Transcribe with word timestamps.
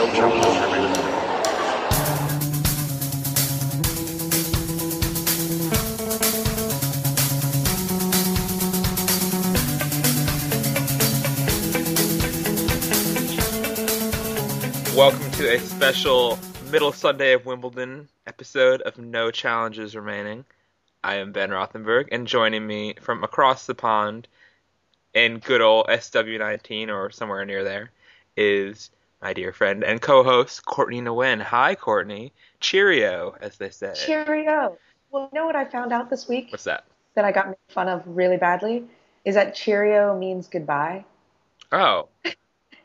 Welcome 0.00 0.16
to 15.32 15.54
a 15.54 15.58
special 15.60 16.38
Middle 16.70 16.92
Sunday 16.92 17.34
of 17.34 17.44
Wimbledon 17.44 18.08
episode 18.26 18.80
of 18.80 18.96
No 18.96 19.30
Challenges 19.30 19.94
Remaining. 19.94 20.46
I 21.04 21.16
am 21.16 21.32
Ben 21.32 21.50
Rothenberg, 21.50 22.08
and 22.10 22.26
joining 22.26 22.66
me 22.66 22.94
from 23.02 23.22
across 23.22 23.66
the 23.66 23.74
pond 23.74 24.28
in 25.12 25.40
good 25.40 25.60
old 25.60 25.88
SW19 25.88 26.88
or 26.88 27.10
somewhere 27.10 27.44
near 27.44 27.62
there 27.64 27.90
is 28.34 28.88
my 29.22 29.32
dear 29.32 29.52
friend 29.52 29.84
and 29.84 30.00
co-host 30.00 30.64
Courtney 30.64 31.00
Nguyen. 31.00 31.42
Hi, 31.42 31.74
Courtney. 31.74 32.32
Cheerio, 32.60 33.36
as 33.40 33.56
they 33.56 33.70
say. 33.70 33.92
Cheerio. 33.94 34.78
Well, 35.10 35.28
you 35.32 35.38
know 35.38 35.46
what 35.46 35.56
I 35.56 35.64
found 35.64 35.92
out 35.92 36.08
this 36.10 36.28
week 36.28 36.48
What's 36.50 36.64
that? 36.64 36.84
that 37.14 37.24
I 37.24 37.32
got 37.32 37.48
made 37.48 37.56
fun 37.68 37.88
of 37.88 38.02
really 38.06 38.36
badly? 38.36 38.84
Is 39.24 39.34
that 39.34 39.54
Cheerio 39.54 40.16
means 40.16 40.48
goodbye. 40.48 41.04
Oh, 41.72 42.08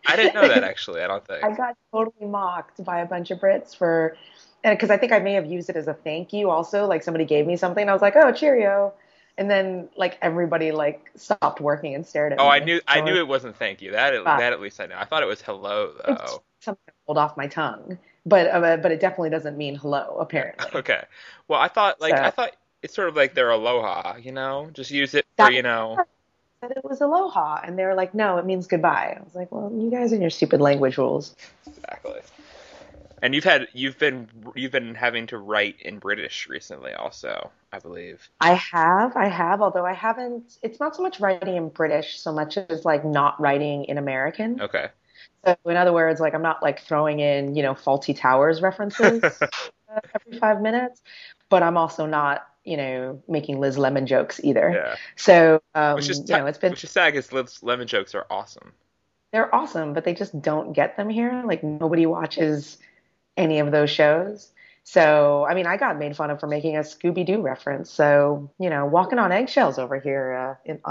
I 0.08 0.16
didn't 0.16 0.36
know 0.36 0.48
that 0.48 0.64
actually. 0.64 1.02
I 1.02 1.08
don't 1.08 1.26
think. 1.28 1.44
I 1.44 1.56
got 1.56 1.76
totally 1.92 2.28
mocked 2.28 2.84
by 2.84 3.00
a 3.00 3.06
bunch 3.06 3.32
of 3.32 3.40
Brits 3.40 3.76
for, 3.76 4.18
and 4.64 4.78
because 4.78 4.90
I 4.90 4.98
think 4.98 5.12
I 5.12 5.20
may 5.20 5.34
have 5.34 5.46
used 5.46 5.70
it 5.70 5.76
as 5.76 5.88
a 5.88 5.94
thank 5.94 6.34
you 6.34 6.50
also. 6.50 6.86
Like 6.86 7.04
somebody 7.04 7.26
gave 7.26 7.48
me 7.48 7.56
something, 7.58 7.88
I 7.88 7.94
was 7.94 8.02
like, 8.02 8.16
oh, 8.16 8.32
Cheerio. 8.32 8.94
And 9.38 9.50
then 9.50 9.90
like 9.98 10.18
everybody 10.22 10.72
like 10.72 11.12
stopped 11.16 11.60
working 11.60 11.94
and 11.96 12.06
stared 12.06 12.32
at 12.34 12.40
Oh, 12.40 12.44
me. 12.44 12.48
Oh, 12.48 12.52
I 12.52 12.60
knew. 12.60 12.82
I 12.88 13.02
knew 13.02 13.16
it 13.16 13.28
wasn't 13.28 13.58
thank 13.58 13.82
you. 13.82 13.92
That 13.92 14.14
Ah. 14.26 14.38
that 14.38 14.54
at 14.54 14.62
least 14.62 14.80
I 14.80 14.86
know. 14.86 14.96
I 14.98 15.06
thought 15.06 15.24
it 15.24 15.28
was 15.28 15.42
hello 15.42 15.92
it's 16.08 16.32
though. 16.32 16.42
something 16.62 16.82
that 16.86 16.94
rolled 17.08 17.18
off 17.18 17.36
my 17.36 17.48
tongue. 17.48 17.98
But 18.26 18.48
uh, 18.48 18.78
but 18.78 18.92
it 18.92 19.00
definitely 19.00 19.30
doesn't 19.32 19.58
mean 19.58 19.76
hello, 19.76 20.18
apparently. 20.20 20.68
Okay. 20.80 21.04
Well, 21.48 21.60
I 21.60 21.68
thought 21.68 22.00
like 22.00 22.16
So- 22.16 22.24
I 22.24 22.30
thought 22.32 22.52
it's 22.82 22.94
sort 22.96 23.10
of 23.10 23.16
like 23.16 23.34
their 23.34 23.50
aloha, 23.50 24.16
you 24.18 24.32
know. 24.32 24.70
Just 24.74 24.92
use 24.92 25.14
it 25.14 25.26
for 25.38 25.52
you 25.52 25.62
know. 25.64 25.98
Said 26.62 26.72
it 26.72 26.84
was 26.86 27.02
aloha, 27.02 27.60
and 27.64 27.78
they 27.78 27.84
were 27.84 27.94
like, 27.96 28.14
no, 28.16 28.38
it 28.38 28.46
means 28.46 28.68
goodbye. 28.68 29.18
I 29.20 29.24
was 29.24 29.36
like, 29.36 29.52
well, 29.52 29.70
you 29.76 29.92
guys 29.92 30.14
and 30.14 30.22
your 30.22 30.30
stupid 30.30 30.62
language 30.62 30.98
rules. 30.98 31.36
Exactly. 31.68 32.22
And 33.22 33.34
you've 33.34 33.44
had 33.44 33.68
you've 33.74 33.98
been 33.98 34.30
you've 34.56 34.72
been 34.72 34.96
having 34.96 35.28
to 35.28 35.38
write 35.38 35.82
in 35.82 36.00
British 36.00 36.48
recently, 36.48 36.94
also, 36.94 37.52
I 37.72 37.80
believe. 37.80 38.30
I 38.42 38.54
have, 38.54 39.16
I 39.16 39.28
have, 39.28 39.62
although 39.62 39.86
I 39.86 39.94
haven't. 39.94 40.58
It's 40.62 40.80
not 40.80 40.96
so 40.96 41.04
much 41.04 41.20
writing 41.20 41.56
in 41.56 41.70
British, 41.70 42.20
so 42.20 42.32
much 42.34 42.58
as 42.58 42.86
like 42.86 43.06
not 43.06 43.40
writing 43.40 43.86
in 43.86 43.98
American. 43.98 44.62
Okay. 44.62 44.90
So 45.46 45.56
in 45.66 45.78
other 45.78 45.94
words, 45.94 46.20
like 46.20 46.34
I'm 46.34 46.42
not 46.42 46.62
like 46.62 46.82
throwing 46.82 47.20
in, 47.20 47.56
you 47.56 47.64
know, 47.64 47.74
Fawlty 47.74 48.18
Towers 48.18 48.62
references 48.62 49.24
every 50.14 50.40
five 50.40 50.62
minutes, 50.62 51.02
but 51.50 51.64
I'm 51.64 51.78
also 51.78 52.06
not, 52.06 52.48
you 52.64 52.78
know, 52.78 53.22
making 53.28 53.60
Liz 53.60 53.78
Lemon 53.78 54.08
jokes 54.08 54.42
either. 54.44 54.72
Yeah. 54.76 54.96
So 55.16 55.62
um, 55.74 55.96
Which 55.96 56.10
is 56.10 56.20
you 56.28 56.38
know, 56.38 56.48
it's 56.48 56.58
been 56.58 56.72
which 56.72 56.84
is 56.84 56.92
sad 56.92 57.14
because 57.14 57.32
Liz 57.32 57.64
Lemon 57.64 57.88
jokes 57.88 58.14
are 58.16 58.26
awesome. 58.30 58.74
they're 59.32 59.54
awesome, 59.54 59.94
but 59.94 60.04
they 60.04 60.14
just 60.14 60.40
don't 60.42 60.74
get 60.74 60.98
them 60.98 61.10
here. 61.10 61.44
Like 61.46 61.64
nobody 61.64 62.06
watches 62.06 62.78
any 63.38 63.60
of 63.60 63.72
those 63.72 63.90
shows. 63.90 64.52
So, 64.84 65.48
I 65.50 65.56
mean, 65.56 65.66
I 65.66 65.78
got 65.78 65.98
made 65.98 66.16
fun 66.16 66.30
of 66.30 66.40
for 66.40 66.48
making 66.48 66.78
a 66.78 66.82
Scooby 66.82 67.26
Doo 67.26 67.42
reference. 67.42 67.90
So, 67.90 68.52
you 68.60 68.70
know, 68.70 68.86
walking 68.86 69.18
on 69.18 69.32
eggshells 69.32 69.80
over 69.80 70.00
here 70.00 70.34
uh, 70.34 70.70
in, 70.72 70.80
uh, 70.86 70.90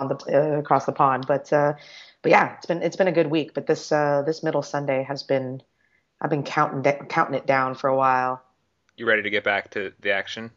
on 0.00 0.08
the 0.08 0.16
uh, 0.56 0.58
across 0.58 0.86
the 0.86 0.92
pond. 0.92 1.24
But, 1.28 1.52
uh, 1.52 1.74
but 2.22 2.30
yeah, 2.30 2.56
it's 2.56 2.66
been 2.66 2.82
it's 2.82 2.96
been 2.96 3.08
a 3.08 3.12
good 3.12 3.28
week. 3.28 3.54
But 3.54 3.66
this 3.66 3.92
uh, 3.92 4.22
this 4.26 4.42
middle 4.42 4.62
Sunday 4.62 5.04
has 5.04 5.22
been 5.22 5.62
I've 6.20 6.30
been 6.30 6.42
counting 6.42 6.82
da- 6.82 7.04
counting 7.04 7.36
it 7.36 7.46
down 7.46 7.74
for 7.74 7.88
a 7.88 7.96
while. 7.96 8.42
You 8.96 9.06
ready 9.06 9.22
to 9.22 9.30
get 9.30 9.44
back 9.44 9.70
to 9.70 9.92
the 10.00 10.10
action? 10.10 10.50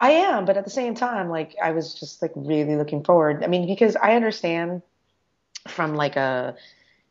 I 0.00 0.10
am, 0.12 0.44
but 0.44 0.56
at 0.56 0.64
the 0.64 0.70
same 0.70 0.94
time, 0.94 1.28
like 1.28 1.56
I 1.62 1.72
was 1.72 1.94
just 1.94 2.22
like 2.22 2.32
really 2.34 2.76
looking 2.76 3.04
forward. 3.04 3.42
I 3.42 3.46
mean, 3.46 3.66
because 3.66 3.96
I 3.96 4.16
understand 4.16 4.82
from 5.68 5.94
like 5.94 6.16
a 6.16 6.56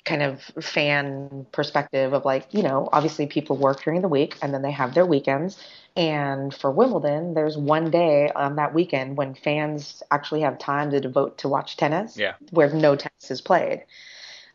kind 0.06 0.24
of 0.24 0.42
fan 0.62 1.46
perspective 1.52 2.14
of 2.14 2.26
like, 2.26 2.48
you 2.52 2.64
know, 2.64 2.90
obviously 2.92 3.28
people 3.28 3.58
work 3.58 3.84
during 3.84 4.02
the 4.02 4.08
week 4.08 4.36
and 4.42 4.54
then 4.54 4.62
they 4.62 4.72
have 4.72 4.94
their 4.94 5.06
weekends. 5.06 5.58
And 5.96 6.54
for 6.54 6.72
Wimbledon, 6.72 7.34
there's 7.34 7.58
one 7.58 7.92
day 7.92 8.32
on 8.36 8.56
that 8.56 8.74
weekend 8.74 9.18
when 9.18 9.36
fans 9.36 10.02
actually 10.10 10.42
have 10.42 10.58
time 10.58 10.92
to 10.92 11.00
devote 11.00 11.40
to 11.40 11.50
watch 11.50 11.78
tennis, 11.78 12.18
Yeah. 12.18 12.34
where 12.52 12.70
no 12.70 12.96
tennis 12.96 13.30
is 13.30 13.42
played. 13.42 13.86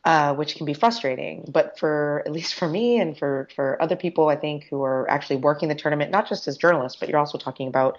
Uh, 0.06 0.34
which 0.34 0.56
can 0.56 0.66
be 0.66 0.74
frustrating. 0.74 1.46
But 1.50 1.78
for 1.78 2.22
at 2.26 2.32
least 2.32 2.56
for 2.56 2.68
me 2.68 3.00
and 3.00 3.16
for 3.16 3.48
for 3.56 3.80
other 3.80 3.96
people, 3.96 4.28
I 4.28 4.36
think 4.36 4.64
who 4.64 4.82
are 4.82 5.08
actually 5.10 5.36
working 5.36 5.70
the 5.70 5.74
tournament, 5.74 6.10
not 6.10 6.28
just 6.28 6.46
as 6.46 6.58
journalists, 6.58 6.98
but 7.00 7.08
you're 7.08 7.18
also 7.18 7.38
talking 7.38 7.68
about, 7.68 7.96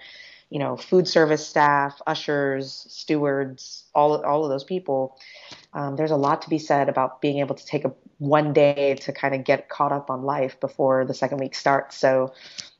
you 0.48 0.60
know, 0.60 0.76
food 0.76 1.08
service 1.08 1.44
staff, 1.44 2.00
ushers, 2.06 2.86
stewards, 2.88 3.82
all 3.92 4.24
all 4.24 4.44
of 4.44 4.50
those 4.50 4.62
people. 4.62 5.18
Um, 5.76 5.94
there's 5.94 6.10
a 6.10 6.16
lot 6.16 6.40
to 6.42 6.48
be 6.48 6.58
said 6.58 6.88
about 6.88 7.20
being 7.20 7.40
able 7.40 7.54
to 7.54 7.66
take 7.66 7.84
a 7.84 7.92
one 8.16 8.54
day 8.54 8.94
to 9.02 9.12
kind 9.12 9.34
of 9.34 9.44
get 9.44 9.68
caught 9.68 9.92
up 9.92 10.08
on 10.08 10.22
life 10.22 10.58
before 10.58 11.04
the 11.04 11.12
second 11.12 11.36
week 11.36 11.54
starts. 11.54 11.98
So 11.98 12.32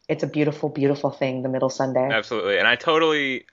it's 0.09 0.23
a 0.23 0.27
beautiful, 0.27 0.71
beautiful 0.71 1.11
thing, 1.11 1.43
the 1.43 1.51
middle 1.51 1.69
Sunday. 1.69 2.09
Absolutely. 2.11 2.59
And 2.59 2.67
I 2.67 2.75
totally 2.75 3.45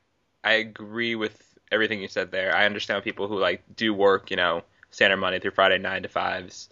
I 0.46 0.54
agree 0.54 1.16
with 1.16 1.38
everything 1.74 2.02
you 2.02 2.08
said 2.08 2.32
there. 2.32 2.56
I 2.56 2.66
understand 2.66 3.04
people 3.04 3.28
who 3.28 3.38
like 3.38 3.62
do 3.76 3.94
work, 3.94 4.32
you 4.32 4.38
know, 4.38 4.64
standard 4.92 5.18
Monday 5.18 5.40
through 5.40 5.52
Friday 5.52 5.78
nine 5.78 6.04
to 6.04 6.10
fives. 6.10 6.70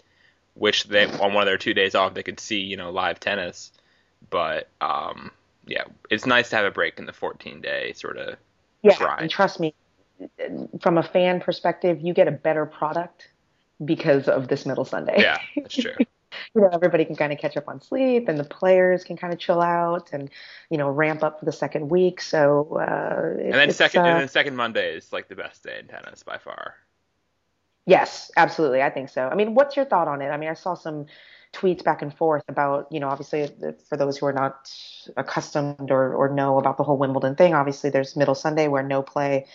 Wish 0.56 0.84
they 0.84 1.08
on 1.08 1.34
one 1.34 1.44
of 1.44 1.48
their 1.48 1.58
two 1.58 1.74
days 1.74 1.94
off 1.94 2.14
they 2.14 2.24
could 2.24 2.40
see, 2.40 2.62
you 2.62 2.78
know, 2.78 2.92
live 2.92 3.20
tennis. 3.20 3.74
But 4.30 4.70
um 4.80 5.32
yeah, 5.68 5.84
it's 6.10 6.26
nice 6.26 6.50
to 6.52 6.56
have 6.56 6.66
a 6.66 6.72
break 6.72 7.00
in 7.00 7.06
the 7.06 7.12
14 7.12 7.60
day 7.60 7.92
sort 7.92 8.16
of 8.18 8.38
Yeah, 8.82 8.96
Try. 8.96 9.18
and 9.20 9.30
trust 9.30 9.60
me, 9.60 9.74
from 10.82 10.98
a 10.98 11.04
fan 11.04 11.40
perspective, 11.40 12.00
you 12.02 12.14
get 12.14 12.28
a 12.28 12.32
better 12.32 12.66
product 12.66 13.30
because 13.84 14.28
of 14.28 14.48
this 14.48 14.66
middle 14.66 14.86
Sunday. 14.86 15.16
yeah, 15.18 15.38
that's 15.56 15.76
true. 15.76 15.94
you 16.56 16.62
know, 16.62 16.70
everybody 16.72 17.06
can 17.06 17.16
kind 17.16 17.34
of 17.34 17.40
catch 17.40 17.58
up 17.58 17.68
on 17.68 17.82
sleep, 17.82 18.28
and 18.28 18.38
the 18.40 18.44
players 18.44 19.04
can 19.04 19.18
kind 19.18 19.34
of 19.34 19.40
chill 19.40 19.62
out 19.62 20.10
and 20.14 20.30
you 20.70 20.78
know 20.78 20.90
ramp 20.90 21.24
up 21.24 21.40
for 21.40 21.46
the 21.46 21.52
second 21.52 21.90
week. 21.90 22.22
So 22.22 22.78
uh, 22.80 23.42
And 23.42 23.54
then 23.54 23.72
second 23.72 24.02
uh, 24.02 24.06
and 24.06 24.22
then 24.22 24.28
second 24.28 24.56
Monday 24.56 24.96
is 24.96 25.12
like 25.12 25.28
the 25.28 25.36
best 25.36 25.64
day 25.64 25.80
in 25.80 25.88
tennis 25.88 26.24
by 26.24 26.38
far. 26.38 26.76
Yes, 27.86 28.32
absolutely. 28.38 28.82
I 28.82 28.90
think 28.90 29.10
so. 29.10 29.28
I 29.28 29.36
mean, 29.36 29.56
what's 29.56 29.76
your 29.76 29.86
thought 29.86 30.08
on 30.08 30.22
it? 30.22 30.30
I 30.30 30.38
mean, 30.38 30.50
I 30.50 30.54
saw 30.54 30.76
some 30.76 31.08
tweets 31.54 31.84
back 31.84 32.02
and 32.02 32.16
forth 32.16 32.44
about, 32.48 32.88
you 32.92 33.00
know, 33.00 33.10
obviously 33.10 33.50
for 33.90 33.98
those 33.98 34.18
who 34.18 34.26
are 34.26 34.34
not 34.34 34.72
accustomed 35.18 35.92
or, 35.92 36.14
or 36.14 36.30
know 36.30 36.58
about 36.58 36.78
the 36.78 36.84
whole 36.84 36.98
Wimbledon 36.98 37.36
thing, 37.36 37.54
obviously 37.54 37.90
there's 37.90 38.16
middle 38.16 38.36
Sunday 38.36 38.68
where 38.68 38.84
no 38.84 39.02
play 39.02 39.48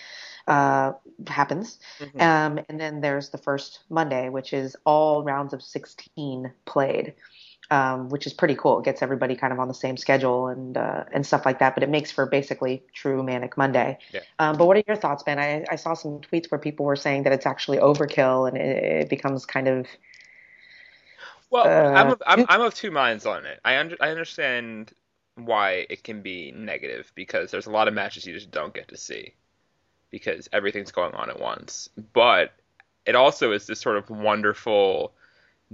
uh, 0.46 0.92
happens. 1.26 1.78
Mhm. 2.00 2.20
Um, 2.20 2.64
and 2.68 2.80
then 2.80 3.00
there's 3.00 3.30
the 3.30 3.38
first 3.38 3.80
Monday, 3.88 4.28
which 4.28 4.52
is 4.52 4.76
all 4.84 5.24
rounds 5.24 5.52
of 5.52 5.62
16 5.62 6.52
played. 6.64 7.14
Um, 7.68 8.10
which 8.10 8.28
is 8.28 8.32
pretty 8.32 8.54
cool. 8.54 8.78
It 8.78 8.84
gets 8.84 9.02
everybody 9.02 9.34
kind 9.34 9.52
of 9.52 9.58
on 9.58 9.66
the 9.66 9.74
same 9.74 9.96
schedule 9.96 10.46
and 10.46 10.76
uh, 10.76 11.02
and 11.12 11.26
stuff 11.26 11.44
like 11.44 11.58
that. 11.58 11.74
But 11.74 11.82
it 11.82 11.88
makes 11.90 12.12
for 12.12 12.24
basically 12.26 12.84
true 12.94 13.24
manic 13.24 13.56
Monday. 13.56 13.98
Yeah. 14.12 14.20
Um, 14.38 14.56
but 14.56 14.66
what 14.66 14.76
are 14.76 14.84
your 14.86 14.96
thoughts, 14.96 15.24
Ben? 15.24 15.40
I, 15.40 15.64
I 15.68 15.74
saw 15.74 15.94
some 15.94 16.20
tweets 16.20 16.48
where 16.48 16.60
people 16.60 16.86
were 16.86 16.94
saying 16.94 17.24
that 17.24 17.32
it's 17.32 17.44
actually 17.46 17.78
overkill 17.78 18.46
and 18.46 18.56
it, 18.56 19.02
it 19.02 19.10
becomes 19.10 19.44
kind 19.46 19.66
of 19.66 19.88
Well, 21.50 21.66
Uh, 21.66 21.92
I'm, 21.94 22.10
of, 22.10 22.22
I'm 22.26 22.44
I'm 22.48 22.60
of 22.60 22.74
two 22.74 22.90
minds 22.90 23.26
on 23.26 23.46
it. 23.46 23.60
I 23.64 23.78
under, 23.78 23.96
I 24.00 24.10
understand 24.10 24.92
why 25.34 25.86
it 25.90 26.02
can 26.04 26.22
be 26.22 26.52
negative 26.52 27.12
because 27.14 27.50
there's 27.50 27.66
a 27.66 27.70
lot 27.70 27.88
of 27.88 27.94
matches 27.94 28.26
you 28.26 28.32
just 28.34 28.50
don't 28.50 28.74
get 28.74 28.88
to 28.88 28.96
see 28.96 29.34
because 30.10 30.48
everything's 30.52 30.92
going 30.92 31.14
on 31.14 31.30
at 31.30 31.40
once. 31.40 31.88
But 32.12 32.52
it 33.04 33.14
also 33.14 33.52
is 33.52 33.66
this 33.66 33.80
sort 33.80 33.96
of 33.96 34.10
wonderful 34.10 35.12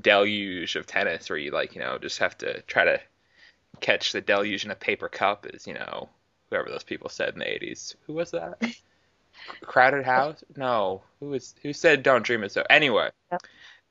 deluge 0.01 0.77
of 0.77 0.87
tennis 0.87 1.29
where 1.29 1.39
you 1.39 1.51
like 1.51 1.75
you 1.75 1.81
know 1.81 1.99
just 1.99 2.19
have 2.19 2.37
to 2.39 2.63
try 2.63 2.85
to 2.85 3.01
catch 3.81 4.13
the 4.13 4.21
deluge 4.21 4.65
in 4.65 4.71
a 4.71 4.75
paper 4.75 5.09
cup 5.09 5.47
is, 5.47 5.67
you 5.67 5.75
know 5.75 6.09
whoever 6.51 6.69
those 6.69 6.85
people 6.85 7.09
said 7.09 7.33
in 7.33 7.39
the 7.39 7.45
80s. 7.47 7.95
Who 8.07 8.13
was 8.13 8.31
that? 8.33 8.59
Crowded 9.63 10.05
House? 10.05 10.45
No. 10.57 11.03
Who 11.21 11.31
was 11.31 11.55
who 11.63 11.73
said 11.73 12.03
don't 12.03 12.25
dream 12.25 12.45
it 12.45 12.53
so? 12.53 12.63
Anyway. 12.69 13.11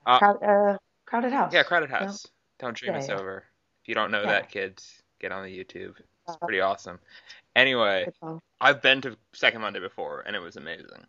Uh, 0.05 0.19
crowd, 0.19 0.43
uh, 0.43 0.77
crowded 1.05 1.33
house. 1.33 1.53
Yeah, 1.53 1.63
Crowded 1.63 1.89
House. 1.89 2.27
Don't 2.59 2.75
dream 2.75 2.93
Yeah, 2.93 2.99
it's 2.99 3.09
yeah. 3.09 3.19
over. 3.19 3.43
If 3.83 3.89
you 3.89 3.95
don't 3.95 4.11
know 4.11 4.21
Yeah. 4.21 4.27
that, 4.31 4.49
kids, 4.49 5.01
get 5.19 5.31
on 5.31 5.43
the 5.43 5.57
YouTube. 5.57 5.95
It's 6.27 6.35
Uh, 6.35 6.37
pretty 6.37 6.61
awesome. 6.61 6.99
Anyway, 7.55 8.07
I've 8.59 8.81
been 8.81 9.01
to 9.01 9.17
Second 9.33 9.61
Monday 9.61 9.79
before, 9.79 10.21
and 10.21 10.35
it 10.35 10.41
was 10.41 10.55
amazing. 10.55 11.05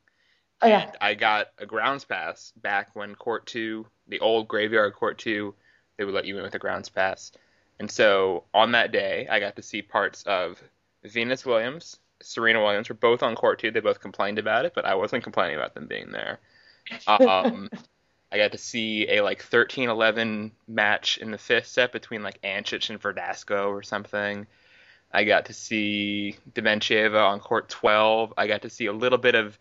Oh 0.61 0.69
yeah. 0.69 0.83
And 0.83 0.97
I 1.01 1.15
got 1.15 1.49
a 1.59 1.67
grounds 1.67 2.05
pass 2.05 2.53
back 2.57 2.95
when 2.95 3.15
Court 3.15 3.47
2, 3.47 3.87
the 4.09 4.21
old 4.21 4.49
graveyard 4.49 4.95
Court 4.95 5.19
2, 5.19 5.55
they 5.97 6.05
would 6.05 6.15
let 6.15 6.25
you 6.25 6.37
in 6.37 6.43
with 6.43 6.55
a 6.55 6.59
grounds 6.59 6.89
pass. 6.89 7.33
And 7.79 7.91
so 7.91 8.45
on 8.55 8.73
that 8.73 8.93
day, 8.93 9.27
I 9.31 9.41
got 9.41 9.57
to 9.57 9.63
see 9.63 9.83
parts 9.83 10.23
of 10.25 10.63
Venus 11.05 11.45
Williams, 11.45 11.99
Serena 12.23 12.63
Williams 12.63 12.89
were 12.89 12.95
both 12.95 13.23
on 13.23 13.35
Court 13.35 13.59
2. 13.59 13.71
They 13.71 13.81
both 13.81 14.01
complained 14.01 14.39
about 14.39 14.65
it, 14.65 14.73
but 14.75 14.85
I 14.85 14.95
wasn't 14.95 15.25
complaining 15.25 15.57
about 15.57 15.75
them 15.75 15.87
being 15.87 16.11
there. 16.13 16.41
Um, 17.07 17.69
I 18.33 18.39
got 18.39 18.53
to 18.53 18.59
see 18.59 19.09
a 19.09 19.23
like 19.23 19.45
13-11 19.45 20.53
match 20.67 21.19
in 21.19 21.31
the 21.31 21.39
fifth 21.39 21.67
set 21.67 21.93
between 21.93 22.23
like 22.23 22.41
Ancic 22.43 22.89
and 22.89 23.01
Verdasco 23.01 23.69
or 23.69 23.83
something. 23.83 24.47
I 25.13 25.25
got 25.25 25.47
to 25.47 25.53
see 25.55 26.37
Dementieva 26.53 27.23
on 27.23 27.41
court 27.41 27.69
12. 27.69 28.33
I 28.37 28.47
got 28.47 28.63
to 28.63 28.71
see 28.71 28.87
a 28.87 28.93
little 28.93 29.19
bit 29.19 29.35
of 29.35 29.59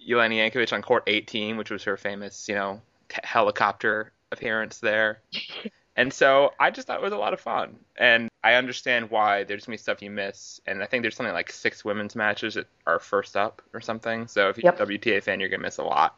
Jelena 0.00 0.50
Jankovic 0.50 0.72
on 0.72 0.82
court 0.82 1.04
18, 1.06 1.56
which 1.56 1.70
was 1.70 1.84
her 1.84 1.96
famous, 1.96 2.48
you 2.48 2.54
know, 2.54 2.80
t- 3.08 3.18
helicopter 3.22 4.12
appearance 4.32 4.78
there. 4.78 5.20
and 5.96 6.12
so 6.12 6.52
I 6.58 6.70
just 6.70 6.86
thought 6.86 6.96
it 6.98 7.02
was 7.02 7.12
a 7.12 7.18
lot 7.18 7.34
of 7.34 7.40
fun. 7.40 7.76
And 7.96 8.28
I 8.42 8.54
understand 8.54 9.10
why 9.10 9.44
there's 9.44 9.66
gonna 9.66 9.74
be 9.74 9.78
stuff 9.78 10.02
you 10.02 10.10
miss. 10.10 10.60
And 10.66 10.82
I 10.82 10.86
think 10.86 11.02
there's 11.02 11.16
something 11.16 11.34
like 11.34 11.52
six 11.52 11.84
women's 11.84 12.16
matches 12.16 12.54
that 12.54 12.66
are 12.86 12.98
first 12.98 13.36
up 13.36 13.62
or 13.72 13.80
something. 13.80 14.26
So 14.26 14.48
if 14.48 14.56
you're 14.58 14.72
Yep. 14.72 14.80
a 14.80 14.86
WTA 14.86 15.22
fan, 15.22 15.40
you're 15.40 15.48
gonna 15.48 15.62
miss 15.62 15.78
a 15.78 15.84
lot. 15.84 16.16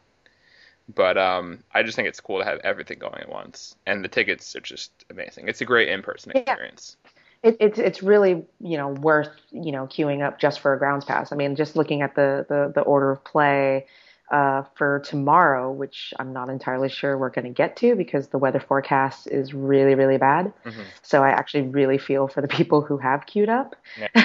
But 0.95 1.17
um, 1.17 1.63
I 1.73 1.83
just 1.83 1.97
think 1.97 2.07
it's 2.07 2.21
cool 2.21 2.39
to 2.39 2.45
have 2.45 2.59
everything 2.63 2.97
going 2.97 3.19
at 3.19 3.27
once, 3.27 3.75
and 3.85 4.03
the 4.03 4.07
tickets 4.07 4.55
are 4.55 4.61
just 4.61 4.91
amazing. 5.09 5.49
It's 5.49 5.59
a 5.59 5.65
great 5.65 5.89
in-person 5.89 6.31
Yeah. 6.33 6.41
experience. 6.43 6.95
It, 7.43 7.57
it's 7.59 7.79
it's 7.79 8.03
really 8.03 8.45
you 8.59 8.77
know 8.77 8.89
worth 8.89 9.29
you 9.51 9.71
know 9.71 9.85
queuing 9.87 10.25
up 10.25 10.39
just 10.39 10.59
for 10.59 10.73
a 10.73 10.79
grounds 10.79 11.05
pass. 11.05 11.31
I 11.31 11.35
mean, 11.35 11.55
just 11.55 11.75
looking 11.75 12.01
at 12.01 12.15
the 12.15 12.45
the, 12.49 12.71
the 12.73 12.81
order 12.81 13.11
of 13.11 13.23
play 13.23 13.85
uh, 14.31 14.63
for 14.75 14.99
tomorrow, 15.05 15.71
which 15.71 16.13
I'm 16.19 16.33
not 16.33 16.49
entirely 16.49 16.89
sure 16.89 17.17
we're 17.17 17.29
going 17.29 17.45
to 17.45 17.51
get 17.53 17.77
to 17.77 17.95
because 17.95 18.27
the 18.27 18.37
weather 18.37 18.59
forecast 18.59 19.27
is 19.27 19.53
really 19.53 19.95
really 19.95 20.17
bad. 20.17 20.51
Mhm. 20.65 20.83
So 21.01 21.23
I 21.23 21.29
actually 21.29 21.63
really 21.67 21.97
feel 21.97 22.27
for 22.27 22.41
the 22.41 22.47
people 22.59 22.81
who 22.81 22.97
have 22.97 23.25
queued 23.25 23.49
up 23.49 23.75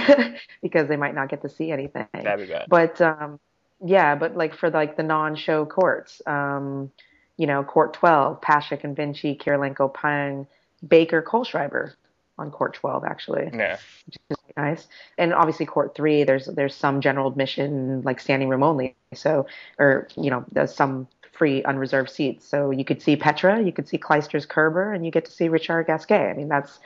because 0.62 0.88
they 0.88 0.96
might 0.96 1.14
not 1.14 1.28
get 1.28 1.42
to 1.42 1.48
see 1.48 1.70
anything. 1.70 2.06
That'd 2.12 2.46
be 2.46 2.52
bad. 2.52 2.66
But 2.68 3.00
um, 3.00 3.38
yeah, 3.84 4.14
but 4.14 4.36
like 4.36 4.54
for 4.54 4.70
like 4.70 4.96
the 4.96 5.02
non-show 5.02 5.66
courts, 5.66 6.22
um, 6.26 6.90
you 7.36 7.46
know, 7.46 7.62
court 7.64 7.94
12, 7.94 8.40
Paszek 8.40 8.84
and 8.84 8.96
Vinci, 8.96 9.36
Kirilenko, 9.36 9.92
Peng, 9.92 10.46
Baker, 10.86 11.22
Kohlschreiber 11.22 11.94
on 12.38 12.50
court 12.50 12.74
12 12.74 13.04
actually, 13.04 13.50
yeah. 13.52 13.78
which 14.06 14.16
is 14.30 14.36
nice. 14.56 14.86
And 15.18 15.32
obviously 15.34 15.66
court 15.66 15.94
3, 15.94 16.24
there's 16.24 16.46
there's 16.46 16.74
some 16.74 17.00
general 17.00 17.28
admission 17.28 18.02
like 18.02 18.20
standing 18.20 18.48
room 18.48 18.62
only. 18.62 18.96
So 19.14 19.46
or 19.78 20.08
you 20.16 20.30
know, 20.30 20.44
there's 20.52 20.74
some 20.74 21.08
free 21.32 21.62
unreserved 21.64 22.10
seats. 22.10 22.46
So 22.46 22.70
you 22.70 22.84
could 22.84 23.02
see 23.02 23.16
Petra, 23.16 23.62
you 23.62 23.72
could 23.72 23.88
see 23.88 23.98
Clijsters 23.98 24.46
Kerber, 24.46 24.92
and 24.92 25.04
you 25.04 25.10
get 25.10 25.24
to 25.24 25.32
see 25.32 25.48
Richard 25.48 25.86
Gasquet. 25.86 26.30
I 26.30 26.34
mean, 26.34 26.48
that's 26.48 26.78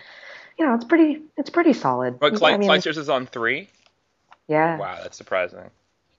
you 0.59 0.67
know, 0.67 0.75
it's 0.75 0.85
pretty 0.85 1.23
it's 1.37 1.51
pretty 1.51 1.73
solid. 1.73 2.19
But 2.19 2.35
Cle- 2.35 2.47
I 2.47 2.57
mean, 2.57 2.69
Clijsters 2.71 2.97
is 2.97 3.09
on 3.09 3.27
three. 3.27 3.69
yeah. 4.49 4.79
Wow, 4.79 4.99
that's 5.03 5.17
surprising. 5.17 5.71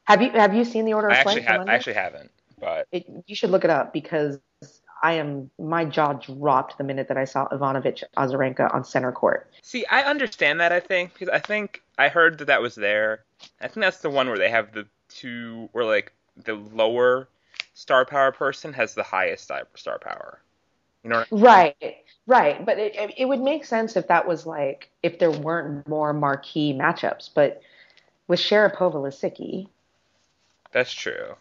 Have 0.05 0.21
you 0.21 0.31
have 0.31 0.53
you 0.53 0.63
seen 0.63 0.85
the 0.85 0.93
order 0.93 1.09
of 1.09 1.13
I 1.13 1.17
actually 1.17 1.41
have, 1.41 1.67
I 1.67 1.73
actually 1.73 1.93
haven't, 1.93 2.31
But 2.59 2.87
it, 2.91 3.05
you 3.25 3.35
should 3.35 3.49
look 3.49 3.63
it 3.63 3.69
up 3.69 3.91
because 3.91 4.39
I 5.01 5.13
am 5.13 5.49
my 5.59 5.85
jaw 5.85 6.13
dropped 6.13 6.77
the 6.77 6.83
minute 6.83 7.07
that 7.07 7.17
I 7.17 7.25
saw 7.25 7.47
Ivanovic 7.49 8.03
Azarenka 8.17 8.73
on 8.73 8.83
center 8.83 9.11
court. 9.11 9.51
see, 9.61 9.85
I 9.87 10.03
understand 10.03 10.59
that. 10.59 10.71
I 10.71 10.79
think 10.79 11.13
because 11.13 11.29
I 11.29 11.39
think 11.39 11.81
I 11.97 12.09
heard 12.09 12.39
that 12.39 12.45
that 12.45 12.61
was 12.61 12.75
there. 12.75 13.23
I 13.61 13.67
think 13.67 13.83
that's 13.83 13.99
the 13.99 14.09
one 14.09 14.27
where 14.27 14.37
they 14.37 14.49
have 14.49 14.73
the 14.73 14.87
two, 15.09 15.69
where 15.71 15.85
like 15.85 16.13
the 16.43 16.55
lower 16.55 17.29
star 17.73 18.05
power 18.05 18.31
person 18.31 18.73
has 18.73 18.93
the 18.93 19.03
highest 19.03 19.51
star 19.75 19.99
power. 19.99 20.41
You 21.03 21.11
know. 21.11 21.25
What 21.29 21.49
I 21.49 21.75
Right, 21.81 21.97
right. 22.25 22.65
But 22.65 22.79
it, 22.79 22.95
it 22.95 23.13
it 23.17 23.25
would 23.25 23.41
make 23.41 23.65
sense 23.65 23.95
if 23.95 24.07
that 24.07 24.27
was 24.27 24.45
like 24.45 24.89
if 25.03 25.19
there 25.19 25.31
weren't 25.31 25.87
more 25.87 26.13
marquee 26.13 26.73
matchups. 26.73 27.29
But 27.33 27.61
with 28.27 28.39
Sharapova 28.39 28.95
Lisicki, 28.95 29.67
That's 30.71 30.93
true. 30.93 31.35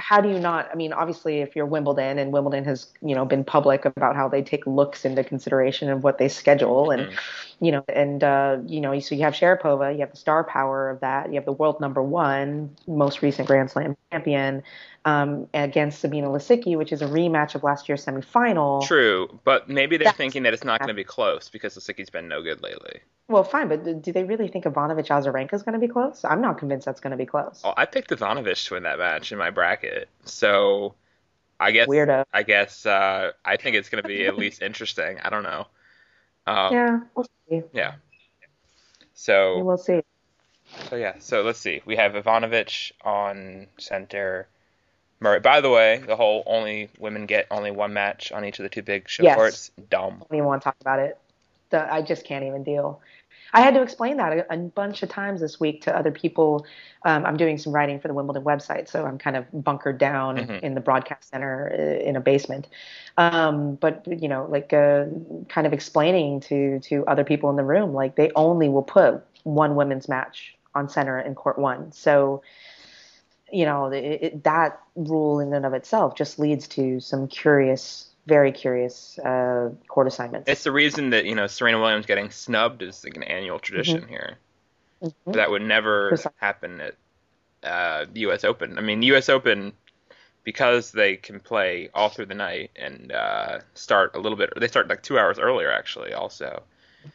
How 0.00 0.20
do 0.20 0.28
you 0.28 0.38
not? 0.38 0.68
I 0.72 0.74
mean, 0.74 0.92
obviously, 0.92 1.40
if 1.40 1.54
you're 1.54 1.66
Wimbledon 1.66 2.18
and 2.18 2.32
Wimbledon 2.32 2.64
has 2.64 2.86
you 3.02 3.14
know 3.14 3.24
been 3.24 3.44
public 3.44 3.84
about 3.84 4.16
how 4.16 4.28
they 4.28 4.42
take 4.42 4.66
looks 4.66 5.04
into 5.04 5.22
consideration 5.22 5.90
of 5.90 6.02
what 6.02 6.18
they 6.18 6.28
schedule, 6.28 6.90
and 6.90 7.08
Mhm. 7.08 7.18
you 7.60 7.72
know, 7.72 7.84
and 7.88 8.24
uh, 8.24 8.58
you 8.66 8.80
know, 8.80 8.98
so 9.00 9.14
you 9.14 9.22
have 9.22 9.34
Sharapova, 9.34 9.92
you 9.94 10.00
have 10.00 10.10
the 10.10 10.16
star 10.16 10.42
power 10.44 10.90
of 10.90 11.00
that, 11.00 11.28
you 11.28 11.34
have 11.34 11.44
the 11.44 11.52
world 11.52 11.80
number 11.80 12.02
one, 12.02 12.74
most 12.88 13.22
recent 13.22 13.46
Grand 13.46 13.70
Slam 13.70 13.96
champion, 14.10 14.62
um, 15.04 15.46
against 15.54 16.00
Sabina 16.00 16.28
Lisicki, 16.28 16.76
which 16.76 16.92
is 16.92 17.02
a 17.02 17.06
rematch 17.06 17.54
of 17.54 17.62
last 17.62 17.88
year's 17.88 18.04
semifinal. 18.04 18.86
True, 18.86 19.38
but 19.44 19.68
maybe 19.68 19.96
they're 19.96 20.04
That's- 20.04 20.16
thinking 20.16 20.42
that 20.44 20.54
it's 20.54 20.64
not 20.64 20.80
going 20.80 20.88
to 20.88 20.94
be 20.94 21.04
close 21.04 21.48
because 21.48 21.76
Lisicki's 21.76 22.10
been 22.10 22.28
no 22.28 22.42
good 22.42 22.62
lately. 22.62 23.00
Well, 23.30 23.44
fine, 23.44 23.68
but 23.68 24.02
do- 24.02 24.12
they 24.12 24.24
really 24.24 24.48
think 24.48 24.64
Ivanovic 24.64 25.06
Azarenka 25.06 25.54
is 25.54 25.62
going 25.62 25.74
to 25.74 25.78
be 25.78 25.86
close? 25.86 26.24
I'm 26.24 26.40
not 26.40 26.58
convinced 26.58 26.84
that's 26.84 26.98
going 27.00 27.12
to 27.12 27.16
be 27.16 27.26
close. 27.26 27.60
Oh, 27.62 27.72
I 27.76 27.86
picked 27.86 28.10
Ivanovic 28.10 28.66
to 28.66 28.74
win 28.74 28.82
that 28.82 28.98
match 28.98 29.30
in 29.30 29.38
my 29.38 29.50
bracket, 29.50 30.08
so 30.24 30.94
I 31.60 31.70
guess 31.70 31.86
Weirdo. 31.86 32.24
I 32.32 32.42
guess 32.42 32.84
uh, 32.86 33.30
I 33.44 33.56
think 33.56 33.76
it's 33.76 33.88
going 33.88 34.02
to 34.02 34.08
be 34.08 34.26
at 34.26 34.36
least 34.36 34.60
interesting. 34.68 35.20
I 35.22 35.30
don't 35.30 35.44
know. 35.44 35.68
Um, 36.48 36.72
Yeah, 36.74 37.00
we'll 37.14 37.26
see. 37.48 37.62
yeah. 37.72 37.92
So 39.14 39.62
We'll 39.62 39.78
see. 39.78 40.02
so 40.88 40.96
yeah. 40.96 41.14
So 41.20 41.42
let's 41.42 41.60
see. 41.60 41.82
We 41.84 41.96
have 41.96 42.12
Ivanovic 42.12 42.90
on 43.04 43.68
center. 43.78 44.48
Murray. 45.20 45.38
By 45.38 45.60
the 45.60 45.68
way, 45.70 46.02
the 46.04 46.16
whole 46.16 46.42
only 46.46 46.88
women 46.98 47.26
get 47.26 47.46
only 47.50 47.70
one 47.70 47.92
match 47.92 48.32
on 48.32 48.44
each 48.44 48.58
of 48.58 48.62
the 48.64 48.70
two 48.70 48.82
big 48.82 49.08
show 49.08 49.22
Yes. 49.22 49.36
courts. 49.36 49.70
Dumb. 49.90 50.18
don't 50.18 50.36
even 50.36 50.46
want 50.46 50.62
to 50.62 50.64
talk 50.64 50.76
about 50.80 50.98
it. 50.98 51.18
The, 51.68 51.92
I 51.92 52.02
just 52.02 52.24
can't 52.24 52.44
even 52.44 52.64
deal. 52.64 53.00
I 53.52 53.60
had 53.62 53.74
to 53.74 53.82
explain 53.82 54.16
that 54.18 54.32
a, 54.32 54.52
a 54.54 54.56
bunch 54.56 55.02
of 55.02 55.08
times 55.08 55.40
this 55.40 55.58
week 55.58 55.82
to 55.82 55.96
other 55.96 56.10
people. 56.10 56.66
Um, 57.04 57.24
I'm 57.26 57.36
doing 57.36 57.58
some 57.58 57.72
writing 57.74 57.98
for 58.00 58.08
the 58.08 58.14
Wimbledon 58.14 58.44
website, 58.44 58.88
so 58.88 59.04
I'm 59.06 59.18
kind 59.18 59.36
of 59.36 59.46
bunkered 59.52 59.98
down 59.98 60.36
Mhm. 60.36 60.60
in 60.60 60.74
the 60.74 60.80
broadcast 60.80 61.30
center 61.30 61.72
uh, 61.72 62.08
in 62.08 62.16
a 62.16 62.20
basement. 62.20 62.68
Um, 63.16 63.74
but 63.76 64.06
you 64.06 64.28
know, 64.28 64.46
like 64.48 64.72
uh, 64.72 65.06
kind 65.48 65.66
of 65.66 65.72
explaining 65.72 66.40
to 66.40 66.78
to 66.80 67.04
other 67.06 67.24
people 67.24 67.50
in 67.50 67.56
the 67.56 67.64
room, 67.64 67.92
like 67.94 68.16
they 68.16 68.30
only 68.36 68.68
will 68.68 68.82
put 68.82 69.22
one 69.44 69.74
women's 69.76 70.08
match 70.08 70.56
on 70.74 70.88
center 70.88 71.18
in 71.18 71.34
court 71.34 71.58
one. 71.58 71.90
So 71.92 72.42
you 73.52 73.64
know, 73.64 73.86
it, 73.86 74.04
it, 74.22 74.44
that 74.44 74.80
rule 74.94 75.40
in 75.40 75.52
and 75.52 75.66
of 75.66 75.74
itself 75.74 76.14
just 76.14 76.38
leads 76.38 76.68
to 76.68 77.00
some 77.00 77.26
curious, 77.26 78.09
very 78.30 78.52
curious 78.52 79.18
uh, 79.18 79.70
court 79.88 80.06
assignments. 80.06 80.48
It's 80.48 80.64
the 80.64 80.72
reason 80.72 81.10
that 81.10 81.24
you 81.26 81.34
know 81.34 81.46
Serena 81.48 81.78
Williams 81.80 82.06
getting 82.06 82.30
snubbed 82.30 82.80
is 82.82 83.04
like 83.04 83.16
an 83.16 83.24
annual 83.24 83.58
tradition 83.58 84.08
here. 84.08 84.38
Mhm. 85.02 85.34
That 85.34 85.50
would 85.50 85.62
never 85.62 86.08
Precisely. 86.10 86.32
happen 86.40 86.80
at 86.80 86.94
uh, 87.62 88.06
the 88.12 88.20
U.S. 88.20 88.44
Open. 88.44 88.78
I 88.78 88.80
mean, 88.80 89.00
the 89.00 89.08
U.S. 89.08 89.28
Open 89.28 89.72
because 90.44 90.90
they 90.92 91.16
can 91.16 91.40
play 91.40 91.90
all 91.94 92.08
through 92.08 92.26
the 92.26 92.34
night 92.34 92.70
and 92.76 93.12
uh, 93.12 93.58
start 93.74 94.14
a 94.14 94.18
little 94.20 94.38
bit. 94.38 94.50
They 94.56 94.68
start 94.68 94.88
like 94.88 95.02
two 95.02 95.18
hours 95.18 95.38
earlier, 95.38 95.70
actually. 95.70 96.14
Also, 96.14 96.62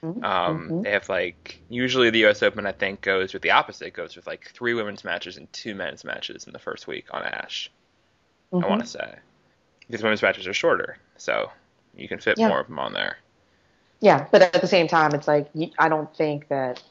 Mhm. 0.03 0.23
um, 0.23 0.71
Mhm. 0.71 0.83
they 0.83 0.91
have 0.91 1.09
like 1.09 1.61
usually 1.69 2.09
the 2.09 2.19
U.S. 2.19 2.43
Open 2.43 2.65
I 2.65 2.71
think 2.73 3.01
goes 3.01 3.33
with 3.33 3.41
the 3.41 3.51
opposite. 3.51 3.93
Goes 3.93 4.15
with 4.15 4.27
like 4.27 4.51
three 4.53 4.73
women's 4.73 5.03
matches 5.03 5.37
and 5.37 5.51
two 5.53 5.75
men's 5.75 6.03
matches 6.03 6.45
in 6.47 6.53
the 6.53 6.59
first 6.59 6.87
week 6.87 7.07
on 7.11 7.23
Ash. 7.23 7.71
I 8.61 8.67
Mhm. 8.67 8.69
want 8.69 8.81
to 8.81 8.87
say 8.87 9.15
because 9.89 10.03
women's 10.03 10.21
matches 10.21 10.47
are 10.47 10.53
shorter, 10.53 10.97
so 11.17 11.51
you 11.95 12.07
can 12.07 12.19
fit 12.19 12.37
Yeah. 12.37 12.49
more 12.49 12.59
of 12.59 12.67
them 12.67 12.79
on 12.79 12.93
there. 12.93 13.17
Yeah, 14.01 14.27
but 14.31 14.41
at 14.41 14.61
the 14.61 14.67
same 14.67 14.87
time, 14.87 15.13
it's 15.13 15.27
like 15.27 15.49
I 15.79 15.89
don't 15.89 16.13
think 16.15 16.47
that 16.49 16.81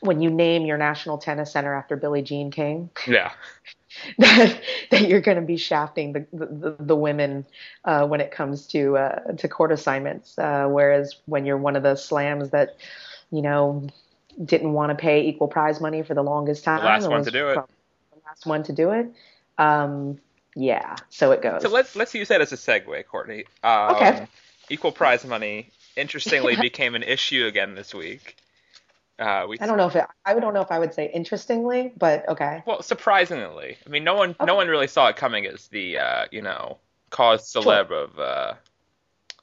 when 0.00 0.20
you 0.20 0.30
name 0.30 0.64
your 0.66 0.78
national 0.78 1.18
tennis 1.18 1.52
center 1.52 1.74
after 1.74 1.96
Billie 1.96 2.22
Jean 2.22 2.50
King, 2.50 2.90
Yeah. 3.06 3.32
that, 4.18 4.60
that 4.90 5.08
you're 5.08 5.20
going 5.20 5.36
to 5.36 5.42
be 5.42 5.56
shafting 5.56 6.12
the 6.12 6.26
the, 6.32 6.76
the 6.78 6.96
women 6.96 7.44
uh, 7.84 8.06
when 8.06 8.20
it 8.20 8.30
comes 8.30 8.66
to 8.68 8.96
uh, 8.96 9.32
to 9.32 9.48
court 9.48 9.72
assignments. 9.72 10.38
Uh, 10.38 10.66
whereas 10.68 11.16
when 11.26 11.44
you're 11.44 11.58
one 11.58 11.76
of 11.76 11.82
the 11.82 11.96
slams 11.96 12.50
that 12.50 12.76
you 13.30 13.42
know 13.42 13.86
didn't 14.44 14.72
want 14.72 14.90
to 14.90 14.94
pay 14.94 15.26
equal 15.26 15.48
prize 15.48 15.80
money 15.80 16.02
for 16.02 16.14
the 16.14 16.22
longest 16.22 16.64
time, 16.64 16.82
last 16.82 17.08
one 17.08 17.24
to 17.24 17.30
do 17.30 17.50
it. 17.50 17.54
The 17.54 18.20
last 18.26 18.46
one 18.46 18.62
to 18.64 18.72
do 18.72 18.90
it. 18.92 19.12
Um, 19.58 20.18
yeah, 20.54 20.96
so 21.08 21.32
it 21.32 21.42
goes. 21.42 21.62
So 21.62 21.68
let's 21.68 21.96
let's 21.96 22.14
use 22.14 22.28
that 22.28 22.40
as 22.40 22.52
a 22.52 22.56
segue, 22.56 23.06
Courtney. 23.06 23.44
Um, 23.62 23.96
Okay. 23.96 24.26
Equal 24.68 24.92
prize 24.92 25.24
money, 25.24 25.70
interestingly, 25.96 26.56
became 26.60 26.94
an 26.94 27.02
issue 27.02 27.46
again 27.46 27.74
this 27.74 27.92
week. 27.92 28.36
Uh, 29.18 29.46
we 29.48 29.58
I 29.60 29.66
don't 29.66 29.76
know 29.76 29.86
if 29.86 29.96
it, 29.96 30.04
I 30.24 30.34
don't 30.38 30.54
know 30.54 30.62
if 30.62 30.70
I 30.70 30.78
would 30.78 30.94
say 30.94 31.10
interestingly, 31.12 31.92
but 31.96 32.28
okay. 32.28 32.62
well, 32.66 32.82
surprisingly, 32.82 33.76
I 33.86 33.90
mean, 33.90 34.04
no 34.04 34.14
one 34.14 34.34
no 34.44 34.54
one 34.54 34.68
really 34.68 34.86
saw 34.86 35.08
it 35.08 35.16
coming 35.16 35.46
as 35.46 35.68
the 35.68 35.98
uh, 35.98 36.26
you 36.30 36.42
know 36.42 36.78
cause 37.10 37.52
celeb 37.52 37.90
of 37.90 38.18
uh, 38.18 38.54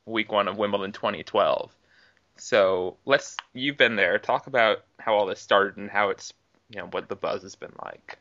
week 0.06 0.32
one 0.32 0.48
of 0.48 0.58
Wimbledon 0.58 0.92
2012. 0.92 1.74
So 2.38 2.98
let's 3.06 3.38
you've 3.54 3.78
been 3.78 3.96
there. 3.96 4.18
Talk 4.20 4.48
about 4.48 4.84
how 4.98 5.14
all 5.14 5.26
this 5.26 5.40
started 5.40 5.78
and 5.78 5.90
how 5.90 6.10
it's 6.10 6.34
you 6.70 6.80
know 6.80 6.88
what 6.88 7.08
the 7.08 7.16
buzz 7.16 7.44
has 7.44 7.56
been 7.56 7.74
like. 7.84 8.18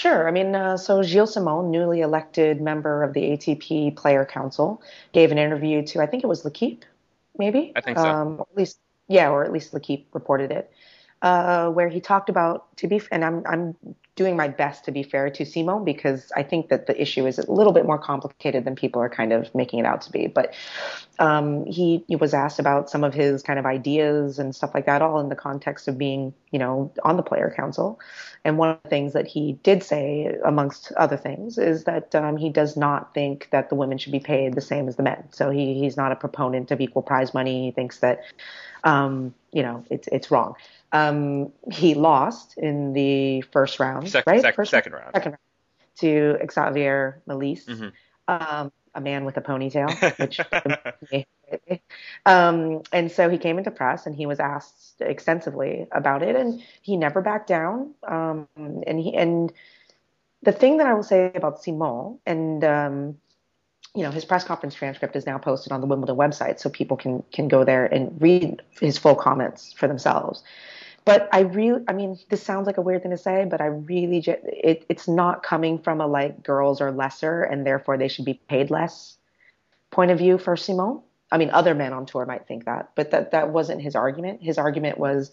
Sure. 0.00 0.26
I 0.26 0.30
mean, 0.30 0.54
uh, 0.54 0.78
so 0.78 1.02
Gilles 1.02 1.34
Simon, 1.34 1.70
newly 1.70 2.00
elected 2.00 2.62
member 2.62 3.02
of 3.02 3.12
the 3.12 3.20
ATP 3.20 3.94
Player 3.96 4.24
Council, 4.24 4.80
gave 5.12 5.30
an 5.30 5.36
interview 5.36 5.84
to 5.88 6.00
I 6.00 6.06
think 6.06 6.24
it 6.24 6.26
was 6.26 6.42
L'Equipe, 6.42 6.86
maybe. 7.36 7.70
I 7.76 7.82
think 7.82 7.98
so. 7.98 8.04
Um, 8.06 8.40
at 8.40 8.56
least, 8.56 8.78
yeah, 9.08 9.28
or 9.28 9.44
at 9.44 9.52
least 9.52 9.74
L'Equipe 9.74 10.06
reported 10.14 10.52
it. 10.52 10.72
Uh, 11.22 11.68
where 11.68 11.88
he 11.88 12.00
talked 12.00 12.28
about 12.28 12.76
to 12.76 12.86
be 12.86 13.00
and 13.10 13.24
I'm 13.24 13.42
I'm 13.46 13.76
doing 14.20 14.36
my 14.36 14.48
best 14.48 14.84
to 14.84 14.92
be 14.92 15.02
fair 15.02 15.30
to 15.30 15.46
Simon 15.46 15.82
because 15.82 16.30
I 16.36 16.42
think 16.42 16.68
that 16.68 16.86
the 16.86 17.00
issue 17.00 17.26
is 17.26 17.38
a 17.38 17.50
little 17.50 17.72
bit 17.72 17.86
more 17.86 17.98
complicated 17.98 18.66
than 18.66 18.76
people 18.76 19.00
are 19.00 19.08
kind 19.08 19.32
of 19.32 19.54
making 19.54 19.78
it 19.78 19.86
out 19.86 20.02
to 20.02 20.12
be. 20.12 20.26
But 20.26 20.52
um, 21.18 21.64
he, 21.64 22.04
he 22.06 22.16
was 22.16 22.34
asked 22.34 22.58
about 22.58 22.90
some 22.90 23.02
of 23.02 23.14
his 23.14 23.42
kind 23.42 23.58
of 23.58 23.64
ideas 23.64 24.38
and 24.38 24.54
stuff 24.54 24.72
like 24.74 24.84
that, 24.84 25.00
all 25.00 25.20
in 25.20 25.30
the 25.30 25.36
context 25.36 25.88
of 25.88 25.96
being, 25.96 26.34
you 26.50 26.58
know, 26.58 26.92
on 27.02 27.16
the 27.16 27.22
player 27.22 27.50
council. 27.56 27.98
And 28.44 28.58
one 28.58 28.68
of 28.68 28.82
the 28.82 28.90
things 28.90 29.14
that 29.14 29.26
he 29.26 29.54
did 29.62 29.82
say, 29.82 30.36
amongst 30.44 30.92
other 30.92 31.16
things, 31.16 31.56
is 31.56 31.84
that 31.84 32.14
um, 32.14 32.36
he 32.36 32.50
does 32.50 32.76
not 32.76 33.14
think 33.14 33.48
that 33.52 33.70
the 33.70 33.74
women 33.74 33.96
should 33.96 34.12
be 34.12 34.20
paid 34.20 34.52
the 34.52 34.60
same 34.60 34.86
as 34.86 34.96
the 34.96 35.02
men. 35.02 35.24
So 35.30 35.48
he, 35.48 35.80
he's 35.80 35.96
not 35.96 36.12
a 36.12 36.16
proponent 36.16 36.70
of 36.70 36.82
equal 36.82 37.02
prize 37.02 37.32
money. 37.32 37.66
He 37.66 37.70
thinks 37.70 38.00
that, 38.00 38.20
um, 38.84 39.34
you 39.50 39.62
know, 39.62 39.82
it's 39.88 40.08
it's 40.08 40.30
wrong. 40.30 40.56
Um, 40.92 41.52
he 41.70 41.94
lost 41.94 42.58
in 42.58 42.92
the 42.92 43.42
first 43.42 43.78
round, 43.78 44.08
Sec- 44.08 44.26
right? 44.26 44.40
sec- 44.40 44.56
first 44.56 44.70
second 44.70 44.92
round. 44.92 45.14
Second 45.14 45.32
round 45.32 45.40
to 45.98 46.38
Xavier 46.50 47.20
Malisse, 47.28 47.66
Mhm. 47.66 47.92
um, 48.28 48.72
a 48.94 49.00
man 49.00 49.24
with 49.24 49.36
a 49.36 49.40
ponytail, 49.40 49.90
which. 50.18 50.40
um, 52.26 52.82
and 52.92 53.10
so 53.10 53.28
he 53.28 53.38
came 53.38 53.58
into 53.58 53.70
press 53.70 54.06
and 54.06 54.14
he 54.14 54.26
was 54.26 54.40
asked 54.40 55.00
extensively 55.00 55.86
about 55.92 56.22
it, 56.22 56.36
and 56.36 56.62
he 56.82 56.96
never 56.96 57.20
backed 57.20 57.48
down. 57.48 57.94
Um, 58.06 58.48
and 58.56 58.98
he 58.98 59.14
and 59.14 59.52
the 60.42 60.52
thing 60.52 60.78
that 60.78 60.86
I 60.86 60.94
will 60.94 61.02
say 61.02 61.30
about 61.34 61.62
Simon 61.62 62.18
and 62.26 62.64
um, 62.64 63.18
you 63.94 64.02
know 64.02 64.10
his 64.10 64.24
press 64.24 64.44
conference 64.44 64.74
transcript 64.74 65.16
is 65.16 65.26
now 65.26 65.38
posted 65.38 65.72
on 65.72 65.80
the 65.80 65.86
Wimbledon 65.86 66.16
website, 66.16 66.58
so 66.60 66.70
people 66.70 66.96
can 66.96 67.22
can 67.32 67.48
go 67.48 67.64
there 67.64 67.84
and 67.86 68.20
read 68.20 68.62
his 68.80 68.98
full 68.98 69.14
comments 69.16 69.72
for 69.72 69.86
themselves. 69.88 70.42
But 71.10 71.28
I 71.32 71.40
really, 71.40 71.82
I 71.88 71.92
mean, 71.92 72.18
this 72.28 72.42
sounds 72.42 72.66
like 72.66 72.76
a 72.78 72.82
weird 72.82 73.02
thing 73.02 73.10
to 73.10 73.18
say, 73.18 73.44
but 73.44 73.60
I 73.60 73.66
really, 73.66 74.20
ju- 74.20 74.36
it, 74.44 74.86
it's 74.88 75.08
not 75.08 75.42
coming 75.42 75.78
from 75.78 76.00
a 76.00 76.06
like 76.06 76.42
girls 76.42 76.80
are 76.80 76.92
lesser 76.92 77.42
and 77.42 77.66
therefore 77.66 77.98
they 77.98 78.08
should 78.08 78.24
be 78.24 78.34
paid 78.48 78.70
less 78.70 79.16
point 79.90 80.12
of 80.12 80.18
view 80.18 80.38
for 80.38 80.56
Simon. 80.56 81.00
I 81.32 81.38
mean, 81.38 81.50
other 81.50 81.74
men 81.74 81.92
on 81.92 82.06
tour 82.06 82.26
might 82.26 82.46
think 82.46 82.64
that, 82.64 82.90
but 82.94 83.10
that 83.10 83.32
that 83.32 83.50
wasn't 83.50 83.82
his 83.82 83.96
argument. 83.96 84.42
His 84.42 84.58
argument 84.58 84.98
was, 84.98 85.30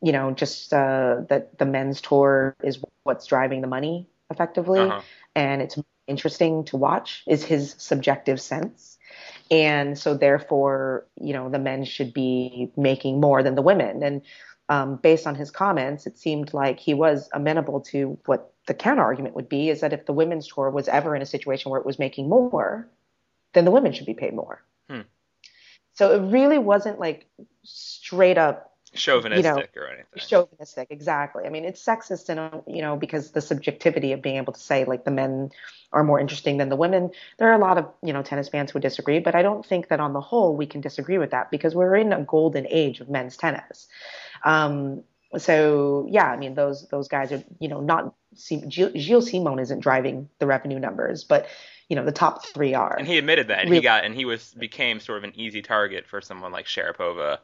you 0.00 0.12
know, 0.12 0.30
just 0.32 0.72
uh, 0.72 1.22
that 1.28 1.58
the 1.58 1.66
men's 1.66 2.00
tour 2.00 2.56
is 2.62 2.82
what's 3.02 3.26
driving 3.26 3.60
the 3.60 3.68
money 3.68 4.06
effectively, 4.30 4.80
Uh-huh. 4.80 5.00
and 5.34 5.62
it's 5.62 5.78
interesting 6.06 6.64
to 6.66 6.76
watch. 6.76 7.22
Is 7.26 7.44
his 7.44 7.74
subjective 7.78 8.40
sense, 8.40 8.98
and 9.50 9.98
so 9.98 10.14
therefore, 10.14 11.06
you 11.20 11.32
know, 11.32 11.48
the 11.48 11.58
men 11.58 11.84
should 11.84 12.12
be 12.12 12.70
making 12.76 13.20
more 13.20 13.42
than 13.42 13.54
the 13.54 13.62
women. 13.62 14.02
And 14.02 14.22
um, 14.68 14.96
based 14.96 15.26
on 15.26 15.34
his 15.34 15.50
comments, 15.50 16.06
it 16.06 16.18
seemed 16.18 16.52
like 16.52 16.78
he 16.78 16.94
was 16.94 17.28
amenable 17.32 17.80
to 17.80 18.18
what 18.26 18.52
the 18.66 18.74
counter 18.74 19.02
argument 19.02 19.34
would 19.34 19.48
be: 19.48 19.70
is 19.70 19.80
that 19.80 19.92
if 19.92 20.06
the 20.06 20.12
women's 20.12 20.46
tour 20.46 20.70
was 20.70 20.88
ever 20.88 21.16
in 21.16 21.22
a 21.22 21.26
situation 21.26 21.70
where 21.70 21.80
it 21.80 21.86
was 21.86 21.98
making 21.98 22.28
more, 22.28 22.88
then 23.54 23.64
the 23.64 23.70
women 23.70 23.92
should 23.92 24.06
be 24.06 24.14
paid 24.14 24.34
more. 24.34 24.62
Hmm. 24.90 25.02
So 25.94 26.14
it 26.14 26.30
really 26.30 26.58
wasn't 26.58 27.00
like 27.00 27.26
straight 27.64 28.38
up 28.38 28.67
Chauvinistic 28.94 29.76
or 29.76 29.88
anything. 29.88 30.06
chauvinistic 30.16 30.88
exactly. 30.90 31.44
I 31.44 31.50
mean 31.50 31.64
it's 31.64 31.84
sexist 31.84 32.28
and 32.28 32.62
you 32.66 32.82
know 32.82 32.96
because 32.96 33.32
the 33.32 33.40
subjectivity 33.40 34.12
of 34.12 34.22
being 34.22 34.36
able 34.36 34.52
to 34.52 34.60
say 34.60 34.84
like 34.84 35.04
the 35.04 35.10
men 35.10 35.50
are 35.92 36.04
more 36.04 36.20
interesting 36.20 36.58
than 36.58 36.68
the 36.68 36.76
women. 36.76 37.10
There 37.38 37.48
are 37.48 37.54
a 37.54 37.58
lot 37.58 37.78
of 37.78 37.86
you 38.02 38.12
know 38.12 38.22
tennis 38.22 38.48
fans 38.48 38.70
who 38.70 38.80
disagree 38.80 39.18
but 39.18 39.34
i 39.34 39.42
don't 39.42 39.64
think 39.64 39.88
that 39.88 40.00
on 40.00 40.12
the 40.12 40.20
whole 40.20 40.56
we 40.56 40.66
can 40.66 40.80
disagree 40.80 41.18
with 41.18 41.30
that 41.30 41.50
because 41.50 41.74
we're 41.74 41.96
in 41.96 42.12
a 42.12 42.22
golden 42.22 42.66
age 42.68 43.00
of 43.00 43.08
men's 43.08 43.36
tennis. 43.36 43.88
Um, 44.44 45.02
so 45.36 46.06
yeah 46.08 46.24
i 46.24 46.36
mean 46.38 46.54
those 46.54 46.88
those 46.88 47.06
guys 47.08 47.32
are 47.32 47.42
you 47.58 47.68
know 47.68 47.80
not 47.80 48.14
Gilles, 48.34 48.92
Gilles 48.96 49.30
Simon 49.30 49.58
isn't 49.58 49.80
driving 49.80 50.28
the 50.38 50.46
revenue 50.46 50.78
numbers 50.78 51.24
but 51.24 51.46
you 51.88 51.96
know 51.96 52.04
the 52.04 52.12
top 52.12 52.44
three 52.44 52.74
are. 52.74 52.96
And 52.96 53.06
he 53.06 53.18
admitted 53.18 53.48
that, 53.48 53.60
and 53.60 53.70
Really- 53.70 53.80
he 53.80 53.82
got, 53.82 54.04
and 54.04 54.14
he 54.14 54.24
was 54.24 54.54
became 54.54 55.00
sort 55.00 55.18
of 55.18 55.24
an 55.24 55.32
easy 55.34 55.62
target 55.62 56.06
for 56.06 56.20
someone 56.20 56.52
like 56.52 56.66
Sharapova 56.66 57.38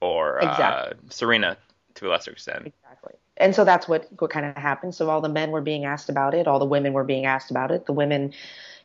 or 0.00 0.42
uh, 0.42 0.92
Serena 1.08 1.56
to 1.94 2.08
a 2.08 2.10
lesser 2.10 2.30
extent. 2.32 2.66
Exactly. 2.66 3.14
And 3.36 3.54
so 3.54 3.64
that's 3.64 3.88
what, 3.88 4.08
what 4.18 4.30
kind 4.30 4.44
of 4.44 4.56
happened. 4.56 4.94
So 4.94 5.08
all 5.08 5.20
the 5.20 5.28
men 5.28 5.50
were 5.50 5.62
being 5.62 5.84
asked 5.84 6.08
about 6.08 6.34
it, 6.34 6.46
all 6.46 6.58
the 6.58 6.66
women 6.66 6.92
were 6.92 7.04
being 7.04 7.24
asked 7.24 7.50
about 7.50 7.70
it. 7.70 7.86
The 7.86 7.92
women, 7.92 8.34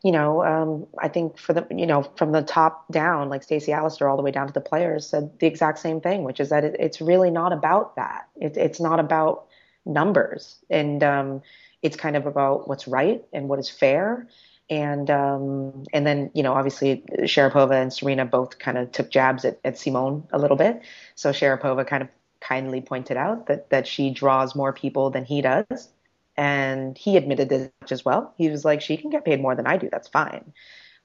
you 0.02 0.12
know, 0.12 0.46
um, 0.46 0.88
I 1.00 1.10
think 1.10 1.38
for 1.38 1.54
the, 1.54 1.68
you 1.70 1.86
know, 1.86 2.04
from 2.16 2.32
the 2.32 2.42
top 2.42 2.90
down, 2.92 3.30
like 3.30 3.44
Stacey 3.44 3.72
Allaster, 3.72 4.10
all 4.10 4.16
the 4.16 4.24
way 4.24 4.32
down 4.32 4.48
to 4.48 4.54
the 4.54 4.62
players, 4.62 5.08
said 5.08 5.40
the 5.40 5.48
exact 5.48 5.80
same 5.80 6.00
thing, 6.00 6.24
which 6.24 6.40
is 6.40 6.50
that 6.50 6.64
it, 6.64 6.76
it's 6.80 7.02
really 7.02 7.32
not 7.32 7.52
about 7.52 7.96
that. 7.98 8.28
It, 8.40 8.56
it's 8.56 8.80
not 8.80 9.00
about 9.00 9.46
numbers, 9.86 10.56
and 10.70 11.04
um, 11.04 11.42
it's 11.82 11.98
kind 11.98 12.16
of 12.16 12.26
about 12.26 12.68
what's 12.68 12.88
right 12.88 13.24
and 13.34 13.50
what 13.50 13.60
is 13.60 13.70
fair. 13.70 14.28
And 14.70 15.10
um, 15.12 15.84
and 15.94 16.08
then 16.08 16.32
you 16.34 16.42
know 16.42 16.54
obviously 16.54 17.04
Sharapova 17.20 17.80
and 17.80 17.94
Serena 17.94 18.26
both 18.26 18.58
kind 18.58 18.78
of 18.78 18.92
took 18.92 19.12
jabs 19.12 19.46
at, 19.46 19.60
at 19.64 19.78
Simon 19.78 20.24
a 20.32 20.40
little 20.40 20.58
bit. 20.58 20.82
So 21.14 21.32
Sharapova 21.32 21.86
kind 21.86 22.02
of 22.02 22.10
kindly 22.40 22.82
pointed 22.82 23.16
out 23.18 23.46
that 23.48 23.70
that 23.70 23.86
she 23.88 24.10
draws 24.10 24.56
more 24.56 24.74
people 24.74 25.12
than 25.12 25.24
he 25.24 25.42
does, 25.42 25.90
and 26.36 26.98
he 26.98 27.16
admitted 27.16 27.50
this 27.50 27.70
as 27.92 28.04
well. 28.04 28.34
He 28.38 28.50
was 28.50 28.66
like, 28.66 28.82
she 28.82 28.98
can 28.98 29.12
get 29.12 29.24
paid 29.24 29.40
more 29.40 29.56
than 29.56 29.68
I 29.68 29.78
do. 29.78 29.88
That's 29.92 30.08
fine. 30.08 30.52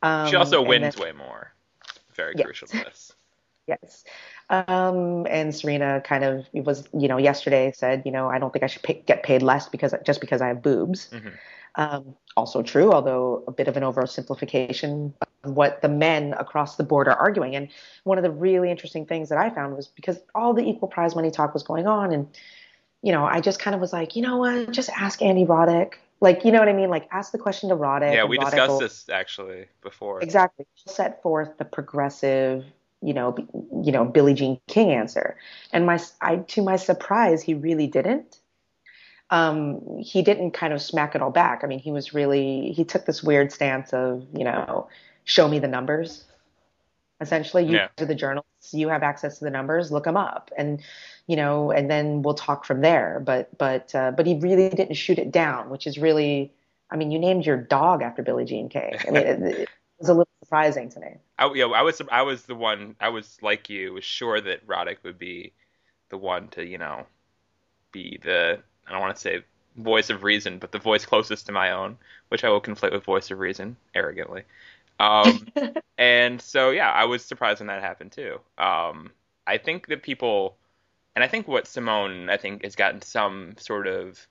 Um, 0.03 0.29
She 0.29 0.37
also 0.37 0.63
wins 0.63 0.95
then- 0.95 1.05
way 1.05 1.13
more. 1.13 1.53
Very 2.15 2.35
Yes. 2.37 2.45
crucial 2.47 2.69
to 2.69 2.79
this. 2.79 3.13
Yes. 3.67 4.05
Um, 4.51 5.27
and 5.31 5.55
Serena 5.55 6.03
kind 6.05 6.25
of 6.25 6.45
was, 6.53 6.89
you 6.93 7.07
know, 7.07 7.17
yesterday 7.19 7.73
said, 7.75 8.03
you 8.05 8.11
know, 8.11 8.29
I 8.29 8.39
don't 8.39 8.53
think 8.53 8.65
I 8.65 8.67
should 8.67 8.83
pay, 8.83 9.03
get 9.07 9.23
paid 9.23 9.43
less 9.43 9.69
because 9.69 9.95
just 10.05 10.21
because 10.21 10.43
I 10.43 10.49
have 10.49 10.61
boobs. 10.61 11.09
Mhm. 11.13 11.33
Um, 11.77 12.17
also 12.37 12.61
true, 12.63 12.93
although 12.93 13.45
a 13.47 13.53
bit 13.53 13.69
of 13.69 13.77
an 13.77 13.85
oversimplification 13.85 15.13
of 15.45 15.53
what 15.53 15.83
the 15.83 15.89
men 15.89 16.35
across 16.37 16.75
the 16.75 16.83
board 16.83 17.07
are 17.07 17.17
arguing. 17.17 17.55
And 17.55 17.69
one 18.03 18.19
of 18.19 18.25
the 18.25 18.31
really 18.31 18.73
interesting 18.73 19.07
things 19.07 19.29
that 19.29 19.39
I 19.39 19.51
found 19.51 19.77
was 19.77 19.87
because 19.87 20.19
all 20.35 20.53
the 20.53 20.69
equal 20.69 20.89
prize 20.89 21.15
money 21.15 21.31
talk 21.31 21.55
was 21.55 21.63
going 21.63 21.87
on, 21.87 22.13
and 22.13 22.27
you 23.03 23.13
know, 23.13 23.25
I 23.25 23.41
just 23.41 23.61
kind 23.61 23.75
of 23.75 23.81
was 23.81 23.93
like, 23.93 24.17
you 24.17 24.23
know 24.23 24.37
what, 24.39 24.73
just 24.73 24.91
ask 24.91 25.23
Andy 25.23 25.45
Roddick. 25.47 25.95
Like, 26.21 26.45
you 26.45 26.53
know 26.53 26.59
what 26.59 26.69
I 26.69 26.75
mean? 26.75 26.91
Like, 26.91 27.09
ask 27.13 27.33
the 27.33 27.39
question 27.39 27.71
to 27.71 27.77
Roddick. 27.77 28.13
Yeah, 28.13 28.25
we 28.25 28.37
Roddick 28.37 28.45
discussed 28.47 28.71
will- 28.73 28.79
this 28.81 29.09
actually 29.09 29.67
before. 29.81 30.21
Exactly. 30.21 30.67
Set 30.75 31.23
forth 31.23 31.57
the 31.57 31.65
progressive, 31.65 32.65
you 33.03 33.15
know, 33.15 33.37
you 33.83 33.93
know, 33.93 34.05
Billie 34.05 34.35
Jean 34.35 34.61
King 34.67 34.93
answer. 34.93 35.37
And 35.73 35.87
my, 35.87 35.99
I, 36.21 36.37
to 36.37 36.63
my 36.63 36.77
surprise, 36.77 37.43
he 37.43 37.55
really 37.55 37.87
didn't. 37.87 38.39
Um, 39.31 39.99
he 39.99 40.23
didn't 40.23 40.53
kind 40.53 40.73
of 40.73 40.83
smack 40.83 41.15
it 41.15 41.23
all 41.23 41.31
back. 41.31 41.63
I 41.63 41.67
mean, 41.67 41.79
he 41.79 41.93
was 41.93 42.13
really, 42.13 42.73
he 42.73 42.85
took 42.85 43.07
this 43.07 43.23
weird 43.23 43.53
stance 43.53 43.93
of, 43.93 44.27
you 44.37 44.45
know, 44.45 44.89
show 45.25 45.47
me 45.47 45.61
the 45.61 45.69
numbers. 45.69 46.25
Essentially, 47.21 47.65
you 47.65 47.77
Yeah. 47.77 47.89
are 48.01 48.07
the 48.07 48.15
journalists, 48.15 48.73
you 48.73 48.89
have 48.89 49.03
access 49.03 49.39
to 49.39 49.45
the 49.45 49.51
numbers, 49.51 49.93
look 49.93 50.05
them 50.05 50.17
up, 50.17 50.51
and 50.57 50.81
you 51.27 51.37
know, 51.37 51.71
and 51.71 51.89
then 51.89 52.23
we'll 52.23 52.35
talk 52.35 52.65
from 52.65 52.81
there. 52.81 53.23
But, 53.25 53.57
but, 53.57 53.95
uh, 53.95 54.11
but 54.11 54.27
he 54.27 54.39
really 54.41 54.69
didn't 54.69 54.95
shoot 54.95 55.19
it 55.19 55.31
down, 55.31 55.71
which 55.71 55.87
is 55.87 55.97
really, 55.97 56.53
I 56.91 56.97
mean, 56.97 57.13
you 57.13 57.21
named 57.21 57.47
your 57.47 57.57
dog 57.57 58.03
after 58.03 58.23
Billie 58.23 58.47
Jean 58.47 58.69
King. 58.69 58.97
I 59.07 59.11
mean, 59.13 59.27
it, 59.27 59.43
it 59.43 59.69
was 60.01 60.09
a 60.09 60.15
little 60.15 60.30
surprising 60.51 60.89
to 60.89 60.99
me. 60.99 61.17
I, 61.39 61.53
yeah, 61.55 61.67
I 61.67 61.83
was 61.83 62.03
I 62.11 62.23
was 62.23 62.43
the 62.43 62.57
one 62.57 62.97
I 63.01 63.11
was 63.11 63.39
like 63.41 63.71
you 63.71 63.93
was 63.93 64.05
sure 64.05 64.41
that 64.41 64.67
Roddick 64.67 64.97
would 65.05 65.17
be 65.17 65.53
the 66.09 66.19
one 66.19 66.49
to 66.49 66.67
you 66.67 66.77
know 66.77 67.07
be 67.93 68.19
the 68.21 68.59
I 68.87 68.91
don't 68.91 69.01
want 69.01 69.15
to 69.15 69.21
say 69.21 69.45
voice 69.77 70.11
of 70.11 70.25
reason, 70.25 70.59
but 70.59 70.73
the 70.73 70.81
voice 70.81 71.07
closest 71.07 71.47
to 71.47 71.53
my 71.53 71.71
own, 71.71 71.97
which 72.31 72.43
I 72.43 72.49
will 72.49 72.61
conflate 72.61 72.91
with 72.93 73.05
voice 73.05 73.31
of 73.31 73.39
reason 73.39 73.77
arrogantly. 73.95 74.43
Um, 74.99 75.47
and 75.99 76.43
so 76.43 76.71
yeah, 76.71 76.91
I 76.91 77.05
was 77.05 77.25
surprised 77.25 77.61
when 77.61 77.69
that 77.69 77.81
happened 77.81 78.11
too. 78.11 78.41
Um, 78.59 79.13
I 79.47 79.59
think 79.59 79.87
that 79.87 80.03
people, 80.03 80.57
and 81.15 81.23
I 81.23 81.29
think 81.29 81.47
what 81.47 81.69
Simon 81.69 82.29
I 82.29 82.39
think 82.39 82.65
has 82.65 82.75
gotten 82.75 83.03
some 83.03 83.55
sort 83.57 83.87
of 83.87 84.27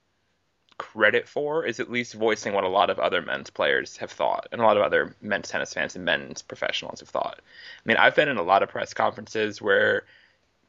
credit 0.80 1.28
for 1.28 1.66
is 1.66 1.80
at 1.80 1.92
least 1.92 2.16
voicing 2.16 2.54
what 2.54 2.64
a 2.64 2.70
lot 2.70 2.90
of 2.90 2.98
other 2.98 3.22
men's 3.22 3.52
players 3.52 3.98
have 3.98 4.10
thought 4.10 4.48
and 4.52 4.62
a 4.62 4.64
lot 4.64 4.78
of 4.78 4.82
other 4.82 5.14
men's 5.22 5.50
tennis 5.50 5.74
fans 5.74 5.96
and 5.96 6.06
men's 6.06 6.42
professionals 6.42 7.02
have 7.02 7.10
thought. 7.10 7.40
I 7.40 7.82
mean, 7.86 7.98
I've 7.98 8.16
been 8.16 8.30
in 8.30 8.38
a 8.38 8.44
lot 8.44 8.64
of 8.64 8.70
press 8.70 8.94
conferences 8.94 9.62
where 9.62 10.06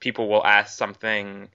people 0.01 0.29
will 0.29 0.45
ask 0.45 0.77
something 0.77 1.49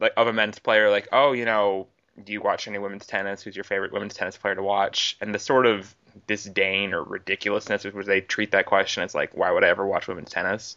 like 0.00 0.14
of 0.16 0.26
a 0.26 0.32
men's 0.32 0.58
player 0.58 0.90
like, 0.90 1.06
"Oh, 1.12 1.32
you 1.32 1.44
know, 1.44 1.86
do 2.24 2.32
you 2.32 2.40
watch 2.40 2.66
any 2.66 2.78
women's 2.78 3.06
tennis? 3.06 3.42
Who's 3.42 3.54
your 3.54 3.64
favorite 3.64 3.92
women's 3.92 4.14
tennis 4.14 4.36
player 4.38 4.54
to 4.54 4.62
watch?" 4.62 5.16
And 5.20 5.34
the 5.34 5.38
sort 5.38 5.66
of 5.66 5.94
disdain 6.26 6.94
or 6.94 7.02
ridiculousness 7.02 7.84
with 7.84 7.94
which 7.94 8.06
they 8.06 8.22
treat 8.22 8.52
that 8.52 8.66
question 8.66 9.02
is 9.02 9.14
like, 9.14 9.36
"Why 9.36 9.50
would 9.50 9.64
I 9.64 9.68
ever 9.68 9.86
watch 9.86 10.08
women's 10.08 10.30
tennis?" 10.30 10.76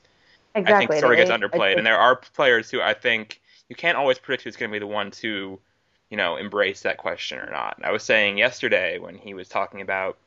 Exactly. 0.53 0.73
I 0.73 0.77
think 0.77 0.99
sort 0.99 1.13
of 1.13 1.17
gets 1.17 1.31
underplayed. 1.31 1.77
and 1.77 1.85
there 1.85 1.97
are 1.97 2.15
players 2.15 2.69
who 2.69 2.81
I 2.81 2.93
think 2.93 3.41
you 3.69 3.75
can't 3.75 3.97
always 3.97 4.19
predict 4.19 4.43
who's 4.43 4.55
going 4.55 4.69
to 4.69 4.75
be 4.75 4.79
the 4.79 4.87
one 4.87 5.11
to, 5.11 5.59
you 6.09 6.17
know, 6.17 6.35
embrace 6.37 6.81
that 6.81 6.97
question 6.97 7.39
or 7.39 7.49
not. 7.49 7.79
I 7.83 7.91
was 7.91 8.03
saying 8.03 8.37
yesterday 8.37 8.99
when 8.99 9.17
he 9.17 9.33
was 9.33 9.47
talking 9.47 9.81
about 9.81 10.17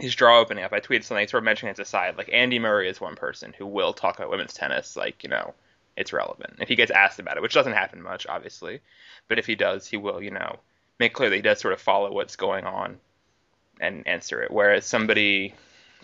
his 0.00 0.14
draw 0.14 0.40
opening 0.40 0.64
up, 0.64 0.72
I 0.72 0.80
tweeted 0.80 1.04
something 1.04 1.26
sort 1.28 1.42
of 1.42 1.44
mentioning 1.44 1.72
as 1.72 1.78
a 1.78 1.84
side, 1.84 2.16
like 2.16 2.30
Andy 2.32 2.58
Murray 2.58 2.88
is 2.88 3.00
one 3.00 3.14
person 3.14 3.54
who 3.56 3.66
will 3.66 3.92
talk 3.92 4.18
about 4.18 4.30
women's 4.30 4.54
tennis, 4.54 4.96
like, 4.96 5.22
you 5.22 5.30
know, 5.30 5.54
it's 5.96 6.12
relevant. 6.12 6.54
If 6.60 6.68
he 6.68 6.76
gets 6.76 6.90
asked 6.90 7.18
about 7.18 7.36
it, 7.36 7.42
which 7.42 7.54
doesn't 7.54 7.74
happen 7.74 8.02
much, 8.02 8.26
obviously, 8.26 8.80
but 9.28 9.38
if 9.38 9.46
he 9.46 9.54
does, 9.54 9.86
he 9.86 9.96
will, 9.96 10.22
you 10.22 10.30
know, 10.30 10.58
make 10.98 11.12
clear 11.12 11.30
that 11.30 11.36
he 11.36 11.42
does 11.42 11.60
sort 11.60 11.74
of 11.74 11.80
follow 11.80 12.12
what's 12.12 12.36
going 12.36 12.64
on 12.64 12.98
and 13.80 14.06
answer 14.06 14.42
it. 14.42 14.50
Whereas 14.50 14.86
somebody, 14.86 15.54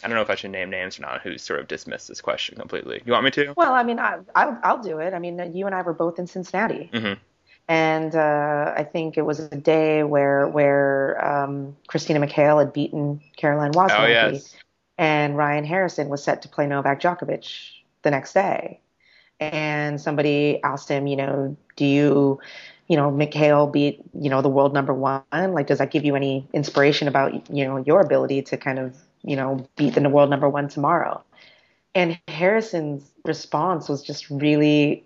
I 0.02 0.08
don't 0.08 0.16
know 0.16 0.22
if 0.22 0.30
I 0.30 0.34
should 0.34 0.50
name 0.50 0.70
names 0.70 0.98
or 0.98 1.02
not, 1.02 1.22
Who 1.22 1.38
sort 1.38 1.60
of 1.60 1.68
dismissed 1.68 2.08
this 2.08 2.20
question 2.20 2.58
completely. 2.58 3.02
You 3.04 3.12
want 3.12 3.24
me 3.24 3.30
to? 3.32 3.54
Well, 3.56 3.72
I 3.72 3.82
mean, 3.82 3.98
I, 3.98 4.18
I'll, 4.34 4.58
I'll 4.62 4.82
do 4.82 4.98
it. 4.98 5.14
I 5.14 5.18
mean, 5.18 5.54
you 5.54 5.66
and 5.66 5.74
I 5.74 5.82
were 5.82 5.94
both 5.94 6.18
in 6.18 6.26
Cincinnati. 6.26 6.90
Mm-hmm. 6.92 7.20
And 7.68 8.14
uh, 8.14 8.74
I 8.76 8.84
think 8.84 9.18
it 9.18 9.22
was 9.22 9.40
a 9.40 9.56
day 9.56 10.02
where 10.02 10.48
where 10.48 11.22
um, 11.24 11.76
Christina 11.86 12.20
McHale 12.20 12.58
had 12.60 12.72
beaten 12.72 13.20
Caroline 13.36 13.72
Wozniacki, 13.72 13.98
Oh, 13.98 14.06
yes. 14.06 14.56
and 14.96 15.36
Ryan 15.36 15.64
Harrison 15.64 16.08
was 16.08 16.24
set 16.24 16.42
to 16.42 16.48
play 16.48 16.66
Novak 16.66 17.00
Djokovic 17.00 17.72
the 18.02 18.10
next 18.10 18.32
day. 18.32 18.80
And 19.40 20.00
somebody 20.00 20.60
asked 20.64 20.88
him, 20.88 21.06
you 21.06 21.16
know, 21.16 21.56
do 21.76 21.84
you, 21.84 22.40
you 22.88 22.96
know, 22.96 23.10
McHale 23.10 23.70
beat, 23.70 24.00
you 24.18 24.30
know, 24.30 24.42
the 24.42 24.48
world 24.48 24.74
number 24.74 24.94
one? 24.94 25.22
Like, 25.32 25.66
does 25.68 25.78
that 25.78 25.90
give 25.90 26.04
you 26.04 26.16
any 26.16 26.48
inspiration 26.52 27.06
about, 27.06 27.48
you 27.54 27.64
know, 27.64 27.76
your 27.78 28.00
ability 28.00 28.42
to 28.42 28.56
kind 28.56 28.78
of, 28.78 28.96
you 29.22 29.36
know, 29.36 29.66
beat 29.76 29.94
the 29.94 30.08
world 30.08 30.30
number 30.30 30.48
one 30.48 30.68
tomorrow? 30.68 31.22
And 31.94 32.18
Harrison's 32.28 33.08
response 33.24 33.88
was 33.88 34.02
just 34.02 34.30
really, 34.30 35.04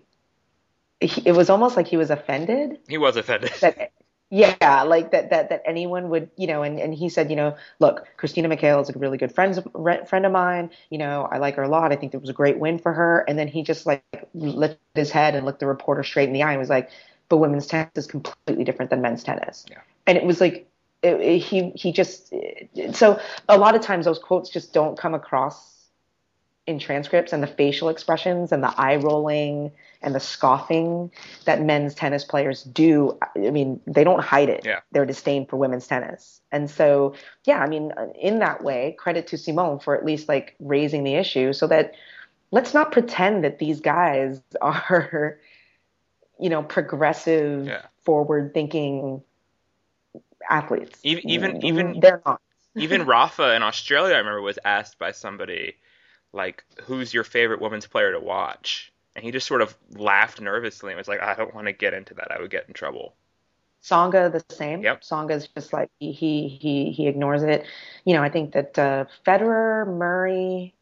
he, 1.03 1.21
it 1.25 1.33
was 1.33 1.49
almost 1.49 1.75
like 1.77 1.87
he 1.87 1.97
was 1.97 2.09
offended. 2.09 2.79
He 2.87 2.97
was 2.97 3.15
offended. 3.17 3.51
that 3.61 3.91
yeah 4.29 4.81
like 4.83 5.11
that 5.11 5.29
that 5.29 5.49
that 5.49 5.61
anyone 5.63 6.09
would 6.09 6.31
you 6.37 6.47
know 6.47 6.63
and, 6.63 6.79
and 6.79 6.91
he 6.95 7.07
said 7.07 7.29
you 7.29 7.35
know 7.35 7.55
look 7.79 8.07
christina 8.17 8.49
McHale 8.49 8.81
is 8.81 8.89
a 8.89 8.97
really 8.97 9.17
good 9.19 9.31
friend 9.31 9.63
friend 10.07 10.25
of 10.25 10.31
mine. 10.31 10.71
You 10.89 10.97
know 10.97 11.27
i 11.31 11.37
like 11.37 11.55
her 11.55 11.63
a 11.63 11.67
lot. 11.69 11.91
I 11.91 11.95
think 11.95 12.13
it 12.15 12.21
was 12.21 12.29
a 12.29 12.33
great 12.33 12.57
win 12.57 12.79
for 12.79 12.93
her. 12.93 13.23
And 13.27 13.37
then 13.37 13.47
he 13.47 13.61
just 13.63 13.85
like 13.85 14.03
lifted 14.33 14.79
his 14.95 15.11
head 15.11 15.35
and 15.35 15.45
looked 15.45 15.59
the 15.59 15.67
reporter 15.67 16.03
straight 16.03 16.27
in 16.29 16.33
the 16.33 16.41
eye 16.43 16.51
and 16.51 16.59
was 16.59 16.69
like 16.69 16.89
but 17.29 17.37
women's 17.37 17.67
tennis 17.67 17.91
is 17.95 18.07
completely 18.07 18.63
different 18.63 18.89
than 18.91 19.01
men's 19.01 19.23
tennis. 19.23 19.65
Yeah. 19.69 19.79
and 20.07 20.17
it 20.17 20.23
was 20.23 20.41
like 20.41 20.67
it, 21.03 21.19
it- 21.21 21.39
he 21.39 21.69
he 21.75 21.91
just 21.91 22.33
so 22.93 23.19
a 23.49 23.57
lot 23.57 23.75
of 23.75 23.81
times 23.81 24.05
those 24.05 24.19
quotes 24.19 24.49
just 24.49 24.73
don't 24.73 24.97
come 24.97 25.13
across 25.13 25.82
in 26.65 26.79
transcripts 26.79 27.33
and 27.33 27.43
the 27.43 27.47
facial 27.47 27.89
expressions 27.89 28.51
and 28.51 28.63
the 28.63 28.73
eye 28.79 28.95
rolling 28.95 29.71
and 30.01 30.15
the 30.15 30.19
scoffing 30.19 31.11
that 31.45 31.61
men's 31.61 31.93
tennis 31.93 32.23
players 32.23 32.63
do 32.63 33.17
i 33.35 33.49
mean 33.49 33.79
they 33.85 34.03
don't 34.05 34.21
hide 34.23 34.47
it. 34.49 34.61
Yeah. 34.65 34.79
their 34.91 35.05
disdain 35.05 35.45
for 35.45 35.57
women's 35.57 35.87
tennis. 35.87 36.41
And 36.51 36.69
so 36.69 37.15
yeah 37.45 37.59
i 37.59 37.67
mean 37.67 37.91
in 38.19 38.39
that 38.39 38.63
way 38.63 38.95
credit 38.97 39.27
to 39.27 39.37
Simon 39.37 39.79
for 39.79 39.95
at 39.95 40.05
least 40.05 40.29
like 40.29 40.55
raising 40.59 41.03
the 41.03 41.15
issue 41.15 41.51
so 41.53 41.67
that 41.67 41.93
let's 42.51 42.73
not 42.73 42.91
pretend 42.91 43.43
that 43.43 43.59
these 43.59 43.81
guys 43.81 44.41
are 44.61 45.39
you 46.39 46.49
know 46.49 46.63
progressive 46.63 47.65
Yeah. 47.67 47.81
forward 48.05 48.53
thinking 48.53 49.21
athletes. 50.49 50.99
Even- 51.03 51.29
even- 51.29 51.51
mm-hmm. 51.53 51.65
even- 51.65 51.99
they're 51.99 52.21
not. 52.25 52.41
Even 52.75 53.05
Rafa 53.05 53.53
in 53.55 53.63
Australia, 53.63 54.15
I 54.15 54.17
remember, 54.19 54.41
was 54.41 54.57
asked 54.65 54.97
by 54.97 55.11
somebody, 55.11 55.75
like, 56.33 56.63
who's 56.83 57.13
your 57.13 57.23
favorite 57.23 57.61
women's 57.61 57.87
player 57.87 58.11
to 58.11 58.19
watch? 58.19 58.91
And 59.15 59.23
he 59.23 59.31
just 59.31 59.47
sort 59.47 59.61
of 59.61 59.75
laughed 59.91 60.41
nervously 60.41 60.91
and 60.91 60.97
was 60.97 61.07
like, 61.07 61.21
I 61.21 61.35
don't 61.35 61.53
want 61.53 61.67
to 61.67 61.73
get 61.73 61.93
into 61.93 62.15
that. 62.15 62.31
I 62.31 62.41
would 62.41 62.49
get 62.49 62.67
in 62.67 62.73
trouble. 62.73 63.13
Tsonga 63.83 64.31
the 64.31 64.43
same. 64.55 64.81
Yep. 64.81 65.01
Tsonga's 65.01 65.47
just 65.49 65.73
like 65.73 65.89
he 65.99 66.11
he 66.13 66.91
he, 66.91 67.07
ignores 67.07 67.43
it. 67.43 67.65
You 68.05 68.15
know, 68.15 68.23
I 68.23 68.29
think 68.29 68.53
that 68.53 68.79
uh, 68.79 69.05
Federer, 69.25 69.85
Murray 69.85 70.73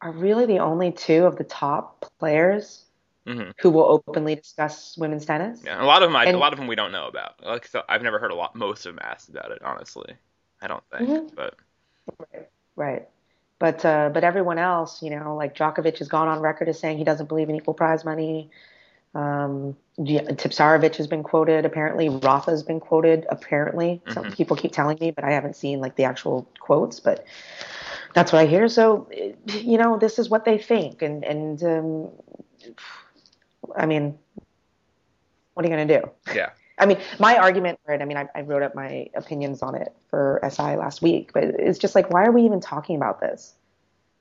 are 0.00 0.12
really 0.12 0.46
the 0.46 0.58
only 0.58 0.90
two 0.92 1.24
of 1.26 1.36
the 1.36 1.44
top 1.44 2.10
players 2.18 2.84
hmm 3.24 3.50
who 3.60 3.70
will 3.70 3.84
openly 3.84 4.34
discuss 4.34 4.96
women's 4.98 5.24
tennis. 5.24 5.62
Yeah, 5.64 5.80
a 5.80 5.86
lot 5.86 6.02
of 6.02 6.08
them, 6.08 6.16
I, 6.16 6.24
a 6.24 6.28
And- 6.30 6.38
lot 6.38 6.52
of 6.52 6.58
them 6.58 6.66
we 6.66 6.74
don't 6.74 6.90
know 6.90 7.06
about. 7.06 7.44
Like, 7.44 7.66
so 7.68 7.82
I've 7.88 8.02
never 8.02 8.18
heard 8.18 8.32
a 8.32 8.34
lot, 8.34 8.56
most 8.56 8.84
of 8.84 8.94
them 8.96 9.04
asked 9.04 9.28
about 9.28 9.52
it, 9.52 9.62
honestly. 9.62 10.14
I 10.60 10.66
don't 10.66 10.82
think, 10.90 11.08
Mhm. 11.08 11.34
but 11.36 11.54
Right. 12.74 13.08
But 13.62 13.84
uh, 13.84 14.10
but 14.12 14.24
everyone 14.24 14.58
else, 14.58 15.04
you 15.04 15.10
know, 15.10 15.36
like 15.36 15.54
Djokovic 15.54 15.98
has 15.98 16.08
gone 16.08 16.26
on 16.26 16.40
record 16.40 16.68
as 16.68 16.80
saying 16.80 16.98
he 16.98 17.04
doesn't 17.04 17.28
believe 17.28 17.48
in 17.48 17.54
equal 17.54 17.74
prize 17.74 18.04
money. 18.04 18.50
Um, 19.14 19.76
Tipsarevic 20.00 20.96
has 20.96 21.06
been 21.06 21.22
quoted. 21.22 21.64
Apparently, 21.64 22.08
Rafa 22.08 22.50
has 22.50 22.64
been 22.64 22.80
quoted. 22.80 23.24
Apparently, 23.30 24.02
some 24.08 24.24
Mhm. 24.24 24.32
people 24.32 24.56
keep 24.56 24.72
telling 24.72 24.98
me, 24.98 25.12
but 25.12 25.22
I 25.22 25.30
haven't 25.30 25.54
seen 25.54 25.80
like 25.80 25.94
the 25.94 26.02
actual 26.02 26.48
quotes. 26.58 26.98
But 26.98 27.24
that's 28.14 28.32
what 28.32 28.40
I 28.40 28.46
hear. 28.46 28.66
So, 28.66 29.08
you 29.46 29.78
know, 29.78 29.96
this 29.96 30.18
is 30.18 30.28
what 30.28 30.44
they 30.44 30.58
think, 30.58 31.00
and 31.00 31.24
and 31.24 31.62
um, 31.62 32.08
I 33.76 33.86
mean, 33.86 34.18
what 35.54 35.64
are 35.64 35.68
you 35.68 35.76
gonna 35.76 36.00
do? 36.00 36.10
yeah. 36.34 36.50
I 36.78 36.86
mean, 36.86 36.98
my 37.20 37.36
argument 37.36 37.78
for 37.84 37.94
it, 37.94 38.02
I 38.02 38.06
mean, 38.06 38.16
I, 38.16 38.28
I 38.34 38.40
wrote 38.40 38.62
up 38.64 38.74
my 38.74 39.08
opinions 39.14 39.62
on 39.62 39.76
it 39.76 39.94
for 40.10 40.40
SI 40.42 40.74
last 40.74 41.00
week, 41.00 41.30
but 41.32 41.44
it's 41.44 41.78
just 41.78 41.94
like, 41.94 42.10
why 42.10 42.24
are 42.24 42.32
we 42.32 42.42
even 42.42 42.60
talking 42.60 42.96
about 42.96 43.20
this? 43.20 43.54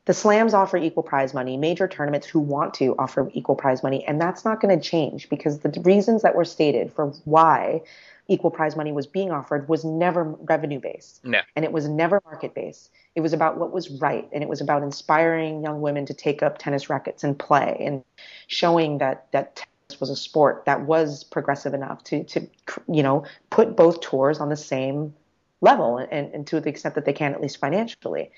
The 0.06 0.14
slams 0.14 0.54
offer 0.54 0.78
equal 0.78 1.04
prize 1.04 1.34
money. 1.34 1.58
Major 1.58 1.88
tournaments 1.88 2.26
who 2.26 2.40
want 2.40 2.74
to 2.76 2.96
offer 2.98 3.30
equal 3.34 3.56
prize 3.56 3.84
money, 3.84 4.04
and 4.08 4.20
that's 4.20 4.44
not 4.44 4.60
going 4.60 4.78
to 4.78 4.84
change 4.84 5.30
because 5.30 5.60
the 5.60 5.70
reasons 5.82 6.24
that 6.24 6.36
were 6.36 6.46
stated 6.46 6.92
for 6.92 7.08
why 7.26 7.82
equal 8.28 8.50
prize 8.50 8.76
money 8.76 8.92
was 8.92 9.06
being 9.06 9.32
offered 9.32 9.68
was 9.68 9.84
never 9.84 10.24
revenue 10.24 10.80
based 10.80 11.24
No. 11.26 11.42
and 11.56 11.66
it 11.66 11.72
was 11.72 11.88
never 11.88 12.22
market 12.26 12.54
based. 12.56 12.90
It 13.16 13.22
was 13.22 13.34
about 13.34 13.58
what 13.58 13.72
was 13.72 13.90
right, 13.90 14.28
and 14.32 14.42
it 14.42 14.50
was 14.50 14.62
about 14.62 14.84
inspiring 14.84 15.64
young 15.64 15.82
women 15.82 16.06
to 16.08 16.14
take 16.14 16.42
up 16.42 16.58
tennis 16.58 16.90
rackets 16.90 17.24
and 17.24 17.38
play, 17.38 17.78
and 17.80 18.04
showing 18.48 19.00
that 19.00 19.28
that 19.34 19.58
tennis 19.58 20.00
was 20.00 20.10
a 20.10 20.16
sport 20.16 20.64
that 20.66 20.82
was 20.82 21.24
progressive 21.26 21.74
enough 21.74 22.04
to 22.06 22.24
to 22.24 22.48
you 22.88 23.04
know 23.04 23.26
put 23.50 23.76
both 23.76 24.02
tours 24.02 24.40
on 24.40 24.50
the 24.50 24.58
same 24.58 25.14
level, 25.60 25.98
and, 25.98 26.34
and 26.34 26.48
to 26.48 26.60
the 26.60 26.70
extent 26.70 26.96
that 26.96 27.06
they 27.06 27.14
can, 27.14 27.34
at 27.34 27.42
least 27.42 27.58
financially. 27.58 28.32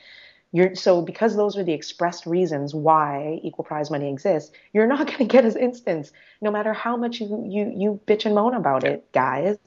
You're, 0.56 0.76
so 0.76 1.02
because 1.02 1.36
those 1.36 1.58
are 1.58 1.64
the 1.64 1.74
expressed 1.74 2.28
reasons 2.28 2.76
why 2.76 3.40
equal 3.42 3.66
prize 3.66 3.90
money 3.90 4.08
exists, 4.08 4.52
you're 4.72 4.86
not 4.86 5.08
going 5.08 5.18
to 5.18 5.26
get 5.26 5.46
an 5.46 5.58
instance, 5.58 6.12
no 6.42 6.52
matter 6.52 6.72
how 6.74 6.96
much 6.96 7.20
you 7.20 7.44
you 7.50 7.74
you 7.76 8.00
bitch 8.08 8.26
and 8.26 8.36
moan 8.36 8.54
about 8.54 8.84
it, 8.84 9.12
guys. 9.12 9.58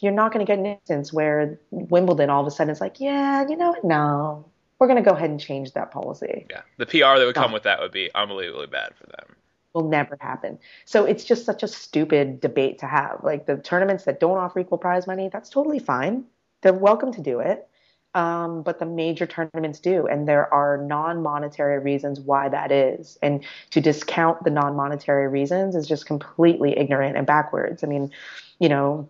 You're 0.00 0.12
not 0.12 0.32
going 0.32 0.44
to 0.44 0.50
get 0.50 0.58
an 0.58 0.66
instance 0.66 1.12
where 1.12 1.58
Wimbledon 1.70 2.28
all 2.30 2.42
of 2.42 2.46
a 2.46 2.50
sudden 2.50 2.70
is 2.70 2.80
like, 2.80 3.00
yeah, 3.00 3.46
you 3.48 3.56
know 3.56 3.70
what? 3.70 3.84
No, 3.84 4.44
we're 4.78 4.86
going 4.86 5.02
to 5.02 5.08
go 5.08 5.16
ahead 5.16 5.30
and 5.30 5.40
change 5.40 5.72
that 5.72 5.90
policy. 5.90 6.46
Yeah. 6.50 6.60
The 6.76 6.86
PR 6.86 7.18
that 7.18 7.24
would 7.24 7.34
come 7.34 7.50
No. 7.50 7.54
with 7.54 7.62
that 7.62 7.80
would 7.80 7.92
be 7.92 8.10
unbelievably 8.14 8.66
bad 8.66 8.94
for 8.94 9.06
them. 9.06 9.36
Will 9.72 9.88
never 9.88 10.16
happen. 10.20 10.58
So 10.84 11.04
it's 11.04 11.24
just 11.24 11.46
such 11.46 11.62
a 11.62 11.68
stupid 11.68 12.40
debate 12.40 12.78
to 12.80 12.86
have. 12.86 13.20
Like 13.22 13.46
the 13.46 13.56
tournaments 13.56 14.04
that 14.04 14.20
don't 14.20 14.36
offer 14.36 14.60
equal 14.60 14.78
prize 14.78 15.06
money, 15.06 15.30
that's 15.32 15.48
totally 15.48 15.78
fine. 15.78 16.24
They're 16.60 16.72
welcome 16.72 17.12
to 17.14 17.20
do 17.22 17.40
it. 17.40 17.66
Um, 18.14 18.62
but 18.62 18.78
the 18.78 18.86
major 18.86 19.26
tournaments 19.26 19.80
do, 19.80 20.06
and 20.06 20.28
there 20.28 20.52
are 20.54 20.78
non-monetary 20.78 21.80
reasons 21.80 22.20
why 22.20 22.48
that 22.48 22.70
is. 22.70 23.18
And 23.22 23.44
to 23.70 23.80
discount 23.80 24.44
the 24.44 24.50
non-monetary 24.50 25.26
reasons 25.26 25.74
is 25.74 25.88
just 25.88 26.06
completely 26.06 26.78
ignorant 26.78 27.16
and 27.16 27.26
backwards. 27.26 27.82
I 27.82 27.88
mean, 27.88 28.12
you 28.60 28.68
know, 28.68 29.08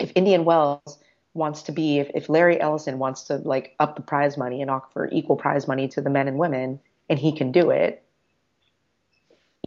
if 0.00 0.12
Indian 0.14 0.46
Wells 0.46 0.98
wants 1.34 1.62
to 1.64 1.72
be, 1.72 1.98
if, 1.98 2.10
if 2.14 2.30
Larry 2.30 2.58
Ellison 2.58 2.98
wants 2.98 3.24
to 3.24 3.36
like 3.36 3.74
up 3.78 3.96
the 3.96 4.02
prize 4.02 4.38
money 4.38 4.62
and 4.62 4.70
offer 4.70 5.10
equal 5.12 5.36
prize 5.36 5.68
money 5.68 5.88
to 5.88 6.00
the 6.00 6.08
men 6.08 6.26
and 6.26 6.38
women, 6.38 6.80
and 7.10 7.18
he 7.18 7.32
can 7.32 7.52
do 7.52 7.68
it, 7.68 8.02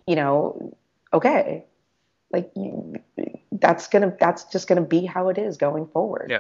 you 0.08 0.16
know, 0.16 0.76
okay, 1.14 1.66
like 2.32 2.52
that's 3.52 3.88
gonna, 3.88 4.16
that's 4.20 4.46
just 4.46 4.68
gonna 4.68 4.82
be 4.82 5.06
how 5.06 5.30
it 5.30 5.38
is 5.38 5.58
going 5.58 5.86
forward. 5.86 6.32
Yeah. 6.32 6.40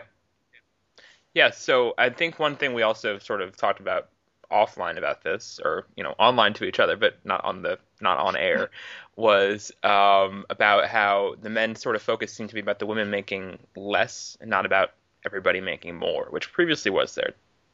Yeah, 1.35 1.51
so 1.51 1.93
I 1.97 2.09
think 2.09 2.39
one 2.39 2.55
thing 2.55 2.73
we 2.73 2.81
also 2.81 3.19
sort 3.19 3.41
of 3.41 3.57
talked 3.57 3.81
about 3.81 4.07
offline 4.49 4.97
about 4.97 5.21
this, 5.21 5.59
or 5.63 5.85
you 5.97 6.03
know, 6.03 6.15
online 6.17 6.53
to 6.53 6.63
each 6.63 6.79
other, 6.79 6.95
but 6.95 7.17
not 7.25 7.43
on 7.43 7.61
the 7.61 7.77
not 7.99 8.17
on 8.17 8.37
air, 8.37 8.69
was 9.17 9.71
um, 9.83 10.45
about 10.49 10.87
how 10.87 11.35
the 11.41 11.49
men 11.49 11.75
sort 11.75 11.97
of 11.97 12.01
focus 12.01 12.33
seemed 12.33 12.49
to 12.49 12.55
be 12.55 12.61
about 12.61 12.79
the 12.79 12.85
women 12.85 13.09
making 13.09 13.59
less 13.75 14.37
and 14.39 14.49
not 14.49 14.65
about 14.65 14.91
everybody 15.25 15.59
making 15.59 15.97
more, 15.97 16.27
which 16.29 16.53
previously 16.53 16.89
was 16.89 17.13
their 17.15 17.33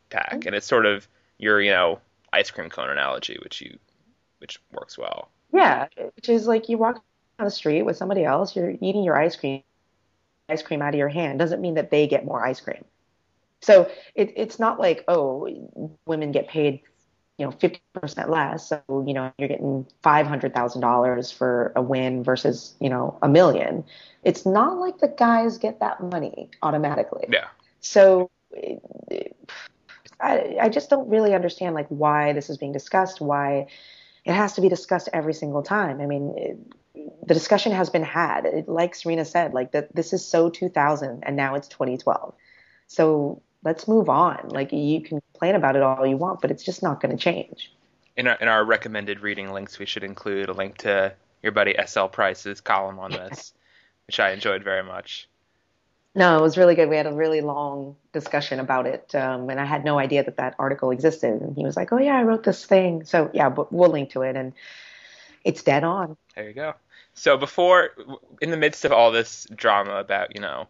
tack, 0.10 0.46
and 0.48 0.56
it's 0.56 0.66
sort 0.68 0.88
of 0.88 1.08
your 1.38 1.62
you 1.62 1.72
know 1.72 2.00
ice 2.34 2.50
cream 2.50 2.70
cone 2.70 2.90
analogy, 2.90 3.38
which 3.44 3.62
you 3.62 3.78
which 4.40 4.60
works 4.72 4.98
well. 4.98 5.30
Yeah, 5.54 5.88
which 6.16 6.30
is 6.30 6.48
like 6.48 6.68
you 6.68 6.80
walk 6.80 6.96
down 6.96 7.46
the 7.46 7.52
street 7.52 7.84
with 7.84 7.96
somebody 7.96 8.24
else, 8.24 8.56
you're 8.56 8.72
eating 8.82 9.04
your 9.04 9.22
ice 9.22 9.36
cream, 9.36 9.62
ice 10.50 10.64
cream 10.64 10.82
out 10.82 10.96
of 10.96 10.98
your 10.98 11.10
hand. 11.10 11.38
Doesn't 11.38 11.62
mean 11.62 11.76
that 11.76 11.92
they 11.92 12.08
get 12.08 12.26
more 12.26 12.44
ice 12.44 12.60
cream. 12.60 12.84
So 13.62 13.90
it, 14.16 14.34
it's 14.36 14.60
not 14.60 14.80
like 14.80 15.04
oh, 15.08 15.48
women 16.06 16.32
get 16.32 16.48
paid, 16.50 16.82
you 17.38 17.46
know, 17.46 17.52
fifty 17.52 17.82
percent 17.94 18.30
less. 18.30 18.70
So 18.70 18.82
you 19.08 19.14
know 19.14 19.32
you're 19.38 19.50
getting 19.50 19.86
five 20.04 20.28
hundred 20.28 20.54
thousand 20.54 20.82
dollars 20.82 21.32
for 21.32 21.72
a 21.76 21.82
win 21.82 22.24
versus 22.24 22.76
you 22.80 22.90
know 22.90 23.18
a 23.22 23.28
million. 23.30 23.84
It's 24.24 24.46
not 24.46 24.78
like 24.78 25.00
the 25.00 25.08
guys 25.10 25.58
get 25.58 25.80
that 25.80 26.02
money 26.02 26.50
automatically. 26.62 27.28
Yeah. 27.32 27.48
So 27.82 28.30
it, 28.52 28.82
it- 29.10 29.38
I, 30.20 30.58
I 30.62 30.70
just 30.70 30.90
don't 30.90 31.10
really 31.10 31.34
understand 31.34 31.76
like 31.76 31.88
why 31.90 32.34
this 32.34 32.50
is 32.50 32.58
being 32.58 32.72
discussed, 32.72 33.22
why 33.22 33.68
it 34.26 34.34
has 34.34 34.54
to 34.54 34.62
be 34.62 34.70
discussed 34.70 35.10
every 35.14 35.34
single 35.34 35.64
time. 35.64 36.00
I 36.00 36.06
mean, 36.06 36.34
it, 36.38 37.28
the 37.28 37.34
discussion 37.34 37.72
has 37.72 37.90
been 37.90 38.04
had. 38.04 38.46
It, 38.46 38.68
like 38.70 38.96
Serena 38.96 39.26
said, 39.26 39.54
like 39.54 39.72
that 39.72 39.96
this 39.96 40.14
is 40.14 40.26
so 40.26 40.50
2000 40.50 41.24
and 41.24 41.36
now 41.36 41.56
it's 41.56 41.68
2012. 41.68 42.34
So 42.88 43.42
let's 43.64 43.88
move 43.88 44.10
on. 44.10 44.50
Like 44.50 44.72
you 44.72 45.02
can 45.02 45.22
complain 45.32 45.56
about 45.56 45.76
it 45.76 45.82
all 45.82 46.06
you 46.06 46.18
want, 46.18 46.42
but 46.42 46.52
it's 46.52 46.64
just 46.64 46.84
not 46.84 47.02
going 47.02 47.16
to 47.16 47.22
change. 47.22 47.72
In 48.18 48.28
our, 48.28 48.36
in 48.36 48.48
our 48.48 48.64
recommended 48.64 49.22
reading 49.22 49.52
links, 49.52 49.80
we 49.80 49.86
should 49.86 50.04
include 50.04 50.50
a 50.50 50.54
link 50.54 50.80
to 50.80 51.14
your 51.42 51.52
buddy 51.52 51.76
SL 51.86 52.06
Price's 52.06 52.62
column 52.62 53.00
on 53.00 53.12
this, 53.12 53.54
which 54.08 54.20
I 54.20 54.32
enjoyed 54.32 54.64
very 54.64 54.84
much. 54.84 55.28
No, 56.14 56.38
it 56.38 56.42
was 56.42 56.58
really 56.58 56.76
good. 56.76 56.90
We 56.90 56.98
had 56.98 57.08
a 57.08 57.14
really 57.14 57.40
long 57.40 57.96
discussion 58.12 58.60
about 58.60 58.86
it, 58.86 59.16
um, 59.16 59.50
and 59.50 59.62
I 59.62 59.66
had 59.66 59.86
no 59.86 59.98
idea 59.98 60.24
that 60.24 60.38
that 60.38 60.56
article 60.60 60.92
existed. 60.92 61.42
And 61.42 61.56
he 61.56 61.64
was 61.64 61.78
like, 61.78 61.94
"Oh 61.94 61.98
yeah, 61.98 62.18
I 62.18 62.24
wrote 62.24 62.44
this 62.44 62.66
thing." 62.66 63.06
So 63.06 63.32
yeah, 63.34 63.48
but 63.48 63.72
we'll 63.72 63.90
link 63.90 64.10
to 64.12 64.24
it, 64.24 64.36
and 64.36 64.52
it's 65.46 65.64
dead 65.64 65.86
on. 65.86 66.18
There 66.36 66.48
you 66.48 66.54
go. 66.54 66.74
So 67.14 67.38
before, 67.38 67.92
in 68.42 68.52
the 68.52 68.58
midst 68.58 68.84
of 68.84 68.92
all 68.92 69.12
this 69.12 69.48
drama 69.56 69.96
about 69.96 70.36
you 70.36 70.42
know 70.42 70.68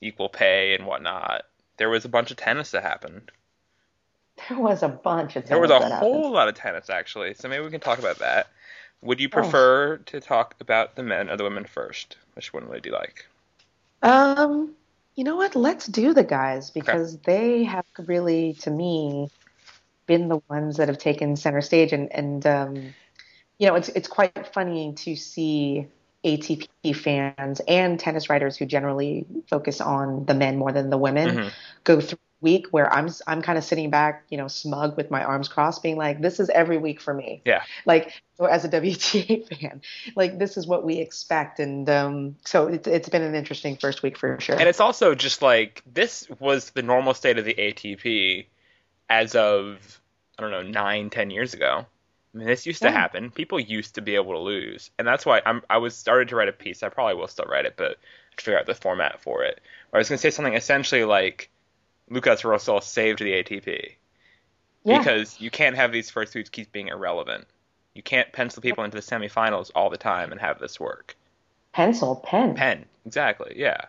equal 0.00 0.28
pay 0.28 0.76
and 0.76 0.86
whatnot, 0.86 1.44
there 1.76 1.88
was 1.88 2.04
a 2.04 2.08
bunch 2.08 2.30
of 2.30 2.36
tennis 2.36 2.70
that 2.72 2.82
happened. 2.82 3.30
There 4.48 4.58
was 4.58 4.82
a 4.82 4.88
bunch 4.88 5.36
of 5.36 5.44
tennis. 5.44 5.48
There 5.48 5.60
was 5.60 5.70
a 5.70 5.80
whole 5.80 6.24
happened. 6.24 6.34
lot 6.34 6.48
of 6.48 6.54
tennis 6.54 6.90
actually. 6.90 7.34
So 7.34 7.48
maybe 7.48 7.64
we 7.64 7.70
can 7.70 7.80
talk 7.80 7.98
about 7.98 8.18
that. 8.18 8.48
Would 9.02 9.20
you 9.20 9.28
Oh. 9.32 9.40
prefer 9.40 9.98
to 9.98 10.20
talk 10.20 10.54
about 10.60 10.96
the 10.96 11.02
men 11.02 11.30
or 11.30 11.36
the 11.36 11.44
women 11.44 11.64
first? 11.64 12.16
Which 12.34 12.52
one 12.52 12.68
would 12.68 12.86
you 12.86 12.92
like? 12.92 13.26
Um, 14.02 14.74
you 15.14 15.24
know 15.24 15.36
what? 15.36 15.56
Let's 15.56 15.86
do 15.86 16.14
the 16.14 16.24
guys 16.24 16.70
because 16.70 17.18
they 17.18 17.64
have 17.64 17.84
really, 17.98 18.54
to 18.60 18.70
me, 18.70 19.30
been 20.06 20.28
the 20.28 20.40
ones 20.48 20.76
that 20.76 20.88
have 20.88 20.98
taken 20.98 21.36
center 21.36 21.62
stage, 21.62 21.92
and 21.92 22.12
and 22.12 22.46
um, 22.46 22.94
you 23.58 23.66
know, 23.68 23.74
it's 23.74 23.88
it's 23.90 24.08
quite 24.08 24.52
funny 24.52 24.92
to 24.94 25.16
see 25.16 25.88
ATP 26.26 26.96
fans 26.96 27.60
and 27.68 28.00
tennis 28.00 28.28
writers 28.28 28.56
who 28.56 28.66
generally 28.66 29.24
focus 29.48 29.80
on 29.80 30.24
the 30.26 30.34
men 30.34 30.56
more 30.58 30.72
than 30.72 30.90
the 30.90 30.98
women 30.98 31.28
Mhm. 31.36 31.52
go 31.84 32.00
through 32.00 32.18
a 32.18 32.44
week 32.44 32.66
where 32.72 32.92
I'm 32.92 33.08
I'm 33.28 33.42
kind 33.42 33.56
of 33.56 33.62
sitting 33.62 33.90
back, 33.90 34.24
you 34.28 34.36
know, 34.36 34.48
smug 34.48 34.96
with 34.96 35.08
my 35.08 35.22
arms 35.22 35.48
crossed, 35.48 35.84
being 35.84 35.96
like, 35.96 36.20
this 36.20 36.40
is 36.40 36.50
every 36.50 36.78
week 36.78 37.00
for 37.00 37.14
me. 37.14 37.42
Yeah. 37.44 37.62
Like 37.84 38.12
so 38.38 38.46
as 38.46 38.64
a 38.64 38.68
WTA 38.76 39.46
fan, 39.48 39.82
like 40.16 40.38
this 40.38 40.56
is 40.56 40.66
what 40.66 40.84
we 40.84 40.98
expect, 40.98 41.60
and 41.60 41.88
um, 41.88 42.36
so 42.44 42.66
it's 42.66 42.88
it's 42.88 43.08
been 43.08 43.22
an 43.22 43.36
interesting 43.36 43.76
first 43.76 44.02
week 44.02 44.18
for 44.18 44.38
sure. 44.40 44.58
And 44.58 44.68
it's 44.68 44.80
also 44.80 45.14
just 45.14 45.42
like 45.42 45.82
this 45.86 46.26
was 46.40 46.70
the 46.70 46.82
normal 46.82 47.14
state 47.14 47.38
of 47.38 47.44
the 47.44 47.54
ATP 47.54 48.46
as 49.08 49.36
of 49.36 50.00
I 50.38 50.42
don't 50.42 50.50
know 50.50 50.62
nine, 50.62 51.08
ten 51.10 51.30
years 51.30 51.54
ago. 51.54 51.86
I 52.36 52.38
mean, 52.38 52.48
this 52.48 52.66
used 52.66 52.82
to 52.82 52.90
happen. 52.90 53.30
People 53.30 53.58
used 53.58 53.94
to 53.94 54.02
be 54.02 54.14
able 54.14 54.32
to 54.32 54.40
lose, 54.40 54.90
and 54.98 55.08
that's 55.08 55.24
why 55.24 55.40
I'm. 55.46 55.62
I 55.70 55.78
was 55.78 55.96
started 55.96 56.28
to 56.28 56.36
write 56.36 56.50
a 56.50 56.52
piece. 56.52 56.82
I 56.82 56.90
probably 56.90 57.14
will 57.14 57.28
still 57.28 57.46
write 57.46 57.64
it, 57.64 57.78
but 57.78 57.96
to 58.36 58.44
figure 58.44 58.58
out 58.58 58.66
the 58.66 58.74
format 58.74 59.22
for 59.22 59.42
it. 59.42 59.58
Where 59.88 59.98
I 59.98 60.00
was 60.00 60.10
going 60.10 60.18
to 60.18 60.22
say 60.22 60.28
something 60.28 60.52
essentially 60.52 61.04
like 61.04 61.48
Lucas 62.10 62.42
Rosol 62.42 62.82
saved 62.82 63.20
the 63.20 63.42
ATP 63.42 63.92
yeah. 64.84 64.98
because 64.98 65.40
you 65.40 65.50
can't 65.50 65.76
have 65.76 65.92
these 65.92 66.10
first 66.10 66.34
weeks 66.34 66.50
keep 66.50 66.70
being 66.72 66.88
irrelevant. 66.88 67.46
You 67.94 68.02
can't 68.02 68.30
pencil 68.32 68.60
people 68.60 68.84
into 68.84 68.96
the 68.96 69.02
semifinals 69.02 69.70
all 69.74 69.88
the 69.88 69.96
time 69.96 70.30
and 70.30 70.38
have 70.38 70.58
this 70.58 70.78
work. 70.78 71.16
pencil, 71.72 72.16
pen. 72.16 72.54
Pen, 72.54 72.84
exactly, 73.06 73.54
yeah. 73.56 73.86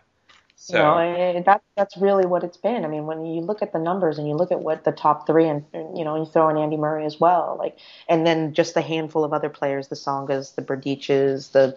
So 0.60 0.76
You 0.76 0.82
know, 0.82 0.98
and 0.98 1.44
that 1.44 1.62
that's 1.76 1.96
really 1.96 2.26
what 2.26 2.42
it's 2.42 2.56
been. 2.56 2.84
I 2.84 2.88
mean, 2.88 3.06
when 3.06 3.24
you 3.24 3.42
look 3.42 3.62
at 3.62 3.72
the 3.72 3.78
numbers 3.78 4.18
and 4.18 4.26
you 4.26 4.34
look 4.34 4.50
at 4.50 4.58
what 4.58 4.82
the 4.82 4.90
top 4.90 5.24
three, 5.24 5.46
and, 5.46 5.64
and 5.72 5.96
you 5.96 6.04
know, 6.04 6.16
you 6.16 6.26
throw 6.26 6.48
in 6.48 6.56
Andy 6.56 6.76
Murray 6.76 7.06
as 7.06 7.20
well, 7.20 7.54
like, 7.60 7.78
and 8.08 8.26
then 8.26 8.52
just 8.54 8.74
the 8.74 8.82
handful 8.82 9.22
of 9.22 9.32
other 9.32 9.48
players, 9.48 9.86
the 9.86 9.94
Tsongas, 9.94 10.56
the 10.56 10.62
Berdiches, 10.62 11.52
the, 11.52 11.76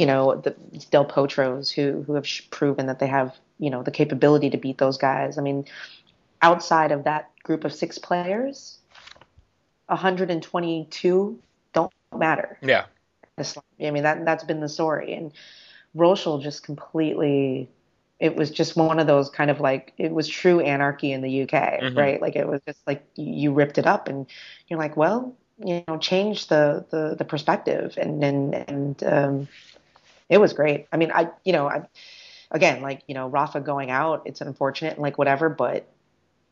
you 0.00 0.06
know, 0.06 0.36
the 0.36 0.50
Del 0.92 1.04
Potros, 1.04 1.72
who 1.72 2.02
who 2.02 2.14
have 2.14 2.26
sh- 2.26 2.42
proven 2.50 2.86
that 2.86 3.00
they 3.00 3.08
have, 3.08 3.36
you 3.58 3.68
know, 3.68 3.82
the 3.82 3.90
capability 3.90 4.48
to 4.50 4.58
beat 4.58 4.78
those 4.78 4.96
guys. 4.96 5.36
I 5.36 5.42
mean, 5.42 5.64
outside 6.40 6.92
of 6.92 7.02
that 7.04 7.30
group 7.42 7.64
of 7.64 7.74
six 7.74 7.98
players, 7.98 8.78
122 9.86 11.38
don't 11.72 11.92
matter. 12.16 12.58
yeah, 13.76 13.88
I 13.88 13.90
mean, 13.90 14.04
that 14.04 14.24
that's 14.24 14.44
been 14.44 14.60
the 14.60 14.68
story. 14.68 15.14
And 15.14 15.32
Rosol 15.96 16.40
just 16.40 16.62
completely. 16.62 17.68
It 18.20 18.36
was 18.36 18.50
just 18.50 18.76
one 18.76 18.98
of 19.00 19.06
those 19.06 19.28
kind 19.28 19.50
of 19.50 19.60
like 19.60 19.92
it 19.98 20.12
was 20.12 20.28
true 20.28 20.60
anarchy 20.60 21.12
in 21.12 21.20
the 21.20 21.42
UK, 21.42 21.80
Mhm. 21.82 21.96
right? 21.96 22.20
Like 22.22 22.36
it 22.36 22.46
was 22.46 22.60
just 22.66 22.86
like 22.86 23.04
you 23.16 23.52
ripped 23.52 23.78
it 23.78 23.86
up, 23.86 24.08
and 24.08 24.26
you're 24.68 24.78
like, 24.78 24.96
well, 24.96 25.34
you 25.58 25.82
know, 25.88 25.98
change 25.98 26.46
the 26.48 26.84
the, 26.90 27.16
the 27.16 27.24
perspective, 27.24 27.94
and 27.96 28.22
and 28.24 28.54
and 28.54 29.04
um, 29.04 29.48
it 30.28 30.38
was 30.38 30.52
great. 30.52 30.86
I 30.92 30.96
mean, 30.96 31.10
I 31.12 31.30
you 31.44 31.52
know, 31.52 31.68
I 31.68 31.86
again 32.50 32.82
like 32.82 33.02
you 33.08 33.14
know 33.14 33.28
Rafa 33.28 33.60
going 33.60 33.90
out, 33.90 34.22
it's 34.26 34.40
unfortunate 34.40 34.94
and 34.94 35.02
like 35.02 35.18
whatever, 35.18 35.48
but 35.48 35.88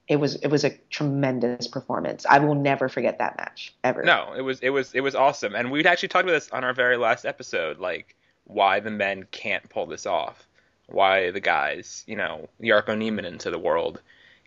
it 0.09 0.17
was 0.17 0.35
it 0.37 0.49
was 0.49 0.65
a 0.65 0.71
tremendous 0.91 1.69
performance. 1.69 2.27
I 2.29 2.41
will 2.41 2.57
never 2.57 2.89
forget 2.89 3.19
that 3.19 3.37
match 3.37 3.73
ever. 3.85 4.03
No, 4.03 4.35
it 4.37 4.43
was 4.43 4.59
it 4.61 4.71
was 4.71 4.93
it 4.95 5.01
was 5.01 5.15
awesome, 5.15 5.55
and 5.55 5.71
we'd 5.71 5.87
actually 5.87 6.09
talked 6.09 6.25
about 6.25 6.33
this 6.35 6.51
on 6.51 6.65
our 6.65 6.75
very 6.75 6.97
last 6.97 7.25
episode, 7.25 7.79
like 7.79 8.17
why 8.45 8.81
the 8.81 8.91
men 8.91 9.25
can't 9.31 9.67
pull 9.71 9.87
this 9.87 10.05
off, 10.05 10.47
why 10.93 11.31
the 11.31 11.41
guys, 11.41 12.05
you 12.07 12.17
know, 12.17 12.49
Jarkko 12.61 12.97
Nieminen 12.97 13.25
into 13.27 13.51
the 13.51 13.59
world, 13.59 14.01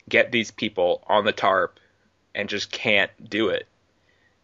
get 0.08 0.31
these 0.31 0.51
people 0.51 1.03
on 1.08 1.25
the 1.25 1.31
tarp, 1.31 1.79
and 2.34 2.49
just 2.49 2.71
can't 2.71 3.12
do 3.29 3.49
it. 3.49 3.67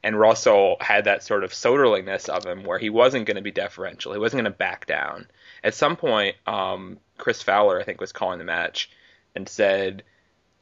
And 0.04 0.16
Rosol 0.16 0.82
had 0.82 1.06
that 1.06 1.24
sort 1.24 1.44
of 1.44 1.52
soderlingness 1.52 2.28
of 2.28 2.46
him, 2.46 2.64
where 2.64 2.80
he 2.80 2.90
wasn't 2.90 3.28
going 3.28 3.36
to 3.36 3.42
be 3.42 3.52
deferential, 3.52 4.14
he 4.14 4.20
wasn't 4.20 4.42
going 4.44 4.52
to 4.52 4.58
back 4.58 4.88
down. 4.88 5.28
At 5.64 5.76
some 5.76 5.96
point, 5.96 6.36
um, 6.48 6.98
Chris 7.18 7.44
Fowler, 7.44 7.80
I 7.80 7.84
think, 7.84 8.02
was 8.02 8.12
calling 8.12 8.40
the 8.40 8.46
match, 8.46 8.90
and 9.36 9.48
said 9.48 10.04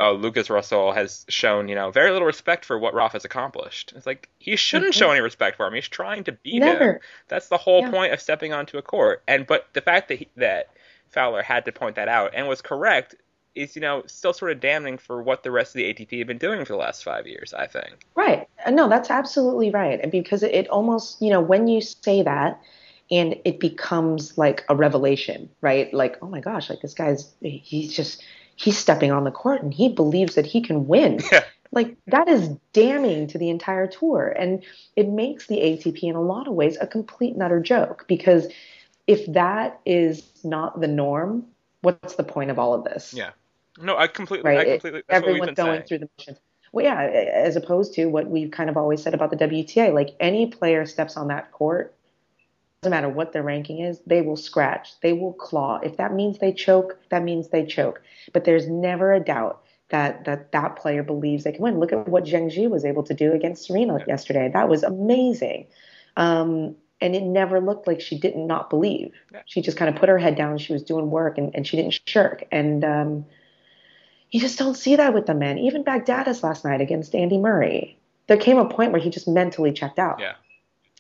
uh, 0.02 0.12
Lucas 0.12 0.48
Rosol 0.50 0.94
has 0.94 1.26
shown, 1.30 1.68
you 1.70 1.76
know, 1.76 1.92
very 1.92 2.12
little 2.12 2.26
respect 2.26 2.64
for 2.66 2.78
what 2.78 2.94
Roth 2.94 3.14
has 3.14 3.26
accomplished. 3.26 3.94
It's 3.96 4.06
like 4.06 4.30
he 4.40 4.56
shouldn't 4.56 4.94
show 4.94 5.12
any 5.12 5.20
respect 5.22 5.58
for 5.58 5.68
him. 5.68 5.74
He's 5.74 5.88
trying 5.88 6.24
to 6.26 6.32
beat 6.32 6.64
him. 6.64 7.00
That's 7.28 7.48
the 7.50 7.58
whole 7.58 7.82
Yeah. 7.82 7.92
point 7.92 8.14
of 8.14 8.22
stepping 8.22 8.54
onto 8.54 8.78
a 8.78 8.82
court. 8.82 9.24
And 9.28 9.46
but 9.46 9.68
the 9.74 9.82
fact 9.82 10.08
that 10.10 10.20
he, 10.20 10.28
that 10.38 10.70
Fowler 11.10 11.42
had 11.42 11.66
to 11.66 11.72
point 11.72 11.96
that 11.96 12.08
out 12.08 12.32
and 12.34 12.48
was 12.48 12.62
correct 12.62 13.16
is, 13.56 13.76
you 13.76 13.82
know, 13.82 14.04
still 14.06 14.34
sort 14.34 14.52
of 14.52 14.60
damning 14.60 14.98
for 14.98 15.22
what 15.22 15.44
the 15.44 15.52
rest 15.52 15.72
of 15.72 15.80
the 15.80 15.94
ATP 15.94 16.20
have 16.20 16.28
been 16.28 16.38
doing 16.38 16.64
for 16.66 16.74
the 16.74 16.80
last 16.80 17.04
five 17.04 17.28
years. 17.28 17.54
I 17.54 17.68
think. 17.68 18.06
Right. 18.16 18.48
Uh, 18.66 18.72
No, 18.72 18.88
that's 18.90 19.10
absolutely 19.10 19.72
right. 19.72 20.00
And 20.02 20.12
Because 20.12 20.44
it, 20.44 20.54
it 20.54 20.68
almost, 20.70 21.22
you 21.22 21.30
know, 21.30 21.42
when 21.42 21.68
you 21.68 21.82
say 21.82 22.24
that 22.24 22.62
and 23.12 23.36
it 23.44 23.60
becomes 23.60 24.38
like 24.38 24.64
a 24.70 24.76
revelation, 24.76 25.50
right? 25.62 25.94
Like, 25.94 26.18
oh 26.22 26.28
my 26.28 26.42
gosh, 26.42 26.70
like 26.70 26.82
this 26.82 26.94
guy's, 26.94 27.34
he's 27.42 27.94
just, 27.94 28.24
he's 28.56 28.78
stepping 28.78 29.12
on 29.12 29.24
the 29.24 29.32
court 29.32 29.64
and 29.64 29.74
he 29.74 29.90
believes 29.90 30.36
that 30.36 30.46
he 30.46 30.62
can 30.62 30.88
win. 30.88 31.20
Yeah. 31.32 31.44
Like, 31.72 31.98
that 32.08 32.28
is 32.28 32.50
damning 32.74 33.28
to 33.28 33.38
the 33.38 33.52
entire 33.52 33.86
tour. 33.86 34.34
And 34.36 34.64
it 34.96 35.08
makes 35.08 35.46
the 35.46 35.58
ATP 35.58 36.02
in 36.02 36.16
a 36.16 36.22
lot 36.22 36.48
of 36.48 36.56
ways 36.56 36.78
a 36.82 36.88
complete 36.88 37.38
nutter 37.38 37.60
joke 37.60 38.06
because 38.08 38.48
if 39.10 39.26
that 39.34 39.80
is 39.88 40.22
not 40.44 40.80
the 40.80 40.88
norm, 40.88 41.44
what's 41.82 42.14
the 42.14 42.24
point 42.24 42.52
of 42.52 42.60
all 42.60 42.76
of 42.76 42.84
this? 42.84 43.12
Yeah. 43.12 43.32
No, 43.82 43.98
I 43.98 44.06
completely. 44.06 44.48
right? 44.48 44.60
I 44.60 44.72
completely. 44.74 45.02
That's 45.10 45.22
what 45.22 45.34
we've 45.34 45.38
everyone's 45.38 45.58
going 45.58 45.78
saying. 45.78 45.88
through 45.88 45.98
the 45.98 46.10
motions. 46.20 46.38
Well, 46.72 46.86
yeah, 46.86 47.02
as 47.02 47.56
opposed 47.56 47.96
to 47.96 48.06
what 48.06 48.30
we've 48.30 48.52
kind 48.52 48.70
of 48.70 48.78
always 48.78 49.02
said 49.02 49.16
about 49.16 49.32
the 49.32 49.38
WTA, 49.38 49.96
like 49.96 50.16
any 50.20 50.46
player 50.46 50.86
steps 50.86 51.18
on 51.18 51.30
that 51.30 51.52
court, 51.52 51.96
doesn't 52.84 52.92
matter 52.92 53.10
what 53.10 53.34
their 53.34 53.42
ranking 53.42 53.80
is, 53.80 54.00
they 54.06 54.22
will 54.22 54.36
scratch, 54.36 54.92
they 55.02 55.14
will 55.14 55.34
claw. 55.34 55.80
If 55.82 55.98
that 55.98 56.14
means 56.14 56.38
they 56.38 56.54
choke, 56.54 57.00
that 57.10 57.24
means 57.24 57.48
they 57.48 57.66
choke. 57.66 58.04
But 58.32 58.46
there's 58.46 58.68
never 58.68 59.12
a 59.12 59.20
doubt 59.20 59.64
that 59.90 60.26
that 60.26 60.52
that 60.52 60.76
player 60.76 61.02
believes 61.02 61.46
they 61.46 61.54
can 61.54 61.64
win. 61.64 61.80
Look 61.80 61.94
at 61.94 62.08
what 62.08 62.26
Zheng 62.26 62.52
Jie 62.52 62.68
was 62.68 62.86
able 62.86 63.02
to 63.04 63.16
do 63.16 63.34
against 63.34 63.66
Serena 63.66 63.98
yesterday. 64.08 64.52
That 64.54 64.70
was 64.70 64.84
amazing. 64.84 65.66
Um, 66.16 66.76
and 67.02 67.16
it 67.16 67.24
never 67.24 67.60
looked 67.60 67.88
like 67.88 68.02
she 68.02 68.18
did 68.18 68.36
not 68.36 68.70
believe. 68.70 69.14
Yeah. 69.32 69.42
She 69.46 69.62
just 69.62 69.78
kind 69.78 69.94
of 69.94 70.00
put 70.00 70.10
her 70.10 70.18
head 70.18 70.36
down. 70.36 70.58
She 70.58 70.74
was 70.74 70.84
doing 70.84 71.10
work, 71.10 71.38
and, 71.38 71.56
and 71.56 71.66
she 71.66 71.78
didn't 71.78 72.00
shirk. 72.06 72.44
And 72.52 72.84
um, 72.84 73.26
you 74.32 74.40
just 74.40 74.60
don't 74.60 74.76
see 74.76 74.96
that 74.98 75.14
with 75.14 75.26
the 75.26 75.34
men. 75.34 75.58
Even 75.60 75.84
Baghdatis 75.84 76.44
last 76.44 76.66
night 76.66 76.82
against 76.82 77.16
Andy 77.16 77.38
Murray, 77.38 77.98
there 78.28 78.38
came 78.38 78.58
a 78.58 78.68
point 78.68 78.92
where 78.92 79.02
he 79.02 79.10
just 79.10 79.28
mentally 79.28 79.72
checked 79.72 80.00
out. 80.00 80.20
Yeah. 80.20 80.34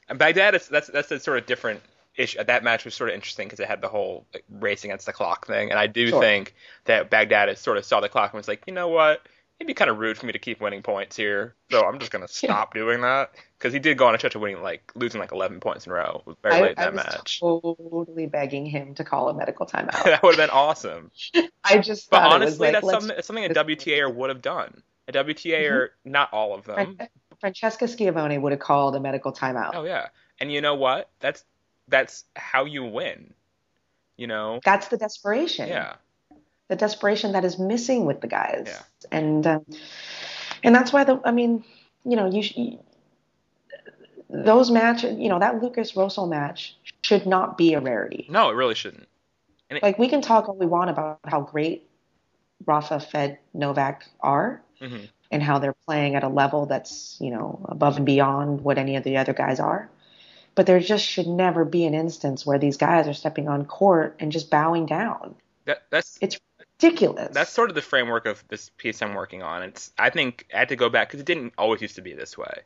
And 0.08 0.20
Baghdatis 0.20 0.70
that's 0.70 0.88
that's 0.88 1.12
a 1.12 1.20
sort 1.20 1.38
of 1.38 1.46
different 1.46 1.82
issue. 2.16 2.44
That 2.44 2.64
match 2.64 2.86
was 2.86 2.96
sort 2.96 3.10
of 3.10 3.16
interesting 3.16 3.48
because 3.48 3.60
it 3.60 3.68
had 3.68 3.82
the 3.82 3.90
whole 3.90 4.26
like, 4.34 4.44
race 4.50 4.84
against 4.84 5.06
the 5.06 5.14
clock 5.14 5.46
thing, 5.46 5.70
and 5.70 5.78
I 5.78 5.88
do 5.88 6.08
Sure. 6.08 6.22
think 6.22 6.56
that 6.86 7.10
Baghdad 7.10 7.56
sort 7.58 7.78
of 7.78 7.86
saw 7.86 8.00
the 8.00 8.10
clock 8.10 8.34
and 8.34 8.38
was 8.38 8.48
like, 8.48 8.64
you 8.66 8.74
know 8.74 8.88
what, 8.88 9.22
it'd 9.60 9.68
be 9.68 9.76
kind 9.76 9.92
of 9.92 10.00
rude 10.00 10.18
for 10.18 10.26
me 10.26 10.32
to 10.32 10.40
keep 10.40 10.62
winning 10.62 10.82
points 10.82 11.16
here, 11.16 11.54
so 11.70 11.86
I'm 11.86 12.00
just 12.00 12.12
gonna 12.12 12.28
stop 12.30 12.74
doing 12.74 13.02
that 13.02 13.32
because 13.60 13.74
he 13.74 13.80
did 13.80 13.98
go 13.98 14.08
on 14.08 14.16
a 14.16 14.18
stretch 14.18 14.36
of 14.36 14.42
winning 14.42 14.62
like 14.62 14.92
losing 14.96 15.20
like 15.20 15.34
11 15.34 15.60
points 15.60 15.86
in 15.86 15.92
a 15.92 15.96
row 15.96 16.24
very 16.42 16.56
I, 16.56 16.62
late 16.62 16.72
in 16.72 16.80
I 16.80 16.84
that 16.86 16.94
was 16.94 17.04
match. 17.06 17.40
totally 17.42 18.26
begging 18.26 18.66
him 18.66 18.96
to 18.96 19.04
call 19.04 19.30
a 19.30 19.34
medical 19.34 19.66
timeout. 19.66 20.04
that 20.06 20.24
would 20.24 20.36
have 20.36 20.50
been 20.50 20.56
awesome. 20.56 21.12
I 21.64 21.80
just 21.80 22.10
But 22.10 22.22
thought 22.22 22.34
honestly, 22.34 22.70
it 22.70 22.74
was 22.74 22.84
like, 22.84 22.94
that's 22.94 23.06
something, 23.06 23.24
something 23.24 23.46
a 23.46 23.50
WTA 23.50 24.14
would 24.14 24.30
have 24.30 24.42
done. 24.42 24.82
A 25.08 25.12
WTA, 25.12 25.72
or 25.72 25.90
not 26.06 26.32
all 26.32 26.54
of 26.54 26.66
them, 26.66 27.00
Francesca 27.40 27.88
Schiavone 27.88 28.38
would 28.38 28.52
have 28.52 28.62
called 28.62 28.96
a 28.96 29.00
medical 29.00 29.34
timeout. 29.34 29.72
Oh 29.74 29.84
yeah, 29.84 30.10
and 30.40 30.52
you 30.52 30.62
know 30.62 30.76
what? 30.76 31.10
That's 31.20 31.44
that's 31.88 32.26
how 32.36 32.66
you 32.66 32.84
win. 32.84 33.34
You 34.18 34.28
know. 34.28 34.60
That's 34.64 34.90
the 34.90 34.98
desperation. 34.98 35.68
Yeah. 35.68 35.96
The 36.68 36.76
desperation 36.76 37.32
that 37.32 37.44
is 37.44 37.58
missing 37.58 38.06
with 38.06 38.22
the 38.22 38.28
guys. 38.28 38.66
Yeah. 38.68 38.82
And 39.12 39.48
um, 39.48 39.66
and 40.64 40.76
that's 40.76 40.94
why 40.94 41.06
the 41.06 41.20
I 41.26 41.32
mean, 41.32 41.64
you 42.04 42.16
know, 42.16 42.30
you, 42.30 42.78
those 44.30 44.70
matches, 44.72 45.18
you 45.18 45.30
know, 45.30 45.40
that 45.40 45.62
Lucas 45.62 45.94
Rosol 45.94 46.28
match 46.30 46.76
should 47.02 47.26
not 47.26 47.58
be 47.58 47.74
a 47.74 47.80
rarity. 47.80 48.28
No, 48.30 48.50
it 48.50 48.54
really 48.54 48.76
shouldn't. 48.76 49.08
Like 49.82 50.00
we 50.00 50.08
can 50.10 50.22
talk 50.22 50.50
all 50.50 50.56
we 50.56 50.66
want 50.66 50.90
about 50.90 51.20
how 51.26 51.42
great 51.42 51.88
Rafa, 52.66 53.00
Fed, 53.00 53.40
Novak 53.54 54.06
are, 54.20 54.62
hmm 54.80 55.06
and 55.32 55.44
how 55.44 55.60
they're 55.60 55.76
playing 55.86 56.16
at 56.16 56.24
a 56.24 56.28
level 56.28 56.66
that's 56.66 57.16
you 57.22 57.30
know 57.30 57.64
above 57.70 57.98
and 57.98 58.06
beyond 58.06 58.62
what 58.62 58.80
any 58.80 58.96
of 58.96 59.04
the 59.04 59.18
other 59.18 59.34
guys 59.34 59.60
are. 59.60 59.90
But 60.56 60.66
there 60.66 60.80
just 60.80 61.06
should 61.06 61.28
never 61.28 61.64
be 61.64 61.86
an 61.86 61.94
instance 61.94 62.46
where 62.46 62.58
these 62.60 62.78
guys 62.78 63.08
are 63.08 63.14
stepping 63.14 63.48
on 63.48 63.66
court 63.66 64.16
and 64.20 64.32
just 64.32 64.50
bowing 64.50 64.86
down. 64.88 65.36
That 65.66 65.84
that's 65.92 66.18
It's 66.20 66.40
ridiculous. 66.82 67.34
that's 67.34 67.52
sort 67.52 67.70
of 67.70 67.76
the 67.76 67.82
framework 67.82 68.26
of 68.26 68.44
this 68.48 68.72
piece 68.78 69.02
I'm 69.02 69.14
working 69.14 69.44
on. 69.44 69.62
It's 69.64 69.92
I 70.00 70.10
think 70.10 70.48
I 70.54 70.60
had 70.60 70.70
to 70.70 70.76
go 70.76 70.90
back 70.90 71.10
because 71.10 71.20
it 71.20 71.26
didn't 71.28 71.54
always 71.58 71.82
used 71.82 71.96
to 71.96 72.02
be 72.02 72.14
this 72.14 72.38
way, 72.38 72.62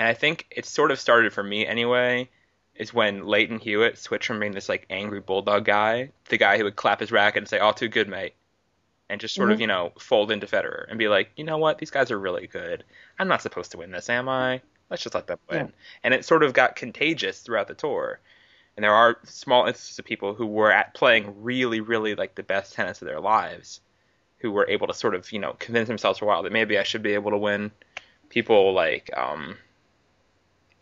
and 0.00 0.08
I 0.08 0.14
think 0.14 0.46
it 0.50 0.64
sort 0.64 0.90
of 0.90 0.98
started 0.98 1.32
for 1.32 1.42
me 1.42 1.66
anyway. 1.66 2.30
Is 2.74 2.94
when 2.94 3.26
Lleyton 3.26 3.58
Hewitt 3.58 3.98
switched 3.98 4.26
from 4.26 4.40
being 4.40 4.52
this 4.52 4.68
like 4.70 4.86
angry 4.88 5.20
bulldog 5.20 5.66
guy, 5.66 6.12
the 6.30 6.38
guy 6.38 6.56
who 6.56 6.64
would 6.64 6.76
clap 6.76 7.00
his 7.00 7.12
racket 7.12 7.38
and 7.42 7.48
say 7.48 7.58
"all 7.58 7.74
too 7.74 7.88
good, 7.88 8.08
mate," 8.08 8.32
and 9.10 9.20
just 9.20 9.34
sort 9.34 9.50
of 9.52 9.58
Mhm. 9.58 9.60
you 9.60 9.66
know 9.66 9.92
fold 9.98 10.30
into 10.30 10.46
Federer 10.46 10.86
and 10.88 10.98
be 10.98 11.08
like, 11.08 11.30
you 11.36 11.44
know 11.44 11.58
what, 11.58 11.76
these 11.76 11.90
guys 11.90 12.10
are 12.10 12.18
really 12.18 12.46
good. 12.46 12.82
I'm 13.18 13.28
not 13.28 13.42
supposed 13.42 13.72
to 13.72 13.78
win 13.78 13.90
this, 13.90 14.08
am 14.08 14.30
I? 14.30 14.62
Let's 14.88 15.02
just 15.02 15.14
let 15.14 15.26
them 15.26 15.38
win. 15.50 15.66
Yeah. 15.66 15.72
And 16.04 16.14
it 16.14 16.24
sort 16.24 16.42
of 16.42 16.54
got 16.54 16.74
contagious 16.74 17.40
throughout 17.42 17.68
the 17.68 17.74
tour. 17.74 18.18
And 18.76 18.84
there 18.84 18.94
are 18.94 19.18
small 19.24 19.66
instances 19.66 19.98
of 19.98 20.06
people 20.06 20.32
who 20.32 20.46
were 20.46 20.72
at 20.72 20.94
playing 20.94 21.42
really, 21.42 21.80
really 21.80 22.14
like 22.14 22.34
the 22.34 22.42
best 22.42 22.72
tennis 22.72 23.02
of 23.02 23.06
their 23.06 23.20
lives, 23.20 23.82
who 24.38 24.50
were 24.52 24.66
able 24.70 24.86
to 24.86 24.94
sort 24.94 25.14
of 25.14 25.30
you 25.32 25.38
know 25.38 25.54
convince 25.58 25.88
themselves 25.88 26.18
for 26.18 26.24
a 26.24 26.28
while 26.28 26.44
that 26.44 26.52
maybe 26.52 26.78
I 26.78 26.84
should 26.84 27.02
be 27.02 27.12
able 27.12 27.32
to 27.32 27.36
win. 27.36 27.72
People 28.30 28.72
like 28.72 29.10
um, 29.14 29.58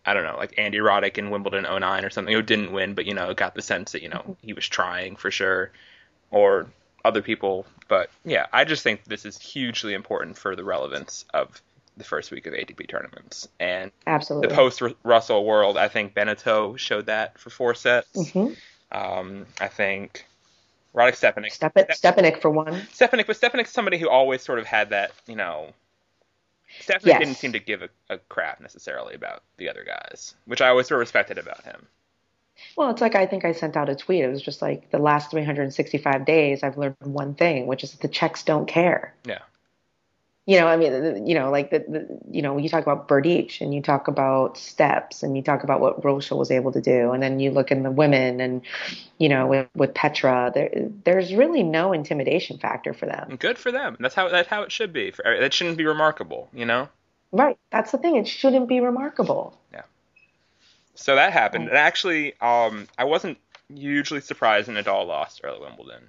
I 0.09 0.14
don't 0.14 0.25
know, 0.25 0.38
like 0.38 0.55
Andy 0.59 0.79
Roddick 0.79 1.18
in 1.18 1.29
Wimbledon 1.29 1.64
09 1.64 2.05
or 2.05 2.09
something, 2.09 2.33
who 2.33 2.40
didn't 2.40 2.73
win, 2.73 2.94
but 2.94 3.05
you 3.05 3.12
know 3.12 3.35
got 3.35 3.55
the 3.55 3.61
sense 3.61 3.92
that 3.92 4.03
you 4.03 4.09
know 4.09 4.37
he 4.40 4.55
was 4.55 4.66
trying 4.66 5.16
for 5.16 5.31
sure, 5.31 5.71
or 6.31 6.66
other 7.05 7.21
people. 7.21 7.66
But 7.88 8.09
yeah, 8.25 8.47
I 8.51 8.64
just 8.64 8.83
think 8.83 9.05
this 9.05 9.27
is 9.27 9.38
hugely 9.38 9.92
important 9.92 10.38
for 10.38 10.57
the 10.57 10.64
relevance 10.64 11.27
of 11.35 11.61
the 11.99 12.05
first 12.05 12.31
week 12.31 12.47
of 12.47 12.55
ATP 12.55 12.88
tournaments 12.88 13.49
and 13.61 13.90
Absolutely. 14.07 14.49
the 14.49 14.55
post 14.55 14.81
Rosol 15.05 15.44
world. 15.44 15.77
I 15.77 15.88
think 15.88 16.14
Benneteau 16.14 16.79
showed 16.79 17.07
that 17.07 17.38
for 17.38 17.51
four 17.51 17.75
sets. 17.75 18.31
hmm 18.33 18.53
Um, 18.90 19.44
I 19.61 19.68
think 19.68 20.25
Roddick 20.94 21.16
Stepanek. 21.16 21.53
Step 21.53 21.75
Stepanek 21.75 22.40
for 22.40 22.51
one. 22.51 22.73
Stepanek, 22.94 23.27
but 23.27 23.38
Stepanek's 23.38 23.73
somebody 23.73 23.99
who 23.99 24.09
always 24.09 24.40
sort 24.42 24.59
of 24.59 24.64
had 24.64 24.90
that, 24.90 25.12
you 25.27 25.37
know. 25.37 25.75
Stepanek 26.81 27.07
Yes. 27.07 27.18
didn't 27.20 27.37
seem 27.37 27.52
to 27.52 27.59
give 27.59 27.83
a, 27.83 27.88
a 28.11 28.18
crap 28.18 28.61
necessarily 28.61 29.14
about 29.14 29.42
the 29.57 29.68
other 29.68 29.85
guys, 29.85 30.35
which 30.46 30.61
I 30.61 30.68
always 30.68 30.87
sort 30.88 30.98
of 30.98 31.00
respected 31.00 31.38
about 31.38 31.64
him. 31.64 31.87
Well, 32.76 32.90
it's 32.90 33.00
like 33.00 33.14
I 33.14 33.26
think 33.26 33.44
I 33.44 33.52
sent 33.52 33.76
out 33.76 33.88
a 33.88 33.94
tweet. 33.94 34.24
It 34.24 34.28
was 34.28 34.42
just 34.42 34.61
like 34.61 34.90
the 34.90 34.98
last 34.98 35.31
365 35.31 36.24
days, 36.24 36.62
I've 36.62 36.76
learned 36.76 36.96
one 37.02 37.35
thing, 37.35 37.66
which 37.66 37.85
is 37.85 37.92
that 37.92 38.00
the 38.00 38.09
Czechs 38.09 38.42
don't 38.42 38.66
care. 38.66 39.14
Yeah. 39.24 39.42
You 40.49 40.59
know, 40.59 40.67
I 40.67 40.79
mean, 40.79 41.27
you 41.27 41.35
know, 41.35 41.51
like 41.51 41.69
the, 41.69 41.81
the 41.81 42.19
you 42.31 42.41
know, 42.41 42.57
you 42.57 42.71
talk 42.71 42.83
about 42.83 43.07
Berdych 43.07 43.61
and 43.61 43.75
you 43.75 43.83
talk 43.83 44.09
about 44.09 44.57
steps 44.57 45.23
and 45.23 45.37
you 45.37 45.43
talk 45.43 45.63
about 45.63 45.79
what 45.79 46.03
Rocha 46.03 46.35
was 46.37 46.51
able 46.51 46.73
to 46.73 46.81
do, 46.81 47.13
and 47.13 47.23
then 47.23 47.39
you 47.39 47.51
look 47.51 47.71
in 47.71 47.83
the 47.83 47.91
women 47.91 48.41
and, 48.41 48.63
you 49.19 49.29
know, 49.29 49.47
with, 49.47 49.69
with 49.75 49.93
Petra, 49.93 50.51
there, 50.55 50.71
there's 51.05 51.35
really 51.35 51.63
no 51.63 51.93
intimidation 51.93 52.57
factor 52.57 52.95
for 52.95 53.05
them. 53.05 53.37
Good 53.39 53.59
for 53.59 53.71
them. 53.71 53.99
That's 54.01 54.15
how 54.15 54.31
that's 54.31 54.49
how 54.49 54.63
it 54.63 54.73
should 54.73 54.91
be. 54.91 55.11
For 55.11 55.23
that 55.23 55.53
shouldn't 55.53 55.77
be 55.77 55.85
remarkable, 55.85 56.49
you 56.55 56.65
know. 56.65 56.89
Right. 57.31 57.59
That's 57.71 57.93
the 57.93 57.99
thing. 57.99 58.17
It 58.17 58.27
shouldn't 58.27 58.71
be 58.71 58.81
remarkable. 58.81 59.55
Yeah. 59.71 59.83
So 60.95 61.15
that 61.17 61.35
happened, 61.35 61.69
and 61.69 61.77
actually, 61.77 62.33
um, 62.41 62.89
I 62.97 63.05
wasn't 63.05 63.37
hugely 63.69 64.23
surprised 64.23 64.69
when 64.69 64.83
Nadal 64.83 65.07
lost 65.07 65.43
early 65.45 65.61
Wimbledon, 65.61 66.05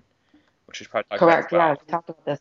which 0.65 0.80
is 0.80 0.88
probably 0.88 1.17
Correct. 1.17 1.52
about 1.52 1.82
Yeah, 1.86 1.91
talked 1.91 2.10
about 2.10 2.25
this. 2.25 2.39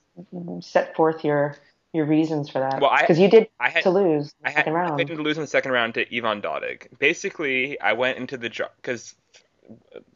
Set 0.61 0.95
forth 0.95 1.25
your 1.25 1.57
your 1.93 2.05
reasons 2.07 2.51
for 2.51 2.59
that. 2.61 2.81
Well, 2.81 2.91
I- 2.91 3.01
because 3.03 3.19
you 3.19 3.29
did 3.29 3.49
I 3.59 3.71
had 3.71 3.83
to 3.85 3.91
lose 3.91 4.35
in 4.41 4.47
I 4.47 4.51
the 4.51 4.53
had 4.53 4.59
second 4.61 4.73
I 4.75 4.77
round. 4.77 4.99
picked 4.99 5.11
him 5.11 5.17
to 5.17 5.23
lose 5.23 5.37
in 5.39 5.43
the 5.43 5.47
second 5.49 5.73
round 5.73 5.95
to 5.95 6.17
Ivan 6.17 6.43
Dodig. 6.43 6.99
Basically, 6.99 7.81
I 7.81 7.95
went 7.95 8.19
into 8.19 8.37
the 8.37 8.49
draw 8.49 8.69
because 8.77 9.15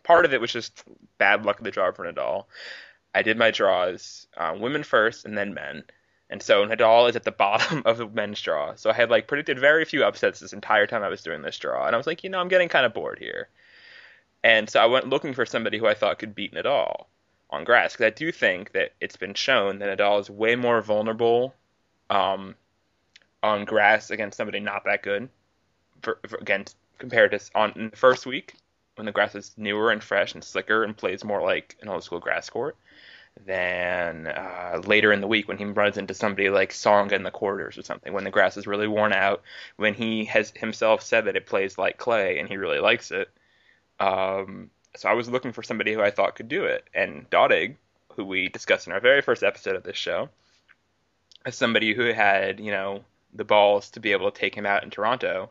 part 0.02 0.24
of 0.24 0.32
it 0.32 0.40
was 0.40 0.52
just 0.52 0.82
bad 1.18 1.44
luck 1.44 1.58
of 1.58 1.64
the 1.64 1.70
draw 1.70 1.92
for 1.92 2.04
Nadal. 2.10 2.44
I 3.14 3.22
did 3.22 3.36
my 3.36 3.50
draws, 3.50 4.26
um, 4.36 4.60
women 4.60 4.82
first 4.82 5.24
and 5.26 5.36
then 5.36 5.52
men, 5.54 5.84
and 6.30 6.42
so 6.42 6.64
Nadal 6.66 7.08
is 7.10 7.16
at 7.16 7.24
the 7.24 7.30
bottom 7.44 7.82
of 7.84 7.98
the 7.98 8.06
men's 8.06 8.40
draw. 8.40 8.74
So 8.74 8.90
I 8.90 8.94
had 8.94 9.10
like 9.10 9.26
predicted 9.26 9.58
very 9.58 9.84
few 9.84 10.04
upsets 10.04 10.40
this 10.40 10.52
entire 10.54 10.86
time 10.86 11.02
I 11.02 11.08
was 11.08 11.22
doing 11.22 11.42
this 11.42 11.58
draw, 11.58 11.86
and 11.86 11.94
I 11.94 11.98
was 11.98 12.06
like, 12.06 12.24
you 12.24 12.30
know, 12.30 12.38
I'm 12.40 12.48
getting 12.48 12.68
kind 12.68 12.86
of 12.86 12.94
bored 12.94 13.18
here, 13.18 13.48
and 14.44 14.68
so 14.68 14.80
I 14.80 14.86
went 14.86 15.08
looking 15.08 15.34
for 15.34 15.46
somebody 15.46 15.78
who 15.78 15.86
I 15.86 15.94
thought 15.94 16.18
could 16.18 16.34
beat 16.34 16.54
Nadal 16.54 17.06
on 17.50 17.64
grass 17.64 17.92
because 17.92 18.06
I 18.06 18.10
do 18.10 18.32
think 18.32 18.72
that 18.72 18.92
it's 19.00 19.16
been 19.16 19.34
shown 19.34 19.78
that 19.80 19.98
Nadal 19.98 20.20
is 20.20 20.30
way 20.30 20.56
more 20.56 20.80
vulnerable 20.80 21.54
um, 22.12 22.54
on 23.42 23.64
grass 23.64 24.10
against 24.10 24.36
somebody 24.36 24.60
not 24.60 24.84
that 24.84 25.02
good 25.02 25.28
for, 26.02 26.18
for, 26.28 26.36
against 26.38 26.76
compared 26.98 27.30
to 27.32 27.40
on 27.54 27.72
in 27.74 27.90
the 27.90 27.96
first 27.96 28.26
week 28.26 28.54
when 28.96 29.06
the 29.06 29.12
grass 29.12 29.34
is 29.34 29.52
newer 29.56 29.90
and 29.90 30.04
fresh 30.04 30.34
and 30.34 30.44
slicker 30.44 30.84
and 30.84 30.96
plays 30.96 31.24
more 31.24 31.40
like 31.40 31.76
an 31.80 31.88
old 31.88 32.04
school 32.04 32.20
grass 32.20 32.50
court 32.50 32.76
than 33.46 34.26
uh, 34.26 34.80
later 34.84 35.10
in 35.10 35.22
the 35.22 35.26
week 35.26 35.48
when 35.48 35.56
he 35.56 35.64
runs 35.64 35.96
into 35.96 36.12
somebody 36.12 36.50
like 36.50 36.70
Songa 36.70 37.14
in 37.14 37.22
the 37.22 37.30
quarters 37.30 37.78
or 37.78 37.82
something 37.82 38.12
when 38.12 38.24
the 38.24 38.30
grass 38.30 38.58
is 38.58 38.66
really 38.66 38.86
worn 38.86 39.14
out 39.14 39.42
when 39.76 39.94
he 39.94 40.26
has 40.26 40.52
himself 40.54 41.02
said 41.02 41.24
that 41.24 41.36
it 41.36 41.46
plays 41.46 41.78
like 41.78 41.96
clay 41.96 42.38
and 42.38 42.48
he 42.48 42.58
really 42.58 42.78
likes 42.78 43.10
it 43.10 43.30
um, 44.00 44.68
so 44.94 45.08
I 45.08 45.14
was 45.14 45.30
looking 45.30 45.52
for 45.52 45.62
somebody 45.62 45.94
who 45.94 46.02
I 46.02 46.10
thought 46.10 46.34
could 46.34 46.48
do 46.48 46.66
it 46.66 46.84
and 46.92 47.28
Dodig 47.30 47.76
who 48.14 48.24
we 48.26 48.50
discussed 48.50 48.86
in 48.86 48.92
our 48.92 49.00
very 49.00 49.22
first 49.22 49.42
episode 49.42 49.76
of 49.76 49.82
this 49.82 49.96
show 49.96 50.28
as 51.44 51.56
somebody 51.56 51.94
who 51.94 52.12
had, 52.12 52.60
you 52.60 52.70
know, 52.70 53.04
the 53.34 53.44
balls 53.44 53.90
to 53.90 54.00
be 54.00 54.12
able 54.12 54.30
to 54.30 54.38
take 54.38 54.54
him 54.54 54.66
out 54.66 54.84
in 54.84 54.90
Toronto, 54.90 55.50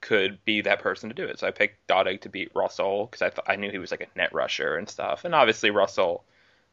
could 0.00 0.44
be 0.44 0.60
that 0.60 0.80
person 0.80 1.08
to 1.08 1.14
do 1.14 1.24
it. 1.24 1.38
So 1.38 1.46
I 1.46 1.50
picked 1.50 1.86
Dodig 1.88 2.20
to 2.22 2.28
beat 2.28 2.52
Rosol 2.54 3.06
because 3.10 3.22
I 3.22 3.30
th- 3.30 3.46
I 3.46 3.56
knew 3.56 3.70
he 3.70 3.78
was 3.78 3.90
like 3.90 4.02
a 4.02 4.18
net 4.18 4.32
rusher 4.34 4.76
and 4.76 4.88
stuff. 4.88 5.24
And 5.24 5.34
obviously 5.34 5.70
Rosol, 5.70 6.22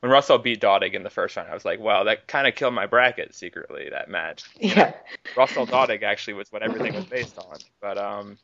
when 0.01 0.11
Rosol 0.11 0.37
beat 0.43 0.59
Dodig 0.61 0.93
in 0.93 1.03
the 1.03 1.09
first 1.09 1.37
round, 1.37 1.49
I 1.49 1.53
was 1.53 1.63
like, 1.63 1.79
wow, 1.79 2.03
that 2.03 2.27
kind 2.27 2.45
of 2.45 2.55
killed 2.55 2.73
my 2.73 2.87
bracket 2.87 3.33
secretly 3.33 3.87
that 3.89 4.09
match. 4.09 4.43
yeah. 4.59 4.93
Rosol 5.37 5.65
Dodig 5.65 6.03
actually 6.03 6.33
was 6.33 6.51
what 6.51 6.61
everything 6.61 6.93
was 6.93 7.05
based 7.05 7.37
on. 7.37 7.57
But 7.79 7.97
um, 7.97 8.37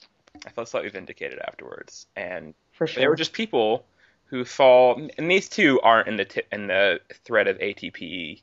I 0.46 0.50
felt 0.52 0.70
slightly 0.70 0.90
vindicated 0.90 1.40
afterwards. 1.40 2.08
And 2.16 2.54
For 2.72 2.88
sure. 2.88 3.02
they 3.02 3.08
were 3.08 3.16
just 3.18 3.34
people 3.34 3.86
who 4.26 4.46
fall, 4.46 5.02
and 5.18 5.30
these 5.30 5.50
two 5.50 5.80
aren't 5.82 6.08
in 6.08 6.16
the 6.18 6.26
t- 6.26 6.42
in 6.52 6.68
the 6.68 7.00
thread 7.26 7.48
of 7.48 7.58
ATP 7.60 8.42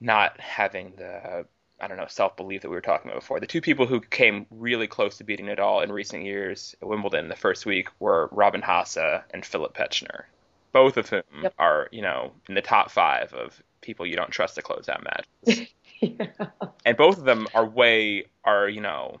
not 0.00 0.38
having 0.40 0.94
the 0.96 1.46
I 1.82 1.88
don't 1.88 1.96
know 1.96 2.06
self 2.08 2.36
belief 2.36 2.62
that 2.62 2.68
we 2.68 2.74
were 2.74 2.80
talking 2.82 3.10
about 3.10 3.20
before. 3.22 3.40
The 3.40 3.46
two 3.46 3.60
people 3.60 3.86
who 3.86 4.00
came 4.00 4.46
really 4.50 4.86
close 4.86 5.16
to 5.18 5.24
beating 5.24 5.46
Nadal 5.46 5.82
in 5.82 5.90
recent 5.92 6.24
years 6.24 6.76
at 6.82 6.88
Wimbledon 6.88 7.28
the 7.28 7.36
first 7.36 7.64
week 7.64 7.88
were 7.98 8.28
Robin 8.32 8.60
Haase 8.60 9.22
and 9.32 9.44
Philipp 9.44 9.74
Petzschner, 9.74 10.24
both 10.72 10.96
of 10.98 11.08
whom 11.08 11.22
Yep. 11.42 11.54
are 11.58 11.88
you 11.90 12.02
know 12.02 12.32
in 12.48 12.54
the 12.54 12.62
top 12.62 12.90
five 12.90 13.32
of 13.32 13.62
people 13.80 14.06
you 14.06 14.16
don't 14.16 14.30
trust 14.30 14.56
to 14.56 14.62
close 14.62 14.90
out 14.90 15.02
matches 15.02 15.68
yeah. 16.02 16.26
and 16.84 16.96
both 16.98 17.16
of 17.16 17.24
them 17.24 17.46
are 17.54 17.64
way 17.64 18.26
are 18.44 18.68
you 18.68 18.82
know 18.82 19.18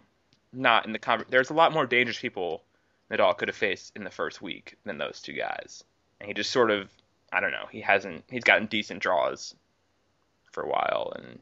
not 0.52 0.84
in 0.84 0.92
the 0.92 0.98
con- 0.98 1.24
there's 1.30 1.48
a 1.48 1.54
lot 1.54 1.72
more 1.72 1.86
dangerous 1.86 2.18
people 2.18 2.62
Nadal 3.10 3.36
could 3.36 3.48
have 3.48 3.56
faced 3.56 3.92
in 3.96 4.04
the 4.04 4.10
first 4.10 4.42
week 4.42 4.76
than 4.84 4.98
those 4.98 5.20
two 5.22 5.32
guys, 5.32 5.82
and 6.20 6.28
he 6.28 6.34
just 6.34 6.50
sort 6.50 6.70
of 6.70 6.90
I 7.32 7.40
don't 7.40 7.52
know 7.52 7.66
he 7.70 7.80
hasn't 7.80 8.24
he's 8.30 8.44
gotten 8.44 8.66
decent 8.66 9.00
draws 9.00 9.54
for 10.52 10.62
a 10.62 10.68
while, 10.68 11.12
and 11.16 11.38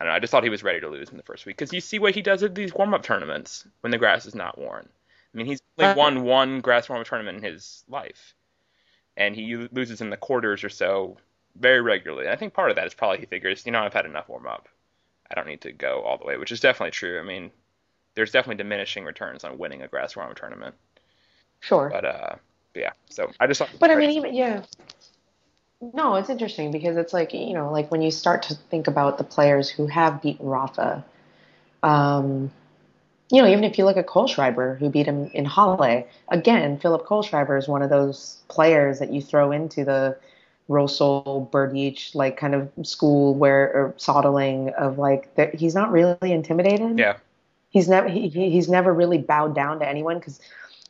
I 0.00 0.04
don't 0.04 0.12
know 0.12 0.16
I 0.16 0.18
just 0.18 0.30
thought 0.30 0.44
he 0.44 0.50
was 0.50 0.62
ready 0.62 0.80
to 0.80 0.88
lose 0.88 1.10
in 1.10 1.16
the 1.16 1.22
first 1.22 1.46
week 1.46 1.56
because 1.56 1.72
you 1.72 1.80
see 1.80 1.98
what 1.98 2.14
he 2.14 2.22
does 2.22 2.42
at 2.42 2.54
these 2.54 2.74
warm 2.74 2.94
up 2.94 3.02
tournaments 3.02 3.66
when 3.80 3.90
the 3.90 3.98
grass 3.98 4.26
is 4.26 4.34
not 4.34 4.58
worn. 4.58 4.88
I 5.32 5.36
mean 5.36 5.46
he's 5.46 5.62
only 5.78 5.92
Uh, 5.92 5.96
won 5.96 6.22
one 6.24 6.60
grass 6.60 6.88
warm 6.88 7.00
up 7.00 7.06
tournament 7.06 7.38
in 7.38 7.44
his 7.44 7.84
life, 7.88 8.34
and 9.16 9.34
he 9.34 9.56
loses 9.56 10.00
in 10.00 10.10
the 10.10 10.16
quarters 10.16 10.64
or 10.64 10.68
so 10.68 11.16
very 11.56 11.80
regularly. 11.80 12.24
And 12.24 12.32
I 12.32 12.36
think 12.36 12.54
part 12.54 12.70
of 12.70 12.76
that 12.76 12.86
is 12.86 12.94
probably 12.94 13.18
he 13.18 13.26
figures 13.26 13.64
you 13.64 13.72
know 13.72 13.80
I've 13.80 13.94
had 13.94 14.06
enough 14.06 14.28
warm 14.28 14.46
up. 14.46 14.68
I 15.30 15.34
don't 15.34 15.46
need 15.46 15.62
to 15.62 15.72
go 15.72 16.02
all 16.02 16.18
the 16.18 16.26
way, 16.26 16.36
which 16.36 16.52
is 16.52 16.60
definitely 16.60 16.90
true. 16.90 17.18
I 17.18 17.22
mean, 17.22 17.50
there's 18.14 18.32
definitely 18.32 18.56
diminishing 18.56 19.04
returns 19.04 19.44
on 19.44 19.56
winning 19.56 19.82
a 19.82 19.88
grass 19.88 20.14
warm 20.14 20.30
up 20.30 20.36
tournament. 20.36 20.74
Sure. 21.60 21.88
But 21.90 22.04
uh, 22.04 22.34
yeah. 22.74 22.90
So 23.08 23.30
I 23.40 23.46
just 23.46 23.58
thought. 23.58 23.70
But 23.78 23.90
I 23.90 23.94
mean, 23.94 24.10
even 24.10 24.34
yeah. 24.34 24.62
No, 25.82 26.14
it's 26.14 26.30
interesting 26.30 26.70
because 26.70 26.96
it's 26.96 27.12
like 27.12 27.34
you 27.34 27.54
know, 27.54 27.72
like 27.72 27.90
when 27.90 28.02
you 28.02 28.12
start 28.12 28.44
to 28.44 28.54
think 28.54 28.86
about 28.86 29.18
the 29.18 29.24
players 29.24 29.68
who 29.68 29.86
have 29.88 30.22
beaten 30.22 30.46
Rafa, 30.46 31.04
Um, 31.82 32.52
you 33.30 33.42
know, 33.42 33.48
even 33.48 33.64
if 33.64 33.78
you 33.78 33.84
look 33.84 33.96
at 33.96 34.06
Kohlschreiber, 34.06 34.78
who 34.78 34.90
beat 34.90 35.06
him 35.06 35.26
in 35.34 35.44
Halle, 35.44 36.06
again, 36.28 36.78
Philipp 36.78 37.06
Kohlschreiber 37.06 37.58
is 37.58 37.66
one 37.66 37.82
of 37.82 37.90
those 37.90 38.38
players 38.48 39.00
that 39.00 39.12
you 39.12 39.20
throw 39.20 39.50
into 39.50 39.84
the 39.84 40.16
Rosol, 40.68 41.50
Berdych, 41.50 42.14
like 42.14 42.36
kind 42.36 42.54
of 42.54 42.70
school 42.84 43.34
where 43.34 43.74
or 43.74 43.94
Soderling 43.98 44.72
of 44.74 44.98
like 44.98 45.34
that 45.34 45.54
he's 45.54 45.74
not 45.74 45.90
really 45.90 46.32
intimidated. 46.32 46.98
Yeah. 46.98 47.16
He's 47.70 47.88
never 47.88 48.08
he, 48.08 48.28
he's 48.28 48.68
never 48.68 48.92
really 48.94 49.18
bowed 49.18 49.54
down 49.54 49.80
to 49.80 49.88
anyone 49.88 50.18
because 50.18 50.40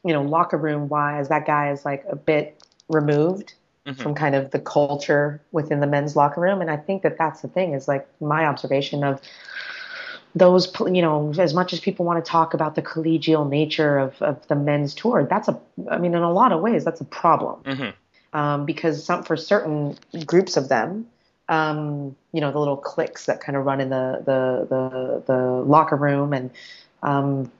you 0.04 0.12
know 0.12 0.22
locker 0.22 0.58
room 0.58 0.88
wise 0.88 1.28
that 1.28 1.46
guy 1.46 1.70
is 1.70 1.84
like 1.84 2.04
a 2.10 2.16
bit 2.16 2.62
removed 2.88 3.54
Mhm. 3.86 3.96
from 3.96 4.14
kind 4.14 4.34
of 4.34 4.50
the 4.50 4.58
culture 4.60 5.40
within 5.52 5.80
the 5.80 5.86
men's 5.86 6.14
locker 6.16 6.40
room 6.40 6.60
and 6.60 6.70
I 6.70 6.76
think 6.76 7.02
that 7.02 7.18
that's 7.18 7.42
the 7.42 7.48
thing 7.48 7.74
is 7.74 7.88
like 7.88 8.06
my 8.20 8.46
observation 8.46 9.02
of 9.04 9.20
those 10.34 10.72
you 10.86 11.02
know 11.02 11.32
as 11.38 11.52
much 11.52 11.72
as 11.72 11.80
people 11.80 12.04
want 12.06 12.24
to 12.24 12.30
talk 12.30 12.54
about 12.54 12.74
the 12.74 12.82
collegial 12.82 13.48
nature 13.48 13.98
of, 13.98 14.20
of 14.22 14.46
the 14.48 14.54
men's 14.54 14.94
tour 14.94 15.26
that's 15.28 15.48
a 15.48 15.58
I 15.90 15.98
mean 15.98 16.14
in 16.14 16.22
a 16.22 16.32
lot 16.32 16.52
of 16.52 16.60
ways 16.60 16.84
that's 16.84 17.00
a 17.00 17.04
problem 17.04 17.60
Mhm. 17.64 17.92
um, 18.32 18.64
because 18.64 19.04
some 19.04 19.22
for 19.24 19.36
certain 19.36 19.96
groups 20.24 20.56
of 20.56 20.68
them, 20.68 21.06
um, 21.48 22.16
you 22.32 22.40
know, 22.40 22.50
the 22.50 22.58
little 22.58 22.76
cliques 22.76 23.26
that 23.26 23.40
kind 23.40 23.56
of 23.56 23.66
run 23.66 23.80
in 23.80 23.90
the 23.90 24.22
the 24.24 24.66
the, 24.68 25.22
the 25.26 25.38
locker 25.66 25.96
room, 25.96 26.32
and 26.32 26.50
um, 27.02 27.50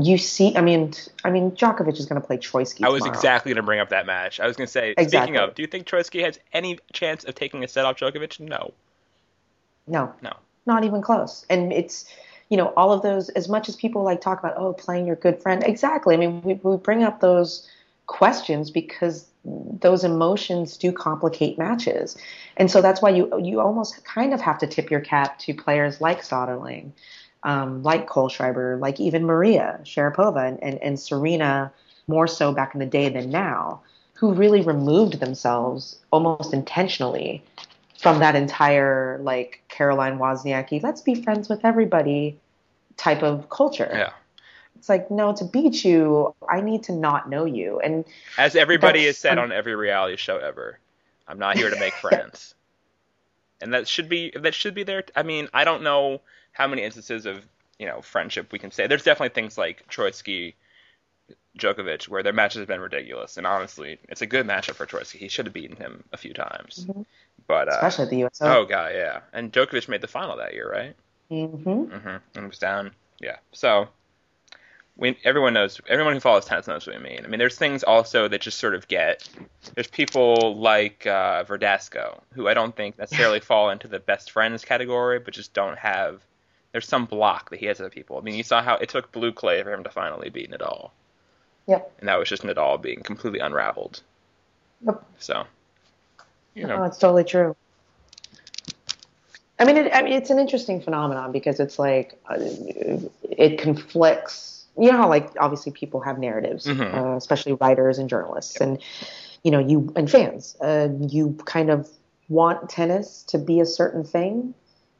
you 0.00 0.18
see, 0.18 0.56
I 0.56 0.60
mean, 0.60 0.92
I 1.24 1.30
mean, 1.30 1.50
Djokovic 1.52 1.98
is 1.98 2.06
going 2.06 2.20
to 2.20 2.26
play 2.26 2.36
Troicki. 2.36 2.84
I 2.84 2.88
was 2.90 3.00
tomorrow. 3.02 3.16
exactly 3.18 3.50
going 3.50 3.56
to 3.56 3.62
bring 3.62 3.80
up 3.80 3.88
that 3.90 4.06
match. 4.06 4.38
I 4.40 4.46
was 4.46 4.56
going 4.56 4.66
to 4.66 4.72
say, 4.72 4.92
speaking 4.92 5.04
Exactly. 5.04 5.36
of, 5.38 5.54
do 5.54 5.62
you 5.62 5.68
think 5.68 5.86
Troicki 5.86 6.24
has 6.24 6.38
any 6.52 6.78
chance 6.92 7.24
of 7.24 7.34
taking 7.34 7.64
a 7.64 7.68
set 7.68 7.84
off 7.84 7.96
Djokovic? 7.96 8.38
No. 8.40 8.72
no, 9.86 10.12
No. 10.22 10.32
not 10.66 10.84
even 10.84 11.02
close. 11.02 11.44
And 11.50 11.72
it's 11.72 12.04
you 12.50 12.56
know 12.58 12.72
all 12.76 12.92
of 12.92 13.02
those 13.02 13.30
as 13.30 13.48
much 13.48 13.68
as 13.68 13.74
people 13.76 14.02
like 14.04 14.20
talk 14.20 14.38
about 14.38 14.54
oh 14.58 14.74
playing 14.74 15.06
your 15.06 15.16
good 15.16 15.40
friend 15.42 15.64
exactly. 15.64 16.14
I 16.14 16.18
mean 16.18 16.42
we 16.42 16.54
we 16.54 16.76
bring 16.76 17.02
up 17.02 17.20
those 17.20 17.68
questions 18.06 18.70
because 18.70 19.26
those 19.44 20.04
emotions 20.04 20.76
do 20.76 20.92
complicate 20.92 21.58
matches. 21.58 22.16
And 22.56 22.70
so 22.70 22.80
that's 22.82 23.00
why 23.02 23.10
you 23.10 23.30
you 23.42 23.60
almost 23.60 24.04
kind 24.04 24.32
of 24.34 24.40
have 24.40 24.58
to 24.58 24.66
tip 24.66 24.90
your 24.90 25.00
cap 25.00 25.38
to 25.40 25.54
players 25.54 26.00
like 26.00 26.20
Soderling, 26.22 26.92
um, 27.44 27.82
like 27.82 28.08
Schreiber, 28.30 28.76
like 28.78 28.98
even 28.98 29.24
Maria 29.24 29.80
Sharapova 29.84 30.48
and, 30.48 30.62
and, 30.62 30.82
and 30.82 30.98
Serena 30.98 31.72
more 32.06 32.26
so 32.26 32.52
back 32.52 32.74
in 32.74 32.80
the 32.80 32.86
day 32.86 33.08
than 33.08 33.30
now, 33.30 33.80
who 34.14 34.32
really 34.32 34.62
removed 34.62 35.20
themselves 35.20 35.98
almost 36.10 36.52
intentionally 36.52 37.42
from 37.98 38.18
that 38.18 38.34
entire 38.34 39.18
like 39.22 39.62
Caroline 39.68 40.18
Wozniacki, 40.18 40.82
let's 40.82 41.00
be 41.00 41.14
friends 41.14 41.48
with 41.48 41.64
everybody 41.64 42.38
type 42.96 43.22
of 43.22 43.48
culture. 43.50 43.90
Yeah. 43.92 44.10
It's 44.76 44.88
like, 44.88 45.10
no, 45.10 45.34
to 45.36 45.44
beat 45.44 45.84
you, 45.84 46.34
I 46.48 46.60
need 46.60 46.82
to 46.84 46.92
not 46.92 47.30
know 47.30 47.46
you. 47.46 47.80
And 47.80 48.04
As 48.36 48.54
everybody 48.54 49.06
has 49.06 49.16
said 49.16 49.38
um, 49.38 49.44
on 49.44 49.52
every 49.52 49.74
reality 49.74 50.16
show 50.16 50.36
ever, 50.36 50.78
I'm 51.26 51.38
not 51.38 51.56
here 51.56 51.70
to 51.70 51.78
make 51.78 51.94
friends. 52.00 52.54
and 53.62 53.72
that 53.72 53.88
should 53.88 54.08
be 54.08 54.32
that 54.36 54.54
should 54.54 54.74
be 54.74 54.82
there. 54.82 55.04
I 55.16 55.22
mean, 55.22 55.48
I 55.54 55.64
don't 55.64 55.82
know 55.82 56.20
how 56.54 56.66
many 56.66 56.82
instances 56.82 57.26
of 57.26 57.44
you 57.78 57.86
know 57.86 58.00
friendship 58.00 58.50
we 58.52 58.58
can 58.58 58.70
say. 58.70 58.86
There's 58.86 59.02
definitely 59.02 59.34
things 59.34 59.58
like 59.58 59.86
Troicki, 59.88 60.54
Djokovic, 61.58 62.08
where 62.08 62.22
their 62.22 62.32
matches 62.32 62.60
have 62.60 62.68
been 62.68 62.80
ridiculous. 62.80 63.36
And 63.36 63.46
honestly, 63.46 63.98
it's 64.08 64.22
a 64.22 64.26
good 64.26 64.46
matchup 64.46 64.76
for 64.76 64.86
Troicki. 64.86 65.18
He 65.18 65.28
should 65.28 65.46
have 65.46 65.52
beaten 65.52 65.76
him 65.76 66.02
a 66.12 66.16
few 66.16 66.32
times. 66.32 66.86
Mhm. 66.88 67.04
But 67.46 67.68
uh, 67.68 67.72
especially 67.72 68.04
at 68.04 68.10
the 68.10 68.24
US 68.24 68.38
oh 68.40 68.64
god, 68.64 68.92
yeah. 68.94 69.20
And 69.34 69.52
Djokovic 69.52 69.88
made 69.88 70.00
the 70.00 70.08
final 70.08 70.38
that 70.38 70.54
year, 70.54 70.70
right? 70.70 70.96
Mm-hmm. 71.30 71.68
Mm-hmm. 71.68 72.16
And 72.38 72.48
was 72.48 72.58
down. 72.58 72.92
Yeah. 73.20 73.36
So 73.52 73.88
we 74.96 75.18
everyone 75.24 75.54
knows 75.54 75.80
everyone 75.88 76.14
who 76.14 76.20
follows 76.20 76.44
tennis 76.44 76.66
knows 76.66 76.86
what 76.86 76.96
I 76.96 77.00
mean. 77.00 77.22
I 77.24 77.28
mean, 77.28 77.38
there's 77.38 77.56
things 77.56 77.82
also 77.82 78.28
that 78.28 78.40
just 78.40 78.58
sort 78.58 78.74
of 78.74 78.86
get. 78.88 79.28
There's 79.74 79.88
people 79.88 80.54
like 80.56 81.06
uh, 81.06 81.44
Verdasco 81.44 82.20
who 82.34 82.46
I 82.48 82.54
don't 82.54 82.74
think 82.76 82.98
necessarily 82.98 83.40
fall 83.50 83.70
into 83.70 83.88
the 83.88 83.98
best 83.98 84.30
friends 84.30 84.64
category, 84.64 85.18
but 85.18 85.34
just 85.34 85.52
don't 85.52 85.78
have. 85.78 86.22
There's 86.74 86.88
some 86.88 87.04
block 87.06 87.50
that 87.50 87.60
he 87.60 87.66
has 87.66 87.78
with 87.78 87.92
people. 87.92 88.18
I 88.18 88.20
mean, 88.22 88.34
you 88.34 88.42
saw 88.42 88.60
how 88.60 88.74
it 88.74 88.88
took 88.88 89.12
Blue 89.12 89.30
Clay 89.30 89.62
for 89.62 89.72
him 89.72 89.84
to 89.84 89.90
finally 89.90 90.28
beat 90.28 90.50
Nadal, 90.50 90.90
Yep. 91.68 91.88
and 92.00 92.08
that 92.08 92.18
was 92.18 92.28
just 92.28 92.42
Nadal 92.42 92.82
being 92.82 93.00
completely 93.00 93.38
unraveled. 93.38 94.00
Yep. 94.84 95.04
So, 95.20 95.44
you 96.56 96.66
No, 96.66 96.78
know, 96.78 96.82
it's 96.82 96.98
totally 96.98 97.22
true. 97.22 97.54
I 99.60 99.64
mean, 99.64 99.76
it, 99.76 99.94
I 99.94 100.02
mean, 100.02 100.14
it's 100.14 100.30
an 100.30 100.40
interesting 100.40 100.80
phenomenon 100.80 101.30
because 101.30 101.60
it's 101.60 101.78
like 101.78 102.20
uh, 102.28 102.38
it 103.30 103.58
conflicts. 103.60 104.64
You 104.76 104.90
know 104.90 104.96
how, 104.98 105.08
like, 105.08 105.30
obviously 105.38 105.70
people 105.70 106.00
have 106.00 106.18
narratives, 106.18 106.66
Mhm. 106.66 106.92
uh, 106.92 107.16
especially 107.16 107.52
writers 107.52 107.98
and 107.98 108.10
journalists, 108.10 108.60
and 108.60 108.82
you 109.44 109.52
know, 109.52 109.60
you 109.60 109.92
and 109.94 110.10
fans. 110.10 110.56
Uh, 110.60 110.88
you 111.02 111.38
kind 111.44 111.70
of 111.70 111.88
want 112.28 112.68
tennis 112.68 113.22
to 113.28 113.38
be 113.38 113.60
a 113.60 113.66
certain 113.66 114.02
thing, 114.02 114.54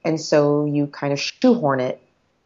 and 0.04 0.20
so 0.20 0.64
you 0.64 0.86
kind 0.86 1.12
of 1.12 1.20
shoehorn 1.20 1.80
it 1.80 2.00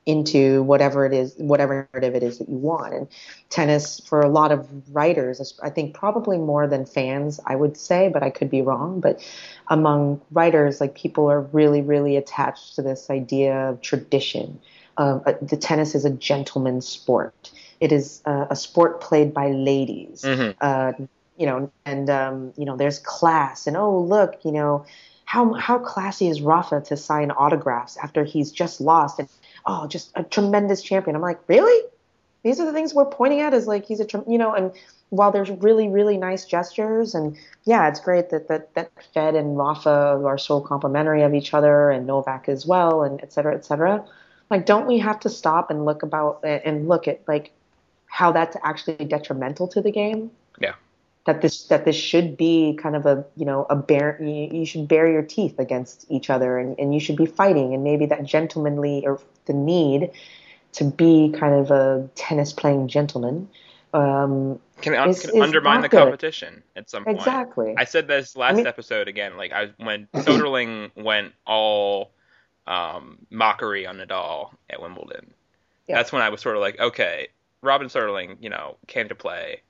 into 0.08 0.62
whatever 0.62 1.04
it 1.04 1.12
is, 1.12 1.34
whatever 1.36 1.86
narrative 1.92 2.14
it 2.14 2.22
is 2.22 2.38
that 2.38 2.48
you 2.48 2.56
want. 2.56 2.94
And 2.94 3.08
tennis, 3.50 4.00
for 4.00 4.22
a 4.22 4.28
lot 4.28 4.52
of 4.52 4.66
writers, 4.94 5.52
I 5.62 5.68
think 5.68 5.94
probably 5.94 6.38
more 6.38 6.66
than 6.66 6.86
fans, 6.86 7.38
I 7.44 7.56
would 7.56 7.76
say, 7.76 8.08
but 8.08 8.22
I 8.22 8.30
could 8.30 8.48
be 8.48 8.62
wrong. 8.62 9.00
But 9.00 9.22
among 9.68 10.22
writers, 10.30 10.80
like 10.80 10.94
people 10.94 11.30
are 11.30 11.42
really, 11.42 11.82
really 11.82 12.16
attached 12.16 12.76
to 12.76 12.82
this 12.82 13.10
idea 13.10 13.54
of 13.68 13.82
tradition. 13.82 14.58
Um, 14.96 15.20
uh, 15.26 15.34
the 15.42 15.58
tennis 15.58 15.94
is 15.94 16.06
a 16.06 16.10
gentleman's 16.10 16.88
sport. 16.88 17.50
It 17.78 17.92
is 17.92 18.22
uh, 18.24 18.46
a 18.48 18.56
sport 18.56 19.02
played 19.02 19.34
by 19.34 19.50
ladies. 19.50 20.22
Mhm. 20.22 20.54
Uh, 20.58 20.92
you 21.36 21.44
know, 21.44 21.70
and 21.84 22.08
um, 22.08 22.52
you 22.56 22.64
know, 22.64 22.76
there's 22.76 22.98
class, 22.98 23.66
and 23.66 23.76
oh 23.76 24.00
look, 24.00 24.40
you 24.42 24.52
know, 24.52 24.86
how 25.28 25.52
how 25.52 25.78
classy 25.78 26.26
is 26.28 26.40
Rafa 26.40 26.80
to 26.86 26.96
sign 26.96 27.30
autographs 27.32 27.98
after 27.98 28.24
he's 28.24 28.50
just 28.50 28.80
lost, 28.80 29.18
and 29.18 29.28
oh, 29.66 29.86
just 29.86 30.10
a 30.14 30.22
tremendous 30.22 30.82
champion. 30.82 31.14
I'm 31.14 31.20
like, 31.20 31.38
really? 31.48 31.86
These 32.44 32.60
are 32.60 32.64
the 32.64 32.72
things 32.72 32.94
we're 32.94 33.04
pointing 33.04 33.42
at 33.42 33.52
is 33.52 33.66
like 33.66 33.84
he's 33.84 34.00
a, 34.00 34.06
you 34.26 34.38
know, 34.38 34.54
and 34.54 34.72
while 35.10 35.30
there's 35.30 35.50
really, 35.50 35.90
really 35.90 36.16
nice 36.16 36.46
gestures, 36.46 37.14
and 37.14 37.36
yeah, 37.64 37.88
it's 37.88 38.00
great 38.00 38.30
that 38.30 38.48
that 38.48 38.72
that 38.72 38.90
Fed 39.12 39.34
and 39.34 39.58
Rafa 39.58 40.22
are 40.24 40.38
so 40.38 40.62
complimentary 40.62 41.22
of 41.22 41.34
each 41.34 41.52
other, 41.52 41.90
and 41.90 42.06
Novak 42.06 42.48
as 42.48 42.64
well, 42.64 43.02
and 43.02 43.22
et 43.22 43.30
cetera, 43.30 43.54
et 43.54 43.66
cetera. 43.66 44.02
Like, 44.48 44.64
don't 44.64 44.86
we 44.86 44.98
have 44.98 45.20
to 45.20 45.28
stop 45.28 45.70
and 45.70 45.84
look 45.84 46.02
about 46.02 46.42
and 46.42 46.88
look 46.88 47.06
at 47.06 47.20
like 47.28 47.52
how 48.06 48.32
that's 48.32 48.56
actually 48.64 49.04
detrimental 49.04 49.68
to 49.68 49.82
the 49.82 49.92
game? 49.92 50.30
That 51.28 51.42
this 51.42 51.64
that 51.64 51.84
this 51.84 51.94
should 51.94 52.38
be 52.38 52.72
kind 52.82 52.96
of 52.96 53.04
a 53.04 53.22
you 53.36 53.44
know 53.44 53.66
a 53.68 53.76
bear 53.76 54.16
you, 54.18 54.48
you 54.60 54.64
should 54.64 54.88
bare 54.88 55.10
your 55.12 55.20
teeth 55.20 55.58
against 55.58 56.06
each 56.10 56.30
other 56.30 56.56
and, 56.56 56.74
and 56.78 56.94
you 56.94 57.00
should 57.00 57.16
be 57.16 57.26
fighting 57.26 57.74
and 57.74 57.84
maybe 57.84 58.06
that 58.06 58.24
gentlemanly 58.24 59.04
or 59.06 59.20
the 59.44 59.52
need 59.52 60.10
to 60.72 60.84
be 60.84 61.30
kind 61.38 61.54
of 61.54 61.70
a 61.70 62.08
tennis 62.14 62.54
playing 62.54 62.88
gentleman 62.88 63.46
um, 63.92 64.58
can, 64.80 64.94
un- 64.94 65.10
It's- 65.10 65.30
can 65.30 65.42
undermine 65.42 65.82
the 65.82 65.88
not 65.88 65.90
good. 65.90 65.98
competition 65.98 66.62
at 66.76 66.88
some 66.88 67.04
point. 67.04 67.18
exactly 67.18 67.74
I 67.76 67.84
said 67.84 68.06
this 68.08 68.34
last 68.34 68.56
mean- 68.56 68.66
episode 68.66 69.06
again. 69.06 69.36
Like 69.36 69.52
I 69.52 69.68
when 69.76 70.06
Soderling 70.14 70.90
went 70.96 71.34
all 71.46 72.10
um, 72.66 73.18
mockery 73.30 73.86
on 73.86 73.98
Nadal 73.98 74.50
at 74.70 74.80
Wimbledon. 74.80 75.34
Yeah. 75.86 75.96
That's 75.96 76.10
when 76.10 76.22
I 76.22 76.30
was 76.30 76.40
sort 76.40 76.56
of 76.56 76.62
like, 76.62 76.78
okay, 76.80 77.28
Robin 77.62 77.88
Soderling, 77.88 78.36
you 78.40 78.48
know, 78.50 78.76
came 78.86 79.08
to 79.08 79.14
play, 79.14 79.60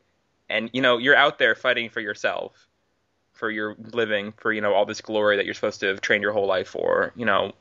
and 0.49 0.71
you 0.73 0.83
know, 0.83 0.99
you're 0.99 1.17
out 1.17 1.39
there 1.39 1.55
fighting 1.55 1.91
for 1.91 2.01
yourself, 2.01 2.67
for 3.33 3.51
your 3.51 3.75
living, 3.93 4.33
for 4.37 4.53
you 4.53 4.61
know 4.61 4.75
all 4.75 4.87
this 4.87 5.01
glory 5.01 5.37
that 5.37 5.45
you're 5.45 5.55
supposed 5.55 5.81
to 5.81 5.87
have 5.87 6.01
trained 6.01 6.23
your 6.23 6.33
whole 6.33 6.47
life 6.47 6.69
for. 6.69 7.13
You 7.17 7.27
know, 7.27 7.53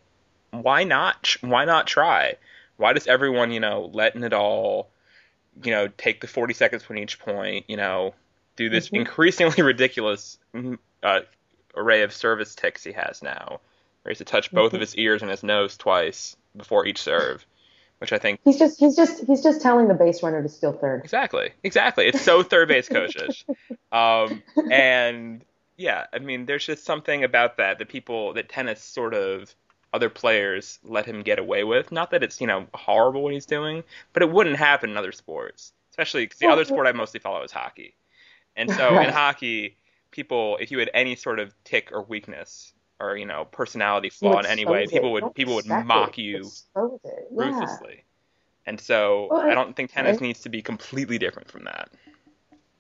why 0.52 0.84
not? 0.84 1.36
Why 1.42 1.66
not 1.66 1.88
try? 1.88 2.36
Why 2.78 2.94
does 2.94 3.08
everyone, 3.08 3.52
you 3.52 3.60
know, 3.60 3.90
let 3.94 4.16
Nadal, 4.16 4.86
you 5.64 5.72
know, 5.72 5.88
take 5.98 6.22
the 6.22 6.28
40 6.28 6.54
seconds 6.54 6.84
between 6.84 7.04
each 7.04 7.20
point, 7.20 7.66
you 7.68 7.78
know, 7.78 8.14
do 8.56 8.70
this 8.70 8.90
Mhm. 8.90 8.98
increasingly 8.98 9.64
ridiculous 9.64 10.38
mm, 10.54 10.78
uh, 11.02 11.22
array 11.76 12.04
of 12.04 12.14
service 12.14 12.56
ticks 12.56 12.84
he 12.84 12.92
has 12.92 13.22
now, 13.24 13.60
where 14.04 14.10
he 14.10 14.12
has 14.12 14.18
to 14.20 14.26
touch 14.26 14.52
both 14.52 14.74
of 14.74 14.78
Mhm. 14.78 14.82
his 14.82 14.96
ears 14.96 15.22
and 15.22 15.32
his 15.32 15.44
nose 15.44 15.76
twice 15.78 16.36
before 16.56 16.86
each 16.86 17.02
serve, 17.02 17.46
which 18.00 18.14
I 18.14 18.18
think 18.18 18.40
he's 18.44 18.60
just 18.60 18.80
he's 18.80 18.96
just 18.96 19.26
he's 19.26 19.42
just 19.42 19.62
telling 19.62 19.88
the 19.88 19.94
base 19.94 20.22
runner 20.22 20.42
to 20.42 20.50
steal 20.50 20.74
third. 20.74 21.02
Exactly, 21.04 21.52
exactly, 21.64 22.08
it's 22.08 22.22
so 22.22 22.44
third 22.44 22.68
base 22.68 22.88
coachish, 22.88 23.46
um, 23.92 24.44
and 24.72 25.44
yeah, 25.78 26.06
I 26.14 26.20
mean, 26.20 26.46
there's 26.46 26.66
just 26.66 26.84
something 26.86 27.24
about 27.24 27.58
that 27.58 27.80
that 27.80 27.88
people 27.88 28.34
that 28.34 28.50
tennis 28.50 28.82
sort 28.82 29.14
of 29.14 29.54
other 29.94 30.10
players 30.10 30.80
let 30.84 31.06
him 31.06 31.24
get 31.24 31.40
away 31.40 31.64
with. 31.64 31.92
Not 31.92 32.12
that 32.12 32.24
it's 32.24 32.42
you 32.42 32.48
know 32.48 32.68
horrible 32.74 33.24
what 33.24 33.34
he's 33.34 33.46
doing, 33.46 33.84
but 34.14 34.24
it 34.24 34.32
wouldn't 34.32 34.58
happen 34.58 34.92
in 34.92 34.98
other 34.98 35.12
sports, 35.12 35.74
especially 35.92 36.26
because 36.26 36.40
the 36.40 36.48
other 36.48 36.66
sport 36.66 36.88
I 36.88 36.92
mostly 36.92 37.20
follow 37.20 37.44
is 37.44 37.52
hockey, 37.52 37.96
and 38.56 38.70
so 38.72 39.00
in 39.02 39.10
hockey, 39.10 39.78
people 40.12 40.58
if 40.60 40.72
you 40.72 40.80
had 40.80 40.90
any 40.94 41.16
sort 41.16 41.40
of 41.40 41.54
tick 41.64 41.92
or 41.92 42.04
weakness, 42.04 42.74
or 43.00 43.18
you 43.18 43.26
know 43.26 43.46
personality 43.46 44.10
flaw 44.10 44.40
in 44.40 44.46
any 44.46 44.66
way, 44.66 44.84
expose 44.84 44.98
people 44.98 45.12
would 45.14 45.22
Don't 45.22 45.36
people 45.36 45.56
would 45.56 45.66
mock 45.68 46.18
it. 46.18 46.24
you 46.24 46.52
Yeah. 46.76 47.14
ruthlessly. 47.32 48.04
And 48.66 48.80
so 48.80 49.30
Well, 49.32 49.42
I 49.42 49.54
don't 49.54 49.76
think 49.76 49.92
tennis 49.92 50.20
needs 50.20 50.42
to 50.42 50.50
be 50.50 50.62
completely 50.62 51.18
different 51.18 51.50
from 51.50 51.64
that. 51.66 51.90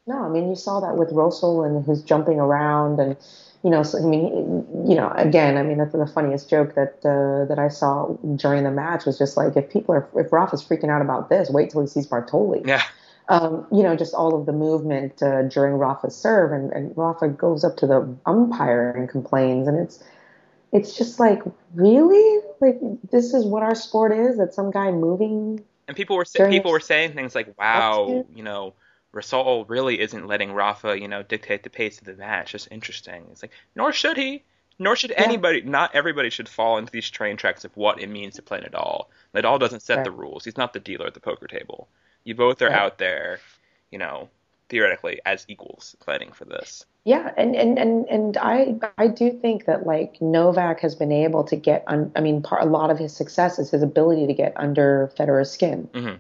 No, 0.05 0.24
I 0.24 0.30
mean 0.30 0.49
you 0.49 0.55
saw 0.55 0.80
that 0.80 0.97
with 0.97 1.11
Rosol 1.11 1.65
and 1.65 1.86
his 1.86 2.01
jumping 2.01 2.39
around, 2.39 2.99
and 2.99 3.18
you 3.63 3.72
know, 3.72 3.84
so, 3.84 3.97
I 3.97 4.01
mean, 4.01 4.65
you 4.88 4.95
know, 4.95 5.11
again, 5.15 5.57
I 5.57 5.63
mean, 5.63 5.78
that's 5.78 5.91
the 5.91 6.05
funniest 6.05 6.49
joke 6.49 6.76
that 6.76 6.99
uh, 7.03 7.45
that 7.49 7.59
I 7.59 7.70
saw 7.70 8.13
during 8.36 8.63
the 8.63 8.72
match 8.72 9.05
was 9.05 9.18
just 9.18 9.36
like, 9.36 9.57
if 9.57 9.70
people 9.70 9.95
are, 9.95 10.07
if 10.15 10.32
Roth 10.32 10.53
is 10.53 10.63
freaking 10.63 10.89
out 10.89 11.01
about 11.01 11.30
this, 11.30 11.49
wait 11.49 11.72
till 11.72 11.82
he 11.82 11.88
sees 11.88 12.07
Bartoli. 12.07 12.65
Yeah. 12.65 12.84
Um, 13.30 13.67
you 13.71 13.84
know, 13.84 13.95
just 13.95 14.13
all 14.13 14.39
of 14.39 14.45
the 14.45 14.53
movement 14.53 15.21
uh, 15.21 15.43
during 15.43 15.73
Rafa's 15.73 16.15
serve, 16.15 16.53
and, 16.53 16.71
and 16.71 16.95
Rafa 16.95 17.28
goes 17.28 17.65
up 17.65 17.75
to 17.78 17.88
the 17.88 18.15
umpire 18.25 18.91
and 18.91 19.09
complains, 19.09 19.67
and 19.67 19.78
it's 19.78 20.01
it's 20.71 20.97
just 20.97 21.19
like, 21.19 21.41
really, 21.73 22.41
like 22.61 22.80
this 23.11 23.34
is 23.34 23.45
what 23.45 23.63
our 23.63 23.75
sport 23.75 24.11
is? 24.13 24.38
That 24.38 24.53
some 24.53 24.71
guy 24.71 24.91
moving 24.91 25.63
And 25.88 25.95
people 25.97 26.15
were 26.15 26.25
people 26.49 26.71
were 26.71 26.80
saying 26.80 27.13
things 27.13 27.36
like, 27.36 27.57
"Wow, 27.59 28.25
you. 28.34 28.43
know, 28.43 28.73
Rosol 29.13 29.65
really 29.67 29.99
isn't 29.99 30.28
letting 30.28 30.53
Rafa, 30.53 30.99
you 30.99 31.07
know, 31.07 31.23
dictate 31.23 31.63
the 31.63 31.69
pace 31.69 31.97
of 31.99 32.05
the 32.05 32.13
match. 32.13 32.51
Just 32.51 32.69
interesting." 32.71 33.25
It's 33.32 33.41
like, 33.41 33.51
nor 33.75 33.91
should 33.91 34.17
he. 34.17 34.43
Nor 34.80 34.95
should 34.95 35.11
anybody. 35.11 35.61
Not 35.61 35.95
everybody 35.95 36.30
should 36.30 36.47
fall 36.47 36.78
into 36.78 36.91
these 36.91 37.09
train 37.09 37.36
tracks 37.36 37.65
of 37.65 37.75
what 37.75 37.99
it 37.99 38.07
means 38.07 38.36
to 38.36 38.41
play 38.41 38.59
Nadal. 38.61 39.07
Nadal 39.34 39.59
doesn't 39.59 39.82
set 39.82 39.97
Right. 39.97 40.03
the 40.05 40.11
rules. 40.11 40.45
He's 40.45 40.57
not 40.57 40.73
the 40.73 40.80
dealer 40.80 41.07
at 41.07 41.13
the 41.13 41.19
poker 41.19 41.47
table. 41.47 41.88
You 42.28 42.36
both 42.36 42.61
are 42.61 42.65
Right. 42.67 42.75
out 42.75 42.97
there, 42.97 43.39
you 43.89 43.97
know, 43.97 44.28
theoretically 44.67 45.21
as 45.25 45.45
equals 45.47 45.95
fighting 46.05 46.34
for 46.34 46.43
this. 46.43 46.86
Yeah, 47.05 47.32
and 47.38 47.55
and 47.55 47.80
and 47.80 48.05
and 48.09 48.36
I 48.36 48.75
I 48.97 49.07
do 49.07 49.32
think 49.32 49.63
that 49.63 49.88
like 49.88 50.21
Novak 50.21 50.82
has 50.82 50.93
been 50.93 51.13
able 51.13 51.45
to 51.45 51.55
get 51.55 51.86
un, 51.88 52.11
I 52.17 52.19
mean 52.19 52.41
part, 52.41 52.63
a 52.63 52.65
lot 52.65 52.89
of 52.91 52.99
his 52.99 53.15
success 53.15 53.59
is 53.59 53.71
his 53.71 53.82
ability 53.82 54.28
to 54.28 54.34
get 54.34 54.51
under 54.57 55.09
Federer's 55.17 55.49
skin, 55.49 55.88
Mhm. 55.93 56.19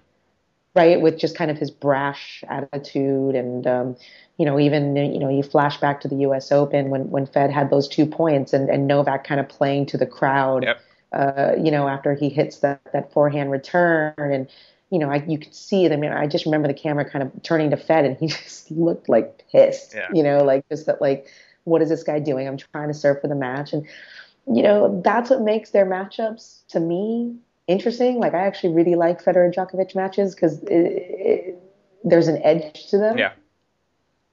right? 0.75 1.01
With 1.01 1.17
just 1.17 1.35
kind 1.35 1.51
of 1.51 1.57
his 1.57 1.71
brash 1.71 2.41
attitude 2.47 3.35
and 3.35 3.67
um, 3.67 3.97
you 4.37 4.45
know 4.45 4.57
even 4.61 4.95
you 4.95 5.19
know 5.19 5.27
you 5.27 5.43
flash 5.43 5.77
back 5.81 5.99
to 6.01 6.07
the 6.07 6.15
U.S. 6.27 6.53
Open 6.53 6.89
when 6.89 7.09
when 7.09 7.25
Fed 7.25 7.51
had 7.51 7.69
those 7.69 7.89
two 7.89 8.05
points 8.05 8.53
and 8.53 8.69
and 8.69 8.87
Novak 8.87 9.25
kind 9.25 9.41
of 9.41 9.49
playing 9.49 9.87
to 9.87 9.97
the 9.97 10.05
crowd, 10.07 10.63
Yep. 10.63 10.79
uh, 11.11 11.51
you 11.61 11.69
know 11.69 11.89
after 11.89 12.13
he 12.13 12.29
hits 12.29 12.59
that 12.59 12.79
that 12.93 13.11
forehand 13.11 13.51
return 13.51 14.13
and. 14.17 14.47
You 14.89 14.99
know, 14.99 15.09
I, 15.09 15.23
you 15.27 15.37
could 15.37 15.53
see 15.53 15.85
it. 15.85 15.91
I 15.91 15.97
mean, 15.97 16.11
I 16.11 16.27
just 16.27 16.45
remember 16.45 16.67
the 16.67 16.73
camera 16.73 17.09
kind 17.09 17.23
of 17.23 17.43
turning 17.43 17.71
to 17.71 17.77
Fed, 17.77 18.05
and 18.05 18.17
he 18.17 18.27
just 18.43 18.71
looked 18.71 19.09
like 19.09 19.43
pissed. 19.51 19.93
Yeah. 19.93 20.07
You 20.13 20.23
know, 20.23 20.43
like 20.43 20.67
just 20.69 20.85
that, 20.85 21.01
like 21.01 21.27
what 21.67 21.81
is 21.81 21.89
this 21.89 22.03
guy 22.03 22.19
doing? 22.19 22.47
I'm 22.47 22.57
trying 22.57 22.87
to 22.87 22.93
serve 22.93 23.21
for 23.21 23.27
the 23.27 23.35
match. 23.35 23.73
And, 23.73 23.85
you 24.47 24.63
know, 24.63 25.01
that's 25.03 25.29
what 25.29 25.41
makes 25.41 25.71
their 25.71 25.85
matchups 25.85 26.65
to 26.69 26.79
me 26.79 27.35
interesting. 27.67 28.19
Like, 28.19 28.33
I 28.33 28.47
actually 28.47 28.73
really 28.73 28.95
like 28.95 29.21
Federer 29.21 29.53
Djokovic 29.53 29.93
matches 29.93 30.33
because 30.33 30.61
there's 30.61 32.27
an 32.29 32.41
edge 32.41 32.87
to 32.87 32.97
them. 32.97 33.17
Yeah. 33.17 33.33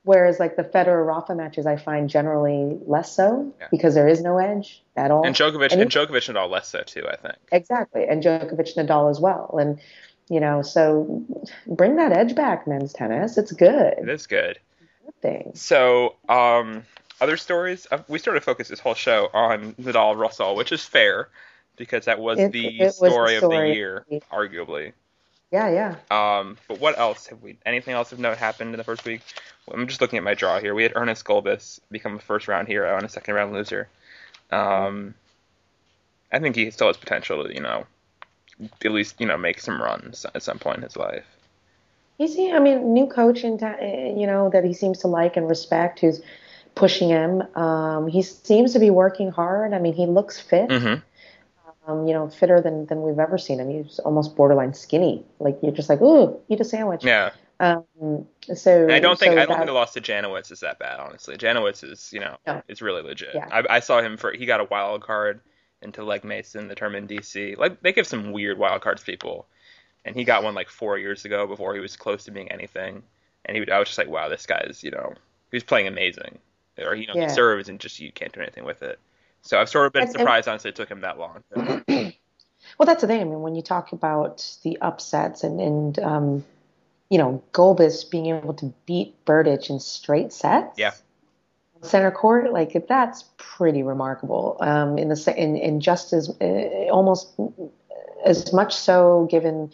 Whereas, 0.04 0.38
like, 0.38 0.54
the 0.56 0.62
Federer 0.62 1.04
Rafa 1.04 1.34
matches, 1.34 1.66
I 1.66 1.76
find 1.76 2.08
generally 2.08 2.78
less 2.86 3.10
so 3.16 3.52
Yeah. 3.58 3.68
because 3.70 3.94
there 3.94 4.06
is 4.06 4.20
no 4.20 4.38
edge 4.38 4.84
at 4.96 5.10
all. 5.10 5.26
And 5.26 5.34
Djokovic 5.34 5.72
And 5.72 5.80
and, 5.80 5.90
Djokovic 5.90 6.28
and 6.28 6.38
all 6.38 6.48
less 6.48 6.68
so 6.68 6.82
too, 6.82 7.04
I 7.08 7.16
think. 7.16 7.36
Exactly. 7.50 8.06
And 8.06 8.22
Djokovic 8.22 8.76
Nadal 8.76 9.10
as 9.10 9.18
well. 9.18 9.56
And, 9.58 9.80
you 10.28 10.40
know, 10.40 10.62
so 10.62 11.22
bring 11.66 11.96
that 11.96 12.12
edge 12.12 12.34
back, 12.34 12.66
men's 12.66 12.92
tennis. 12.92 13.36
It's 13.38 13.52
good. 13.52 13.94
It 13.98 14.08
is 14.08 14.26
good. 14.26 14.58
Good 15.04 15.20
thing. 15.20 15.52
So, 15.54 16.16
um, 16.28 16.84
other 17.20 17.36
stories. 17.36 17.86
Uh, 17.90 17.98
we 18.08 18.18
sort 18.18 18.36
of 18.36 18.44
focused 18.44 18.70
this 18.70 18.80
whole 18.80 18.94
show 18.94 19.28
on 19.32 19.74
Nadal 19.74 20.16
Rosol, 20.16 20.56
which 20.56 20.72
is 20.72 20.84
fair 20.84 21.28
because 21.76 22.06
that 22.06 22.18
was 22.18 22.38
It- 22.38 22.52
the 22.52 22.80
it 22.80 22.84
was 22.84 22.98
the 23.00 23.10
story 23.10 23.36
of 23.36 23.42
the 23.42 23.68
year, 23.74 24.04
arguably. 24.32 24.92
Yeah, 25.50 25.68
yeah. 26.10 26.38
Um, 26.40 26.56
but 26.66 26.80
what 26.80 26.98
else 26.98 27.28
have 27.28 27.40
we? 27.42 27.56
Anything 27.64 27.94
else 27.94 28.10
of 28.10 28.18
note 28.18 28.38
happened 28.38 28.74
in 28.74 28.78
the 28.78 28.84
first 28.84 29.04
week? 29.04 29.20
Well, 29.66 29.78
I'm 29.78 29.86
just 29.86 30.00
looking 30.00 30.16
at 30.16 30.24
my 30.24 30.34
draw 30.34 30.58
here. 30.58 30.74
We 30.74 30.82
had 30.82 30.92
Ernest 30.96 31.24
Gulbis 31.24 31.78
become 31.92 32.16
a 32.16 32.18
first 32.18 32.48
round 32.48 32.66
hero 32.66 32.96
and 32.96 33.06
a 33.06 33.08
second 33.08 33.34
round 33.34 33.52
loser. 33.52 33.88
Um, 34.50 35.14
I 36.32 36.40
think 36.40 36.56
he 36.56 36.70
still 36.72 36.88
has 36.88 36.96
potential 36.96 37.44
to, 37.44 37.54
you 37.54 37.60
know, 37.60 37.86
at 38.84 38.92
least 38.92 39.20
you 39.20 39.26
know 39.26 39.36
make 39.36 39.60
some 39.60 39.80
runs 39.80 40.24
at 40.34 40.42
some 40.42 40.58
point 40.58 40.78
in 40.78 40.82
his 40.84 40.96
life. 40.96 41.24
He's, 42.18 42.34
he 42.36 42.52
I 42.52 42.60
mean, 42.60 42.94
new 42.94 43.06
coach 43.08 43.42
in, 43.42 43.58
ta- 43.58 43.80
you 43.80 44.26
know, 44.26 44.48
that 44.50 44.62
he 44.64 44.72
seems 44.72 44.98
to 45.00 45.08
like 45.08 45.36
and 45.36 45.48
respect, 45.48 45.98
who's 45.98 46.22
pushing 46.76 47.08
him. 47.08 47.42
Um, 47.56 48.06
he 48.06 48.22
seems 48.22 48.72
to 48.74 48.78
be 48.78 48.90
working 48.90 49.30
hard. 49.32 49.72
I 49.74 49.80
mean, 49.80 49.94
he 49.94 50.06
looks 50.06 50.38
fit. 50.40 50.70
hmm 50.70 50.94
Um, 51.86 52.06
you 52.06 52.14
know, 52.14 52.28
fitter 52.30 52.60
than 52.60 52.86
than 52.86 53.02
we've 53.02 53.18
ever 53.18 53.36
seen 53.36 53.58
him. 53.60 53.68
He's 53.68 53.98
almost 53.98 54.36
borderline 54.36 54.74
skinny. 54.74 55.24
Like 55.40 55.58
you're 55.62 55.72
just 55.72 55.88
like, 55.88 56.00
ooh, 56.00 56.38
eat 56.48 56.60
a 56.60 56.64
sandwich. 56.64 57.04
Yeah. 57.04 57.30
Um, 57.60 58.26
so 58.54 58.88
I 58.90 58.98
don't 59.00 59.18
think 59.18 59.34
so 59.34 59.40
I 59.40 59.46
don't 59.46 59.48
that- 59.48 59.56
think 59.58 59.66
the 59.66 59.72
loss 59.72 59.92
to 59.94 60.00
Janowicz 60.00 60.50
is 60.52 60.60
that 60.60 60.78
bad. 60.78 61.00
Honestly, 61.00 61.36
Janowicz 61.36 61.84
is 61.84 62.12
you 62.12 62.20
know 62.20 62.36
No. 62.46 62.62
is 62.68 62.80
really 62.80 63.02
legit. 63.02 63.34
Yeah. 63.34 63.48
I, 63.50 63.76
I 63.76 63.80
saw 63.80 64.00
him 64.00 64.16
for 64.16 64.32
he 64.32 64.46
got 64.46 64.60
a 64.60 64.64
wild 64.64 65.02
card 65.02 65.40
into 65.82 66.04
Legg 66.04 66.24
Mason, 66.24 66.68
the 66.68 66.74
term 66.74 66.94
in 66.94 67.06
DC. 67.08 67.56
Like 67.58 67.80
they 67.82 67.92
give 67.92 68.06
some 68.06 68.32
weird 68.32 68.58
wild 68.58 68.82
cards 68.82 69.02
to 69.02 69.06
people, 69.06 69.46
and 70.04 70.14
he 70.16 70.24
got 70.24 70.42
one 70.42 70.54
like 70.54 70.68
four 70.68 70.98
years 70.98 71.24
ago 71.24 71.46
before 71.46 71.74
he 71.74 71.80
was 71.80 71.96
close 71.96 72.24
to 72.24 72.30
being 72.30 72.50
anything. 72.50 73.02
And 73.44 73.54
he 73.56 73.60
would, 73.60 73.70
I 73.70 73.78
was 73.78 73.88
just 73.88 73.98
like, 73.98 74.08
wow, 74.08 74.28
this 74.28 74.46
guy's 74.46 74.82
you 74.82 74.90
know 74.90 75.14
he's 75.50 75.62
playing 75.64 75.86
amazing, 75.86 76.38
or 76.78 76.94
you 76.94 77.06
know 77.06 77.14
Yeah. 77.14 77.28
he 77.28 77.34
serves 77.34 77.68
and 77.68 77.78
just 77.80 78.00
you 78.00 78.10
can't 78.12 78.32
do 78.32 78.40
anything 78.40 78.64
with 78.64 78.82
it. 78.82 78.98
So 79.42 79.60
I've 79.60 79.68
sort 79.68 79.86
of 79.86 79.92
been 79.92 80.02
And- 80.02 80.10
and- 80.10 80.18
surprised 80.20 80.48
honestly 80.48 80.70
it 80.70 80.76
took 80.76 80.88
him 80.90 81.00
that 81.02 81.18
long. 81.18 81.42
Well, 82.78 82.86
that's 82.86 83.02
the 83.02 83.06
thing. 83.06 83.20
I 83.20 83.24
mean, 83.24 83.42
when 83.42 83.54
you 83.54 83.60
talk 83.62 83.92
about 83.92 84.56
the 84.62 84.78
upsets 84.80 85.44
and 85.44 85.60
and 85.60 85.98
um, 85.98 86.44
you 87.10 87.18
know, 87.18 87.42
Gulbis 87.52 88.10
being 88.10 88.26
able 88.34 88.54
to 88.54 88.72
beat 88.86 89.14
Berdych 89.26 89.68
in 89.68 89.78
straight 89.80 90.32
sets. 90.32 90.78
Yeah. 90.78 90.92
Center 91.84 92.10
court, 92.10 92.52
like 92.52 92.86
that's 92.88 93.24
pretty 93.36 93.82
remarkable. 93.82 94.56
Um, 94.60 94.98
in 94.98 95.08
the 95.08 95.34
in, 95.36 95.56
in 95.56 95.80
just 95.80 96.12
as 96.12 96.30
uh, 96.40 96.88
almost 96.90 97.32
as 98.24 98.52
much 98.52 98.74
so 98.74 99.28
given 99.30 99.70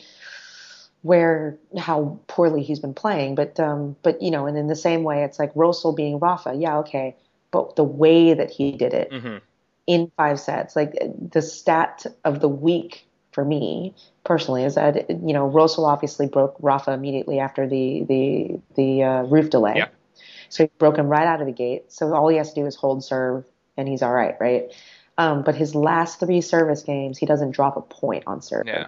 where 1.02 1.56
how 1.78 2.18
poorly 2.26 2.62
he's 2.62 2.78
been 2.78 2.94
playing, 2.94 3.34
but 3.34 3.58
um, 3.58 3.96
but 4.02 4.20
you 4.20 4.30
know, 4.30 4.46
and 4.46 4.58
in 4.58 4.66
the 4.66 4.76
same 4.76 5.02
way, 5.02 5.24
it's 5.24 5.38
like 5.38 5.52
Rosol 5.54 5.94
being 5.94 6.18
Rafa. 6.18 6.54
Yeah, 6.54 6.78
okay, 6.78 7.16
but 7.50 7.76
the 7.76 7.84
way 7.84 8.34
that 8.34 8.50
he 8.50 8.72
did 8.72 8.92
it 8.94 9.12
hmm 9.12 9.38
in 9.86 10.10
five 10.16 10.38
sets. 10.38 10.76
Like 10.76 10.96
the 11.32 11.42
stat 11.42 12.06
of 12.24 12.40
the 12.40 12.48
week 12.48 13.06
for 13.32 13.44
me 13.44 13.94
personally 14.24 14.64
is 14.64 14.74
that 14.76 15.08
you 15.10 15.32
know 15.32 15.50
Rosol 15.50 15.86
obviously 15.86 16.26
broke 16.28 16.56
Rafa 16.60 16.92
immediately 16.92 17.40
after 17.40 17.66
the 17.66 18.04
the 18.04 18.60
the 18.76 19.02
uh, 19.02 19.22
roof 19.22 19.50
delay. 19.50 19.74
Yeah. 19.78 19.88
So 20.50 20.64
he 20.64 20.70
broke 20.78 20.98
him 20.98 21.08
right 21.08 21.26
out 21.26 21.40
of 21.40 21.46
the 21.46 21.52
gate. 21.52 21.90
So 21.90 22.12
all 22.14 22.28
he 22.28 22.36
has 22.36 22.50
to 22.52 22.60
do 22.60 22.66
is 22.66 22.76
hold 22.76 23.02
serve, 23.02 23.44
and 23.76 23.88
he's 23.88 24.02
all 24.02 24.12
right, 24.12 24.34
right? 24.38 24.70
Um, 25.16 25.42
but 25.42 25.54
his 25.54 25.74
last 25.74 26.20
three 26.20 26.40
service 26.40 26.82
games, 26.82 27.18
he 27.18 27.24
doesn't 27.26 27.52
drop 27.52 27.76
a 27.76 27.82
point 27.82 28.24
on 28.26 28.42
serve. 28.42 28.66
Yeah. 28.66 28.86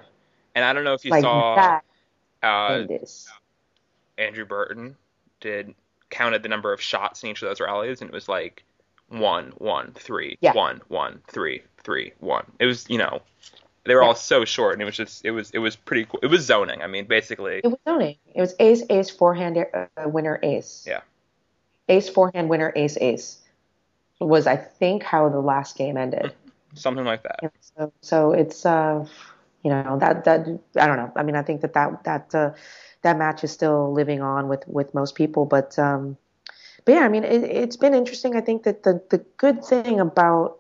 And 0.54 0.64
I 0.64 0.72
don't 0.72 0.84
know 0.84 0.94
if 0.94 1.04
you 1.04 1.10
Like 1.10 1.22
saw 1.22 1.56
that 1.56 1.84
uh. 2.42 2.84
Andrew 4.18 4.44
Burton 4.44 4.96
did 5.40 5.74
counted 6.10 6.42
the 6.42 6.48
number 6.48 6.72
of 6.72 6.80
shots 6.80 7.22
in 7.22 7.30
each 7.30 7.42
of 7.42 7.48
those 7.48 7.60
rallies, 7.60 8.02
and 8.02 8.10
it 8.10 8.14
was 8.14 8.28
like 8.28 8.62
one, 9.08 9.52
one, 9.58 9.92
three, 9.92 10.36
Yeah. 10.40 10.52
one, 10.52 10.82
one, 10.88 11.22
three, 11.28 11.62
three, 11.82 12.12
one. 12.20 12.44
It 12.58 12.66
was 12.66 12.88
you 12.90 12.98
know 12.98 13.22
they 13.84 13.94
were 13.94 14.02
all 14.02 14.14
so 14.14 14.44
short, 14.44 14.74
and 14.74 14.82
it 14.82 14.84
was 14.84 14.96
just 14.96 15.24
it 15.24 15.30
was 15.32 15.50
it 15.50 15.58
was 15.58 15.76
pretty 15.76 16.04
cool. 16.04 16.20
It 16.22 16.28
was 16.28 16.44
zoning. 16.44 16.82
I 16.82 16.86
mean, 16.86 17.06
basically, 17.06 17.60
It 17.64 17.68
was 17.68 17.78
zoning. 17.88 18.16
It 18.34 18.40
was 18.40 18.54
ace, 18.60 18.82
ace, 18.90 19.10
forehand, 19.10 19.58
uh, 19.58 19.86
winner, 20.08 20.38
ace. 20.42 20.84
Yeah. 20.86 21.00
Ace, 21.92 22.08
forehand, 22.08 22.48
winner, 22.48 22.72
ace, 22.74 22.96
ace. 23.00 23.38
Was 24.20 24.46
I 24.46 24.56
think 24.56 25.02
how 25.02 25.28
the 25.28 25.40
last 25.40 25.76
game 25.76 25.96
ended. 25.96 26.32
something 26.74 27.04
like 27.04 27.22
that. 27.24 27.52
So, 27.60 27.92
so 28.00 28.32
it's 28.32 28.64
uh, 28.64 29.04
you 29.62 29.70
know 29.70 29.98
that 29.98 30.24
that 30.24 30.40
I 30.76 30.86
don't 30.86 30.96
know. 30.96 31.12
I 31.16 31.22
mean, 31.22 31.36
I 31.36 31.42
think 31.42 31.60
that 31.60 31.74
that 31.74 32.04
that 32.04 32.34
uh, 32.34 32.50
that 33.02 33.18
match 33.18 33.44
is 33.44 33.50
still 33.50 33.92
living 33.92 34.22
on 34.22 34.48
with 34.48 34.64
with 34.66 34.94
most 34.94 35.14
people, 35.14 35.44
but 35.44 35.78
um, 35.78 36.16
but 36.84 36.92
yeah, 36.94 37.04
I 37.04 37.08
mean, 37.08 37.24
it, 37.24 37.42
it's 37.44 37.76
been 37.76 37.94
interesting. 37.94 38.36
I 38.36 38.40
think 38.40 38.62
that 38.62 38.82
the 38.84 39.02
the 39.10 39.18
good 39.36 39.64
thing 39.64 40.00
about 40.00 40.58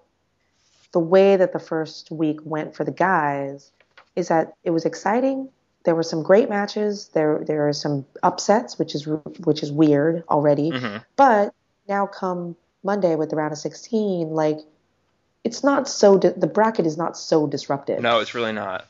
the 0.92 1.00
way 1.00 1.36
that 1.36 1.52
the 1.52 1.58
first 1.58 2.10
week 2.10 2.40
went 2.44 2.74
for 2.74 2.84
the 2.84 2.92
guys 2.92 3.72
is 4.14 4.28
that 4.28 4.54
it 4.64 4.70
was 4.70 4.84
exciting. 4.84 5.48
There 5.84 5.94
were 5.94 6.02
some 6.02 6.22
great 6.22 6.48
matches. 6.48 7.08
There 7.14 7.42
there 7.46 7.68
are 7.68 7.72
some 7.72 8.04
upsets, 8.22 8.78
which 8.78 8.94
is 8.94 9.06
which 9.06 9.62
is 9.62 9.72
weird 9.72 10.24
already. 10.28 10.70
hmm 10.70 10.96
But 11.16 11.54
now 11.88 12.06
come 12.06 12.56
Monday 12.84 13.14
with 13.16 13.30
the 13.30 13.36
round 13.36 13.52
of 13.52 13.58
16, 13.58 14.30
like 14.30 14.58
it's 15.44 15.64
not 15.64 15.88
so 15.88 16.18
di- 16.18 16.28
the 16.36 16.46
bracket 16.46 16.86
is 16.86 16.96
not 16.96 17.16
so 17.16 17.46
disruptive. 17.46 18.00
No, 18.00 18.20
it's 18.20 18.34
really 18.34 18.52
not. 18.52 18.86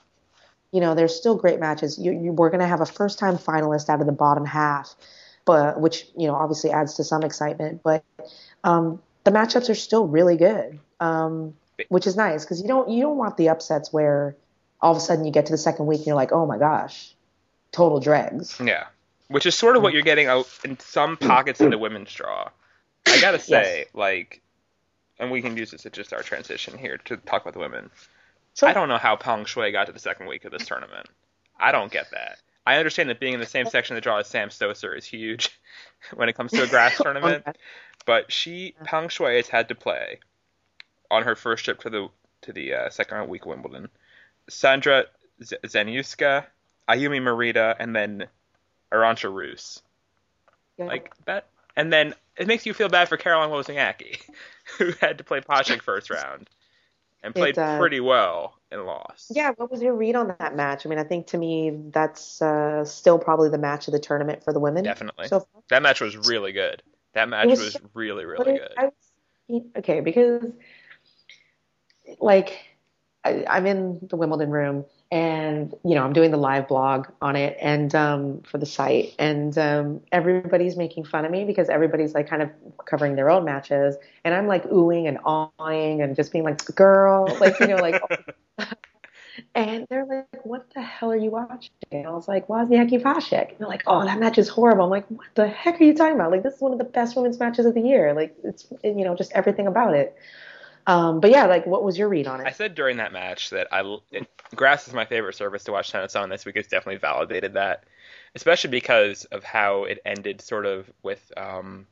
You 0.70 0.80
know, 0.80 0.94
there's 0.94 1.14
still 1.14 1.34
great 1.36 1.60
matches. 1.60 1.98
You, 1.98 2.12
you, 2.12 2.32
we're 2.32 2.48
going 2.50 2.60
to 2.60 2.66
have 2.66 2.80
a 2.80 2.86
first 2.86 3.18
time 3.18 3.36
finalist 3.36 3.88
out 3.90 4.00
of 4.00 4.06
the 4.06 4.12
bottom 4.12 4.44
half, 4.46 4.94
but 5.44 5.80
which 5.80 6.06
you 6.16 6.26
know 6.26 6.34
obviously 6.34 6.70
adds 6.70 6.94
to 6.94 7.04
some 7.04 7.22
excitement. 7.22 7.82
But 7.82 8.04
um, 8.64 9.00
the 9.24 9.30
matchups 9.30 9.68
are 9.70 9.74
still 9.74 10.06
really 10.06 10.36
good. 10.36 10.78
um, 11.00 11.54
which 11.88 12.06
is 12.06 12.16
nice 12.16 12.44
because 12.44 12.60
you 12.62 12.68
don't 12.68 12.88
you 12.90 13.02
don't 13.02 13.16
want 13.16 13.36
the 13.36 13.48
upsets 13.48 13.92
where 13.92 14.36
all 14.82 14.90
of 14.92 14.96
a 14.98 15.00
sudden 15.00 15.24
you 15.24 15.32
get 15.32 15.46
to 15.46 15.52
the 15.52 15.58
second 15.58 15.86
week 15.86 15.98
and 15.98 16.06
you're 16.08 16.16
like, 16.16 16.32
oh 16.32 16.44
my 16.44 16.58
gosh, 16.58 17.14
total 17.70 18.00
dregs. 18.00 18.60
Yeah, 18.62 18.84
which 19.28 19.46
is 19.46 19.54
sort 19.54 19.76
of 19.76 19.82
what 19.82 19.92
you're 19.92 20.02
getting 20.02 20.26
out 20.26 20.48
in 20.64 20.78
some 20.80 21.16
pockets 21.16 21.60
of 21.60 21.70
the 21.70 21.78
women's 21.78 22.12
draw. 22.12 22.48
I 23.06 23.20
gotta 23.20 23.38
say, 23.38 23.78
Yes. 23.78 23.86
like, 23.94 24.40
and 25.18 25.30
we 25.30 25.40
can 25.42 25.56
use 25.56 25.70
this 25.70 25.86
as 25.86 25.92
just 25.92 26.12
our 26.12 26.22
transition 26.22 26.76
here 26.76 26.98
to 27.06 27.16
talk 27.16 27.42
about 27.42 27.54
the 27.54 27.60
women. 27.60 27.90
Sure. 28.54 28.68
I 28.68 28.72
don't 28.74 28.88
know 28.88 28.98
how 28.98 29.16
Peng 29.16 29.44
Shuai 29.44 29.72
got 29.72 29.86
to 29.86 29.92
the 29.92 29.98
second 29.98 30.26
week 30.26 30.44
of 30.44 30.52
this 30.52 30.66
tournament. 30.66 31.06
I 31.58 31.72
don't 31.72 31.90
get 31.90 32.10
that. 32.10 32.38
I 32.66 32.76
understand 32.76 33.08
that 33.08 33.18
being 33.18 33.34
in 33.34 33.40
the 33.40 33.46
same 33.46 33.66
section 33.66 33.96
of 33.96 33.96
the 33.96 34.02
draw 34.02 34.18
as 34.18 34.28
Sam 34.28 34.50
Stosur 34.50 34.96
is 34.96 35.04
huge 35.04 35.50
when 36.14 36.28
it 36.28 36.34
comes 36.34 36.52
to 36.52 36.62
a 36.62 36.66
grass 36.66 36.96
tournament, 37.02 37.44
but 38.04 38.30
she 38.30 38.74
Peng 38.84 39.08
Shuai 39.08 39.36
has 39.36 39.48
had 39.48 39.68
to 39.68 39.74
play 39.74 40.20
on 41.10 41.22
her 41.24 41.34
first 41.34 41.64
trip 41.64 41.80
to 41.80 41.90
the 41.90 42.08
to 42.42 42.52
the 42.52 42.74
uh, 42.74 42.90
second 42.90 43.16
round 43.16 43.30
week 43.30 43.42
of 43.42 43.48
Wimbledon. 43.48 43.88
Sandra 44.48 45.06
Z- 45.42 45.56
Zaniewska, 45.64 46.46
Ayumi 46.88 47.20
Morita, 47.20 47.74
and 47.78 47.94
then 47.94 48.26
Arantxa 48.92 49.32
Rus. 49.32 49.82
Yeah. 50.78 50.86
Like 50.86 51.12
that, 51.26 51.46
and 51.76 51.92
then 51.92 52.14
it 52.36 52.46
makes 52.46 52.66
you 52.66 52.74
feel 52.74 52.88
bad 52.88 53.08
for 53.08 53.16
Caroline 53.16 53.50
Wozniacki, 53.50 54.20
who 54.78 54.92
had 55.00 55.18
to 55.18 55.24
play 55.24 55.40
Paszek 55.40 55.82
first 55.82 56.10
round 56.10 56.48
and 57.22 57.34
played 57.34 57.58
uh, 57.58 57.78
pretty 57.78 58.00
well 58.00 58.54
and 58.70 58.84
lost. 58.84 59.32
Yeah, 59.34 59.52
what 59.56 59.70
was 59.70 59.82
your 59.82 59.94
read 59.94 60.16
on 60.16 60.34
that 60.38 60.56
match? 60.56 60.84
I 60.84 60.88
mean, 60.88 60.98
I 60.98 61.04
think 61.04 61.28
to 61.28 61.38
me 61.38 61.70
that's 61.90 62.42
uh, 62.42 62.84
still 62.84 63.18
probably 63.18 63.48
the 63.48 63.58
match 63.58 63.86
of 63.88 63.92
the 63.92 64.00
tournament 64.00 64.44
for 64.44 64.52
the 64.52 64.60
women. 64.60 64.84
Definitely. 64.84 65.28
So. 65.28 65.46
That 65.68 65.82
match 65.82 66.00
was 66.00 66.16
really 66.16 66.52
good. 66.52 66.82
That 67.12 67.28
match 67.28 67.48
was 67.48 67.60
was 67.60 67.76
really, 67.94 68.24
really 68.24 68.58
good. 68.58 68.92
Was, 69.48 69.62
okay, 69.76 70.00
because 70.00 70.44
like 72.18 72.58
I, 73.24 73.44
I'm 73.48 73.66
in 73.66 74.00
the 74.10 74.16
Wimbledon 74.16 74.50
room 74.50 74.84
and 75.12 75.74
you 75.84 75.94
know 75.94 76.02
I'm 76.02 76.12
doing 76.12 76.30
the 76.30 76.38
live 76.38 76.68
blog 76.68 77.06
on 77.20 77.36
it 77.36 77.56
and 77.60 77.94
um, 77.94 78.42
for 78.42 78.58
the 78.58 78.66
site. 78.66 79.14
And 79.18 79.56
um, 79.58 80.00
everybody's 80.10 80.76
making 80.76 81.04
fun 81.04 81.24
of 81.24 81.30
me 81.30 81.44
because 81.44 81.68
everybody's 81.68 82.14
like 82.14 82.28
kind 82.28 82.42
of 82.42 82.50
covering 82.84 83.14
their 83.14 83.30
own 83.30 83.44
matches. 83.44 83.96
And 84.24 84.34
I'm 84.34 84.46
like 84.46 84.64
oohing 84.70 85.06
and 85.06 85.18
awing 85.24 86.02
and 86.02 86.16
just 86.16 86.32
being 86.32 86.44
like 86.44 86.64
girl 86.74 87.36
like 87.40 87.60
you 87.60 87.68
know 87.68 87.76
like 87.76 88.00
and 89.54 89.86
they're 89.88 90.06
like 90.06 90.44
what 90.44 90.66
the 90.74 90.80
hell 90.82 91.12
are 91.12 91.16
you 91.16 91.30
watching? 91.30 91.70
And 91.92 92.06
I 92.06 92.10
was 92.10 92.26
like 92.26 92.48
Wozniacki 92.48 93.02
Paszek 93.02 93.50
and 93.50 93.58
they're 93.58 93.68
like 93.68 93.82
oh 93.86 94.04
that 94.04 94.18
match 94.18 94.38
is 94.38 94.48
horrible. 94.48 94.84
I'm 94.84 94.90
like 94.90 95.06
what 95.08 95.28
the 95.34 95.46
heck 95.46 95.80
are 95.80 95.84
you 95.84 95.94
talking 95.94 96.16
about? 96.16 96.32
Like 96.32 96.42
this 96.42 96.54
is 96.54 96.60
one 96.60 96.72
of 96.72 96.78
the 96.78 96.84
best 96.84 97.14
women's 97.16 97.38
matches 97.38 97.66
of 97.66 97.74
the 97.74 97.82
year. 97.82 98.14
Like 98.14 98.34
it's 98.42 98.66
you 98.82 99.04
know 99.04 99.14
just 99.14 99.30
everything 99.32 99.66
about 99.66 99.94
it 99.94 100.16
um, 100.86 101.20
but 101.20 101.30
yeah 101.30 101.46
like 101.46 101.66
what 101.66 101.82
was 101.82 101.98
your 101.98 102.08
read 102.08 102.26
on 102.26 102.40
it 102.40 102.46
I 102.46 102.50
said 102.50 102.74
during 102.74 102.96
that 102.96 103.12
match 103.12 103.50
that 103.50 103.68
I 103.72 103.98
it, 104.10 104.26
grass 104.54 104.86
is 104.86 104.94
my 104.94 105.04
favorite 105.04 105.34
service 105.34 105.64
to 105.64 105.72
watch 105.72 105.90
tennis 105.90 106.16
on. 106.16 106.28
This 106.28 106.44
week 106.44 106.56
has 106.56 106.66
definitely 106.66 106.98
validated 106.98 107.54
that, 107.54 107.84
especially 108.34 108.70
because 108.70 109.24
of 109.26 109.44
how 109.44 109.84
it 109.84 110.00
ended, 110.04 110.40
sort 110.40 110.66
of 110.66 110.90
with 111.02 111.32
um, 111.36 111.86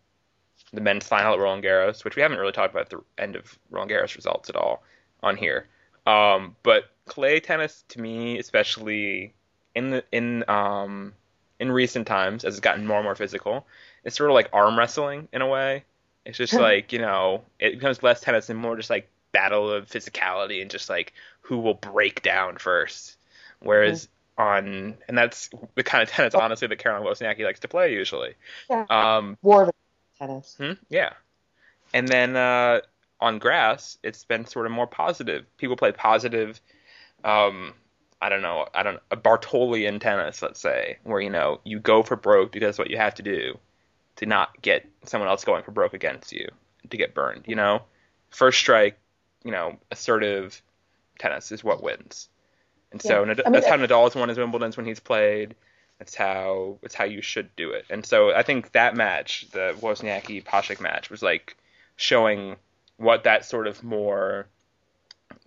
the 0.73 0.81
men's 0.81 1.07
final 1.07 1.35
at 1.35 1.41
Roland 1.41 1.65
Garros, 1.65 2.05
which 2.05 2.17
we 2.17 2.23
haven't 2.23 2.39
really 2.39 2.53
talked 2.53 2.75
about 2.75 2.91
the 2.91 3.01
end 3.19 3.37
of 3.37 3.59
Roland 3.71 3.91
Garros 3.91 4.15
results 4.17 4.49
at 4.49 4.57
all 4.57 4.83
on 5.23 5.37
here. 5.37 5.67
Um, 6.07 6.57
but 6.63 6.85
clay 7.07 7.41
tennis, 7.41 7.85
to 7.89 8.01
me, 8.01 8.39
especially 8.39 9.35
in 9.75 9.91
the 9.91 10.05
in 10.13 10.45
um, 10.49 11.15
in 11.59 11.71
recent 11.71 12.07
times, 12.07 12.45
as 12.45 12.55
it's 12.55 12.61
gotten 12.61 12.87
more 12.87 12.99
and 12.99 13.05
more 13.05 13.15
physical, 13.15 13.67
it's 14.05 14.17
sort 14.17 14.31
of 14.31 14.35
like 14.35 14.49
arm 14.53 14.79
wrestling 14.79 15.29
in 15.33 15.43
a 15.43 15.47
way. 15.47 15.85
It's 16.25 16.39
just 16.39 16.53
like 16.55 16.93
you 16.93 16.99
know, 16.99 17.43
it 17.59 17.75
becomes 17.75 18.03
less 18.03 18.21
tennis 18.21 18.51
and 18.51 18.59
more 18.59 18.77
just 18.77 18.91
like 18.91 19.09
battle 19.33 19.71
of 19.71 19.87
physicality 19.87 20.61
and 20.61 20.71
just 20.71 20.89
like 20.89 21.13
who 21.43 21.59
will 21.59 21.75
break 21.75 22.23
down 22.23 22.57
first. 22.57 23.17
Whereas 23.61 24.09
on 24.39 24.97
and 25.09 25.19
that's 25.19 25.51
the 25.75 25.83
kind 25.83 26.03
of 26.03 26.09
tennis 26.09 26.35
honestly 26.35 26.69
that 26.69 26.79
Caroline 26.79 27.07
Wozniacki 27.07 27.45
likes 27.45 27.61
to 27.61 27.69
play 27.69 27.93
usually. 27.93 28.35
Yeah. 28.69 28.87
Um, 28.89 29.37
war 29.43 29.65
of 29.65 29.71
tennis 30.19 30.57
Hmm? 30.59 30.73
Yeah. 30.89 31.13
And 31.93 32.07
then 32.07 32.37
uh, 32.37 32.81
on 33.21 33.39
grass, 33.39 33.99
it's 34.03 34.25
been 34.25 34.47
sort 34.47 34.67
of 34.67 34.73
more 34.73 34.87
positive. 34.87 35.45
People 35.57 35.77
play 35.77 35.93
positive. 35.93 36.61
Um, 37.25 37.75
I 38.23 38.29
don't 38.29 38.43
know. 38.43 38.67
I 38.75 38.83
don't 38.83 39.01
a 39.11 39.17
Bartolian 39.17 39.99
tennis, 39.99 40.43
let's 40.43 40.61
say, 40.61 40.99
where 41.05 41.21
you 41.21 41.31
know 41.31 41.61
you 41.65 41.81
go 41.81 42.03
for 42.03 42.17
broke 42.17 42.53
because 42.53 42.69
that's 42.69 42.79
what 42.79 42.91
you 42.91 42.99
have 42.99 43.15
to 43.17 43.23
do 43.23 43.59
to 44.17 44.27
not 44.27 44.61
get 44.63 44.87
someone 45.05 45.29
else 45.29 45.45
going 45.45 45.63
for 45.63 45.71
broke 45.71 45.95
against 45.95 46.33
you 46.33 46.49
to 46.89 46.97
get 46.97 47.15
burned. 47.15 47.45
You 47.47 47.57
know, 47.57 47.83
first 48.31 48.59
strike. 48.59 48.99
You 49.43 49.53
know, 49.53 49.79
assertive 49.91 50.61
tennis 51.19 51.51
is 51.51 51.65
what 51.65 51.83
wins. 51.83 52.29
And 52.93 53.01
so 53.01 53.25
Yeah. 53.25 53.33
I 53.33 53.35
mean, 53.49 53.53
that's 53.53 53.67
how 53.67 53.77
Nadal's 53.77 54.15
won 54.15 54.29
his 54.29 54.37
Wimbledon's 54.39 54.77
when 54.77 54.85
he's 54.87 55.01
played. 55.01 55.55
That's 55.99 56.15
how 56.15 56.79
that's 56.83 56.95
how 56.95 57.05
you 57.05 57.23
should 57.23 57.55
do 57.57 57.71
it. 57.71 57.87
And 57.91 58.05
so 58.05 58.35
I 58.35 58.43
think 58.43 58.73
that 58.73 58.97
match, 58.97 59.47
the 59.53 59.75
Wozniacki 59.81 60.43
Paszek 60.45 60.81
match, 60.81 61.11
was 61.11 61.23
like 61.23 61.57
showing 61.97 62.57
what 62.97 63.25
that 63.25 63.45
sort 63.45 63.67
of 63.67 63.83
more 63.83 64.47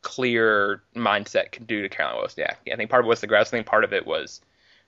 clear 0.02 0.82
mindset 0.96 1.52
can 1.52 1.66
do 1.66 1.82
to 1.82 1.90
Caroline 1.90 2.24
Wozniacki. 2.24 2.72
I 2.72 2.76
think 2.76 2.90
part 2.90 3.02
of 3.02 3.06
it 3.06 3.10
was 3.10 3.22
the 3.22 3.28
grass. 3.28 3.48
I 3.48 3.52
think 3.52 3.68
part 3.68 3.84
of 3.84 3.94
it 3.94 4.06
was 4.06 4.42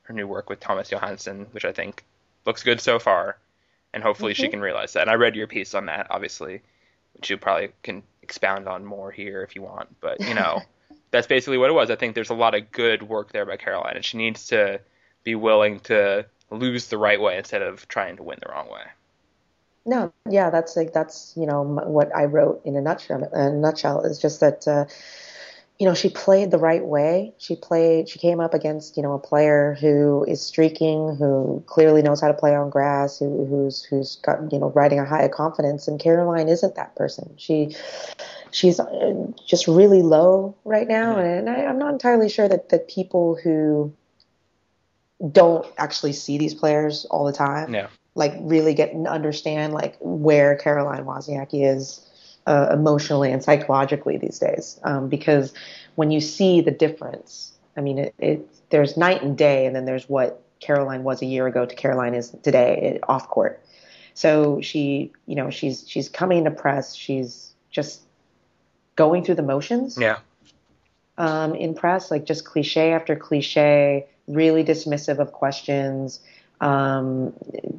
her 0.03 0.13
new 0.13 0.27
work 0.27 0.49
with 0.49 0.59
Thomas 0.59 0.89
Johansson, 0.89 1.47
which 1.51 1.65
I 1.65 1.71
think 1.71 2.03
looks 2.45 2.63
good 2.63 2.79
so 2.79 2.99
far, 2.99 3.37
and 3.95 4.03
hopefully 4.03 4.35
she 4.35 4.47
Mhm. 4.47 4.51
can 4.51 4.61
realize 4.61 4.93
that. 4.93 5.01
And 5.01 5.09
I 5.09 5.15
read 5.15 5.35
your 5.35 5.47
piece 5.47 5.73
on 5.73 5.87
that, 5.87 6.07
obviously, 6.11 6.61
which 7.13 7.29
you 7.31 7.37
probably 7.37 7.71
can 7.81 8.03
expound 8.21 8.67
on 8.67 8.85
more 8.85 9.09
here 9.09 9.41
if 9.41 9.55
you 9.55 9.63
want. 9.63 9.99
But 10.01 10.19
you 10.19 10.35
know, 10.35 10.61
that's 11.11 11.25
basically 11.25 11.57
what 11.57 11.71
it 11.71 11.73
was. 11.73 11.89
I 11.89 11.95
think 11.95 12.13
there's 12.13 12.29
a 12.29 12.35
lot 12.35 12.53
of 12.53 12.71
good 12.71 13.01
work 13.01 13.31
there 13.31 13.45
by 13.45 13.57
Caroline, 13.57 13.95
and 13.95 14.05
she 14.05 14.17
needs 14.17 14.47
to 14.47 14.81
be 15.23 15.33
willing 15.33 15.79
to 15.79 16.25
lose 16.51 16.89
the 16.89 16.97
right 16.97 17.19
way 17.19 17.37
instead 17.37 17.63
of 17.63 17.87
trying 17.87 18.17
to 18.17 18.23
win 18.23 18.37
the 18.45 18.51
wrong 18.51 18.69
way. 18.69 18.83
No, 19.85 20.11
yeah, 20.29 20.49
that's 20.49 20.75
like 20.75 20.93
that's 20.93 21.33
you 21.37 21.45
know 21.45 21.63
what 21.63 22.13
I 22.15 22.25
wrote 22.25 22.61
in 22.65 22.75
a 22.75 22.81
nutshell. 22.81 23.23
In 23.23 23.39
a 23.39 23.51
nutshell 23.53 24.01
is 24.01 24.19
just 24.19 24.41
that 24.41 24.67
uh, 24.67 24.85
you 25.79 25.85
know 25.85 25.93
she 25.93 26.09
played 26.09 26.51
the 26.51 26.57
right 26.57 26.85
way. 26.85 27.33
She 27.37 27.55
played. 27.55 28.07
She 28.07 28.17
came 28.19 28.39
up 28.39 28.53
against 28.53 28.95
you 28.95 29.03
know 29.03 29.13
a 29.13 29.19
player 29.19 29.75
who 29.79 30.23
is 30.27 30.41
streaking, 30.41 31.15
who 31.17 31.63
clearly 31.67 32.01
knows 32.01 32.21
how 32.21 32.27
to 32.27 32.33
play 32.33 32.55
on 32.55 32.69
grass, 32.69 33.19
who, 33.19 33.45
who's 33.45 33.83
who's 33.83 34.15
got 34.17 34.51
you 34.53 34.59
know 34.59 34.69
riding 34.71 34.99
a 34.99 35.05
high 35.05 35.23
of 35.23 35.31
confidence. 35.31 35.87
And 35.87 35.99
Caroline 35.99 36.47
isn't 36.47 36.75
that 36.75 36.95
person. 36.95 37.33
She 37.37 37.75
she's 38.51 38.79
uh, 38.79 39.27
just 39.45 39.67
really 39.67 40.01
low 40.01 40.55
right 40.63 40.87
now, 40.87 41.17
and 41.17 41.49
I, 41.49 41.65
I'm 41.65 41.77
not 41.77 41.91
entirely 41.91 42.29
sure 42.29 42.47
that 42.47 42.69
the 42.69 42.79
people 42.79 43.35
who 43.35 43.93
don't 45.31 45.65
actually 45.77 46.13
see 46.13 46.37
these 46.37 46.53
players 46.53 47.05
all 47.05 47.25
the 47.25 47.31
time 47.31 47.73
Yeah. 47.73 47.87
like 48.15 48.33
really 48.39 48.73
get 48.73 48.93
and 48.93 49.07
understand 49.07 49.73
like 49.73 49.95
where 50.01 50.55
Caroline 50.57 51.05
Wozniacki 51.05 51.65
is 51.65 52.01
uh, 52.45 52.69
emotionally 52.71 53.31
and 53.31 53.43
psychologically 53.43 54.17
these 54.17 54.39
days. 54.39 54.79
Um, 54.83 55.09
because 55.09 55.53
when 55.95 56.11
you 56.11 56.21
see 56.21 56.61
the 56.61 56.71
difference, 56.71 57.53
I 57.77 57.81
mean, 57.81 57.97
it, 57.99 58.15
it 58.19 58.47
there's 58.69 58.97
night 58.97 59.21
and 59.21 59.37
day, 59.37 59.65
and 59.65 59.75
then 59.75 59.85
there's 59.85 60.07
what 60.09 60.41
Caroline 60.59 61.03
was 61.03 61.21
a 61.21 61.25
year 61.25 61.47
ago 61.47 61.65
to 61.65 61.75
Caroline 61.75 62.15
is 62.15 62.29
today 62.43 62.99
off 63.07 63.27
court. 63.29 63.61
So 64.13 64.61
she, 64.61 65.11
you 65.27 65.35
know, 65.35 65.49
she's 65.49 65.83
she's 65.87 66.07
coming 66.09 66.45
to 66.45 66.51
press. 66.51 66.95
She's 66.95 67.53
just 67.69 68.01
going 68.95 69.23
through 69.25 69.35
the 69.35 69.43
motions 69.43 69.97
Yeah. 69.99 70.19
um, 71.17 71.53
in 71.55 71.73
press, 71.75 72.11
like 72.11 72.25
just 72.25 72.45
cliche 72.45 72.93
after 72.93 73.15
cliche, 73.15 74.05
really 74.27 74.63
dismissive 74.63 75.19
of 75.19 75.33
questions. 75.33 76.21
Um, 76.61 77.33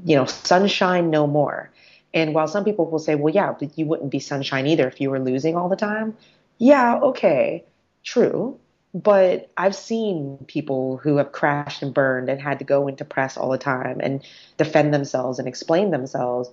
you 0.05 0.15
know, 0.17 0.27
sunshine 0.27 1.09
no 1.09 1.27
more. 1.27 1.71
And 2.17 2.33
while 2.33 2.49
some 2.49 2.65
people 2.65 2.91
will 2.91 2.99
say, 2.99 3.15
well, 3.15 3.33
yeah, 3.33 3.53
but 3.53 3.77
you 3.79 3.85
wouldn't 3.85 4.11
be 4.11 4.21
sunshine 4.21 4.67
either 4.67 4.89
if 4.89 5.03
you 5.03 5.11
were 5.11 5.21
losing 5.21 5.55
all 5.55 5.69
the 5.69 5.77
time. 5.77 6.17
Yeah, 6.57 6.99
okay, 7.03 7.63
true. 8.05 8.59
But 8.95 9.51
I've 9.59 9.75
seen 9.75 10.39
people 10.47 10.97
who 10.97 11.19
have 11.19 11.33
crashed 11.33 11.83
and 11.83 11.93
burned 11.93 12.31
and 12.31 12.41
had 12.41 12.59
to 12.61 12.65
go 12.65 12.89
into 12.89 13.05
press 13.05 13.37
all 13.37 13.51
the 13.51 13.59
time 13.59 14.01
and 14.01 14.25
defend 14.57 14.95
themselves 14.95 15.39
and 15.39 15.47
explain 15.47 15.91
themselves. 15.91 16.49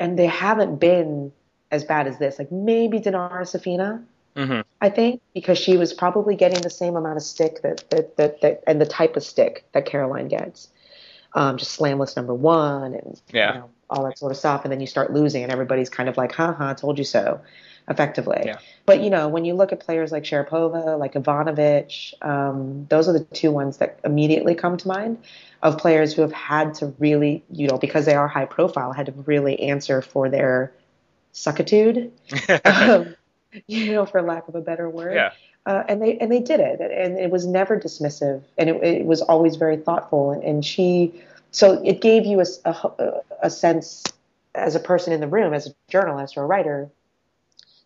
And 0.00 0.18
they 0.18 0.26
haven't 0.26 0.76
been 0.76 1.32
as 1.70 1.84
bad 1.84 2.06
as 2.06 2.18
this. 2.18 2.38
Like 2.38 2.50
maybe 2.50 2.98
Dinara 2.98 3.42
Safina, 3.42 4.02
hmm 4.34 4.60
I 4.80 4.88
think, 4.88 5.20
because 5.34 5.58
she 5.58 5.76
was 5.76 5.92
probably 5.92 6.34
getting 6.34 6.62
the 6.62 6.70
same 6.70 6.96
amount 6.96 7.18
of 7.18 7.22
stick 7.22 7.60
that 7.60 7.84
that 7.90 8.16
that, 8.16 8.40
that 8.40 8.64
and 8.66 8.80
the 8.80 8.86
type 8.86 9.16
of 9.16 9.22
stick 9.22 9.66
that 9.72 9.84
Caroline 9.84 10.28
gets. 10.28 10.68
Um, 11.34 11.56
just 11.56 11.72
slamless 11.72 12.16
number 12.16 12.34
one 12.34 12.94
and 12.94 13.20
Yeah. 13.32 13.54
you 13.54 13.58
know, 13.60 13.70
all 13.90 14.04
that 14.04 14.18
sort 14.18 14.32
of 14.32 14.38
stuff, 14.38 14.64
and 14.64 14.72
then 14.72 14.80
you 14.80 14.86
start 14.86 15.12
losing, 15.12 15.42
and 15.42 15.52
everybody's 15.52 15.90
kind 15.90 16.08
of 16.08 16.16
like, 16.16 16.32
"Ha 16.32 16.52
ha, 16.52 16.74
told 16.74 16.98
you 16.98 17.04
so," 17.04 17.40
effectively. 17.88 18.42
Yeah. 18.46 18.58
But 18.86 19.00
you 19.02 19.10
know, 19.10 19.28
when 19.28 19.44
you 19.44 19.54
look 19.54 19.72
at 19.72 19.80
players 19.80 20.12
like 20.12 20.24
Sharapova, 20.24 20.98
like 20.98 21.14
Ivanovic, 21.14 22.14
um, 22.22 22.86
those 22.88 23.08
are 23.08 23.12
the 23.12 23.24
two 23.24 23.50
ones 23.50 23.78
that 23.78 23.98
immediately 24.04 24.54
come 24.54 24.76
to 24.76 24.88
mind 24.88 25.18
of 25.62 25.78
players 25.78 26.12
who 26.12 26.22
have 26.22 26.32
had 26.32 26.74
to 26.74 26.94
really, 26.98 27.42
you 27.50 27.68
know, 27.68 27.78
because 27.78 28.04
they 28.06 28.14
are 28.14 28.28
high 28.28 28.44
profile, 28.46 28.92
had 28.92 29.06
to 29.06 29.12
really 29.12 29.60
answer 29.60 30.02
for 30.02 30.28
their 30.28 30.72
suckitude 31.32 32.10
um, 32.64 33.14
you 33.66 33.92
know, 33.92 34.06
for 34.06 34.22
lack 34.22 34.48
of 34.48 34.54
a 34.54 34.60
better 34.60 34.88
word. 34.88 35.14
Yeah. 35.14 35.32
Uh, 35.66 35.82
and 35.88 36.02
they 36.02 36.18
and 36.18 36.30
they 36.30 36.40
did 36.40 36.60
it, 36.60 36.78
and 36.80 37.18
it 37.18 37.30
was 37.30 37.46
never 37.46 37.80
dismissive, 37.80 38.42
and 38.58 38.68
it, 38.68 38.82
it 38.84 39.06
was 39.06 39.22
always 39.22 39.56
very 39.56 39.78
thoughtful. 39.78 40.30
And, 40.30 40.42
and 40.42 40.64
she, 40.64 41.14
so 41.52 41.82
it 41.82 42.02
gave 42.02 42.26
you 42.26 42.42
a, 42.42 42.46
a, 42.68 43.20
a 43.44 43.50
sense 43.50 44.04
as 44.54 44.74
a 44.74 44.80
person 44.80 45.12
in 45.12 45.20
the 45.20 45.26
room, 45.26 45.54
as 45.54 45.66
a 45.66 45.70
journalist 45.88 46.36
or 46.36 46.42
a 46.42 46.46
writer, 46.46 46.90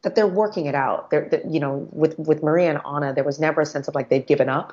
that 0.03 0.16
they're 0.16 0.26
working 0.26 0.66
it 0.66 0.74
out. 0.74 1.11
They're, 1.11 1.29
that, 1.29 1.47
you 1.47 1.61
know, 1.61 1.89
with 1.93 2.18
with 2.18 2.43
Maria 2.43 2.70
and 2.70 2.81
Anna, 2.85 3.14
there 3.14 3.22
was 3.22 3.39
never 3.39 3.61
a 3.61 3.66
sense 3.66 3.87
of 3.87 3.95
like 3.95 4.09
they've 4.09 4.26
given 4.26 4.49
up. 4.49 4.72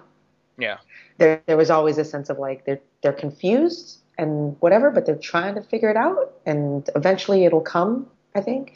Yeah. 0.57 0.77
There 1.19 1.43
there 1.45 1.57
was 1.57 1.69
always 1.69 1.99
a 1.99 2.05
sense 2.05 2.31
of 2.31 2.39
like 2.39 2.65
they're 2.65 2.81
they're 3.03 3.13
confused 3.13 3.99
and 4.17 4.55
whatever, 4.61 4.89
but 4.89 5.05
they're 5.05 5.15
trying 5.15 5.53
to 5.55 5.61
figure 5.61 5.89
it 5.89 5.97
out, 5.97 6.33
and 6.45 6.89
eventually 6.95 7.45
it'll 7.45 7.61
come. 7.61 8.07
I 8.33 8.41
think 8.41 8.73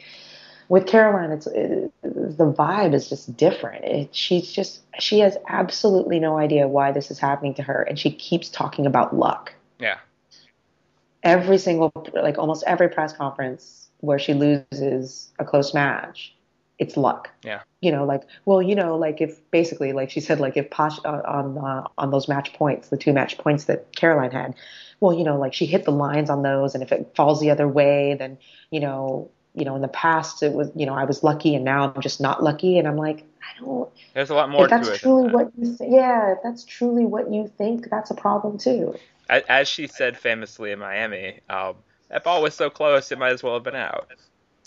with 0.69 0.85
Caroline, 0.85 1.31
it's 1.31 1.47
it, 1.47 1.91
the 2.03 2.53
vibe 2.53 2.93
is 2.93 3.09
just 3.09 3.35
different. 3.35 3.83
It, 3.85 4.15
she's 4.15 4.51
just 4.51 4.81
she 4.99 5.19
has 5.19 5.35
absolutely 5.47 6.19
no 6.19 6.37
idea 6.37 6.67
why 6.67 6.91
this 6.91 7.09
is 7.11 7.17
happening 7.19 7.55
to 7.55 7.63
her, 7.63 7.81
and 7.81 7.99
she 7.99 8.11
keeps 8.11 8.49
talking 8.49 8.85
about 8.85 9.15
luck. 9.15 9.53
Yeah. 9.79 9.97
Every 11.23 11.57
single, 11.57 11.91
like 12.13 12.37
almost 12.37 12.63
every 12.65 12.87
press 12.87 13.11
conference 13.11 13.89
where 13.99 14.19
she 14.19 14.33
loses 14.33 15.31
a 15.39 15.43
close 15.43 15.73
match, 15.73 16.35
it's 16.77 16.95
luck. 16.95 17.29
Yeah. 17.43 17.61
You 17.81 17.91
know, 17.91 18.05
like 18.05 18.21
well, 18.45 18.61
you 18.61 18.75
know, 18.75 18.95
like 18.95 19.21
if 19.21 19.39
basically, 19.49 19.91
like 19.91 20.11
she 20.11 20.19
said, 20.19 20.39
like 20.39 20.55
if 20.55 20.69
Posh 20.69 20.99
uh, 21.03 21.21
on 21.25 21.57
uh, 21.57 21.87
on 21.97 22.11
those 22.11 22.27
match 22.27 22.53
points, 22.53 22.89
the 22.89 22.97
two 22.97 23.11
match 23.11 23.39
points 23.39 23.65
that 23.65 23.95
Caroline 23.95 24.31
had, 24.31 24.53
well, 24.99 25.17
you 25.17 25.23
know, 25.23 25.39
like 25.39 25.55
she 25.55 25.65
hit 25.65 25.85
the 25.85 25.91
lines 25.91 26.29
on 26.29 26.43
those, 26.43 26.75
and 26.75 26.83
if 26.83 26.91
it 26.91 27.11
falls 27.15 27.41
the 27.41 27.49
other 27.49 27.67
way, 27.67 28.15
then 28.19 28.37
you 28.69 28.79
know 28.79 29.31
you 29.53 29.65
know, 29.65 29.75
in 29.75 29.81
the 29.81 29.87
past 29.87 30.43
it 30.43 30.53
was, 30.53 30.71
you 30.75 30.85
know, 30.85 30.93
I 30.93 31.05
was 31.05 31.23
lucky 31.23 31.55
and 31.55 31.65
now 31.65 31.91
I'm 31.93 32.01
just 32.01 32.21
not 32.21 32.43
lucky. 32.43 32.77
And 32.77 32.87
I'm 32.87 32.97
like, 32.97 33.23
I 33.41 33.59
don't. 33.59 33.89
There's 34.13 34.29
a 34.29 34.35
lot 34.35 34.49
more 34.49 34.65
if 34.65 34.69
that's 34.69 34.87
to 34.87 34.93
it. 34.93 34.99
truly 34.99 35.23
that. 35.23 35.33
what 35.33 35.51
you, 35.57 35.77
th- 35.77 35.91
yeah, 35.91 36.33
if 36.33 36.39
that's 36.43 36.63
truly 36.63 37.05
what 37.05 37.31
you 37.31 37.51
think, 37.57 37.89
that's 37.89 38.11
a 38.11 38.15
problem 38.15 38.57
too. 38.57 38.95
As, 39.29 39.43
as 39.49 39.67
she 39.67 39.87
said 39.87 40.17
famously 40.17 40.71
in 40.71 40.79
Miami, 40.79 41.39
um, 41.49 41.75
that 42.09 42.23
ball 42.23 42.41
was 42.41 42.53
so 42.53 42.69
close, 42.69 43.11
it 43.11 43.19
might 43.19 43.31
as 43.31 43.43
well 43.43 43.53
have 43.53 43.63
been 43.63 43.75
out. 43.75 44.09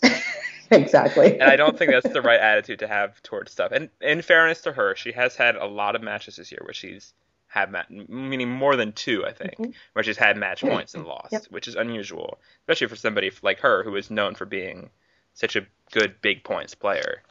exactly. 0.71 1.41
And 1.41 1.51
I 1.51 1.57
don't 1.57 1.77
think 1.77 1.91
that's 1.91 2.13
the 2.13 2.23
right 2.23 2.41
attitude 2.41 2.79
to 2.81 2.89
have 2.89 3.23
towards 3.23 3.53
stuff. 3.53 3.73
And 3.73 3.89
in 4.01 4.23
fairness 4.23 4.63
to 4.63 4.73
her, 4.73 4.95
she 4.97 5.13
has 5.13 5.37
had 5.37 5.57
a 5.57 5.67
lot 5.67 5.97
of 5.97 6.03
matches 6.03 6.37
this 6.37 6.51
year 6.51 6.61
where 6.63 6.75
she's 6.75 7.13
had 7.53 7.71
ma- 7.71 7.83
meaning 7.91 8.49
more 8.49 8.77
than 8.77 8.93
two, 8.93 9.27
I 9.27 9.33
think, 9.33 9.57
Mhm. 9.59 9.75
where 9.93 10.03
she's 10.03 10.17
had 10.17 10.39
match 10.39 10.63
points 10.63 10.95
and 10.95 11.05
lost, 11.05 11.33
Yep. 11.33 11.45
which 11.51 11.69
is 11.69 11.75
unusual, 11.75 12.39
especially 12.63 12.87
for 12.87 12.97
somebody 12.97 13.31
like 13.43 13.61
her 13.61 13.83
who 13.83 13.95
is 13.97 14.11
known 14.11 14.35
for 14.35 14.47
being 14.47 14.89
such 15.35 15.55
a 15.57 15.67
good 15.91 16.19
big 16.23 16.45
points 16.45 16.75
player. 16.75 17.23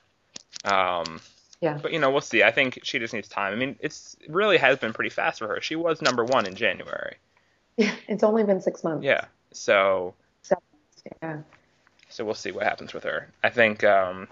Um, 0.63 1.19
Yeah. 1.59 1.79
but 1.81 1.91
you 1.91 1.97
know, 1.97 2.11
we'll 2.11 2.21
see. 2.21 2.43
I 2.43 2.51
think 2.51 2.79
she 2.83 2.99
just 2.99 3.15
needs 3.15 3.27
time. 3.27 3.51
I 3.53 3.55
mean, 3.55 3.75
it's 3.79 4.15
it 4.21 4.29
really 4.29 4.57
has 4.59 4.77
been 4.77 4.93
pretty 4.93 5.09
fast 5.09 5.39
for 5.39 5.47
her. 5.47 5.59
She 5.59 5.75
was 5.75 6.01
number 6.03 6.23
one 6.23 6.45
in 6.45 6.53
January. 6.55 7.15
Yeah, 7.77 7.95
it's 8.07 8.21
only 8.23 8.43
been 8.43 8.61
six 8.61 8.83
months. 8.83 9.03
Yeah. 9.03 9.25
So 9.51 10.13
Yeah. 11.23 11.41
so 12.09 12.23
we'll 12.25 12.35
see 12.35 12.51
what 12.51 12.63
happens 12.63 12.93
with 12.93 13.03
her. 13.05 13.27
I 13.43 13.49
think 13.49 13.83
um, 13.83 14.27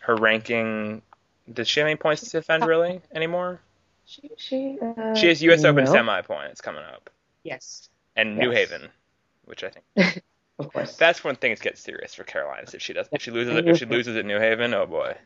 her 0.00 0.16
ranking. 0.16 1.02
Does 1.52 1.68
she 1.68 1.78
have 1.80 1.86
any 1.86 1.96
points 1.96 2.22
to 2.22 2.30
defend 2.30 2.66
really 2.66 3.00
anymore? 3.14 3.60
She 4.06 4.30
she 4.36 4.78
uh, 4.80 5.14
She 5.14 5.28
has 5.28 5.42
U.S. 5.42 5.64
Open 5.64 5.84
no. 5.84 5.92
semi 5.92 6.20
points 6.22 6.60
coming 6.60 6.82
up, 6.82 7.10
Yes, 7.42 7.88
and 8.16 8.36
New 8.36 8.50
Haven, 8.50 8.88
which 9.46 9.64
I 9.64 9.70
think 9.70 10.22
of 10.58 10.72
course. 10.72 10.96
that's 10.96 11.24
when 11.24 11.36
things 11.36 11.60
get 11.60 11.78
serious 11.78 12.14
for 12.14 12.24
Carolina. 12.24 12.66
If 12.72 12.82
she 12.82 12.92
does, 12.92 13.08
if 13.12 13.22
she 13.22 13.30
loses, 13.30 13.56
if 13.66 13.78
she 13.78 13.86
loses 13.86 14.16
at 14.16 14.24
New 14.26 14.38
Haven, 14.38 14.74
oh 14.74 14.86
boy, 14.86 15.16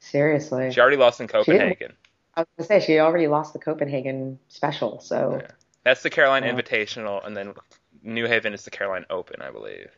Seriously, 0.00 0.70
she 0.70 0.80
already 0.80 0.96
lost 0.96 1.20
in 1.20 1.28
Copenhagen. 1.28 1.92
I 2.34 2.40
was 2.42 2.46
gonna 2.56 2.66
say 2.80 2.86
she 2.86 2.98
already 3.00 3.26
lost 3.26 3.52
the 3.52 3.58
Copenhagen 3.58 4.38
special, 4.48 5.00
so 5.00 5.38
Yeah. 5.42 5.48
That's 5.84 6.02
the 6.02 6.10
Carolina 6.10 6.46
Yeah. 6.46 6.54
Invitational, 6.54 7.26
and 7.26 7.36
then 7.36 7.54
New 8.02 8.26
Haven 8.26 8.52
is 8.54 8.64
the 8.64 8.70
Carolina 8.70 9.06
Open, 9.10 9.40
I 9.42 9.50
believe. 9.50 9.90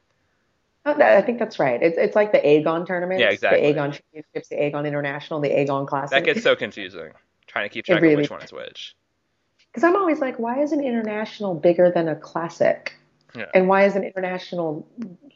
Oh, 0.86 0.95
that- 0.95 1.18
I 1.18 1.22
think 1.22 1.38
that's 1.38 1.59
right. 1.59 1.82
It's 1.82 1.99
it's 1.99 2.16
like 2.16 2.32
the 2.32 2.38
Aegon 2.38 2.86
tournament. 2.86 3.20
Yeah, 3.20 3.30
exactly. 3.30 3.61
The 3.72 3.78
Aegon 3.78 3.93
Championships, 3.93 4.49
the 4.49 4.57
Aegon 4.57 4.86
International, 4.86 5.41
the 5.41 5.51
Aegon 5.51 5.86
Classic. 5.86 6.11
That 6.11 6.24
gets 6.24 6.43
so 6.43 6.57
confusing. 6.57 7.11
Trying 7.51 7.68
to 7.68 7.72
keep 7.72 7.84
track 7.84 8.01
really 8.01 8.14
of 8.14 8.20
which 8.20 8.30
one 8.30 8.42
is 8.42 8.53
which. 8.53 8.94
Because 9.66 9.82
I'm 9.84 9.96
always 9.96 10.20
like, 10.20 10.38
why 10.38 10.62
is 10.62 10.72
an 10.72 10.80
international 10.82 11.55
bigger 11.55 11.90
than 11.90 12.09
a 12.09 12.14
classic? 12.14 12.94
Yeah. 13.34 13.46
And 13.55 13.68
why 13.68 13.84
is 13.84 13.96
an 13.96 14.05
international 14.05 14.86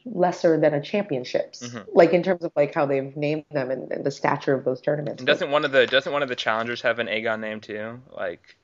lesser 0.05 0.59
than 0.59 0.73
a 0.73 0.81
championships? 0.81 1.61
Mhm. 1.67 1.85
Like 1.93 2.13
in 2.13 2.23
terms 2.23 2.43
of 2.43 2.51
like 2.55 2.73
how 2.73 2.85
they've 2.85 3.15
named 3.15 3.45
them 3.51 3.71
and, 3.71 3.91
and 3.91 4.05
the 4.05 4.11
stature 4.11 4.53
of 4.53 4.63
those 4.63 4.81
tournaments. 4.81 5.21
And 5.21 5.27
doesn't 5.27 5.51
one 5.51 5.65
of 5.65 5.71
the 5.71 5.87
doesn't 5.87 6.11
one 6.11 6.23
of 6.23 6.29
the 6.29 6.35
challengers 6.35 6.81
have 6.81 6.99
an 6.99 7.07
Aegon 7.07 7.39
name 7.39 7.61
too? 7.61 8.01
Like 8.11 8.57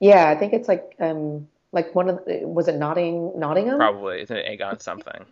yeah, 0.00 0.28
I 0.28 0.36
think 0.36 0.52
it's 0.52 0.68
like 0.68 0.94
um 1.00 1.48
like 1.72 1.94
one 1.94 2.08
of 2.08 2.24
the, 2.24 2.46
was 2.46 2.68
it 2.68 2.76
Notting 2.76 3.38
Nottingham? 3.38 3.76
probably 3.76 4.20
it's 4.20 4.30
an 4.30 4.38
Aegon 4.38 4.80
something? 4.80 5.24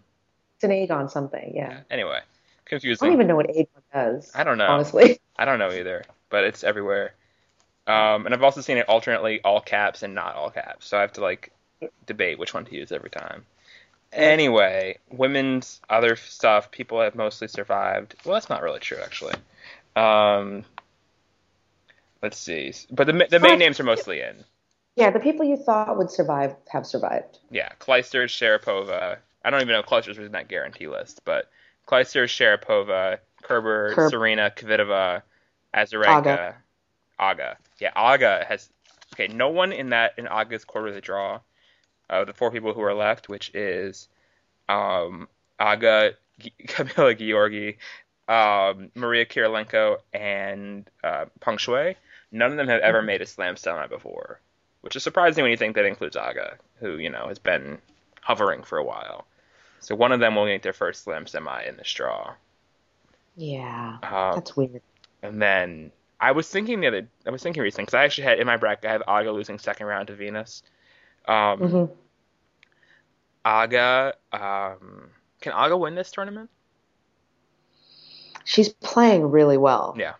It's 0.56 0.64
an 0.64 0.70
Aegon 0.70 1.10
something. 1.10 1.52
Yeah. 1.54 1.80
Anyway, 1.90 2.20
confusing. 2.66 3.06
I 3.06 3.08
don't 3.08 3.16
even 3.16 3.26
know 3.26 3.36
what 3.36 3.48
Aegon 3.48 3.68
does. 3.92 4.30
I 4.34 4.44
don't 4.44 4.58
know. 4.58 4.66
honestly. 4.66 5.18
I 5.36 5.44
don't 5.46 5.58
know 5.58 5.70
either, 5.70 6.04
but 6.28 6.44
it's 6.44 6.62
everywhere. 6.62 7.14
Um, 7.86 8.24
and 8.24 8.34
I've 8.34 8.42
also 8.42 8.60
seen 8.60 8.78
it 8.78 8.88
alternately 8.88 9.40
all 9.42 9.60
caps 9.60 10.02
and 10.02 10.14
not 10.14 10.34
all 10.34 10.50
caps, 10.50 10.86
so 10.86 10.96
I 10.96 11.02
have 11.02 11.12
to 11.14 11.20
like 11.20 11.52
debate 12.06 12.38
which 12.38 12.54
one 12.54 12.64
to 12.64 12.74
use 12.74 12.92
every 12.92 13.10
time. 13.10 13.44
Anyway, 14.12 14.98
women's 15.10 15.80
other 15.90 16.16
stuff, 16.16 16.70
people 16.70 17.00
have 17.00 17.14
mostly 17.14 17.48
survived. 17.48 18.14
Well, 18.24 18.34
that's 18.34 18.48
not 18.48 18.62
really 18.62 18.78
true 18.80 18.98
actually. 19.02 19.34
Um, 19.96 20.64
let's 22.22 22.38
see, 22.38 22.72
but 22.90 23.06
the 23.06 23.26
the 23.30 23.40
main 23.40 23.58
names 23.58 23.78
are 23.80 23.84
mostly 23.84 24.20
in. 24.20 24.44
Yeah, 24.96 25.10
the 25.10 25.20
people 25.20 25.44
you 25.44 25.56
thought 25.56 25.98
would 25.98 26.10
survive 26.10 26.54
have 26.68 26.86
survived. 26.86 27.38
Yeah, 27.50 27.70
Clijsters, 27.80 28.30
Sharapova. 28.30 29.18
I 29.44 29.50
don't 29.50 29.60
even 29.60 29.72
know 29.72 29.80
if 29.80 29.86
Clijsters 29.86 30.16
was 30.18 30.26
in 30.26 30.32
that 30.32 30.48
guarantee 30.48 30.86
list, 30.86 31.22
but 31.24 31.50
Clijsters, 31.86 32.30
Sharapova, 32.30 33.18
Kerber, 33.42 33.92
Kerb- 33.94 34.10
Serena, 34.10 34.52
Kvitova, 34.54 35.22
Azarenka, 35.74 36.06
Aga. 36.06 36.54
Aga. 37.18 37.56
Yeah, 37.78 37.92
Aga 37.94 38.44
has. 38.48 38.68
Okay, 39.14 39.28
no 39.28 39.48
one 39.50 39.72
in 39.72 39.90
that 39.90 40.14
in 40.18 40.26
Aga's 40.26 40.64
quarter 40.64 40.88
of 40.88 40.94
the 40.94 41.00
draw. 41.00 41.40
Uh, 42.10 42.24
the 42.24 42.32
four 42.32 42.50
people 42.50 42.72
who 42.74 42.82
are 42.82 42.94
left, 42.94 43.28
which 43.28 43.50
is 43.54 44.08
um, 44.68 45.28
Aga, 45.58 46.14
G- 46.38 46.52
Camila 46.66 47.16
Giorgi, 47.18 47.76
um, 48.28 48.90
Maria 48.94 49.24
Kirilenko, 49.24 49.98
and 50.12 50.88
uh, 51.02 51.26
Peng 51.40 51.56
Shuai. 51.56 51.94
None 52.32 52.50
of 52.50 52.56
them 52.56 52.68
have 52.68 52.80
ever 52.80 53.00
made 53.02 53.22
a 53.22 53.26
slam 53.26 53.56
semi 53.56 53.86
before, 53.86 54.40
which 54.80 54.96
is 54.96 55.02
surprising 55.04 55.42
when 55.42 55.50
you 55.52 55.56
think 55.56 55.76
that 55.76 55.84
includes 55.86 56.16
Aga, 56.16 56.56
who 56.80 56.96
you 56.96 57.08
know 57.10 57.28
has 57.28 57.38
been 57.38 57.78
hovering 58.20 58.62
for 58.64 58.78
a 58.78 58.84
while. 58.84 59.26
So 59.80 59.94
one 59.94 60.12
of 60.12 60.18
them 60.20 60.34
will 60.34 60.46
make 60.46 60.62
their 60.62 60.72
first 60.72 61.04
slam 61.04 61.26
semi 61.26 61.62
in 61.64 61.76
this 61.76 61.92
draw. 61.92 62.34
Yeah, 63.36 63.98
Um, 64.02 64.34
that's 64.36 64.56
weird. 64.56 64.82
and 65.22 65.40
then 65.42 65.92
I 66.20 66.32
was 66.32 66.48
thinking 66.48 66.80
the 66.80 66.86
other, 66.86 67.08
I 67.26 67.30
was 67.30 67.42
thinking 67.42 67.62
recently 67.62 67.84
because 67.84 67.94
I 67.94 68.04
actually 68.04 68.24
had 68.24 68.38
in 68.38 68.46
my 68.46 68.56
bracket 68.56 68.86
I 68.86 68.92
have 68.92 69.02
Aga 69.06 69.32
losing 69.32 69.58
second 69.58 69.86
round 69.86 70.08
to 70.08 70.14
Venus. 70.14 70.62
Um, 71.26 71.58
hmm 71.58 71.84
Aga, 73.44 74.14
um, 74.32 75.10
can 75.40 75.52
Aga 75.52 75.76
win 75.76 75.94
this 75.94 76.10
tournament? 76.10 76.48
She's 78.44 78.68
playing 78.68 79.30
really 79.30 79.58
well. 79.58 79.94
Yeah. 79.98 80.14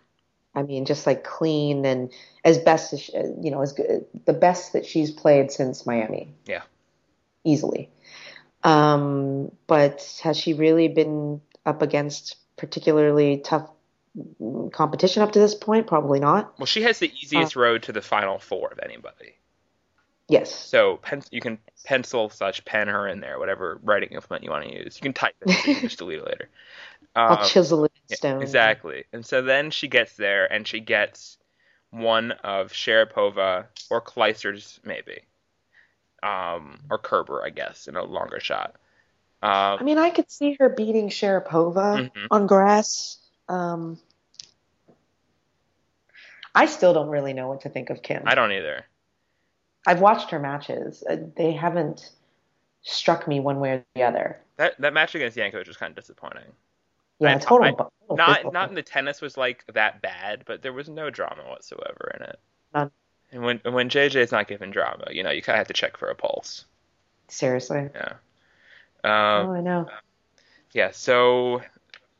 I 0.55 0.62
mean, 0.62 0.84
just 0.84 1.07
like 1.07 1.24
clean 1.24 1.84
and 1.84 2.12
as 2.45 2.59
best 2.59 2.92
as 2.92 3.01
she, 3.01 3.12
you 3.40 3.51
know, 3.51 3.62
as 3.62 3.72
good, 3.72 4.05
the 4.26 4.32
best 4.32 4.74
that 4.74 4.86
she's 4.86 5.11
played 5.11 5.51
since 5.51 5.86
Miami. 5.86 6.34
Yeah. 6.47 6.62
Easily. 7.45 7.90
Um, 8.62 9.51
but 9.66 10.20
has 10.22 10.38
she 10.38 10.55
really 10.55 10.88
been 10.88 11.40
up 11.66 11.82
against 11.82 12.36
particularly 12.57 13.38
tough 13.38 13.68
competition 14.73 15.23
up 15.23 15.33
to 15.33 15.39
this 15.39 15.55
point? 15.55 15.87
Probably 15.87 16.21
not. 16.21 16.59
Well, 16.59 16.67
she 16.67 16.83
has 16.83 16.99
the 16.99 17.12
easiest 17.21 17.57
road 17.57 17.85
to 17.85 17.93
the 17.93 18.03
final 18.03 18.39
four 18.39 18.69
of 18.71 18.79
anybody. 18.81 19.35
Yes. 20.29 20.55
So 20.55 20.97
pen, 20.99 21.23
you 21.31 21.41
can 21.41 21.59
pencil 21.85 22.31
such 22.31 22.65
pen 22.65 22.89
her 22.89 23.07
in 23.09 23.21
there, 23.21 23.39
whatever 23.39 23.79
writing 23.83 24.11
implement 24.11 24.45
you 24.45 24.51
want 24.51 24.65
to 24.65 24.73
use. 24.73 24.97
You 24.97 25.03
can 25.03 25.12
type 25.12 25.37
it, 25.41 25.49
so 25.59 25.69
you 25.69 25.75
can 25.75 25.85
just 25.85 25.99
delete 25.99 26.19
it 26.21 26.27
later. 26.27 26.49
I'll 27.29 27.37
Um, 27.37 27.49
chisel 27.49 27.85
it 27.85 27.93
in 27.95 28.09
Yeah, 28.09 28.17
stone. 28.17 28.43
Exactly. 28.43 29.05
And 29.12 29.25
so 29.25 29.43
then 29.43 29.71
she 29.71 29.89
gets 29.89 30.17
there 30.17 30.51
and 30.53 30.67
she 30.67 30.81
gets 30.81 31.39
one 31.91 32.33
of 32.33 32.73
Sharapova 32.73 33.67
or 33.91 34.01
Clijsters 34.01 34.81
maybe. 34.85 35.21
Um, 36.23 36.79
or 36.91 36.99
Kerber, 36.99 37.45
I 37.45 37.51
guess, 37.51 37.87
in 37.87 37.97
a 37.97 38.03
longer 38.03 38.41
shot. 38.41 38.77
I 39.79 39.83
Um, 39.83 39.85
mean, 39.85 39.99
I 39.99 40.11
could 40.11 40.31
see 40.31 40.57
her 40.59 40.69
beating 40.69 41.09
Sharapova 41.09 42.05
Mhm. 42.15 42.29
on 42.31 42.47
grass. 42.47 43.19
Um, 43.49 43.99
I 46.55 46.67
still 46.67 46.93
don't 46.95 47.09
really 47.09 47.33
know 47.33 47.49
what 47.49 47.63
to 47.63 47.69
think 47.69 47.91
of 47.91 48.03
Kim. 48.03 48.23
I 48.27 48.35
don't 48.35 48.53
either. 48.53 48.85
I've 49.87 50.01
watched 50.01 50.31
her 50.31 50.39
matches. 50.39 51.03
Uh, 51.09 51.17
They 51.37 51.53
haven't 51.53 52.11
struck 52.83 53.27
me 53.27 53.41
one 53.41 53.61
way 53.61 53.71
or 53.73 53.85
the 53.95 54.03
other. 54.05 54.41
That 54.57 54.81
that 54.81 54.93
match 54.93 55.15
against 55.15 55.37
Jankovic 55.37 55.67
was 55.67 55.77
kind 55.77 55.91
of 55.91 55.97
disappointing. 55.97 56.45
Yeah, 57.19 57.35
I- 57.37 57.39
total. 57.39 57.65
I- 57.67 57.71
total 57.73 57.91
not 58.17 58.53
not 58.53 58.69
in 58.69 58.75
the 58.75 58.83
tennis 58.83 59.21
was 59.21 59.37
like 59.37 59.65
that 59.73 60.01
bad, 60.03 60.45
but 60.47 60.63
there 60.63 60.73
was 60.73 60.89
no 60.89 61.11
drama 61.11 61.43
whatsoever 61.49 62.13
in 62.19 62.23
it. 62.25 62.39
None. 62.75 62.91
And 63.33 63.43
when 63.43 63.61
when 63.65 63.89
JJ's 63.89 64.31
not 64.33 64.47
giving 64.47 64.71
drama, 64.71 65.07
you 65.11 65.23
know, 65.23 65.31
you 65.31 65.43
kind 65.43 65.57
of 65.57 65.59
have 65.59 65.67
to 65.69 65.73
check 65.75 65.97
for 65.97 66.09
a 66.09 66.15
pulse. 66.15 66.67
Seriously. 67.29 67.89
Yeah. 67.95 68.13
oh, 69.03 69.11
Um, 69.11 69.51
I 69.51 69.61
know. 69.61 69.89
yeah. 70.73 70.91
So 70.93 71.63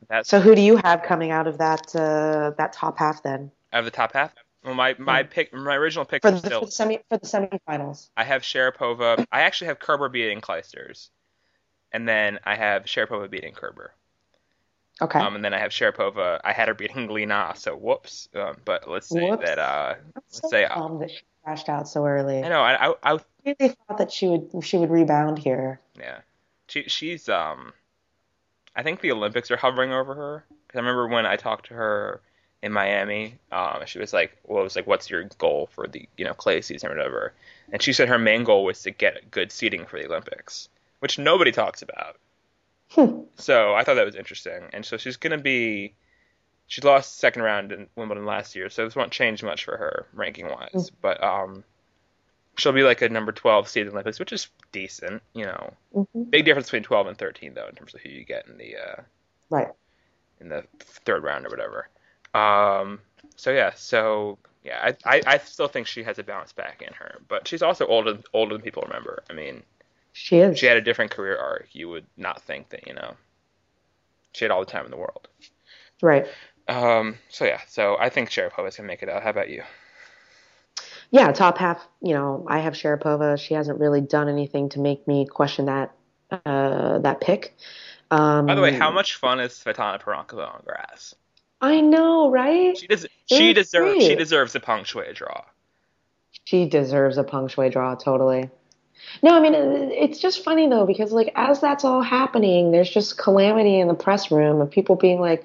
that's 0.09 0.29
So 0.29 0.41
who 0.41 0.55
do 0.55 0.63
you 0.63 0.77
have 0.79 1.03
coming 1.03 1.31
out 1.31 1.47
of 1.47 1.59
that 1.59 1.95
uh, 1.95 2.51
that 2.59 2.73
top 2.73 2.99
half 2.99 3.23
then 3.23 3.51
out 3.75 3.81
of 3.81 3.85
the 3.85 3.91
top 3.91 4.13
half. 4.13 4.33
Well, 4.65 4.75
my 4.75 4.95
my 4.99 5.25
pick, 5.25 5.53
my 5.53 5.75
original 5.75 6.07
pick 6.07 6.23
for 6.23 6.31
the, 6.31 6.39
still. 6.39 6.61
for 6.61 6.67
the 6.67 6.73
semi 6.73 6.99
for 7.11 7.19
the 7.19 7.27
semifinals? 7.27 8.09
I 8.17 8.25
have 8.25 8.43
Sharapova. 8.43 9.27
I 9.31 9.43
actually 9.43 9.67
have 9.67 9.79
Kerber 9.79 10.09
beating 10.09 10.41
Clijsters, 10.41 11.11
and 11.93 12.09
then 12.09 12.39
I 12.45 12.55
have 12.55 12.85
Sharapova 12.85 13.29
beating 13.29 13.53
Kerber. 13.53 13.93
Okay. 15.03 15.19
Um, 15.19 15.35
and 15.35 15.45
then 15.45 15.53
I 15.53 15.59
have 15.59 15.73
Sharapova. 15.73 16.41
I 16.45 16.53
had 16.53 16.69
her 16.69 16.75
beating 16.75 17.09
Li 17.09 17.27
Na, 17.27 17.53
so 17.53 17.77
whoops. 17.77 18.29
Um, 18.35 18.57
but 18.65 18.89
let's 18.89 19.09
say 19.09 19.29
Whoops. 19.29 19.45
that. 19.45 19.59
Uh, 19.59 19.97
I'm 19.97 20.13
let's 20.15 20.41
so 20.41 20.49
say. 20.49 20.67
bummed 20.73 21.03
that 21.03 21.11
she 21.11 21.21
crashed 21.43 21.69
out 21.69 21.87
so 21.87 22.07
early. 22.07 22.43
I 22.43 22.49
know. 22.49 22.63
I, 22.63 22.89
I, 22.89 22.95
I 23.03 23.19
really 23.45 23.75
thought 23.87 23.99
that 23.99 24.13
she 24.13 24.29
would 24.29 24.65
she 24.65 24.79
would 24.79 24.91
rebound 24.91 25.39
here. 25.39 25.81
Yeah, 25.99 26.21
she 26.69 26.85
she's 26.85 27.29
um, 27.29 27.75
I 28.75 28.83
think 28.83 29.01
the 29.03 29.13
Olympics 29.13 29.51
are 29.51 29.57
hovering 29.57 29.93
over 29.93 30.15
her. 30.15 30.45
Because 30.49 30.79
I 30.79 30.81
remember 30.81 31.09
when 31.09 31.27
I 31.27 31.37
talked 31.37 31.67
to 31.67 31.75
her 31.75 32.23
in 32.65 32.73
Miami, 32.73 33.37
um, 33.53 33.83
she 33.87 33.99
was 33.99 34.13
like, 34.13 34.37
"Well, 34.45 34.61
it 34.61 34.65
was 34.65 34.75
like, 34.75 34.87
what's 34.87 35.11
your 35.11 35.25
goal 35.39 35.69
for 35.73 35.87
the 35.87 36.09
you 36.17 36.25
know 36.25 36.33
clay 36.35 36.61
season 36.63 36.91
or 36.91 36.97
whatever?" 36.97 37.33
And 37.71 37.81
she 37.83 37.93
said 37.93 38.09
her 38.09 38.19
main 38.19 38.43
goal 38.45 38.65
was 38.65 38.83
to 38.83 38.91
get 38.91 39.31
good 39.31 39.53
seating 39.53 39.85
for 39.87 39.99
the 39.99 40.07
Olympics, 40.07 40.69
which 41.01 41.19
nobody 41.19 41.53
talks 41.53 41.83
about. 41.83 42.17
Hmm. 42.91 43.21
So 43.37 43.75
I 43.75 43.85
thought 43.85 43.95
that 43.95 44.07
was 44.07 44.17
interesting, 44.17 44.63
and 44.73 44.85
so 44.85 44.97
she's 44.97 45.17
gonna 45.19 45.39
be. 45.39 45.95
She 46.67 46.81
lost 46.81 47.19
second 47.19 47.43
round 47.43 47.73
in 47.73 47.87
Wimbledon 47.95 48.25
last 48.25 48.57
year, 48.57 48.71
so 48.71 48.85
this 48.87 48.97
won't 48.97 49.13
change 49.13 49.43
much 49.43 49.65
for 49.65 49.77
her 49.77 50.07
ranking 50.15 50.49
wise. 50.49 50.91
But 51.03 51.23
um, 51.23 51.63
she'll 52.57 52.73
be 52.73 52.83
like 52.83 53.03
a 53.03 53.09
number 53.11 53.33
twelve 53.33 53.69
seed 53.69 53.83
in 53.83 53.89
the 53.89 53.93
Olympics, 53.93 54.19
which 54.19 54.33
is 54.33 54.49
decent, 54.73 55.23
you 55.35 55.45
know. 55.45 55.75
Mhm. 55.95 56.31
Big 56.31 56.47
difference 56.47 56.69
between 56.69 56.83
12 56.85 57.07
and 57.09 57.19
13, 57.19 57.53
though, 57.53 57.69
in 57.69 57.75
terms 57.75 57.95
of 57.95 58.01
who 58.01 58.09
you 58.09 58.25
get 58.25 58.47
in 58.47 58.57
the 58.57 58.77
uh, 58.77 59.03
Right. 59.51 59.69
in 60.41 60.49
the 60.49 60.65
third 60.81 61.23
round 61.23 61.45
or 61.47 61.51
whatever. 61.51 61.89
Um, 62.35 63.01
so 63.37 63.51
yeah, 63.51 63.73
so 63.75 64.39
yeah, 64.65 64.93
I, 65.05 65.17
I 65.17 65.23
I 65.27 65.39
still 65.39 65.69
think 65.69 65.87
she 65.87 66.03
has 66.03 66.19
a 66.19 66.25
bounce 66.25 66.53
back 66.53 66.83
in 66.83 66.93
her, 66.95 67.21
but 67.29 67.47
she's 67.47 67.63
also 67.63 67.87
older 67.87 68.19
older 68.33 68.55
than 68.55 68.63
people 68.63 68.83
remember. 68.87 69.23
I 69.31 69.33
mean, 69.33 69.63
She 70.13 70.39
is. 70.39 70.59
she 70.59 70.67
had 70.67 70.77
a 70.77 70.81
different 70.81 71.11
career 71.11 71.37
arc. 71.39 71.69
You 71.73 71.89
would 71.91 72.07
not 72.17 72.43
think 72.43 72.71
that 72.71 72.87
you 72.87 72.95
know 72.95 73.15
she 74.33 74.45
had 74.45 74.51
all 74.51 74.61
the 74.61 74.71
time 74.71 74.85
in 74.85 74.91
the 74.91 74.97
world. 74.97 75.29
Right. 76.03 76.27
Um, 76.67 77.19
so 77.29 77.45
yeah, 77.45 77.61
so 77.69 77.97
I 78.01 78.09
think 78.09 78.31
Sharapova's 78.31 78.77
gonna 78.77 78.87
make 78.87 79.03
it 79.03 79.09
out. 79.09 79.23
How 79.23 79.31
about 79.31 79.51
you? 79.51 79.63
Yeah, 81.11 81.31
top 81.31 81.59
half, 81.59 81.87
you 82.03 82.13
know, 82.13 82.45
I 82.49 82.59
have 82.59 82.73
Sharapova. 82.73 83.39
She 83.39 83.55
hasn't 83.55 83.79
really 83.79 84.01
done 84.01 84.29
anything 84.29 84.71
to 84.71 84.81
make 84.81 85.07
me 85.07 85.27
question 85.27 85.67
that 85.67 85.93
uh, 86.45 86.99
that 86.99 87.21
pick. 87.21 87.57
Um, 88.11 88.47
By 88.47 88.55
the 88.55 88.61
way, 88.63 88.73
how 88.73 88.91
much 88.91 89.15
fun 89.17 89.39
is 89.39 89.53
Svetlana 89.53 90.01
Pironkova 90.03 90.55
on 90.55 90.63
grass? 90.65 91.15
I 91.65 91.81
know, 91.81 92.31
right? 92.31 92.77
She 92.77 92.87
does. 92.87 93.07
She 93.27 93.53
deserves. 93.55 93.95
great. 93.95 94.03
She 94.03 94.15
deserves 94.15 94.55
a 94.55 94.61
punctuate 94.61 95.17
draw. 95.17 95.45
She 96.45 96.69
deserves 96.69 97.17
a 97.17 97.25
peng 97.25 97.49
shui 97.49 97.71
draw, 97.71 97.95
totally. 97.95 98.51
No, 99.23 99.35
I 99.35 99.41
mean, 99.41 99.55
it's 99.55 100.19
just 100.19 100.45
funny 100.45 100.69
though, 100.69 100.87
because 100.87 101.11
like 101.13 101.33
as 101.35 101.61
that's 101.61 101.85
all 101.85 102.03
happening, 102.03 102.71
there's 102.71 102.91
just 102.91 103.17
calamity 103.17 103.81
in 103.81 103.89
the 103.89 103.95
press 103.95 104.31
room 104.31 104.61
of 104.61 104.71
people 104.71 104.97
being 104.97 105.21
like, 105.21 105.45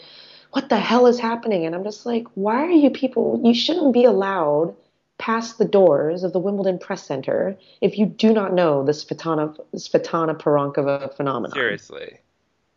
what 0.52 0.70
the 0.70 0.78
hell 0.78 1.08
is 1.08 1.20
happening? 1.20 1.66
And 1.66 1.74
I'm 1.74 1.84
just 1.84 2.06
like, 2.06 2.26
why 2.34 2.66
are 2.66 2.72
you 2.72 2.90
people, 2.90 3.42
you 3.44 3.54
shouldn't 3.54 3.94
be 3.94 4.04
allowed 4.06 4.76
past 5.18 5.58
the 5.58 5.66
doors 5.66 6.24
of 6.24 6.34
the 6.34 6.40
Wimbledon 6.40 6.80
Press 6.80 7.06
Center 7.06 7.58
if 7.82 7.98
you 7.98 8.06
do 8.06 8.34
not 8.34 8.54
know 8.54 8.84
the 8.84 8.94
Svetlana, 8.94 9.58
Svetlana 9.76 10.40
Pironkova 10.40 11.16
phenomenon. 11.16 11.54
Seriously. 11.54 12.20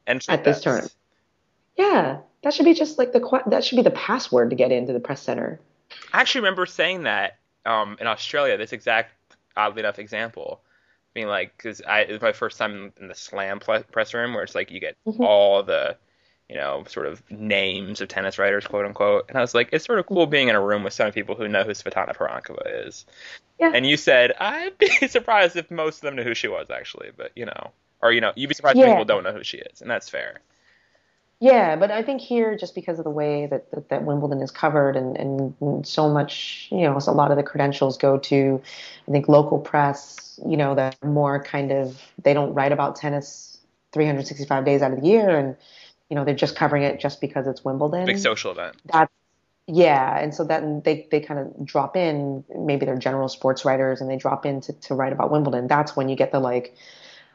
And 0.07 0.24
At 0.28 0.45
this 0.45 0.61
tournament. 0.61 0.95
Yeah, 1.76 2.18
that 2.43 2.55
should 2.55 2.64
be 2.64 2.74
just 2.74 2.99
like 2.99 3.12
the, 3.12 3.43
that 3.47 3.64
should 3.64 3.76
be 3.76 3.82
the 3.82 3.90
password 3.90 4.51
to 4.51 4.57
get 4.57 4.72
into 4.72 4.93
the 4.93 5.01
press 5.01 5.22
center. 5.22 5.61
I 6.12 6.20
actually 6.20 6.43
remember 6.43 6.66
saying 6.66 7.03
that 7.05 7.38
um, 7.64 7.97
in 8.01 8.07
Australia. 8.07 8.57
This 8.57 8.72
exact 8.72 9.12
oddly 9.57 9.80
enough 9.80 9.99
example, 9.99 10.61
being 11.14 11.26
like, 11.26 11.57
because 11.57 11.80
it 11.86 12.11
was 12.11 12.22
my 12.22 12.32
first 12.32 12.59
time 12.59 12.93
in 13.01 13.09
the 13.09 13.14
Slam 13.14 13.61
press 13.61 14.14
room, 14.14 14.34
where 14.34 14.43
it's 14.43 14.55
like 14.55 14.70
you 14.70 14.80
get 14.80 14.97
Mhm. 15.07 15.20
all 15.20 15.62
the, 15.62 15.97
you 16.49 16.57
know, 16.57 16.84
sort 16.88 17.07
of 17.07 17.22
names 17.30 18.01
of 18.01 18.09
tennis 18.09 18.38
writers, 18.38 18.66
quote 18.66 18.86
unquote. 18.86 19.26
And 19.28 19.36
I 19.36 19.40
was 19.40 19.55
like, 19.55 19.68
it's 19.72 19.84
sort 19.84 19.99
of 19.99 20.07
cool 20.07 20.26
being 20.26 20.49
in 20.49 20.55
a 20.57 20.61
room 20.61 20.82
with 20.82 20.93
some 20.95 21.12
people 21.12 21.34
who 21.34 21.49
know 21.49 21.64
who 21.64 21.72
Svetlana 21.72 22.16
Pironkova 22.16 22.86
is. 22.86 23.05
Yeah. 23.61 23.72
And 23.74 23.86
you 23.86 23.97
said 23.97 24.32
I'd 24.40 24.78
be 24.78 24.88
surprised 25.09 25.57
if 25.57 25.70
most 25.70 25.97
of 25.97 26.03
them 26.03 26.16
knew 26.16 26.24
who 26.24 26.34
she 26.34 26.49
was 26.49 26.70
actually, 26.70 27.11
but 27.16 27.32
you 27.36 27.47
know, 27.47 27.70
or 28.01 28.12
you 28.12 28.20
know, 28.20 28.32
you'd 28.34 28.49
be 28.49 28.55
surprised 28.55 28.78
if 28.78 28.86
people 28.86 29.05
don't 29.05 29.22
know 29.22 29.32
who 29.32 29.45
she 29.45 29.59
is, 29.59 29.80
and 29.82 29.90
that's 29.90 30.09
fair. 30.09 30.40
Yeah, 31.43 31.74
but 31.74 31.90
I 31.90 32.05
think 32.05 32.20
here, 32.20 32.57
just 32.57 32.72
because 32.72 33.01
of 33.01 33.05
the 33.05 33.11
way 33.11 33.47
that, 33.47 33.68
that, 33.72 33.88
that 33.88 34.05
Wimbledon 34.05 34.40
is 34.43 34.53
covered 34.53 34.95
and, 34.95 35.16
and 35.16 35.84
so 35.84 36.09
much, 36.09 36.68
you 36.70 36.82
know, 36.82 37.01
so 37.01 37.11
a 37.11 37.14
lot 37.14 37.32
of 37.32 37.36
the 37.36 37.43
credentials 37.43 37.99
go 37.99 38.16
to, 38.16 38.62
I 39.09 39.11
think, 39.11 39.28
local 39.28 39.59
press, 39.59 40.38
you 40.47 40.57
know, 40.57 40.76
that 40.76 41.03
more 41.03 41.43
kind 41.43 41.72
of, 41.72 42.01
they 42.22 42.32
don't 42.32 42.55
write 42.55 42.70
about 42.70 42.95
tennis 42.95 43.59
365 43.90 44.64
days 44.64 44.82
out 44.82 44.93
of 44.93 45.01
the 45.01 45.07
year 45.09 45.36
and, 45.36 45.57
you 46.09 46.14
know, 46.14 46.24
they're 46.24 46.36
just 46.36 46.55
covering 46.55 46.84
it 46.84 47.01
just 47.01 47.20
because 47.20 47.49
it's 47.49 47.64
Wimbledon. 47.64 48.07
Big 48.07 48.18
social 48.18 48.53
event. 48.53 48.76
That's, 48.93 49.12
yeah, 49.66 50.20
and 50.20 50.32
so 50.32 50.45
then 50.45 50.82
they, 50.84 51.09
they 51.11 51.18
kind 51.18 51.40
of 51.40 51.66
drop 51.66 51.97
in, 51.97 52.45
maybe 52.57 52.86
they're 52.86 52.97
general 52.97 53.28
sports 53.28 53.64
writers 53.64 54.01
and 54.01 54.09
they 54.09 54.16
drop 54.16 54.47
in 54.47 54.61
to, 54.61 54.72
to 54.74 54.95
write 54.95 55.12
about 55.12 55.32
Wimbledon. 55.32 55.66
That's 55.66 55.97
when 55.97 56.09
you 56.09 56.14
get 56.14 56.30
the 56.30 56.38
like, 56.38 56.76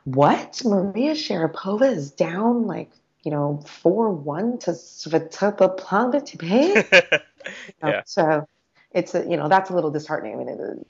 what? 0.05 0.61
Maria 0.63 1.11
Sharapova 1.11 1.91
is 1.91 2.09
down 2.09 2.67
like, 2.67 2.89
you 3.27 3.31
know, 3.31 3.61
4 3.67 4.09
1 4.11 4.57
to 4.59 4.71
Sveta 4.71 5.77
Plavitipay? 5.77 7.21
yeah. 7.83 8.01
So 8.05 8.47
it's, 8.93 9.13
a, 9.15 9.27
you 9.29 9.35
know, 9.35 9.49
that's 9.49 9.69
a 9.69 9.73
little 9.75 9.91
disheartening. 9.91 10.33
I 10.33 10.37
mean, 10.37 10.47
the, 10.57 10.85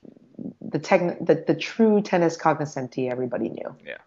the, 0.62 0.80
techn- 0.80 1.26
the, 1.26 1.44
the 1.48 1.56
true 1.56 2.02
tennis 2.02 2.38
cognoscenti, 2.38 3.10
everybody 3.10 3.50
knew. 3.50 3.76
Yeah. 3.84 3.98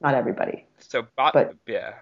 Not 0.00 0.14
everybody. 0.14 0.64
So, 0.80 1.06
but, 1.14 1.34
But- 1.34 1.54
yeah, 1.68 1.94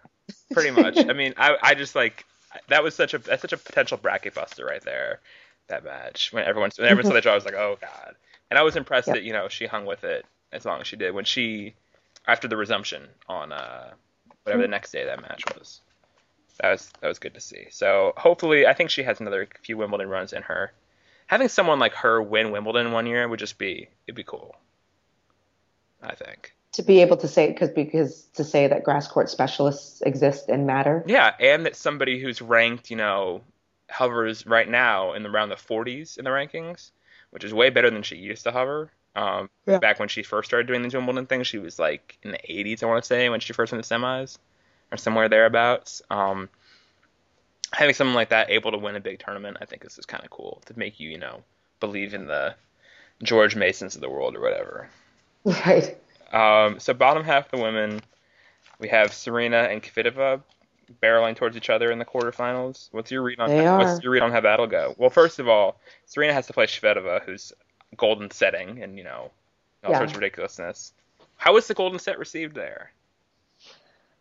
pretty 0.53 0.71
much. 0.71 0.97
I 0.97 1.13
mean, 1.13 1.35
I 1.37 1.57
I 1.63 1.75
just 1.75 1.95
like 1.95 2.25
that 2.69 2.83
was 2.83 2.95
such 2.95 3.13
a 3.13 3.19
that's 3.19 3.43
such 3.43 3.53
a 3.53 3.59
potential 3.59 3.99
bracket 3.99 4.35
buster 4.35 4.65
right 4.65 4.83
there. 4.83 5.21
That 5.69 5.85
match 5.85 6.33
when 6.33 6.45
everyone 6.45 6.71
when 6.79 6.89
everyone 6.89 7.07
saw 7.07 7.15
the 7.15 7.21
draw, 7.21 7.33
I 7.33 7.35
was 7.37 7.45
like, 7.45 7.55
oh 7.55 7.77
god. 7.81 8.15
And 8.51 8.59
I 8.59 8.63
was 8.63 8.77
impressed 8.77 9.09
Yep. 9.09 9.17
that 9.17 9.23
you 9.23 9.33
know 9.33 9.49
she 9.49 9.67
hung 9.67 9.85
with 9.87 10.05
it 10.05 10.25
as 10.53 10.65
long 10.65 10.81
as 10.81 10.87
she 10.87 10.97
did 10.97 11.15
when 11.15 11.25
she 11.25 11.75
after 12.27 12.49
the 12.49 12.57
resumption 12.57 13.03
on 13.29 13.53
uh 13.53 13.93
whatever 14.45 14.63
the 14.63 14.69
next 14.69 14.93
day 14.93 15.05
that 15.05 15.21
match 15.21 15.43
was. 15.57 15.81
That 16.61 16.71
was 16.71 16.93
that 17.01 17.09
was 17.09 17.19
good 17.19 17.35
to 17.35 17.41
see. 17.41 17.67
So 17.71 18.13
hopefully, 18.17 18.67
I 18.67 18.75
think 18.75 18.91
she 18.91 19.03
has 19.03 19.21
another 19.21 19.49
few 19.63 19.77
Wimbledon 19.77 20.09
runs 20.09 20.33
in 20.33 20.43
her. 20.43 20.73
Having 21.27 21.49
someone 21.49 21.79
like 21.79 21.95
her 21.95 22.23
win 22.23 22.53
Wimbledon 22.53 22.93
one 22.93 23.07
year 23.07 23.27
would 23.27 23.41
just 23.41 23.59
be 23.59 23.89
it'd 24.07 24.15
be 24.15 24.23
cool. 24.23 24.55
I 26.03 26.15
think. 26.15 26.55
To 26.73 26.83
be 26.83 27.01
able 27.01 27.17
to 27.19 27.29
say, 27.29 27.51
because 27.51 27.71
because 27.71 28.25
to 28.35 28.45
say 28.45 28.67
that 28.67 28.85
grass 28.85 29.09
court 29.09 29.31
specialists 29.31 30.03
exist 30.03 30.49
and 30.49 30.67
matter. 30.67 31.03
Yeah, 31.07 31.33
and 31.41 31.67
that 31.67 31.77
somebody 31.77 32.21
who's 32.21 32.43
ranked, 32.43 32.91
you 32.91 32.97
know, 32.97 33.43
hovers 33.91 34.47
right 34.47 34.69
now 34.69 35.13
in 35.13 35.25
around 35.25 35.49
the 35.49 35.55
40s 35.55 36.19
in 36.19 36.25
the 36.25 36.31
rankings, 36.31 36.91
which 37.31 37.45
is 37.45 37.55
way 37.55 37.71
better 37.71 37.91
than 37.91 38.03
she 38.03 38.17
used 38.17 38.45
to 38.45 38.53
hover. 38.53 38.91
Um, 39.17 39.49
Yeah. 39.67 39.79
Back 39.79 39.99
when 40.01 40.09
she 40.09 40.23
first 40.23 40.49
started 40.49 40.67
doing 40.67 40.83
these 40.83 40.95
Wimbledon 40.95 41.27
things, 41.27 41.47
she 41.47 41.59
was 41.59 41.79
like 41.79 42.19
in 42.23 42.33
the 42.33 42.39
80s, 42.39 42.83
I 42.83 42.87
want 42.87 43.03
to 43.03 43.07
say, 43.07 43.29
when 43.29 43.41
she 43.41 43.53
first 43.53 43.73
went 43.73 43.85
to 43.85 43.95
semis, 43.95 44.39
or 44.91 44.97
somewhere 44.97 45.29
thereabouts. 45.29 46.03
Um, 46.11 46.49
having 47.73 47.95
someone 47.95 48.15
like 48.17 48.31
that 48.31 48.51
able 48.51 48.73
to 48.73 48.79
win 48.79 48.97
a 48.97 49.01
big 49.01 49.19
tournament, 49.21 49.59
I 49.61 49.65
think 49.67 49.83
this 49.83 49.99
is 49.99 50.07
kind 50.07 50.25
of 50.25 50.31
cool 50.31 50.63
to 50.67 50.79
make 50.79 50.99
you, 51.01 51.11
you 51.11 51.19
know, 51.19 51.43
believe 51.81 52.15
in 52.15 52.27
the 52.27 52.55
George 53.23 53.57
Masons 53.57 53.95
of 53.95 54.01
the 54.01 54.11
world 54.11 54.37
or 54.37 54.41
whatever. 54.41 54.89
Right. 55.45 55.97
Um, 56.33 56.81
so 56.81 56.95
bottom 56.95 57.23
half 57.25 57.51
the 57.51 57.59
women, 57.59 58.01
we 58.81 58.89
have 58.89 59.13
Serena 59.15 59.59
and 59.71 59.83
Kvitova 59.83 60.43
barreling 61.03 61.37
towards 61.37 61.57
each 61.57 61.71
other 61.71 61.91
in 61.91 61.99
the 61.99 62.05
quarterfinals. 62.05 62.89
What's 62.93 63.11
your 63.11 63.23
read 63.23 63.41
on 63.41 63.49
They 63.49 63.63
what's 63.63 63.99
are. 63.99 64.01
your 64.03 64.13
read 64.13 64.23
on 64.23 64.33
how 64.33 64.41
that'll 64.41 64.67
go? 64.67 64.95
Well, 64.99 65.11
first 65.11 65.39
of 65.39 65.49
all, 65.49 65.79
Serena 66.07 66.33
has 66.33 66.47
to 66.49 66.53
play 66.53 66.67
Shvedova, 66.67 67.23
who's 67.25 67.53
golden 67.97 68.31
setting 68.31 68.83
and 68.83 68.99
you 68.99 69.05
know 69.05 69.31
all 69.85 69.91
Yeah. 69.91 69.99
sorts 69.99 70.13
of 70.13 70.19
ridiculousness. 70.19 70.93
How 71.37 71.55
was 71.55 71.67
the 71.67 71.75
golden 71.75 71.99
set 71.99 72.19
received 72.19 72.55
there? 72.55 72.93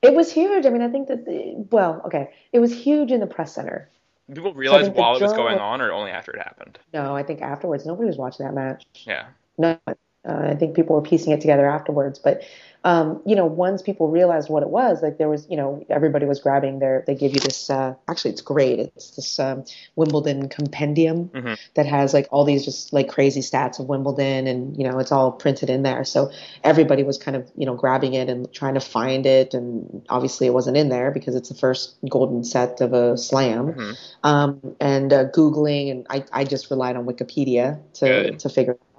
It 0.01 0.13
was 0.13 0.31
huge. 0.31 0.65
I 0.65 0.69
mean, 0.69 0.81
I 0.81 0.89
think 0.89 1.07
that 1.07 1.25
the, 1.25 1.65
well, 1.71 2.01
okay, 2.05 2.33
it 2.51 2.59
was 2.59 2.73
huge 2.73 3.11
in 3.11 3.21
the 3.21 3.27
press 3.27 3.55
center. 3.55 3.89
Did 4.27 4.35
people 4.35 4.53
realize 4.53 4.83
think 4.83 4.95
the 4.95 5.01
while 5.01 5.15
it 5.15 5.21
was 5.21 5.33
going 5.33 5.59
on, 5.59 5.79
or 5.79 5.91
only 5.91 6.11
after 6.11 6.31
it 6.31 6.39
happened? 6.39 6.79
No, 6.93 7.15
I 7.15 7.23
think 7.23 7.41
afterwards 7.41 7.85
nobody 7.85 8.07
was 8.07 8.17
watching 8.17 8.45
that 8.45 8.53
match. 8.53 8.85
Yeah. 9.05 9.27
No, 9.57 9.79
Uh, 10.27 10.49
I 10.51 10.55
think 10.55 10.75
people 10.75 10.95
were 10.95 11.01
piecing 11.01 11.33
it 11.33 11.41
together 11.41 11.69
afterwards, 11.69 12.19
but 12.19 12.43
um, 12.85 13.21
you 13.25 13.33
know, 13.33 13.45
once 13.45 13.81
people 13.81 14.09
realized 14.09 14.49
what 14.49 14.61
it 14.61 14.67
was, 14.67 15.01
like 15.01 15.17
there 15.17 15.29
was, 15.29 15.47
you 15.49 15.55
know, 15.55 15.85
everybody 15.89 16.25
was 16.25 16.41
grabbing 16.41 16.79
their. 16.79 17.01
They 17.07 17.15
give 17.15 17.33
you 17.33 17.39
this. 17.39 17.69
Uh, 17.69 17.93
actually, 18.09 18.31
it's 18.31 18.41
great. 18.41 18.77
It's 18.79 19.11
this 19.11 19.39
um, 19.39 19.63
Wimbledon 19.95 20.49
compendium 20.49 21.29
Mhm. 21.29 21.57
that 21.75 21.85
has 21.85 22.13
like 22.13 22.27
all 22.29 22.43
these 22.43 22.65
just 22.65 22.91
like 22.91 23.07
crazy 23.07 23.39
stats 23.39 23.79
of 23.79 23.87
Wimbledon, 23.87 24.47
and 24.47 24.75
you 24.77 24.83
know, 24.83 24.99
it's 24.99 25.13
all 25.13 25.31
printed 25.31 25.69
in 25.69 25.83
there. 25.83 26.03
So 26.03 26.29
everybody 26.65 27.03
was 27.03 27.17
kind 27.17 27.37
of 27.37 27.49
you 27.55 27.65
know 27.65 27.73
grabbing 27.73 28.15
it 28.15 28.27
and 28.27 28.51
trying 28.51 28.73
to 28.73 28.81
find 28.81 29.25
it, 29.25 29.53
and 29.53 30.05
obviously 30.09 30.47
it 30.47 30.53
wasn't 30.53 30.75
in 30.75 30.89
there 30.89 31.09
because 31.11 31.35
it's 31.35 31.47
the 31.47 31.55
first 31.55 31.95
golden 32.09 32.43
set 32.43 32.81
of 32.81 32.91
a 32.91 33.17
slam. 33.17 33.73
Mhm. 33.75 33.97
Um, 34.23 34.75
and 34.81 35.13
uh, 35.13 35.29
googling, 35.29 35.89
and 35.89 36.05
I, 36.09 36.25
I 36.33 36.43
just 36.43 36.69
relied 36.69 36.97
on 36.97 37.05
Wikipedia 37.05 37.79
to 37.93 38.05
Good. 38.05 38.39
to 38.39 38.49
figure 38.49 38.73
it 38.73 38.81
out. 38.81 38.92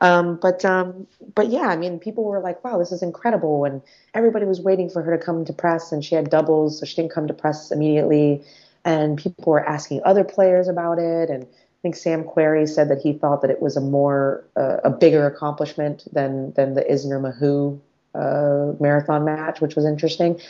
Um, 0.00 0.38
but 0.40 0.64
um, 0.64 1.06
but 1.34 1.48
yeah, 1.48 1.68
I 1.68 1.76
mean, 1.76 1.98
people 1.98 2.24
were 2.24 2.40
like, 2.40 2.62
"Wow, 2.64 2.78
this 2.78 2.92
is 2.92 3.02
incredible!" 3.02 3.64
And 3.64 3.82
everybody 4.14 4.44
was 4.44 4.60
waiting 4.60 4.90
for 4.90 5.02
her 5.02 5.16
to 5.16 5.22
come 5.22 5.44
to 5.44 5.52
press, 5.52 5.92
and 5.92 6.04
she 6.04 6.14
had 6.14 6.30
doubles, 6.30 6.78
so 6.78 6.86
she 6.86 6.96
didn't 6.96 7.12
come 7.12 7.26
to 7.28 7.34
press 7.34 7.70
immediately. 7.70 8.42
And 8.84 9.18
people 9.18 9.52
were 9.52 9.66
asking 9.66 10.02
other 10.04 10.22
players 10.22 10.68
about 10.68 10.98
it, 10.98 11.30
and 11.30 11.44
I 11.44 11.78
think 11.82 11.96
Sam 11.96 12.24
Querrey 12.24 12.68
said 12.68 12.88
that 12.90 13.00
he 13.00 13.12
thought 13.12 13.42
that 13.42 13.50
it 13.50 13.60
was 13.60 13.76
a 13.76 13.80
more 13.80 14.44
uh, 14.56 14.78
a 14.84 14.90
bigger 14.90 15.26
accomplishment 15.26 16.04
than 16.12 16.52
than 16.52 16.74
the 16.74 16.82
Isner 16.82 17.20
Mahut 17.20 17.80
uh, 18.14 18.72
marathon 18.80 19.24
match, 19.24 19.60
which 19.60 19.76
was 19.76 19.84
interesting. 19.84 20.40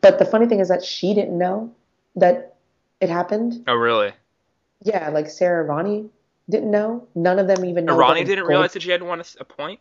But 0.00 0.18
the 0.18 0.24
funny 0.24 0.46
thing 0.46 0.60
is 0.60 0.68
that 0.68 0.84
she 0.84 1.14
didn't 1.14 1.36
know 1.36 1.72
that 2.16 2.56
it 3.00 3.08
happened. 3.08 3.64
Oh, 3.66 3.74
really? 3.74 4.12
Yeah, 4.82 5.08
like 5.08 5.28
Sara 5.28 5.66
Errani 5.66 6.08
didn't 6.48 6.70
know. 6.70 7.06
None 7.14 7.38
of 7.38 7.46
them 7.46 7.64
even 7.64 7.84
know. 7.84 7.96
Ronnie 7.96 8.24
didn't 8.24 8.40
gold. 8.44 8.48
realize 8.50 8.72
that 8.72 8.82
she 8.82 8.90
had 8.90 9.02
won 9.02 9.22
a 9.40 9.44
point. 9.44 9.80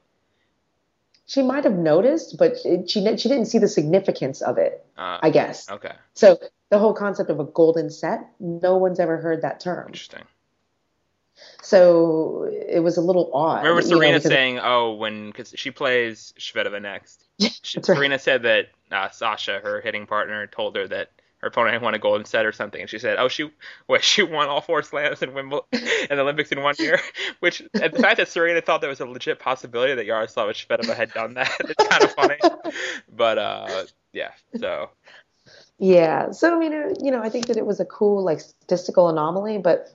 She 1.26 1.41
might 1.41 1.65
have 1.65 1.74
noticed, 1.74 2.38
but 2.38 2.53
it, 2.63 2.89
she 2.89 3.01
she 3.18 3.28
didn't 3.30 3.45
see 3.47 3.57
the 3.59 3.68
significance 3.68 4.41
of 4.41 4.57
it. 4.57 4.86
Uh, 4.97 5.20
I 5.22 5.30
guess. 5.30 5.70
okay, 5.70 5.91
So 6.13 6.39
the 6.70 6.80
whole 6.80 6.93
concept 6.93 7.30
of 7.30 7.39
a 7.39 7.43
golden 7.43 7.89
set, 7.89 8.22
no 8.39 8.78
one's 8.78 8.99
ever 8.99 9.18
heard 9.18 9.41
that 9.41 9.59
term. 9.59 9.88
interesting. 9.88 10.24
So 11.61 12.49
it 12.49 12.80
was 12.82 12.97
a 12.97 13.01
little 13.01 13.30
odd. 13.34 13.63
Remember 13.63 13.82
you 13.82 13.89
know, 13.89 13.97
Serena 13.97 14.22
saying, 14.22 14.59
"Oh, 14.61 14.93
when 14.93 15.28
because 15.28 15.53
she 15.55 15.72
plays 15.72 16.34
Shvedova 16.39 16.82
next." 16.82 17.24
Yeah, 17.39 17.49
She, 17.61 17.78
right. 17.78 17.86
Serena 17.86 18.18
said 18.20 18.43
that 18.43 18.70
uh, 18.91 19.09
Sasha, 19.09 19.59
her 19.61 19.80
hitting 19.82 20.07
partner, 20.07 20.47
told 20.47 20.76
her 20.76 20.88
that 20.88 21.11
her 21.40 21.50
opponent 21.50 21.74
had 21.74 21.82
won 21.84 21.94
a 21.94 22.00
golden 22.00 22.26
set 22.26 22.46
or 22.46 22.52
something, 22.52 22.82
and 22.82 22.90
she 22.90 22.98
said, 23.00 23.18
"Oh, 23.20 23.28
she 23.28 23.52
wait, 23.88 24.04
she 24.04 24.24
won 24.24 24.48
all 24.48 24.62
four 24.62 24.82
slams 24.82 25.22
in 25.22 25.34
Wimbledon 25.34 25.68
and 26.10 26.18
the 26.18 26.22
Olympics 26.22 26.52
in 26.52 26.62
one 26.62 26.76
year." 26.80 27.00
Which 27.40 27.62
and 27.82 27.94
the 27.94 28.00
fact 28.00 28.18
that 28.18 28.28
Serena 28.28 28.62
thought 28.62 28.82
there 28.82 28.90
was 28.90 29.00
a 29.00 29.06
legit 29.06 29.40
possibility 29.40 29.94
that 29.96 30.06
Yaroslav 30.06 30.50
Shvedova 30.50 30.96
had 30.96 31.14
done 31.14 31.36
that, 31.36 31.52
it's 31.60 31.88
kind 31.88 32.04
of 32.04 32.12
funny. 32.12 32.38
But 33.16 33.38
uh, 33.38 33.84
yeah, 34.14 34.32
so 34.60 34.90
Yeah. 35.78 36.32
So 36.32 36.56
I 36.56 36.60
mean, 36.60 36.74
it, 36.74 36.98
you 37.04 37.12
know, 37.12 37.22
I 37.22 37.30
think 37.30 37.48
that 37.48 37.58
it 37.58 37.66
was 37.66 37.80
a 37.80 37.86
cool 37.86 38.24
like 38.24 38.40
statistical 38.40 39.10
anomaly, 39.10 39.60
but. 39.60 39.92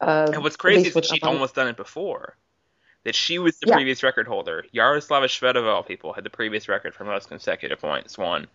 Uh, 0.00 0.30
and 0.32 0.42
what's 0.42 0.56
at 0.56 0.60
crazy 0.60 0.88
is 0.88 0.94
that 0.94 1.06
she'd 1.06 1.24
almost 1.24 1.54
done 1.54 1.68
it 1.68 1.76
before. 1.76 2.36
That 3.04 3.14
she 3.14 3.38
was 3.38 3.58
the 3.58 3.68
Yeah. 3.68 3.76
previous 3.76 4.02
record 4.02 4.26
holder. 4.26 4.64
Yaroslava 4.74 5.24
Shvedova, 5.26 5.72
all 5.72 5.82
people, 5.82 6.12
had 6.12 6.24
the 6.24 6.30
previous 6.30 6.68
record 6.68 6.92
for 6.92 7.04
most 7.04 7.28
consecutive 7.28 7.80
points 7.80 8.18
won 8.18 8.48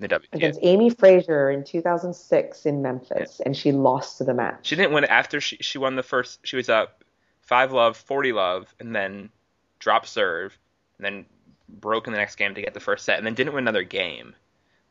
the 0.00 0.08
WTA. 0.08 0.26
against 0.32 0.60
Amy 0.62 0.90
Frazier 0.90 1.50
in 1.50 1.64
2006 1.64 2.66
in 2.66 2.82
Memphis, 2.82 3.40
and 3.44 3.56
she 3.56 3.72
lost 3.72 4.18
to 4.18 4.24
the 4.24 4.34
match. 4.34 4.60
She 4.62 4.76
didn't 4.76 4.92
win 4.92 5.04
after 5.04 5.40
she 5.40 5.56
she 5.56 5.78
won 5.78 5.96
the 5.96 6.02
first. 6.02 6.40
She 6.44 6.56
was 6.56 6.68
up 6.68 7.04
five 7.40 7.72
love, 7.72 7.96
forty 7.96 8.32
love, 8.32 8.72
and 8.78 8.94
then 8.94 9.30
dropped 9.78 10.08
serve, 10.08 10.56
and 10.98 11.04
then 11.04 11.26
broke 11.68 12.06
in 12.06 12.12
the 12.12 12.18
next 12.18 12.36
game 12.36 12.54
to 12.54 12.62
get 12.62 12.74
the 12.74 12.80
first 12.80 13.04
set, 13.04 13.18
and 13.18 13.26
then 13.26 13.34
didn't 13.34 13.54
win 13.54 13.64
another 13.64 13.84
game. 13.84 14.34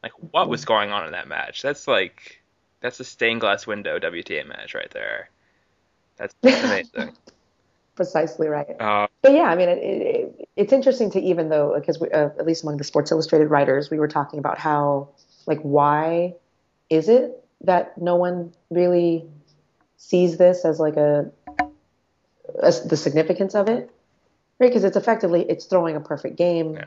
Like 0.04 0.12
what 0.32 0.50
was 0.50 0.62
mm-hmm. 0.62 0.68
going 0.68 0.92
on 0.92 1.06
in 1.06 1.12
that 1.12 1.28
match? 1.28 1.62
That's 1.62 1.88
like 1.88 2.42
that's 2.82 3.00
a 3.00 3.04
stained 3.04 3.42
glass 3.42 3.66
window 3.66 4.00
WTA 4.00 4.48
match 4.48 4.76
right 4.76 4.92
there. 4.92 5.30
That's 6.18 6.36
amazing. 6.44 7.16
Precisely 7.96 8.48
right. 8.48 8.80
Uh, 8.80 9.07
But 9.28 9.36
yeah, 9.36 9.50
I 9.50 9.58
mean, 9.58 9.68
it, 9.68 9.78
it, 9.78 10.50
it's 10.56 10.72
interesting 10.72 11.12
to 11.12 11.20
even 11.20 11.50
though 11.50 11.74
because 11.76 12.00
we, 12.00 12.10
uh, 12.12 12.30
at 12.40 12.46
least 12.46 12.64
among 12.64 12.78
the 12.78 12.86
Sports 12.86 13.12
Illustrated 13.12 13.48
writers, 13.48 13.90
we 13.92 14.00
were 14.00 14.08
talking 14.08 14.40
about 14.40 14.58
how 14.58 15.10
like 15.46 15.60
why 15.64 16.36
is 16.90 17.10
it 17.10 17.44
that 17.66 17.98
no 17.98 18.16
one 18.16 18.54
really 18.70 19.26
sees 19.98 20.38
this 20.38 20.64
as 20.64 20.80
like 20.80 20.96
a, 20.96 21.30
as 22.64 22.88
the 22.88 22.96
significance 22.96 23.54
of 23.54 23.68
it, 23.68 23.92
right? 24.60 24.70
Because 24.70 24.86
it's 24.86 24.96
effectively 24.96 25.46
it's 25.50 25.66
throwing 25.66 25.98
a 25.98 26.00
perfect 26.00 26.38
game. 26.38 26.76
Yeah. 26.76 26.86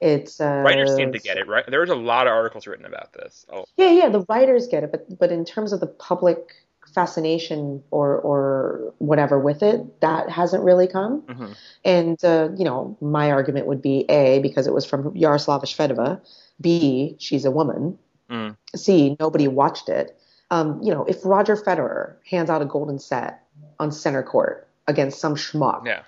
It's 0.00 0.40
uh, 0.40 0.62
writers 0.64 0.96
seem 0.96 1.12
to 1.12 1.18
get 1.18 1.36
it 1.36 1.46
right. 1.46 1.64
There's 1.68 1.90
a 1.90 1.94
lot 1.94 2.26
of 2.26 2.32
articles 2.32 2.66
written 2.66 2.86
about 2.86 3.12
this. 3.12 3.44
Oh, 3.52 3.66
Yeah, 3.76 3.90
yeah, 3.90 4.08
the 4.08 4.24
writers 4.30 4.66
get 4.66 4.82
it, 4.82 4.90
but 4.90 5.18
but 5.18 5.30
in 5.30 5.44
terms 5.44 5.74
of 5.74 5.80
the 5.80 5.88
public 5.88 6.54
fascination 6.94 7.82
or 7.90 8.18
or 8.18 8.94
whatever 8.98 9.38
with 9.38 9.62
it, 9.62 10.00
that 10.00 10.28
hasn't 10.30 10.62
really 10.62 10.86
come. 10.86 11.22
mhm. 11.22 11.56
And 11.84 12.24
uh, 12.24 12.50
you 12.56 12.64
know, 12.64 12.96
my 13.00 13.30
argument 13.30 13.66
would 13.66 13.82
be 13.82 14.04
a 14.08 14.40
because 14.40 14.66
it 14.66 14.74
was 14.74 14.84
from 14.84 15.12
Yaroslava 15.14 15.64
Shvedova. 15.64 16.20
B, 16.60 17.16
she's 17.18 17.44
a 17.44 17.50
woman. 17.50 17.98
Mm. 18.30 18.56
C, 18.76 19.16
nobody 19.20 19.48
watched 19.48 19.88
it. 19.88 20.16
Um, 20.50 20.80
you 20.82 20.92
know, 20.92 21.04
if 21.04 21.24
Roger 21.24 21.56
Federer 21.56 22.14
hands 22.28 22.50
out 22.50 22.62
a 22.62 22.64
golden 22.66 22.98
set 22.98 23.42
on 23.78 23.90
center 23.90 24.22
court 24.22 24.68
against 24.86 25.18
some 25.18 25.34
schmuck, 25.34 25.86
yeah. 25.86 26.02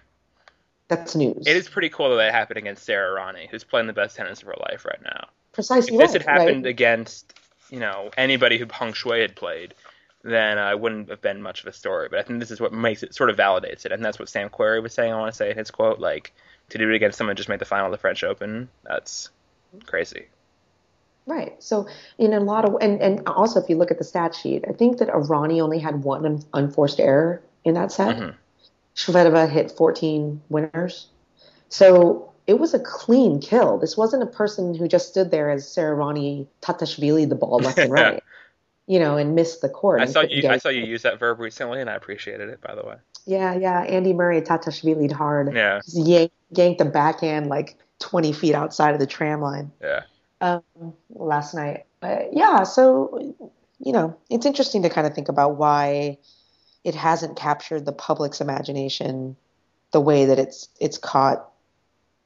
that's 0.88 1.14
news. 1.14 1.46
It 1.46 1.56
is 1.56 1.68
pretty 1.68 1.88
cool 1.88 2.10
that 2.10 2.16
that 2.16 2.32
happened 2.32 2.58
against 2.58 2.84
Sara 2.84 3.18
Errani, 3.18 3.48
who's 3.50 3.64
playing 3.64 3.86
the 3.86 3.92
best 3.92 4.16
tennis 4.16 4.42
of 4.42 4.48
her 4.48 4.54
life 4.70 4.84
right 4.84 5.02
now. 5.02 5.28
precisely 5.52 5.94
if 5.94 6.00
this 6.00 6.12
right, 6.12 6.22
had 6.22 6.40
happened 6.40 6.64
right? 6.64 6.70
against 6.70 7.32
you 7.70 7.80
know 7.80 8.10
anybody 8.16 8.58
who 8.58 8.66
Peng 8.66 8.92
Shuai 8.92 9.22
had 9.22 9.34
played, 9.34 9.74
then 10.24 10.58
uh, 10.58 10.70
it 10.70 10.80
wouldn't 10.80 11.10
have 11.10 11.20
been 11.20 11.42
much 11.42 11.60
of 11.60 11.66
a 11.66 11.72
story. 11.72 12.08
But 12.10 12.18
I 12.18 12.22
think 12.22 12.40
this 12.40 12.50
is 12.50 12.60
what 12.60 12.72
makes 12.72 13.02
it 13.02 13.14
sort 13.14 13.30
of 13.30 13.36
validates 13.36 13.84
it, 13.84 13.92
and 13.92 14.04
that's 14.04 14.18
what 14.18 14.28
Sam 14.28 14.48
Querrey 14.48 14.82
was 14.82 14.94
saying. 14.94 15.12
I 15.12 15.18
want 15.18 15.32
to 15.32 15.36
say 15.36 15.50
in 15.50 15.56
his 15.56 15.70
quote, 15.70 16.00
like 16.00 16.32
to 16.70 16.78
do 16.78 16.90
it 16.90 16.96
against 16.96 17.18
someone 17.18 17.36
who 17.36 17.36
just 17.36 17.48
made 17.48 17.58
the 17.58 17.66
final 17.66 17.86
of 17.86 17.92
the 17.92 17.98
French 17.98 18.24
Open. 18.24 18.68
That's 18.82 19.30
crazy. 19.84 20.26
Right. 21.26 21.62
So 21.62 21.88
in 22.18 22.32
a 22.32 22.40
lot 22.40 22.64
of 22.64 22.76
and 22.80 23.00
and 23.00 23.26
also 23.26 23.60
if 23.60 23.68
you 23.68 23.76
look 23.76 23.90
at 23.90 23.98
the 23.98 24.04
stat 24.04 24.34
sheet, 24.34 24.64
I 24.68 24.72
think 24.72 24.98
that 24.98 25.08
Errani 25.08 25.60
only 25.60 25.78
had 25.78 26.02
one 26.02 26.24
un- 26.24 26.44
unforced 26.52 27.00
error 27.00 27.42
in 27.64 27.74
that 27.74 27.92
set. 27.92 28.34
Shvedova 28.96 29.50
hit 29.50 29.72
14 29.72 30.40
winners. 30.48 31.08
So 31.68 32.32
it 32.46 32.58
was 32.58 32.74
a 32.74 32.78
clean 32.78 33.40
kill. 33.40 33.78
This 33.78 33.96
wasn't 33.96 34.22
a 34.22 34.26
person 34.26 34.74
who 34.74 34.86
just 34.86 35.08
stood 35.08 35.30
there 35.30 35.50
as 35.50 35.70
Sara 35.70 35.96
Errani 35.96 36.46
Tatishvili 36.62 37.28
the 37.28 37.34
ball 37.34 37.58
left 37.58 37.78
and 37.78 37.90
right, 37.92 38.22
you 38.86 38.98
know, 38.98 39.16
and 39.16 39.34
missed 39.34 39.60
the 39.60 39.68
court. 39.68 40.00
I 40.00 40.06
saw 40.06 40.20
you. 40.20 40.48
I 40.48 40.54
it. 40.54 40.62
saw 40.62 40.68
you 40.68 40.84
use 40.84 41.02
that 41.02 41.18
verb 41.18 41.40
recently, 41.40 41.80
and 41.80 41.88
I 41.88 41.94
appreciated 41.94 42.48
it. 42.48 42.60
By 42.60 42.74
the 42.74 42.84
way. 42.84 42.96
Yeah, 43.26 43.54
yeah. 43.54 43.82
Andy 43.82 44.12
Murray 44.12 44.40
Tatishvili'd 44.42 45.12
hard. 45.12 45.54
Yeah. 45.54 45.80
Just 45.84 45.96
yanked, 45.96 46.34
yanked 46.50 46.78
the 46.78 46.84
backhand 46.84 47.46
like 47.46 47.78
20 48.00 48.32
feet 48.32 48.54
outside 48.54 48.92
of 48.92 49.00
the 49.00 49.06
tram 49.06 49.40
line. 49.40 49.72
Yeah. 49.80 50.02
um, 50.40 50.62
last 51.10 51.54
night. 51.54 51.84
Uh, 52.02 52.24
yeah, 52.32 52.64
so 52.64 53.34
you 53.78 53.92
know, 53.92 54.16
it's 54.30 54.46
interesting 54.46 54.82
to 54.82 54.90
kind 54.90 55.06
of 55.06 55.14
think 55.14 55.28
about 55.28 55.56
why 55.56 56.18
it 56.84 56.94
hasn't 56.94 57.36
captured 57.36 57.86
the 57.86 57.92
public's 57.92 58.40
imagination 58.40 59.36
the 59.92 60.00
way 60.00 60.26
that 60.26 60.38
it's 60.38 60.68
it's 60.80 60.98
caught 60.98 61.48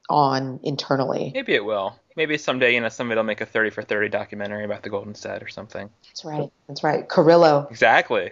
on 0.09 0.59
internally. 0.63 1.31
Maybe 1.33 1.53
it 1.53 1.63
will. 1.63 1.97
Maybe 2.19 2.37
someday, 2.37 2.73
you 2.73 2.81
know, 2.81 2.89
somebody 2.89 3.17
will 3.17 3.23
make 3.23 3.39
a 3.39 3.45
thirty 3.45 3.69
for 3.69 3.81
thirty 3.81 4.09
documentary 4.09 4.65
about 4.65 4.83
the 4.83 4.89
Golden 4.89 5.15
Set 5.15 5.41
or 5.41 5.47
something. 5.47 5.89
That's 6.07 6.25
right. 6.25 6.51
That's 6.67 6.83
right. 6.83 7.07
Carillo, 7.07 7.65
Exactly. 7.71 8.31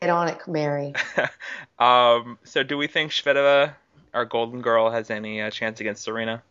get 0.00 0.08
on 0.08 0.28
it, 0.28 0.38
Mary. 0.48 0.94
um. 1.78 2.38
So, 2.44 2.62
do 2.62 2.78
we 2.78 2.86
think 2.86 3.12
Shvedova, 3.12 3.74
our 4.14 4.24
Golden 4.24 4.62
Girl, 4.62 4.90
has 4.90 5.10
any 5.10 5.42
uh, 5.42 5.50
chance 5.50 5.78
against 5.80 6.04
Serena? 6.04 6.42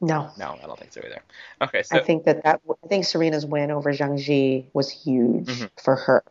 No. 0.00 0.30
No, 0.36 0.58
I 0.60 0.66
don't 0.66 0.76
think 0.76 0.92
so 0.92 1.00
either. 1.06 1.22
Okay, 1.60 1.84
so 1.84 1.98
I 1.98 2.00
think 2.02 2.24
that 2.24 2.42
that 2.42 2.60
I 2.84 2.86
think 2.88 3.04
Serena's 3.04 3.46
win 3.46 3.70
over 3.70 3.92
Zheng 3.92 4.18
Jie 4.18 4.66
was 4.72 4.90
huge 4.90 5.46
Mhm. 5.46 5.70
for 5.80 5.94
her, 5.94 6.24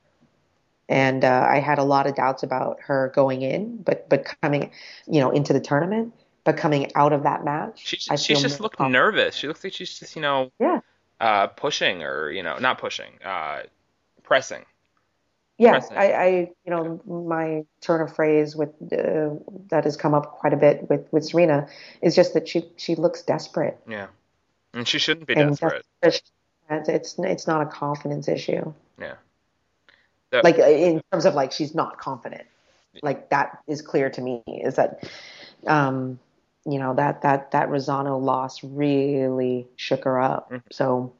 and 0.89 1.23
uh, 1.23 1.47
I 1.49 1.59
had 1.59 1.79
a 1.79 1.83
lot 1.85 2.07
of 2.07 2.15
doubts 2.15 2.43
about 2.43 2.81
her 2.81 3.09
going 3.15 3.41
in, 3.41 3.77
but 3.77 4.09
but 4.09 4.25
coming, 4.41 4.71
you 5.07 5.21
know, 5.21 5.31
into 5.31 5.53
the 5.53 5.61
tournament, 5.61 6.13
but 6.43 6.57
coming 6.57 6.91
out 6.95 7.13
of 7.13 7.23
that 7.23 7.43
match, 7.43 7.81
she, 7.85 7.97
I 8.09 8.15
she's 8.15 8.41
just 8.41 8.59
looked 8.59 8.77
confident. 8.77 8.93
nervous. 8.93 9.35
She 9.35 9.47
looks 9.47 9.63
like 9.63 9.73
she's 9.73 9.97
just, 9.99 10.15
you 10.15 10.21
know, 10.21 10.51
Yeah, 10.59 10.79
uh, 11.19 11.47
pushing 11.47 12.03
or 12.03 12.29
you 12.31 12.43
know, 12.43 12.57
not 12.57 12.77
pushing, 12.79 13.11
uh, 13.23 13.63
pressing. 14.23 14.65
yeah. 15.57 15.75
Impressive. 15.75 15.97
I, 15.97 16.11
I, 16.11 16.27
you 16.65 16.71
know, 16.71 17.01
my 17.05 17.63
turn 17.81 18.01
of 18.01 18.15
phrase 18.15 18.55
with 18.55 18.69
uh, 18.91 19.35
that 19.69 19.83
has 19.83 19.97
come 19.97 20.13
up 20.13 20.31
quite 20.39 20.53
a 20.53 20.57
bit 20.57 20.89
with 20.89 21.07
with 21.11 21.25
Serena 21.25 21.67
is 22.01 22.15
just 22.15 22.33
that 22.33 22.47
she 22.47 22.65
she 22.77 22.95
looks 22.95 23.21
desperate, 23.21 23.77
Yeah, 23.87 24.07
and 24.73 24.87
she 24.87 24.97
shouldn't 24.99 25.27
be 25.27 25.35
and 25.35 25.51
desperate. 25.51 25.85
it's 26.01 26.21
it's 26.69 27.15
it's 27.19 27.47
not 27.47 27.61
a 27.61 27.65
confidence 27.67 28.27
issue. 28.27 28.73
Yeah. 28.99 29.15
Like 30.31 30.57
in 30.57 31.01
terms 31.11 31.25
of 31.25 31.33
like 31.35 31.51
she's 31.51 31.75
not 31.75 31.97
confident 31.97 32.43
like 33.03 33.29
that 33.29 33.59
is 33.67 33.81
clear 33.81 34.09
to 34.09 34.21
me 34.21 34.43
is 34.47 34.75
that 34.75 35.03
um, 35.67 36.19
you 36.65 36.79
know 36.79 36.93
that 36.95 37.21
that 37.23 37.51
that 37.51 37.69
Razzano 37.69 38.21
loss 38.21 38.63
really 38.63 39.67
shook 39.75 40.03
her 40.05 40.19
up. 40.21 40.51
Mhm. 40.51 40.61
So 40.71 41.13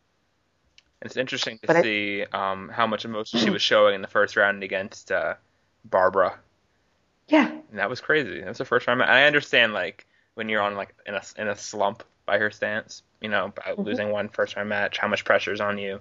It's 1.02 1.18
interesting 1.18 1.58
to 1.60 1.68
But 1.68 1.78
I- 1.78 1.82
see 1.82 2.26
um, 2.32 2.70
how 2.70 2.86
much 2.86 3.06
emotion 3.06 3.40
she 3.40 3.50
was 3.50 3.62
showing 3.62 3.96
in 3.96 4.02
the 4.02 4.08
first 4.08 4.36
round 4.38 4.64
against 4.64 5.12
uh, 5.12 5.34
Barbara. 5.84 6.38
yeah, 7.28 7.48
And 7.50 7.80
that 7.80 7.90
was 7.90 8.02
crazy. 8.02 8.40
That 8.40 8.50
was 8.50 8.58
the 8.60 8.66
first 8.66 8.86
time. 8.86 9.02
I 9.02 9.26
understand 9.26 9.74
like 9.74 10.06
when 10.36 10.48
you're 10.50 10.62
on 10.62 10.76
like 10.76 10.94
in 11.08 11.16
a 11.16 11.22
in 11.38 11.48
a 11.48 11.56
slump 11.56 12.04
by 12.26 12.38
her 12.38 12.52
stance, 12.52 13.02
you 13.20 13.30
know, 13.30 13.52
Mhm. 13.66 13.84
losing 13.86 14.12
one 14.12 14.30
first 14.30 14.56
round 14.56 14.70
match, 14.70 14.98
how 15.00 15.08
much 15.08 15.26
pressure's 15.26 15.60
on 15.62 15.78
you 15.80 16.00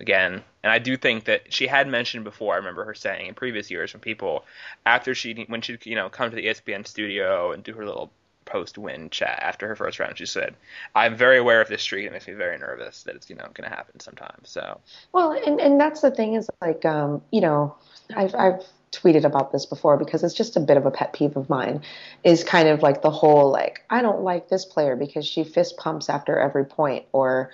again. 0.00 0.44
And 0.62 0.70
I 0.70 0.78
do 0.80 0.96
think 0.98 1.24
that 1.24 1.52
she 1.52 1.66
had 1.66 1.88
mentioned 1.88 2.24
before. 2.24 2.52
I 2.54 2.58
remember 2.58 2.84
her 2.84 2.94
saying 2.94 3.26
in 3.28 3.34
previous 3.34 3.70
years 3.70 3.94
when 3.94 4.00
people 4.02 4.44
after 4.84 5.14
she 5.14 5.44
when 5.48 5.62
she 5.62 5.78
you 5.84 5.94
know 5.94 6.10
come 6.10 6.28
to 6.28 6.36
the 6.36 6.46
ESPN 6.46 6.84
studio 6.84 7.52
and 7.52 7.64
do 7.64 7.72
her 7.72 7.86
little 7.86 8.10
post 8.46 8.78
win 8.78 9.10
chat 9.10 9.38
after 9.42 9.68
her 9.68 9.76
first 9.76 9.98
round, 10.00 10.18
she 10.18 10.26
said, 10.26 10.56
"I'm 10.94 11.16
very 11.16 11.38
aware 11.38 11.60
of 11.60 11.68
this 11.68 11.82
streak. 11.82 12.06
It 12.06 12.12
makes 12.12 12.28
me 12.28 12.34
very 12.34 12.58
nervous 12.58 13.02
that 13.04 13.16
it's 13.16 13.30
you 13.30 13.36
know 13.36 13.48
going 13.54 13.68
to 13.70 13.76
happen 13.76 14.00
sometime." 14.00 14.40
So 14.44 14.80
Well, 15.12 15.32
and, 15.32 15.60
and 15.60 15.80
that's 15.80 16.00
the 16.00 16.10
thing 16.10 16.34
is 16.34 16.48
like, 16.60 16.84
um, 16.84 17.22
you 17.30 17.40
know, 17.40 17.76
I've, 18.14 18.34
I've 18.34 18.62
tweeted 18.92 19.24
about 19.24 19.52
this 19.52 19.66
before 19.66 19.96
because 19.96 20.22
it's 20.22 20.34
just 20.34 20.56
a 20.56 20.60
bit 20.60 20.76
of 20.76 20.86
a 20.86 20.90
pet 20.90 21.12
peeve 21.12 21.36
of 21.36 21.48
mine 21.50 21.82
is 22.24 22.44
kind 22.44 22.68
of 22.68 22.82
like 22.82 23.02
the 23.02 23.10
whole, 23.10 23.50
like, 23.50 23.84
I 23.90 24.02
don't 24.02 24.22
like 24.22 24.48
this 24.48 24.64
player 24.64 24.96
because 24.96 25.26
she 25.26 25.44
fist 25.44 25.76
pumps 25.78 26.08
after 26.08 26.38
every 26.38 26.64
point 26.66 27.06
or, 27.12 27.50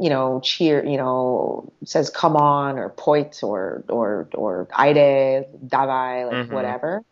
you 0.00 0.10
know, 0.10 0.40
cheer, 0.42 0.84
you 0.84 0.96
know, 0.96 1.72
says 1.84 2.10
come 2.10 2.36
on 2.36 2.78
or 2.78 2.90
point 2.90 3.40
or, 3.42 3.84
or, 3.88 4.28
or 4.34 4.68
aide, 4.78 5.46
davai, 5.66 6.26
like 6.26 6.40
Mhm. 6.40 6.50
whatever. 6.50 7.02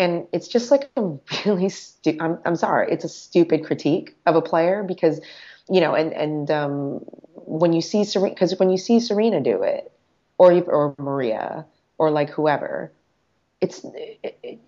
And 0.00 0.26
it's 0.32 0.48
just 0.48 0.70
like 0.70 0.90
a 0.96 1.02
really, 1.46 1.68
stu- 1.68 2.16
I'm, 2.20 2.38
I'm 2.46 2.56
sorry, 2.56 2.90
it's 2.90 3.04
a 3.04 3.08
stupid 3.08 3.64
critique 3.66 4.16
of 4.26 4.34
a 4.34 4.42
player 4.42 4.82
because, 4.82 5.20
you 5.68 5.80
know, 5.80 5.94
and, 5.94 6.12
and, 6.14 6.50
um, 6.50 7.04
when 7.34 7.72
you 7.72 7.82
see 7.82 8.04
Serena, 8.04 8.32
because 8.34 8.58
when 8.58 8.70
you 8.70 8.78
see 8.78 9.00
Serena 9.00 9.40
do 9.40 9.62
it, 9.62 9.90
or 10.38 10.52
or 10.52 10.94
Maria, 10.98 11.66
or 11.98 12.10
like 12.10 12.30
whoever, 12.30 12.92
it's 13.60 13.84
it, 13.84 14.38
it, 14.42 14.58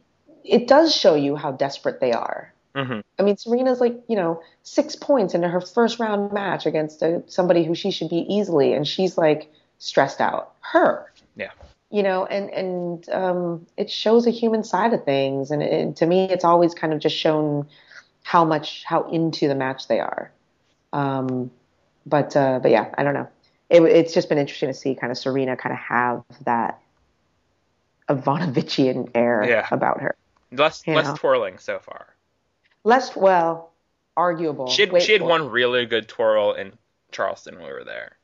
it 0.45 0.69
does 0.69 0.95
show 0.95 1.15
you 1.15 1.37
how 1.37 1.53
desperate 1.53 2.01
they 2.01 2.13
are. 2.13 2.53
hmm 2.75 3.01
I 3.19 3.23
mean, 3.23 3.37
Serena's 3.37 3.81
like 3.81 3.97
you 4.09 4.17
know 4.17 4.43
six 4.65 4.97
points 4.97 5.35
into 5.35 5.49
her 5.49 5.61
first 5.61 6.01
round 6.01 6.33
match 6.33 6.67
against 6.67 7.03
a, 7.03 7.23
somebody 7.29 7.63
who 7.65 7.75
she 7.75 7.91
should 7.93 8.11
beat 8.11 8.27
easily, 8.29 8.75
and 8.75 8.87
she's 8.87 9.17
like 9.17 9.51
stressed 9.79 10.21
out. 10.21 10.55
Her, 10.61 11.13
Yeah. 11.37 11.53
You 11.93 12.03
know, 12.03 12.25
and 12.25 12.51
and 12.51 13.09
um, 13.11 13.67
it 13.77 13.91
shows 13.91 14.27
a 14.27 14.31
human 14.31 14.65
side 14.65 14.95
of 14.95 15.05
things, 15.05 15.51
and 15.51 15.63
it, 15.63 15.97
to 15.97 16.07
me, 16.07 16.25
it's 16.25 16.45
always 16.45 16.73
kind 16.73 16.93
of 16.95 16.99
just 17.01 17.15
shown 17.15 17.69
how 18.23 18.45
much 18.45 18.83
how 18.85 19.09
into 19.11 19.47
the 19.47 19.55
match 19.55 19.89
they 19.89 20.01
are. 20.01 20.33
Um, 20.95 21.51
but 22.07 22.35
uh, 22.35 22.61
but 22.61 22.71
yeah, 22.71 22.93
I 22.97 23.03
don't 23.03 23.15
know. 23.15 23.29
It, 23.69 23.83
it's 23.83 24.15
just 24.15 24.31
been 24.31 24.39
interesting 24.39 24.69
to 24.71 24.75
see 24.75 24.95
kind 24.95 25.11
of 25.11 25.19
Serena 25.19 25.55
kind 25.57 25.75
of 25.75 25.79
have 25.79 26.25
that 26.45 26.81
Ivanovichian 28.09 29.11
air 29.15 29.45
Yeah. 29.47 29.69
about 29.71 30.01
her. 30.01 30.15
less 30.51 30.83
Yeah. 30.87 30.97
less 30.97 31.19
twirling 31.19 31.59
so 31.59 31.79
far. 31.79 32.15
Less 32.85 33.15
well, 33.15 33.71
arguable. 34.17 34.69
She 34.69 34.87
had 34.87 35.03
she 35.03 35.13
had 35.13 35.23
one 35.23 35.51
really 35.51 35.85
good 35.85 36.09
twirl 36.09 36.53
in 36.55 36.73
Charleston 37.11 37.57
when 37.57 37.67
we 37.67 37.73
were 37.73 37.85
there. 37.85 38.17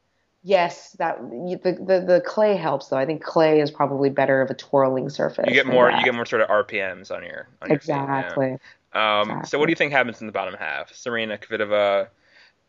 Yes, 0.43 0.93
that 0.99 1.19
the, 1.21 1.59
the 1.73 2.01
the 2.01 2.23
clay 2.25 2.57
helps 2.57 2.89
though. 2.89 2.97
I 2.97 3.07
think 3.07 3.23
clay 3.23 3.61
is 3.61 3.71
probably 3.71 4.09
better 4.09 4.41
of 4.41 4.51
a 4.51 4.55
twirling 4.55 5.11
surface. 5.11 5.47
You 5.49 5.55
get 5.55 5.67
more 5.67 5.91
you 5.91 6.05
get 6.05 6.15
more 6.15 6.27
sort 6.27 6.43
of 6.43 6.49
RPMs 6.49 7.11
on 7.11 7.25
your 7.25 7.49
on 7.61 7.71
your 7.71 7.81
feet, 7.81 7.89
yeah. 7.89 8.21
exactly. 8.21 8.59
Um, 8.93 9.43
So 9.45 9.59
what 9.59 9.67
do 9.67 9.73
you 9.73 9.77
think 9.77 9.93
happens 9.93 10.21
in 10.21 10.27
the 10.27 10.33
bottom 10.33 10.55
half? 10.55 10.95
Serena 10.95 11.39
Kvitova, 11.39 12.09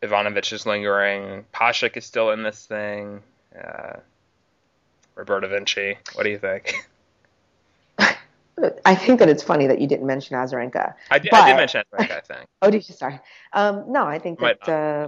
Ivanovic 0.02 0.52
is 0.52 0.66
lingering. 0.66 1.44
Paszek 1.54 1.96
is 1.96 2.04
still 2.04 2.30
in 2.30 2.42
this 2.42 2.66
thing. 2.66 3.22
Uh, 3.56 4.00
Roberta 5.14 5.48
Vinci. 5.48 5.96
What 6.14 6.24
do 6.24 6.30
you 6.30 6.38
think? 6.38 6.88
I 8.84 8.94
think 8.94 9.20
that 9.20 9.28
it's 9.28 9.42
funny 9.42 9.66
that 9.66 9.80
you 9.80 9.86
didn't 9.86 10.06
mention 10.06 10.36
Azarenka. 10.36 10.94
I 11.10 11.18
did, 11.18 11.32
I 11.32 11.48
did 11.48 11.56
mention 11.56 11.82
Azarenka, 11.92 12.16
I 12.16 12.20
think. 12.20 12.46
Oh, 12.62 12.70
did 12.70 12.86
you? 12.88 12.94
Sorry. 12.94 13.18
Um, 13.52 13.84
no, 13.90 14.04
I 14.04 14.18
think 14.18 14.38
that 14.40 14.68
uh, 14.68 15.06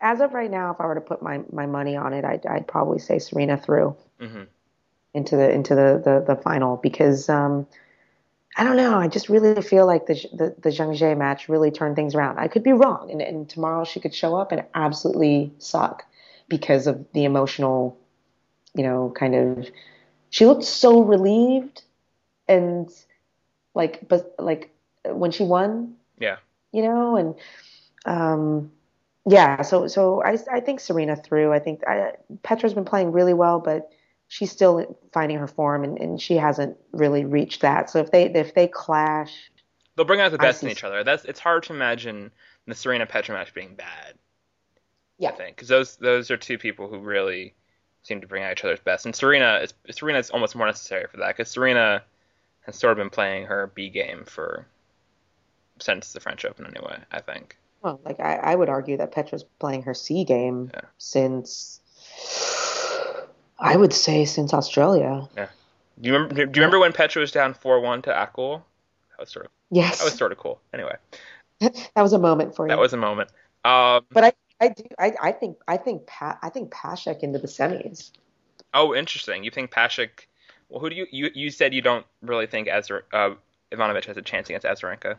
as 0.00 0.20
of 0.20 0.34
right 0.34 0.50
now, 0.50 0.70
if 0.72 0.80
I 0.80 0.86
were 0.86 0.94
to 0.94 1.00
put 1.00 1.22
my, 1.22 1.40
my 1.52 1.66
money 1.66 1.96
on 1.96 2.12
it, 2.12 2.24
I'd, 2.24 2.44
I'd 2.46 2.66
probably 2.68 2.98
say 2.98 3.18
Serena 3.18 3.56
through 3.56 3.96
hmm 4.20 4.44
into 5.14 5.34
the 5.36 5.50
into 5.50 5.74
the 5.74 6.02
the, 6.04 6.34
the 6.34 6.42
final 6.42 6.76
because 6.76 7.30
um, 7.30 7.66
I 8.56 8.64
don't 8.64 8.76
know. 8.76 8.98
I 8.98 9.08
just 9.08 9.28
really 9.30 9.62
feel 9.62 9.86
like 9.86 10.06
the 10.06 10.14
the 10.32 10.54
the 10.60 10.68
Zheng 10.70 10.94
Jie 10.94 11.14
match 11.14 11.48
really 11.48 11.70
turned 11.70 11.96
things 11.96 12.14
around. 12.14 12.38
I 12.38 12.48
could 12.48 12.62
be 12.62 12.72
wrong, 12.72 13.10
and, 13.10 13.22
and 13.22 13.48
tomorrow 13.48 13.84
she 13.84 14.00
could 14.00 14.14
show 14.14 14.36
up 14.36 14.52
and 14.52 14.64
absolutely 14.74 15.52
suck 15.58 16.04
because 16.48 16.86
of 16.86 17.06
the 17.12 17.24
emotional, 17.24 17.98
you 18.74 18.82
know, 18.82 19.12
kind 19.16 19.34
of. 19.34 19.68
She 20.30 20.44
looked 20.44 20.64
so 20.64 21.02
relieved, 21.02 21.82
and 22.46 22.90
like, 23.74 24.06
but 24.08 24.34
like 24.38 24.70
when 25.04 25.30
she 25.30 25.44
won, 25.44 25.96
Yeah. 26.18 26.36
you 26.72 26.82
know, 26.82 27.16
and 27.16 27.34
um, 28.04 28.72
yeah. 29.26 29.62
So 29.62 29.86
so 29.88 30.22
I 30.22 30.38
I 30.50 30.60
think 30.60 30.80
Serena 30.80 31.16
through. 31.16 31.52
I 31.52 31.58
think 31.58 31.86
I, 31.86 32.12
Petra's 32.42 32.74
been 32.74 32.84
playing 32.84 33.12
really 33.12 33.34
well, 33.34 33.60
but 33.60 33.90
she's 34.28 34.50
still 34.50 34.98
finding 35.12 35.38
her 35.38 35.46
form, 35.46 35.84
and, 35.84 35.98
and 35.98 36.20
she 36.20 36.36
hasn't 36.36 36.76
really 36.92 37.24
reached 37.24 37.62
that. 37.62 37.90
So 37.90 38.00
if 38.00 38.10
they 38.10 38.24
if 38.24 38.54
they 38.54 38.68
clash, 38.68 39.50
They'll 39.96 40.04
bring 40.04 40.20
out 40.20 40.30
the 40.30 40.38
best 40.38 40.62
in 40.62 40.68
each 40.68 40.84
other. 40.84 41.02
That's 41.02 41.24
it's 41.24 41.40
hard 41.40 41.62
to 41.64 41.72
imagine 41.72 42.30
the 42.66 42.74
Serena 42.74 43.06
Petra 43.06 43.34
match 43.34 43.54
being 43.54 43.74
bad. 43.74 44.14
Yeah. 45.18 45.30
I 45.30 45.32
think 45.32 45.56
because 45.56 45.68
those 45.68 45.96
those 45.96 46.30
are 46.30 46.36
two 46.36 46.58
people 46.58 46.88
who 46.88 46.98
really 46.98 47.54
seem 48.02 48.20
to 48.20 48.26
bring 48.26 48.44
out 48.44 48.52
each 48.52 48.64
other's 48.64 48.80
best. 48.80 49.06
And 49.06 49.16
Serena 49.16 49.60
is 49.62 49.72
Serena 49.90 50.18
is 50.18 50.30
almost 50.30 50.54
more 50.54 50.66
necessary 50.66 51.06
for 51.10 51.16
that 51.16 51.28
because 51.28 51.50
Serena 51.50 52.02
has 52.60 52.76
sort 52.76 52.92
of 52.92 52.98
been 52.98 53.10
playing 53.10 53.46
her 53.46 53.72
B 53.74 53.88
game 53.88 54.24
for 54.26 54.66
since 55.80 56.12
the 56.12 56.20
French 56.20 56.44
Open 56.44 56.66
anyway. 56.66 56.98
I 57.10 57.20
think. 57.22 57.56
Well, 57.86 58.00
like 58.04 58.18
I, 58.18 58.34
I 58.34 58.54
would 58.56 58.68
argue 58.68 58.96
that 58.96 59.12
Petra's 59.12 59.44
playing 59.60 59.82
her 59.84 59.94
C 59.94 60.24
game 60.24 60.72
Yeah. 60.74 60.80
since 60.98 61.80
I 63.60 63.76
would 63.76 63.92
say 63.92 64.24
since 64.24 64.52
Australia. 64.52 65.28
Yeah. 65.36 65.46
Do 66.00 66.08
you 66.08 66.12
remember? 66.14 66.34
Do 66.34 66.40
you 66.42 66.46
remember 66.64 66.80
when 66.80 66.92
Petra 66.92 67.20
was 67.20 67.30
down 67.30 67.54
four 67.54 67.78
one 67.80 68.02
to 68.02 68.10
Akul? 68.10 68.62
That 69.10 69.20
was 69.20 69.30
sort 69.30 69.46
of 69.46 69.52
Yes, 69.70 69.98
that 69.98 70.04
was 70.04 70.14
sort 70.14 70.32
of 70.32 70.38
cool. 70.38 70.60
Anyway, 70.74 70.96
that 71.60 71.72
was 71.96 72.12
a 72.12 72.18
moment 72.18 72.56
for 72.56 72.66
you. 72.66 72.70
that 72.70 72.78
was 72.80 72.92
a 72.92 72.96
moment. 72.96 73.30
Um, 73.64 74.04
But 74.10 74.24
I, 74.24 74.32
I 74.60 74.68
do, 74.70 74.82
I, 74.98 75.12
I 75.22 75.30
think, 75.32 75.58
I 75.68 75.76
think, 75.76 76.06
pa- 76.08 76.38
I 76.42 76.48
think 76.50 76.70
Paszek 76.72 77.20
into 77.20 77.38
the 77.38 77.46
semis. 77.48 78.10
oh, 78.74 78.94
interesting. 78.96 79.44
You 79.44 79.52
think 79.52 79.70
Paszek? 79.70 80.26
Well, 80.68 80.80
who 80.80 80.90
do 80.90 80.96
you 80.96 81.06
you 81.12 81.30
you 81.34 81.50
said 81.50 81.72
you 81.72 81.82
don't 81.82 82.04
really 82.20 82.46
think 82.48 82.66
Azar, 82.66 83.04
uh, 83.12 83.34
Ivanovic 83.70 84.06
has 84.06 84.16
a 84.16 84.22
chance 84.22 84.48
against 84.50 84.66
Azarenka? 84.66 85.18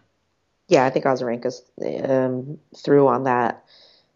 Yeah, 0.68 0.86
I 0.86 0.90
think 0.90 1.06
Azarenka's 1.06 1.64
um, 2.10 2.60
through 2.76 3.08
on 3.08 3.24
that 3.24 3.64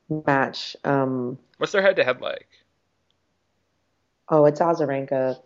match. 0.09 0.75
Um, 0.83 1.37
What's 1.57 1.71
their 1.71 1.81
head 1.81 1.95
to 1.97 2.03
head 2.03 2.21
like? 2.21 2.47
oh, 4.29 4.45
it's 4.45 4.59
Azarenka. 4.61 5.37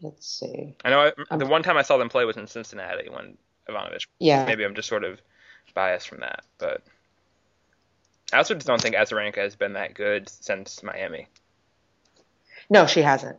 Let's 0.00 0.26
see. 0.26 0.76
I 0.84 0.90
know 0.90 1.00
I, 1.00 1.12
Um, 1.30 1.38
the 1.38 1.46
one 1.46 1.62
time 1.62 1.76
I 1.76 1.82
saw 1.82 1.96
them 1.96 2.08
play 2.08 2.24
was 2.24 2.36
in 2.36 2.46
Cincinnati 2.46 3.08
when 3.10 3.36
Ivanovic. 3.68 4.06
Yeah, 4.18 4.46
Maybe 4.46 4.64
I'm 4.64 4.74
just 4.74 4.88
sort 4.88 5.04
of 5.04 5.20
biased 5.74 6.08
from 6.08 6.20
that, 6.20 6.44
but 6.58 6.82
I 8.32 8.38
also 8.38 8.54
just 8.54 8.66
don't 8.66 8.80
think 8.80 8.94
Azarenka 8.94 9.36
has 9.38 9.56
been 9.56 9.74
that 9.74 9.94
good 9.94 10.28
since 10.28 10.82
Miami. 10.82 11.26
no, 12.70 12.86
she 12.86 13.02
hasn't. 13.02 13.38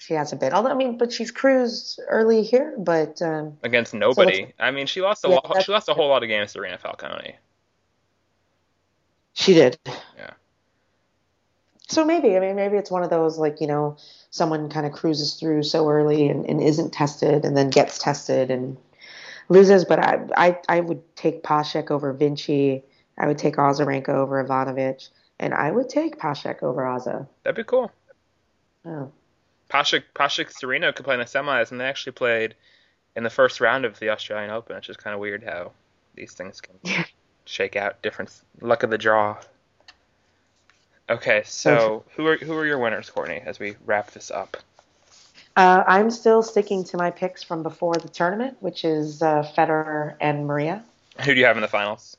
She 0.00 0.14
hasn't 0.14 0.40
been. 0.40 0.54
Although 0.54 0.70
I 0.70 0.74
mean, 0.74 0.96
but 0.96 1.12
she's 1.12 1.30
cruised 1.30 2.00
early 2.08 2.42
here. 2.42 2.74
But 2.78 3.20
um, 3.20 3.58
Against 3.62 3.92
nobody. 3.92 4.50
I 4.58 4.70
mean, 4.70 4.86
she 4.86 5.02
lost 5.02 5.26
a 5.26 5.28
Yeah, 5.28 5.34
lot. 5.44 5.62
She 5.62 5.70
lost 5.70 5.90
a 5.90 5.94
whole 5.94 6.08
lot 6.08 6.22
of 6.22 6.28
games 6.30 6.48
to 6.48 6.52
Serena 6.54 6.78
Falcone. 6.78 7.36
she 9.34 9.52
did. 9.52 9.78
Yeah. 10.16 10.30
So 11.88 12.02
maybe, 12.04 12.34
I 12.34 12.40
mean, 12.40 12.56
maybe 12.56 12.78
it's 12.78 12.90
one 12.90 13.02
of 13.02 13.10
those 13.10 13.36
like 13.36 13.60
you 13.60 13.66
know, 13.66 13.98
someone 14.30 14.70
kind 14.70 14.86
of 14.86 14.92
cruises 14.92 15.34
through 15.34 15.64
so 15.64 15.86
early 15.90 16.28
and, 16.28 16.46
and 16.46 16.62
isn't 16.62 16.94
tested, 16.94 17.44
and 17.44 17.54
then 17.54 17.68
gets 17.68 17.98
tested 17.98 18.50
and 18.50 18.78
loses. 19.50 19.84
But 19.84 19.98
I, 19.98 20.20
I, 20.34 20.58
I 20.66 20.80
would 20.80 21.02
take 21.14 21.42
Paszek 21.42 21.90
over 21.90 22.14
Vinci. 22.14 22.82
I 23.18 23.26
would 23.26 23.36
take 23.36 23.56
Azarenka 23.56 24.08
over 24.08 24.42
Ivanovic, 24.42 25.10
and 25.38 25.52
I 25.52 25.70
would 25.70 25.90
take 25.90 26.18
Paszek 26.18 26.62
over 26.62 26.80
Aza. 26.84 27.28
That'd 27.44 27.56
be 27.56 27.64
cool. 27.64 27.92
Oh. 28.86 29.12
Paszek, 29.70 30.02
Paszek 30.14 30.50
Serena 30.50 30.92
could 30.92 31.04
play 31.04 31.14
in 31.14 31.20
the 31.20 31.26
semis, 31.26 31.70
and 31.70 31.80
they 31.80 31.86
actually 31.86 32.12
played 32.12 32.54
in 33.16 33.22
the 33.22 33.30
first 33.30 33.60
round 33.60 33.84
of 33.84 33.98
the 33.98 34.10
Australian 34.10 34.50
Open, 34.50 34.76
which 34.76 34.88
is 34.88 34.96
kind 34.96 35.14
of 35.14 35.20
weird 35.20 35.42
how 35.44 35.72
these 36.14 36.32
things 36.32 36.60
can 36.60 36.74
Yeah. 36.82 37.04
shake 37.44 37.76
out. 37.76 38.02
Different 38.02 38.30
luck 38.60 38.82
of 38.82 38.90
the 38.90 38.98
draw. 38.98 39.36
Okay, 41.08 41.42
so 41.44 42.04
who 42.14 42.26
are 42.26 42.36
who 42.36 42.56
are 42.56 42.64
your 42.66 42.78
winners, 42.78 43.10
Courtney? 43.10 43.42
As 43.44 43.58
we 43.58 43.74
wrap 43.84 44.12
this 44.12 44.30
up, 44.30 44.56
Uh, 45.56 45.82
I'm 45.86 46.10
still 46.10 46.42
sticking 46.42 46.84
to 46.84 46.96
my 46.96 47.10
picks 47.10 47.42
from 47.42 47.62
before 47.64 47.94
the 47.94 48.08
tournament, 48.08 48.56
which 48.60 48.84
is 48.84 49.20
uh, 49.20 49.42
Federer 49.56 50.14
and 50.20 50.46
Maria. 50.46 50.84
Who 51.24 51.34
do 51.34 51.40
you 51.40 51.46
have 51.46 51.56
in 51.56 51.62
the 51.62 51.68
finals? 51.68 52.16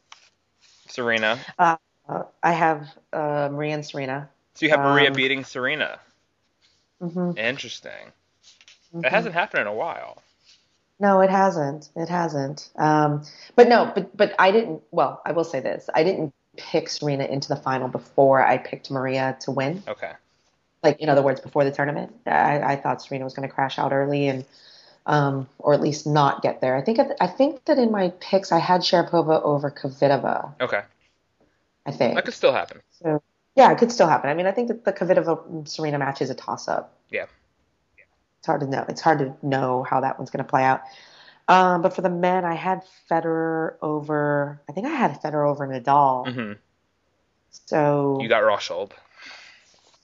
Serena. 0.90 1.40
Uh, 1.58 1.78
I 2.44 2.52
have 2.52 2.90
uh, 3.14 3.48
Maria 3.50 3.76
and 3.76 3.86
Serena. 3.86 4.30
So 4.56 4.66
you 4.66 4.72
have 4.72 4.82
Maria 4.82 5.08
Um, 5.08 5.14
beating 5.14 5.46
Serena. 5.46 5.98
Hmm 7.02 7.32
Interesting. 7.38 8.12
It 8.94 9.10
hasn't 9.10 9.34
happened 9.34 9.62
in 9.62 9.68
a 9.68 9.74
while. 9.74 10.22
No, 11.00 11.22
it 11.22 11.30
hasn't. 11.30 11.90
It 11.96 12.10
hasn't. 12.10 12.70
Um, 12.76 13.24
but 13.56 13.68
no, 13.68 13.92
but 13.94 14.16
but 14.16 14.36
I 14.38 14.52
didn't. 14.52 14.84
Well, 14.92 15.22
I 15.26 15.32
will 15.32 15.44
say 15.44 15.60
this: 15.60 15.90
I 15.94 16.04
didn't 16.04 16.34
pick 16.58 16.90
Serena 16.90 17.26
into 17.26 17.48
the 17.48 17.56
final 17.56 17.88
before 17.88 18.46
I 18.46 18.58
picked 18.58 18.92
Maria 18.92 19.38
to 19.42 19.52
win. 19.52 19.82
Okay. 19.88 20.12
Like 20.84 21.00
in 21.00 21.10
other 21.10 21.22
words, 21.22 21.42
before 21.42 21.64
the 21.64 21.72
tournament, 21.72 22.14
I, 22.26 22.60
I 22.60 22.76
thought 22.76 23.02
Serena 23.02 23.24
was 23.24 23.34
going 23.34 23.48
to 23.48 23.54
crash 23.54 23.80
out 23.80 23.94
early 23.94 24.28
and, 24.28 24.46
um, 25.06 25.48
or 25.60 25.74
at 25.74 25.82
least 25.82 26.06
not 26.06 26.42
get 26.42 26.62
there. 26.62 26.76
I 26.76 26.82
think 26.82 27.00
I 27.20 27.28
think 27.28 27.66
that 27.66 27.78
in 27.78 27.92
my 27.92 28.10
picks 28.20 28.52
I 28.52 28.60
had 28.60 28.82
Sharapova 28.82 29.42
over 29.44 29.72
Kvitova. 29.72 30.54
Okay. 30.60 30.82
I 31.86 31.92
think. 31.92 32.16
That 32.16 32.26
could 32.26 32.34
still 32.34 32.54
happen. 32.54 32.82
So 32.92 33.22
yeah, 33.62 33.72
it 33.72 33.78
could 33.78 33.92
still 33.92 34.08
happen. 34.08 34.28
I 34.28 34.34
mean, 34.34 34.48
I 34.48 34.52
think 34.52 34.70
that 34.70 34.86
the 34.86 34.92
Kvitova 34.92 35.68
Serena 35.68 36.00
match 36.00 36.20
is 36.22 36.32
a 36.32 36.36
toss 36.36 36.68
up. 36.68 36.98
Yeah. 37.12 37.26
It's 38.40 38.48
hard 38.48 38.62
to 38.62 38.68
know. 38.68 38.84
It's 38.90 39.02
hard 39.02 39.20
to 39.20 39.36
know 39.46 39.84
how 39.84 40.02
that 40.02 40.18
one's 40.18 40.32
going 40.32 40.44
to 40.44 40.50
play 40.50 40.64
out. 40.64 40.82
Um, 41.48 41.84
but 41.84 41.94
for 41.94 42.02
the 42.02 42.10
men, 42.10 42.44
I 42.44 42.56
had 42.56 42.82
Federer 43.10 43.76
over. 43.84 44.60
I 44.68 44.72
think 44.72 44.88
I 44.88 44.90
had 44.90 45.22
Federer 45.22 45.48
over 45.48 45.68
Nadal. 45.68 46.34
hmm 46.34 46.54
So 47.52 48.18
You 48.20 48.28
got 48.28 48.42
Rosol. 48.42 48.92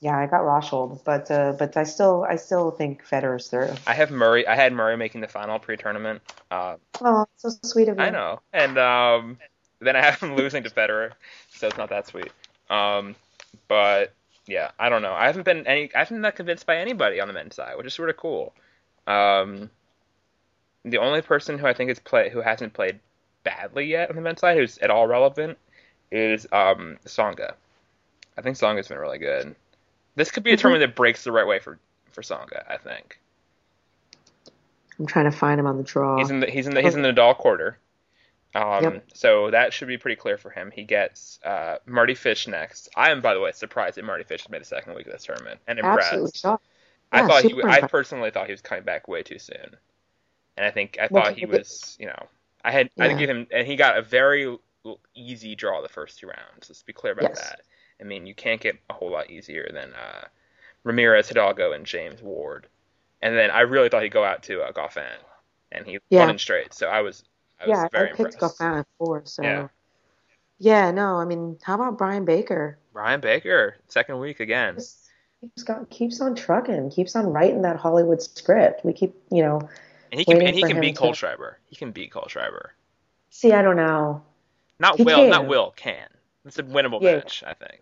yeah, 0.01 0.15
I 0.19 0.27
got 0.27 0.41
Rosol, 0.41 1.01
but 1.03 1.31
uh, 1.31 1.53
but 1.57 1.75
I 1.77 1.83
still 1.83 2.27
I 2.29 2.35
still 2.35 2.69
think 2.69 3.03
Federer's 3.03 3.47
through. 3.47 3.73
I 3.87 3.95
have 3.95 4.11
Murray. 4.11 4.45
I 4.47 4.55
had 4.55 4.71
Murray 4.71 4.97
making 4.97 5.21
the 5.21 5.27
final 5.27 5.57
pre-tournament. 5.57 6.21
Uh, 6.51 6.75
Oh, 7.01 7.25
so 7.37 7.49
sweet 7.63 7.87
of 7.89 7.97
you. 7.97 8.03
I 8.03 8.11
know. 8.11 8.39
And 8.53 8.77
um, 8.77 9.39
then 9.79 9.95
I 9.95 10.01
have 10.03 10.19
him 10.19 10.35
losing 10.41 10.61
to 10.63 10.69
Federer, 10.69 11.13
so 11.49 11.67
it's 11.67 11.77
not 11.77 11.89
that 11.89 12.05
sweet. 12.05 12.31
Um, 12.69 13.15
but 13.67 14.13
yeah, 14.47 14.71
I 14.79 14.89
don't 14.89 15.01
know. 15.01 15.13
I 15.13 15.27
haven't 15.27 15.43
been 15.43 15.67
any. 15.67 15.93
I 15.93 15.99
haven't 15.99 16.21
been 16.21 16.31
convinced 16.31 16.65
by 16.65 16.77
anybody 16.77 17.19
on 17.19 17.27
the 17.27 17.33
men's 17.33 17.55
side, 17.55 17.77
which 17.77 17.87
is 17.87 17.93
sort 17.93 18.09
of 18.09 18.17
cool. 18.17 18.53
Um, 19.05 19.69
the 20.83 20.97
only 20.97 21.21
person 21.21 21.57
who 21.57 21.65
I 21.65 21.73
think 21.73 21.89
has 21.89 21.99
play 21.99 22.29
who 22.29 22.41
hasn't 22.41 22.73
played 22.73 22.99
badly 23.43 23.85
yet 23.85 24.09
on 24.09 24.15
the 24.15 24.21
men's 24.21 24.39
side, 24.39 24.57
who's 24.57 24.77
at 24.79 24.89
all 24.89 25.07
relevant, 25.07 25.57
is 26.11 26.45
um 26.51 26.97
Tsonga. 27.05 27.53
I 28.37 28.41
think 28.41 28.57
Tsonga's 28.57 28.87
been 28.87 28.97
really 28.97 29.17
good. 29.17 29.55
This 30.15 30.31
could 30.31 30.43
be 30.43 30.51
a 30.53 30.57
tournament 30.57 30.89
that 30.89 30.95
breaks 30.95 31.23
the 31.23 31.31
right 31.31 31.47
way 31.47 31.59
for 31.59 31.79
for 32.11 32.21
Tsonga. 32.21 32.63
I 32.69 32.77
think 32.77 33.19
I'm 34.99 35.05
trying 35.05 35.29
to 35.29 35.37
find 35.37 35.59
him 35.59 35.67
on 35.67 35.77
the 35.77 35.83
draw. 35.83 36.17
he's 36.17 36.29
in 36.29 36.39
the 36.39 36.47
he's 36.47 36.67
in 36.67 36.73
the 36.73 36.81
he's 36.81 36.95
in 36.95 37.01
the 37.01 37.11
Nadal 37.11 37.37
quarter. 37.37 37.77
Um, 38.57 38.83
Yep. 38.83 39.03
So 39.13 39.51
that 39.51 39.73
should 39.73 39.87
be 39.87 39.97
pretty 39.97 40.15
clear 40.15 40.37
for 40.37 40.49
him. 40.49 40.71
He 40.71 40.83
gets 40.83 41.39
uh, 41.43 41.77
Mardy 41.85 42.15
Fish 42.15 42.47
next. 42.47 42.89
I 42.95 43.11
am, 43.11 43.21
by 43.21 43.33
the 43.33 43.39
way, 43.39 43.51
surprised 43.51 43.97
that 43.97 44.05
Mardy 44.05 44.23
Fish 44.23 44.43
has 44.43 44.49
made 44.49 44.61
the 44.61 44.65
second 44.65 44.95
week 44.95 45.05
of 45.07 45.13
this 45.13 45.25
tournament 45.25 45.59
and 45.67 45.79
impressed. 45.79 45.93
Absolutely 45.93 46.31
shocked. 46.35 46.65
I 47.11 47.21
Yeah, 47.21 47.23
thought 47.23 47.45
he, 47.45 47.53
super 47.53 47.67
I 47.67 47.81
personally 47.83 48.31
thought 48.31 48.47
he 48.47 48.53
was 48.53 48.61
coming 48.61 48.83
back 48.85 49.07
way 49.07 49.23
too 49.23 49.39
soon, 49.39 49.77
and 50.57 50.65
I 50.65 50.71
think 50.71 50.97
I 51.01 51.07
thought 51.07 51.33
he 51.33 51.45
was, 51.45 51.95
you 51.99 52.07
know, 52.07 52.27
I 52.63 52.71
had 52.71 52.89
I 52.99 53.07
Yeah. 53.07 53.09
had 53.09 53.17
give 53.17 53.29
him, 53.29 53.47
and 53.51 53.67
he 53.67 53.75
got 53.75 53.97
a 53.97 54.01
very 54.03 54.57
easy 55.15 55.55
draw 55.55 55.81
the 55.81 55.89
first 55.89 56.19
two 56.19 56.27
rounds. 56.27 56.69
Let's 56.69 56.83
be 56.83 56.93
clear 56.93 57.13
about 57.13 57.33
Yes. 57.33 57.35
that. 57.35 57.61
I 58.01 58.03
mean, 58.05 58.27
you 58.27 58.35
can't 58.35 58.61
get 58.61 58.77
a 58.89 58.93
whole 58.93 59.11
lot 59.11 59.29
easier 59.29 59.69
than 59.73 59.93
uh, 59.93 60.27
Ramirez, 60.83 61.29
Hidalgo, 61.29 61.73
and 61.73 61.85
James 61.85 62.21
Ward, 62.21 62.67
and 63.21 63.37
then 63.37 63.51
I 63.51 63.61
really 63.61 63.89
thought 63.89 64.03
he'd 64.03 64.11
go 64.13 64.25
out 64.25 64.43
to 64.43 64.61
uh, 64.63 64.71
Goffin, 64.73 65.17
and 65.71 65.85
he 65.85 65.99
Yeah. 66.09 66.19
won 66.19 66.29
in 66.29 66.37
straight. 66.39 66.73
So 66.73 66.87
I 66.87 67.01
was, 67.01 67.23
I 67.59 67.67
was 67.67 67.77
yeah, 67.77 67.87
very 67.91 68.09
I 68.09 68.13
picked 68.13 68.33
impressed. 68.35 68.59
Goffin 68.59 68.79
at 68.79 68.87
four. 68.97 69.21
So 69.25 69.43
Yeah. 69.43 69.67
yeah, 70.59 70.91
no, 70.91 71.17
I 71.17 71.25
mean, 71.25 71.57
how 71.63 71.75
about 71.75 71.97
Brian 71.97 72.25
Baker? 72.25 72.77
Brian 72.93 73.19
Baker, 73.21 73.75
second 73.87 74.19
week 74.19 74.39
again. 74.39 74.75
Just 74.75 75.09
keeps 75.41 75.63
got, 75.63 75.89
keeps 75.89 76.19
on 76.21 76.35
trucking, 76.35 76.89
keeps 76.91 77.15
on 77.15 77.27
writing 77.27 77.61
that 77.63 77.77
Hollywood 77.77 78.21
script. 78.21 78.83
We 78.85 78.93
keep, 78.93 79.15
you 79.31 79.41
know, 79.43 79.59
And 80.11 80.19
he 80.19 80.25
can 80.25 80.41
and 80.41 80.55
he 80.55 80.61
can 80.61 80.71
him 80.77 80.81
beat 80.81 80.95
to- 80.95 81.01
Cole 81.01 81.13
Schreiber. 81.13 81.59
He 81.65 81.75
can 81.75 81.91
beat 81.91 82.11
Kohlschreiber. 82.11 82.69
see, 83.29 83.53
I 83.53 83.61
don't 83.61 83.75
know, 83.75 84.23
Not 84.79 84.97
He 84.97 85.03
Will, 85.03 85.27
not. 85.29 85.47
Will 85.47 85.71
can. 85.75 86.07
It's 86.45 86.57
a 86.59 86.63
winnable 86.63 87.01
Yeah. 87.01 87.15
match, 87.17 87.43
I 87.45 87.53
think. 87.53 87.81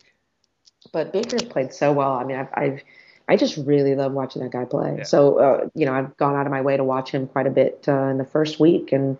but 0.91 1.11
Baker's 1.13 1.43
played 1.43 1.73
so 1.73 1.91
well. 1.93 2.11
I 2.13 2.23
mean, 2.23 2.37
I've, 2.37 2.49
I've 2.53 2.81
I 3.27 3.37
just 3.37 3.57
really 3.57 3.95
love 3.95 4.11
watching 4.11 4.43
that 4.43 4.51
guy 4.51 4.65
play. 4.65 4.95
Yeah. 4.99 5.03
So, 5.03 5.39
uh, 5.39 5.69
you 5.73 5.85
know, 5.87 5.93
I've 5.93 6.15
gone 6.17 6.35
out 6.35 6.45
of 6.45 6.51
my 6.51 6.61
way 6.61 6.77
to 6.77 6.83
watch 6.83 7.09
him 7.09 7.25
quite 7.27 7.47
a 7.47 7.49
bit 7.49 7.83
uh, 7.87 8.03
in 8.09 8.17
the 8.19 8.25
first 8.25 8.59
week, 8.59 8.91
and 8.91 9.17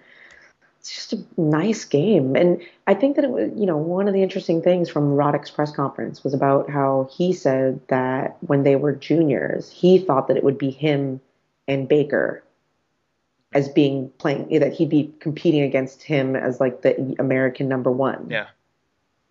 it's 0.86 0.94
just 0.94 1.14
a 1.14 1.42
nice 1.42 1.84
game. 1.84 2.36
And 2.36 2.62
I 2.86 2.94
think 2.94 3.16
that 3.16 3.26
it 3.26 3.32
was, 3.32 3.52
you 3.56 3.66
know, 3.66 3.76
one 3.76 4.08
of 4.08 4.14
the 4.14 4.22
interesting 4.22 4.62
things 4.62 4.88
from 4.88 5.16
Roddick's 5.16 5.50
press 5.50 5.72
conference 5.72 6.24
was 6.24 6.36
about 6.36 6.70
how 6.70 7.10
he 7.12 7.34
said 7.34 7.80
that 7.88 8.38
when 8.42 8.62
they 8.62 8.76
were 8.76 8.94
juniors, 8.94 9.72
he 9.72 9.98
thought 9.98 10.28
that 10.28 10.38
it 10.38 10.44
would 10.44 10.60
be 10.60 10.70
him 10.70 11.22
and 11.68 11.88
Baker 11.88 12.44
as 13.52 13.68
being 13.68 14.12
playing 14.20 14.60
that 14.60 14.74
he'd 14.74 14.90
be 14.90 15.12
competing 15.20 15.64
against 15.64 16.04
him 16.04 16.36
as 16.36 16.60
like 16.60 16.84
the 16.84 17.16
American 17.18 17.68
number 17.68 17.90
one 17.90 18.28
Yeah. 18.30 18.48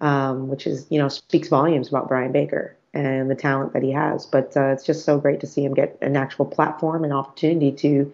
um, 0.01 0.49
which 0.49 0.67
is 0.67 0.87
you 0.91 0.99
know 0.99 1.09
speaks 1.09 1.47
volumes 1.47 1.89
about 1.89 2.09
Brian 2.09 2.33
Baker 2.33 2.77
and 2.93 3.31
the 3.31 3.37
talent 3.37 3.75
that 3.75 3.83
he 3.85 3.93
has. 3.93 4.27
But 4.27 4.57
uh, 4.57 4.73
it's 4.73 4.85
just 4.85 5.05
so 5.05 5.19
great 5.19 5.39
to 5.41 5.47
see 5.47 5.65
him 5.65 5.75
get 5.75 5.99
an 6.01 6.17
actual 6.17 6.47
platform 6.47 7.05
and 7.05 7.13
opportunity 7.13 7.71
to 7.73 8.13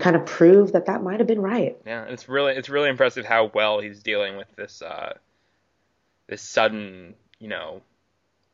kind 0.00 0.16
of 0.16 0.26
prove 0.26 0.72
that 0.72 0.86
that 0.86 1.02
might 1.02 1.20
have 1.20 1.26
been 1.26 1.42
right. 1.42 1.76
Yeah, 1.86 2.04
it's 2.04 2.28
really 2.28 2.54
it's 2.54 2.68
really 2.68 2.88
impressive 2.88 3.24
how 3.24 3.50
well 3.54 3.80
he's 3.80 4.02
dealing 4.02 4.36
with 4.36 4.48
this 4.56 4.82
uh 4.82 5.14
this 6.26 6.42
sudden, 6.42 7.14
you 7.38 7.48
know, 7.48 7.82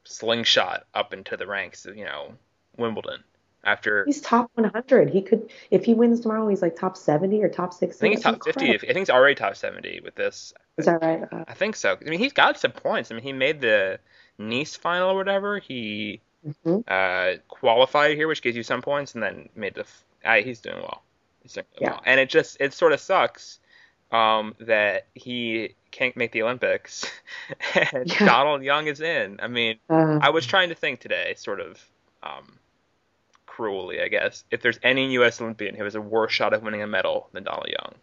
slingshot 0.05 0.87
up 0.95 1.13
into 1.13 1.37
the 1.37 1.47
ranks 1.47 1.87
of, 1.87 1.97
you 1.97 2.05
know, 2.05 2.33
Wimbledon 2.77 3.23
after 3.63 4.05
He's 4.07 4.21
top 4.21 4.51
100. 4.55 5.11
He 5.11 5.21
could, 5.23 5.51
if 5.71 5.85
he 5.85 5.93
wins 5.93 6.21
tomorrow, 6.21 6.49
he's 6.49 6.63
like 6.63 6.77
top 6.77 6.97
70 6.97 7.43
or 7.43 7.49
top 7.49 7.75
60. 7.75 7.99
I 7.99 8.01
think 8.01 8.15
he's 8.15 8.23
top 8.23 8.35
50. 8.45 8.49
incredible. 8.49 8.75
I 8.75 8.93
think 8.93 8.99
he's 8.99 9.11
already 9.11 9.35
top 9.35 9.57
70 9.57 10.01
with 10.03 10.15
this. 10.15 10.55
Is 10.79 10.87
that 10.87 11.03
right? 11.03 11.23
Uh, 11.31 11.45
I 11.47 11.55
think 11.55 11.77
so. 11.77 11.99
I 12.01 12.09
mean, 12.09 12.19
he's 12.19 12.33
got 12.33 12.59
some 12.59 12.73
points. 12.73 13.11
I 13.11 13.15
mean, 13.15 13.25
he 13.25 13.33
made 13.33 13.61
the 13.61 13.99
Nice 14.39 14.77
final 14.77 15.11
or 15.11 15.17
whatever. 15.17 15.59
He 15.59 16.21
mhm. 16.47 16.85
uh, 16.87 17.39
qualified 17.49 18.17
here, 18.17 18.29
which 18.29 18.43
gives 18.43 18.57
you 18.57 18.63
some 18.63 18.83
points, 18.83 19.15
and 19.15 19.23
then 19.23 19.49
made 19.55 19.75
the. 19.75 19.81
F- 19.81 20.05
uh, 20.25 20.35
he's 20.43 20.61
doing 20.61 20.77
well. 20.77 21.03
He's 21.47 21.53
doing 21.55 21.67
really 21.81 21.93
Yeah. 21.93 22.01
and 22.05 22.19
it 22.21 22.29
just 22.29 22.57
it 22.61 22.73
sort 22.75 22.93
of 22.93 22.99
sucks 23.01 23.61
um, 24.11 24.55
that 24.61 25.07
he 25.15 25.75
can't 25.93 26.17
make 26.17 26.33
the 26.33 26.43
Olympics, 26.43 27.09
and 27.93 28.09
Yeah. 28.11 28.27
Donald 28.27 28.63
Young 28.63 28.87
is 28.89 29.01
in. 29.01 29.39
I 29.41 29.47
mean, 29.49 29.79
Uh, 29.89 30.19
I 30.21 30.31
was 30.31 30.45
trying 30.47 30.69
to 30.71 30.75
think 30.75 31.01
today, 31.01 31.35
sort 31.37 31.61
of 31.61 31.81
um, 32.23 32.59
cruelly, 33.47 34.01
I 34.03 34.09
guess, 34.09 34.45
if 34.51 34.61
there's 34.63 34.79
any 34.83 35.13
U.S. 35.15 35.41
Olympian 35.41 35.75
who 35.75 35.85
has 35.85 35.95
a 35.95 36.01
worse 36.01 36.33
shot 36.33 36.53
of 36.53 36.63
winning 36.63 36.83
a 36.83 36.87
medal 36.87 37.29
than 37.33 37.45
Donald 37.45 37.69
Young. 37.69 37.95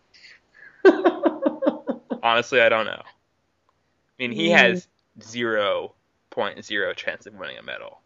Honestly, 2.23 2.61
I 2.61 2.69
don't 2.69 2.85
know. 2.85 3.01
I 3.01 4.17
mean, 4.19 4.31
he 4.31 4.49
Mm. 4.49 4.57
has 4.57 4.87
zero 5.21 5.93
point 6.29 6.63
zero 6.65 6.93
chance 6.93 7.25
of 7.25 7.33
winning 7.35 7.57
a 7.57 7.63
medal. 7.63 7.99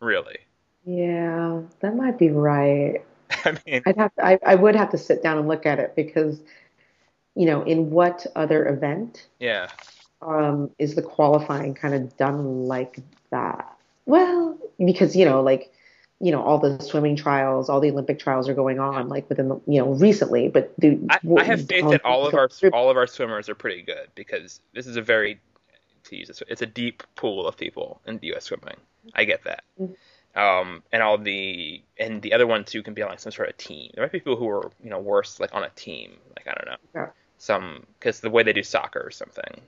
Really. 0.00 0.38
yeah, 0.84 1.60
that 1.80 1.94
might 1.96 2.18
be 2.18 2.30
right. 2.30 3.02
I 3.44 3.56
mean, 3.66 3.82
I'd 3.86 3.96
have 3.96 4.14
to, 4.14 4.26
I, 4.26 4.38
I 4.44 4.54
would 4.54 4.76
have 4.76 4.90
to 4.90 4.98
sit 4.98 5.22
down 5.22 5.38
and 5.38 5.48
look 5.48 5.66
at 5.66 5.78
it 5.78 5.94
because, 5.96 6.40
you 7.34 7.46
know, 7.46 7.62
in 7.62 7.90
what 7.90 8.26
other 8.36 8.66
event 8.68 9.26
yeah. 9.38 9.68
um, 10.22 10.70
is 10.78 10.94
the 10.94 11.02
qualifying 11.02 11.74
kind 11.74 11.94
of 11.94 12.16
done 12.16 12.66
like 12.66 12.98
that? 13.30 13.76
Well, 14.06 14.58
because 14.78 15.14
you 15.14 15.24
know, 15.24 15.42
like 15.42 15.72
you 16.20 16.32
know, 16.32 16.42
all 16.42 16.58
the 16.58 16.80
swimming 16.80 17.14
trials, 17.14 17.68
all 17.68 17.80
the 17.80 17.90
Olympic 17.90 18.18
trials 18.18 18.48
are 18.48 18.54
going 18.54 18.80
on, 18.80 19.08
like 19.08 19.28
within 19.28 19.48
the 19.48 19.60
you 19.66 19.80
know 19.80 19.92
recently. 19.92 20.48
But 20.48 20.72
the 20.78 20.98
I, 21.10 21.18
I 21.36 21.44
have 21.44 21.66
faith 21.66 21.88
that 21.90 22.04
all 22.04 22.26
of 22.26 22.34
our 22.34 22.48
all 22.72 22.90
of 22.90 22.96
our 22.96 23.06
swimmers 23.06 23.48
are 23.48 23.54
pretty 23.54 23.82
good 23.82 24.08
because 24.14 24.60
this 24.72 24.86
is 24.86 24.96
a 24.96 25.02
very 25.02 25.38
to 26.08 26.16
use 26.16 26.28
this, 26.28 26.42
it's 26.48 26.62
a 26.62 26.66
deep 26.66 27.02
pool 27.14 27.46
of 27.46 27.56
people 27.56 28.00
in 28.06 28.18
U.S. 28.22 28.44
swimming. 28.44 28.76
I 29.14 29.24
get 29.24 29.44
that. 29.44 29.64
Um, 30.38 30.82
and 30.92 31.02
all 31.02 31.18
the 31.18 31.82
and 31.98 32.22
the 32.22 32.32
other 32.34 32.46
ones 32.46 32.70
too 32.70 32.82
can 32.82 32.94
be 32.94 33.02
on 33.02 33.10
like 33.10 33.20
some 33.20 33.32
sort 33.32 33.48
of 33.50 33.56
team. 33.58 33.90
There 33.94 34.04
might 34.04 34.12
be 34.12 34.20
people 34.20 34.36
who 34.36 34.48
are 34.48 34.70
you 34.82 34.90
know 34.90 35.00
worse 35.00 35.40
like 35.40 35.54
on 35.54 35.64
a 35.64 35.70
team. 35.70 36.12
Like 36.36 36.46
I 36.48 36.52
don't 36.54 36.66
know 36.72 37.00
Yeah. 37.00 37.08
some 37.38 37.86
because 37.98 38.20
the 38.20 38.30
way 38.30 38.42
they 38.44 38.52
do 38.52 38.62
soccer 38.62 39.00
or 39.00 39.10
something. 39.10 39.62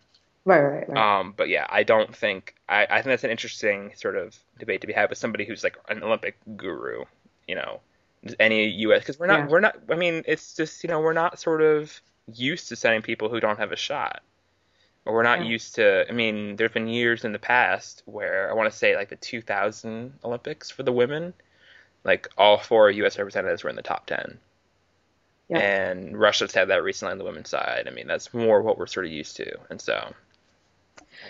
right, 0.45 0.61
right, 0.63 0.89
right. 0.89 1.21
Um, 1.21 1.35
but 1.37 1.49
yeah, 1.49 1.67
I 1.69 1.83
don't 1.83 2.15
think 2.15 2.55
I, 2.69 2.87
I 2.89 2.95
think 2.97 3.07
that's 3.07 3.25
an 3.25 3.31
interesting 3.31 3.93
sort 3.97 4.17
of 4.17 4.39
debate 4.59 4.81
to 4.83 4.87
be 4.87 4.93
had 4.93 5.11
with 5.11 5.19
somebody 5.19 5.45
who's 5.45 5.65
like 5.65 5.77
an 5.89 6.03
Olympic 6.03 6.37
guru. 6.57 7.05
You 7.49 7.57
know, 7.57 7.81
any 8.39 8.69
U.S. 8.87 9.01
because 9.01 9.19
we're 9.19 9.27
not 9.27 9.41
Yeah. 9.41 9.47
we're 9.49 9.61
not. 9.61 9.77
I 9.91 9.97
mean, 9.97 10.23
it's 10.27 10.55
just 10.55 10.85
you 10.85 10.89
know 10.89 11.01
we're 11.01 11.13
not 11.15 11.41
sort 11.41 11.63
of 11.63 12.01
used 12.33 12.69
to 12.69 12.77
sending 12.77 13.03
people 13.03 13.29
who 13.29 13.41
don't 13.41 13.59
have 13.59 13.73
a 13.73 13.77
shot, 13.77 14.23
or 15.05 15.15
we're 15.15 15.23
not 15.23 15.41
Yeah. 15.41 15.45
used 15.45 15.77
to. 15.77 16.07
I 16.09 16.13
mean, 16.13 16.57
there've 16.57 16.73
been 16.73 16.89
years 16.89 17.25
in 17.25 17.33
the 17.33 17.39
past 17.39 18.03
where 18.07 18.51
I 18.51 18.55
want 18.55 18.71
to 18.73 18.77
say 18.79 18.97
like 18.97 19.09
the 19.11 19.17
2000 19.17 20.19
Olympics 20.25 20.71
for 20.71 20.83
the 20.83 20.93
women. 20.93 21.35
Like 22.05 22.29
all 22.39 22.59
four 22.59 22.91
U.S. 22.91 23.19
representatives 23.19 23.65
were 23.65 23.71
in 23.71 23.77
the 23.77 23.83
top 23.83 24.07
ten. 24.07 24.39
Yeah. 25.49 25.59
And 25.59 26.19
Russia's 26.19 26.55
had 26.55 26.69
that 26.69 26.83
recently 26.83 27.13
on 27.13 27.19
the 27.19 27.25
women's 27.25 27.51
side. 27.51 27.87
I 27.89 27.91
mean, 27.91 28.07
that's 28.07 28.33
more 28.33 28.63
what 28.63 28.79
we're 28.79 28.87
sort 28.87 29.07
of 29.07 29.13
used 29.13 29.37
to. 29.37 29.59
And 29.69 29.81
so, 29.81 30.15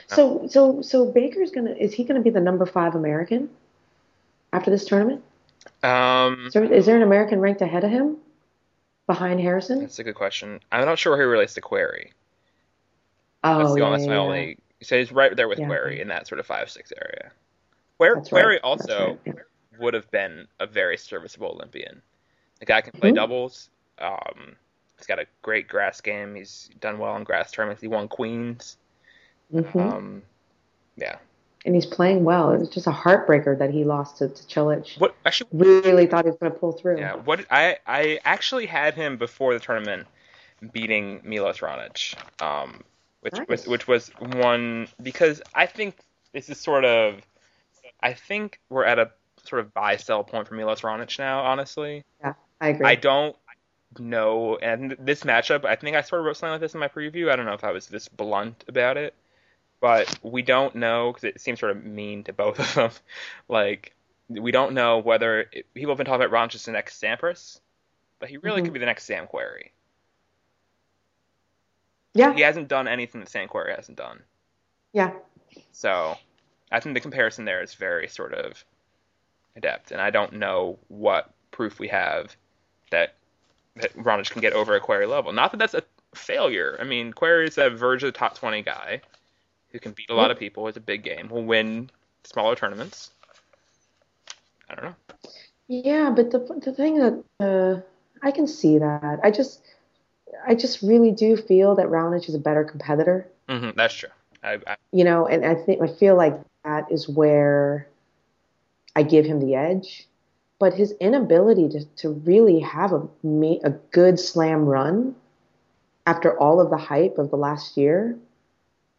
So 0.09 0.47
so 0.49 0.83
so 0.83 1.11
Baker's 1.11 1.51
gonna 1.51 1.73
is 1.73 1.93
he 1.95 2.05
gonna 2.05 2.21
be 2.21 2.31
the 2.31 2.41
number 2.41 2.67
five 2.67 2.95
American 2.95 3.51
after 4.53 4.71
this 4.71 4.85
tournament? 4.85 5.25
um, 5.83 6.47
Is 6.47 6.53
there, 6.53 6.65
is 6.73 6.87
there 6.87 6.97
an 6.97 7.03
American 7.03 7.41
ranked 7.41 7.63
ahead 7.63 7.85
of 7.85 7.91
him? 7.91 8.19
Behind 9.07 9.41
Harrison? 9.41 9.81
that's 9.81 9.99
a 9.99 10.05
good 10.05 10.15
question. 10.15 10.61
I'm 10.71 10.85
not 10.87 10.99
sure 10.99 11.13
where 11.13 11.21
he 11.21 11.27
relates 11.27 11.55
to 11.55 11.61
Querrey. 11.61 12.13
Oh, 13.43 13.59
That's, 13.59 13.75
the, 13.75 13.81
yeah, 13.81 13.91
that's 13.91 14.07
my 14.07 14.13
yeah, 14.15 14.19
only. 14.21 14.59
So 14.83 14.99
he's 14.99 15.13
right 15.13 15.35
there 15.37 15.49
with 15.49 15.59
Yeah. 15.59 15.67
Querrey 15.69 16.01
in 16.01 16.09
that 16.09 16.27
sort 16.27 16.39
of 16.41 16.47
five 16.47 16.71
six 16.71 16.93
area. 16.97 17.31
Where 17.99 18.15
That's 18.17 18.33
right. 18.33 18.61
Also 18.63 19.09
right, 19.09 19.19
yeah. 19.27 19.33
would 19.79 19.95
have 19.95 20.11
been 20.11 20.47
a 20.59 20.67
very 20.67 20.97
serviceable 20.97 21.49
Olympian. 21.49 22.03
The 22.61 22.67
guy 22.67 22.81
can 22.81 22.93
play 22.99 23.11
Mhm. 23.11 23.17
doubles. 23.17 23.71
Um, 23.99 24.57
he's 24.97 25.07
got 25.07 25.19
a 25.19 25.27
great 25.43 25.69
grass 25.69 26.01
game. 26.01 26.35
He's 26.35 26.71
done 26.81 26.99
well 26.99 27.17
in 27.17 27.25
grass 27.25 27.51
tournaments. 27.51 27.83
He 27.83 27.89
won 27.89 28.09
Queens. 28.09 28.77
Mhm. 29.53 29.77
Um, 29.77 30.23
yeah. 30.97 31.17
and 31.67 31.75
he's 31.75 31.85
playing 31.85 32.25
well. 32.25 32.53
It 32.53 32.61
was 32.61 32.71
just 32.71 32.87
a 32.87 32.91
heartbreaker 32.91 33.59
that 33.59 33.69
he 33.71 33.85
lost 33.85 34.17
to, 34.19 34.29
to 34.29 34.43
Cilic. 34.45 34.99
What 34.99 35.15
actually? 35.27 35.51
Really 35.53 36.07
thought 36.07 36.25
he 36.25 36.31
was 36.31 36.39
going 36.39 36.53
to 36.53 36.59
pull 36.59 36.73
through. 36.73 36.99
Yeah. 36.99 37.17
What 37.17 37.45
I 37.51 37.77
I 37.87 38.19
actually 38.25 38.65
had 38.65 38.95
him 38.95 39.19
before 39.19 39.53
the 39.53 39.61
tournament 39.61 40.07
beating 40.73 41.21
Milos 41.23 41.59
Raonic, 41.59 42.15
um, 42.43 42.83
which 43.21 43.35
was 43.49 43.67
which 43.67 43.87
was 43.89 44.09
one 44.19 44.89
because 45.03 45.43
I 45.55 45.67
think 45.67 45.97
this 46.33 46.49
is 46.49 46.59
sort 46.61 46.85
of 46.85 47.21
I 48.01 48.13
think 48.15 48.61
we're 48.69 48.85
at 48.85 48.99
a 48.99 49.11
sort 49.45 49.61
of 49.61 49.73
buy 49.75 49.97
sell 49.97 50.25
point 50.25 50.49
for 50.49 50.55
Milos 50.55 50.81
Raonic 50.83 51.19
now. 51.19 51.41
Honestly, 51.41 52.05
yeah, 52.21 52.35
I 52.61 52.69
agree. 52.69 52.87
I 52.87 52.95
don't 52.95 53.37
know, 53.99 54.57
and 54.57 54.97
this 54.99 55.25
matchup 55.25 55.65
I 55.65 55.77
think 55.77 55.97
I 55.97 56.03
sort 56.03 56.21
of 56.21 56.27
wrote 56.27 56.37
something 56.37 56.53
like 56.53 56.61
this 56.61 56.75
in 56.75 56.81
my 56.81 56.89
preview. 56.89 57.31
I 57.31 57.37
don't 57.37 57.47
know 57.47 57.55
if 57.55 57.65
I 57.65 57.73
was 57.73 57.87
this 57.89 58.09
blunt 58.09 58.65
about 58.69 58.97
it, 58.97 59.15
but 59.81 60.19
we 60.23 60.43
don't 60.43 60.75
know 60.77 61.11
because 61.13 61.25
it 61.25 61.41
seems 61.41 61.61
sort 61.61 61.77
of 61.77 61.85
mean 61.85 62.25
to 62.25 62.33
both 62.33 62.59
of 62.61 62.75
them. 62.75 62.91
like 63.49 63.95
we 64.29 64.53
don't 64.53 64.75
know 64.75 64.99
whether 64.99 65.47
people 65.75 65.91
have 65.91 65.99
been 65.99 66.07
talking 66.07 66.25
about 66.25 66.33
Raonic 66.33 66.55
as 66.55 66.65
the 66.65 66.71
next 66.73 67.03
Sampras, 67.03 67.59
but 68.21 68.29
he 68.29 68.37
really 68.37 68.61
Mhm. 68.63 68.67
could 68.67 68.75
be 68.75 68.79
the 68.81 68.87
next 68.87 69.05
Sam 69.05 69.27
Querrey. 69.27 69.71
Yeah, 72.15 72.35
He 72.35 72.41
hasn't 72.43 72.69
done 72.69 72.89
anything 72.89 73.21
that 73.21 73.31
Sam 73.31 73.49
Querrey 73.49 73.75
hasn't 73.75 73.99
done. 73.99 74.21
yeah. 74.93 75.13
So 75.73 76.17
I 76.71 76.81
think 76.81 76.95
the 76.95 77.01
comparison 77.01 77.45
there 77.45 77.63
is 77.63 77.75
very 77.75 78.07
sort 78.09 78.35
of 78.35 78.65
adept, 79.57 79.91
and 79.91 80.01
I 80.01 80.11
don't 80.11 80.35
know 80.35 80.79
what 80.89 81.33
proof 81.51 81.79
we 81.79 81.89
have 81.89 82.37
that 82.91 83.15
that 83.77 83.97
Raonic 83.97 84.31
can 84.31 84.41
get 84.41 84.53
over 84.53 84.75
a 84.75 84.81
Querrey 84.81 85.09
level. 85.09 85.33
Not 85.33 85.51
that 85.53 85.59
that's 85.59 85.75
a 85.75 85.83
failure. 86.15 86.77
I 86.81 86.85
mean, 86.85 87.13
Querrey 87.13 87.49
is 87.49 87.59
a 87.59 87.71
verge 87.71 88.03
of 88.03 88.13
the 88.13 88.19
top 88.19 88.37
20 88.37 88.63
guy 88.63 89.01
who 89.71 89.79
can 89.79 89.93
beat 89.93 90.11
a 90.11 90.15
lot 90.15 90.31
of 90.31 90.39
people. 90.39 90.67
It's 90.69 90.77
a 90.77 90.81
big 90.81 91.03
game. 91.03 91.29
Will 91.29 91.45
win 91.45 91.91
smaller 92.25 92.55
tournaments. 92.57 93.11
I 94.69 94.75
don't 94.75 94.85
know. 94.85 94.95
Yeah, 95.69 96.11
but 96.11 96.31
the 96.31 96.39
the 96.65 96.73
thing 96.73 96.99
that 96.99 97.25
uh, 97.41 97.81
I 98.23 98.31
can 98.31 98.47
see 98.47 98.79
that 98.79 99.21
I 99.23 99.31
just 99.31 99.63
I 100.47 100.55
just 100.55 100.83
really 100.83 101.11
do 101.11 101.37
feel 101.37 101.75
that 101.77 101.87
Raonic 101.87 102.29
is 102.29 102.35
a 102.35 102.39
better 102.39 102.65
competitor. 102.65 103.29
hmm 103.49 103.71
that's 103.77 103.95
true. 103.95 104.11
I, 104.43 104.59
I, 104.67 104.77
You 104.93 105.05
know, 105.05 105.27
and 105.27 105.45
I 105.45 105.55
think 105.55 105.83
I 105.83 105.87
feel 105.87 106.17
like 106.17 106.39
that 106.65 106.91
is 106.91 107.09
where 107.09 107.89
I 108.97 109.03
give 109.03 109.25
him 109.25 109.41
the 109.41 109.55
edge. 109.55 110.07
But 110.59 110.75
his 110.75 110.93
inability 111.01 111.71
to, 111.71 111.85
to 111.97 112.11
really 112.11 112.61
have 112.61 112.93
a 112.93 113.09
a 113.65 113.71
good 113.93 114.21
slam 114.21 114.67
run 114.67 115.15
after 116.07 116.39
all 116.39 116.61
of 116.61 116.71
the 116.71 116.77
hype 116.77 117.17
of 117.19 117.31
the 117.31 117.37
last 117.37 117.77
year. 117.77 118.19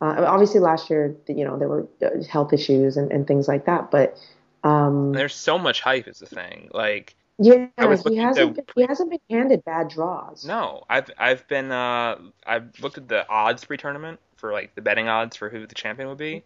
Uh, 0.02 0.26
obviously, 0.26 0.60
last 0.60 0.90
year, 0.90 1.16
you 1.28 1.46
know, 1.46 1.60
there 1.60 1.68
were 1.68 1.88
uh, 2.02 2.24
health 2.28 2.54
issues 2.54 2.98
and, 2.98 3.12
and 3.12 3.28
things 3.28 3.48
like 3.48 3.66
that. 3.66 3.92
But 3.92 4.18
um, 4.64 5.14
there's 5.14 5.36
so 5.36 5.60
much 5.60 5.82
hype 5.82 6.08
is 6.08 6.20
the 6.20 6.26
thing. 6.26 6.70
Like, 6.74 7.16
yeah, 7.44 7.68
he 8.08 8.18
hasn't 8.18 8.56
been, 8.56 8.66
he 8.76 8.82
hasn't 8.84 9.10
been 9.10 9.20
handed 9.30 9.64
bad 9.66 9.90
draws. 9.90 10.44
No, 10.44 10.84
I've 10.90 11.10
I've 11.18 11.48
been 11.48 11.72
uh 11.72 12.18
I've 12.46 12.80
looked 12.80 12.98
at 12.98 13.08
the 13.08 13.28
odds 13.30 13.66
pre-tournament 13.66 14.20
for 14.36 14.52
like 14.54 14.76
the 14.76 14.82
betting 14.82 15.08
odds 15.08 15.36
for 15.36 15.50
who 15.50 15.66
the 15.68 15.76
champion 15.76 16.10
would 16.10 16.18
be, 16.18 16.44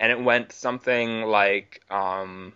and 0.00 0.12
it 0.12 0.20
went 0.22 0.52
something 0.52 1.22
like 1.22 1.82
um 1.90 2.54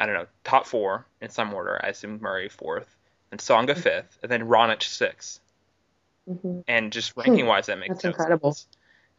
I 0.00 0.06
don't 0.06 0.14
know 0.16 0.26
top 0.44 0.66
four 0.66 1.06
in 1.20 1.30
some 1.30 1.54
order. 1.54 1.80
I 1.84 1.88
assume 1.88 2.20
Murray 2.20 2.48
fourth, 2.48 2.96
and 3.30 3.40
Tsonga 3.40 3.76
fifth, 3.76 4.18
and 4.22 4.30
then 4.32 4.48
Raonic 4.48 4.82
sixth. 4.82 5.40
hmm 6.26 6.60
And 6.68 6.92
just 6.92 7.16
ranking 7.16 7.46
wise, 7.46 7.66
that 7.66 7.78
makes 7.78 8.00
sense. 8.00 8.02
That's 8.02 8.04
no 8.04 8.10
incredible. 8.10 8.52
sense. 8.52 8.68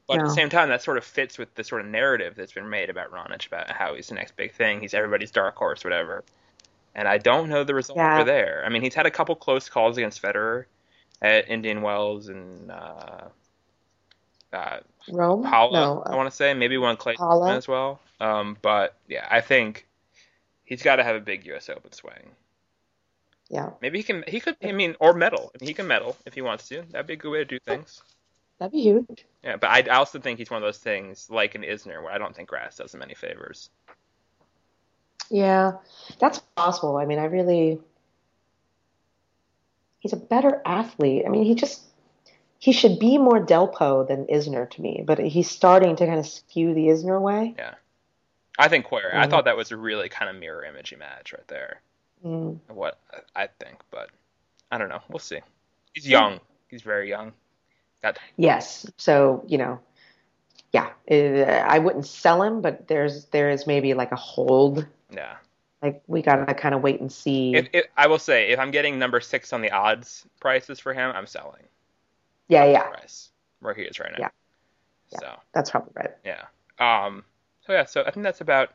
But 0.07 0.19
at 0.19 0.23
the 0.25 0.29
same 0.29 0.49
time, 0.49 0.69
that 0.69 0.83
sort 0.83 0.97
of 0.97 1.05
fits 1.05 1.37
with 1.37 1.53
the 1.55 1.63
sort 1.63 1.81
of 1.81 1.87
narrative 1.87 2.35
that's 2.35 2.53
been 2.53 2.69
made 2.69 2.89
about 2.89 3.11
Raonic, 3.11 3.47
about 3.47 3.71
how 3.71 3.95
he's 3.95 4.07
the 4.09 4.15
next 4.15 4.35
big 4.35 4.53
thing. 4.53 4.81
He's 4.81 4.93
everybody's 4.93 5.31
dark 5.31 5.55
horse, 5.55 5.83
whatever. 5.83 6.23
And 6.95 7.07
I 7.07 7.17
don't 7.17 7.49
know 7.49 7.63
the 7.63 7.73
results 7.73 7.97
Yeah. 7.97 8.21
are 8.21 8.23
there. 8.25 8.63
I 8.65 8.69
mean, 8.69 8.81
he's 8.81 8.93
had 8.93 9.05
a 9.05 9.11
couple 9.11 9.35
close 9.35 9.69
calls 9.69 9.97
against 9.97 10.21
Federer 10.21 10.65
at 11.21 11.49
Indian 11.49 11.81
Wells 11.81 12.27
and 12.27 12.69
uh, 12.71 13.21
uh, 14.53 14.79
Rome? 15.09 15.43
Paula, 15.43 15.79
No, 15.79 16.03
I 16.05 16.11
uh, 16.13 16.17
want 16.17 16.29
to 16.29 16.35
say 16.35 16.53
maybe 16.53 16.77
one 16.77 16.97
Clay 16.97 17.15
Paula. 17.15 17.55
as 17.55 17.67
well. 17.67 17.99
Um, 18.19 18.57
but 18.61 18.95
yeah, 19.07 19.27
I 19.31 19.41
think 19.41 19.87
he's 20.65 20.83
got 20.83 20.97
to 20.97 21.03
have 21.03 21.15
a 21.15 21.19
big 21.21 21.45
U.S. 21.47 21.69
Open 21.69 21.91
swing. 21.91 22.31
yeah, 23.49 23.69
Maybe 23.81 23.99
he 23.99 24.03
can. 24.03 24.23
He 24.27 24.39
could. 24.39 24.57
I 24.63 24.73
mean, 24.73 24.95
or 24.99 25.13
medal. 25.13 25.51
I 25.59 25.65
he 25.65 25.73
can 25.73 25.87
medal 25.87 26.17
if 26.25 26.33
he 26.33 26.41
wants 26.41 26.67
to. 26.69 26.83
That'd 26.91 27.07
be 27.07 27.13
a 27.13 27.17
good 27.17 27.31
way 27.31 27.39
to 27.39 27.45
do 27.45 27.59
things. 27.59 28.01
that'd 28.59 28.71
be 28.73 28.81
huge. 28.81 29.25
Yeah, 29.43 29.55
but 29.57 29.69
I, 29.69 29.79
I 29.89 29.95
also 29.97 30.19
think 30.19 30.37
he's 30.37 30.51
one 30.51 30.61
of 30.61 30.67
those 30.67 30.77
things 30.77 31.29
like 31.31 31.55
an 31.55 31.63
Isner 31.63 32.03
where 32.03 32.11
I 32.11 32.17
don't 32.17 32.35
think 32.35 32.49
grass 32.49 32.77
does 32.77 32.93
him 32.93 33.01
any 33.01 33.15
favors. 33.15 33.69
Yeah, 35.31 35.73
that's 36.19 36.39
possible. 36.55 36.97
I 36.97 37.05
mean, 37.05 37.17
I 37.17 37.25
really, 37.25 37.79
he's 39.99 40.13
a 40.13 40.17
better 40.17 40.61
athlete. 40.65 41.23
I 41.25 41.29
mean, 41.29 41.45
he 41.45 41.55
just, 41.55 41.81
he 42.59 42.73
should 42.73 42.99
be 42.99 43.17
more 43.17 43.43
Delpo 43.43 44.07
than 44.07 44.25
Isner 44.25 44.69
to 44.71 44.81
me, 44.81 45.03
but 45.05 45.19
he's 45.19 45.49
starting 45.49 45.95
to 45.95 46.05
kind 46.05 46.19
of 46.19 46.27
skew 46.27 46.73
the 46.73 46.87
Isner 46.87 47.19
way. 47.19 47.55
Yeah. 47.57 47.75
I 48.59 48.67
think 48.67 48.85
Querrey. 48.85 49.15
I 49.15 49.25
Mhm. 49.25 49.29
thought 49.29 49.45
that 49.45 49.57
was 49.57 49.71
a 49.71 49.77
really 49.77 50.09
kind 50.09 50.29
of 50.29 50.35
mirror 50.35 50.63
imagey 50.63 50.97
match 50.97 51.33
right 51.33 51.47
there. 51.47 51.81
Mm. 52.23 52.59
What 52.67 52.99
I 53.35 53.47
think, 53.47 53.79
but 53.89 54.09
I 54.69 54.77
don't 54.77 54.89
know. 54.89 55.01
We'll 55.09 55.19
see. 55.19 55.39
He's 55.93 56.07
young. 56.07 56.39
He's 56.67 56.81
very 56.81 57.09
young. 57.09 57.33
Yes. 58.35 58.85
So, 58.97 59.43
you 59.47 59.57
know, 59.57 59.79
yeah, 60.71 60.89
it, 61.07 61.47
I 61.47 61.79
wouldn't 61.79 62.05
sell 62.05 62.41
him, 62.43 62.61
but 62.61 62.87
there's, 62.87 63.25
there 63.25 63.49
is 63.49 63.65
maybe 63.67 63.93
like 63.93 64.11
a 64.11 64.15
hold. 64.15 64.85
Yeah. 65.11 65.35
Like 65.81 66.03
we 66.07 66.21
gotta 66.21 66.53
kind 66.53 66.75
of 66.75 66.81
wait 66.81 67.01
and 67.01 67.11
see. 67.11 67.55
If, 67.55 67.67
if 67.73 67.85
I 67.97 68.07
will 68.07 68.19
say, 68.19 68.51
if 68.51 68.59
I'm 68.59 68.71
getting 68.71 68.99
number 68.99 69.19
six 69.19 69.51
on 69.51 69.61
the 69.61 69.71
odds 69.71 70.25
prices 70.39 70.79
for 70.79 70.93
him, 70.93 71.11
I'm 71.15 71.25
selling 71.25 71.63
yeah, 72.51 72.65
yeah, 72.65 72.83
price 72.89 73.29
where 73.61 73.73
he 73.73 73.83
is 73.83 73.99
right 73.99 74.11
now. 74.11 74.17
Yeah. 74.19 74.29
Yeah. 75.11 75.19
So 75.19 75.39
that's 75.53 75.71
probably 75.71 75.93
right. 75.95 76.11
yeah. 76.25 76.45
Um. 76.79 77.23
So 77.65 77.73
yeah. 77.73 77.85
So 77.85 78.03
I 78.05 78.11
think 78.11 78.23
that's 78.23 78.41
about 78.41 78.73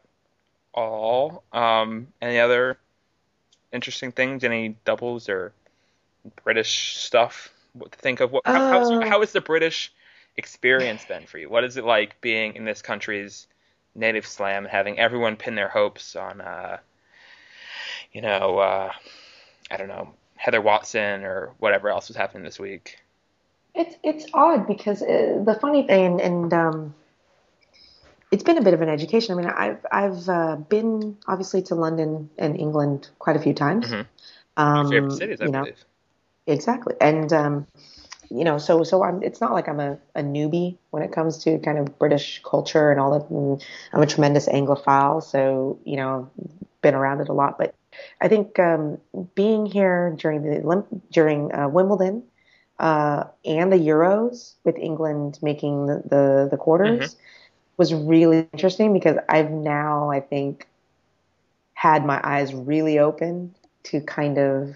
all. 0.72 1.44
Um. 1.52 2.08
Any 2.20 2.40
other 2.40 2.78
interesting 3.72 4.12
things? 4.12 4.44
Any 4.44 4.76
doubles 4.84 5.28
or 5.28 5.52
British 6.42 6.96
stuff? 6.96 7.52
What 7.74 7.92
to 7.92 7.98
think 7.98 8.20
of? 8.20 8.32
What? 8.32 8.46
How, 8.46 8.82
Uh. 8.82 9.06
how 9.06 9.20
has 9.20 9.32
the 9.32 9.40
British 9.40 9.92
experience 10.36 11.04
been 11.04 11.26
for 11.26 11.38
you? 11.38 11.48
What 11.50 11.64
is 11.64 11.76
it 11.76 11.84
like 11.84 12.20
being 12.20 12.56
in 12.56 12.64
this 12.64 12.82
country's 12.82 13.46
native 13.96 14.26
slam 14.26 14.64
and 14.64 14.72
having 14.72 14.98
everyone 14.98 15.36
pin 15.36 15.54
their 15.54 15.68
hopes 15.68 16.16
on, 16.16 16.40
uh, 16.40 16.78
you 18.12 18.20
know, 18.20 18.58
uh, 18.58 18.92
I 19.70 19.76
don't 19.76 19.88
know, 19.88 20.14
Heather 20.36 20.60
Watson 20.60 21.24
or 21.24 21.54
whatever 21.58 21.88
else 21.88 22.08
was 22.08 22.16
happening 22.16 22.44
this 22.44 22.58
week? 22.58 22.98
It's 23.74 23.96
it's 24.02 24.26
odd 24.32 24.66
because 24.66 25.02
uh, 25.02 25.42
the 25.44 25.58
funny 25.60 25.86
thing, 25.86 26.20
and 26.20 26.52
um, 26.52 26.94
it's 28.30 28.42
been 28.42 28.58
a 28.58 28.62
bit 28.62 28.74
of 28.74 28.80
an 28.80 28.88
education. 28.88 29.38
I 29.38 29.42
mean, 29.42 29.50
I've 29.50 29.86
I've 29.92 30.28
uh, 30.28 30.56
been 30.56 31.18
obviously 31.26 31.62
to 31.62 31.74
London 31.74 32.30
and 32.38 32.58
England 32.58 33.10
quite 33.18 33.36
a 33.36 33.40
few 33.40 33.54
times. 33.54 33.86
Mhm. 33.86 34.06
Um, 34.56 34.90
Favorite 34.90 35.12
cities, 35.12 35.40
I 35.40 35.46
you 35.46 35.50
know, 35.52 35.60
believe. 35.60 35.84
exactly, 36.46 36.94
and 37.00 37.32
um, 37.32 37.66
you 38.30 38.44
know, 38.44 38.58
so 38.58 38.82
so 38.82 39.02
I'm. 39.02 39.22
It's 39.22 39.40
not 39.40 39.52
like 39.52 39.68
I'm 39.68 39.80
a, 39.80 39.98
a 40.14 40.22
newbie 40.22 40.76
when 40.90 41.02
it 41.02 41.12
comes 41.12 41.38
to 41.44 41.58
kind 41.58 41.78
of 41.78 41.98
British 41.98 42.40
culture 42.44 42.90
and 42.90 43.00
all 43.00 43.18
that. 43.18 43.30
And 43.30 43.64
I'm 43.92 44.02
a 44.02 44.06
tremendous 44.06 44.48
Anglophile, 44.48 45.22
so 45.22 45.78
you 45.84 45.96
know, 45.96 46.30
been 46.82 46.94
around 46.94 47.20
it 47.20 47.28
a 47.28 47.32
lot. 47.32 47.58
But 47.58 47.74
I 48.20 48.28
think 48.28 48.58
um, 48.58 48.98
being 49.34 49.66
here 49.66 50.14
during 50.18 50.42
the 50.42 50.84
during 51.10 51.52
uh, 51.54 51.68
Wimbledon 51.68 52.22
uh, 52.78 53.24
and 53.44 53.72
the 53.72 53.76
Euros 53.76 54.54
with 54.64 54.76
England 54.78 55.38
making 55.42 55.86
the 55.86 56.02
the, 56.04 56.48
the 56.50 56.56
quarters 56.56 57.16
was 57.76 57.92
really 57.92 58.48
interesting 58.52 58.92
because 58.92 59.16
I've 59.28 59.50
now 59.50 60.10
I 60.10 60.20
think 60.20 60.66
had 61.74 62.04
my 62.04 62.20
eyes 62.24 62.54
really 62.54 62.98
open 62.98 63.54
to 63.84 64.00
kind 64.00 64.38
of 64.38 64.74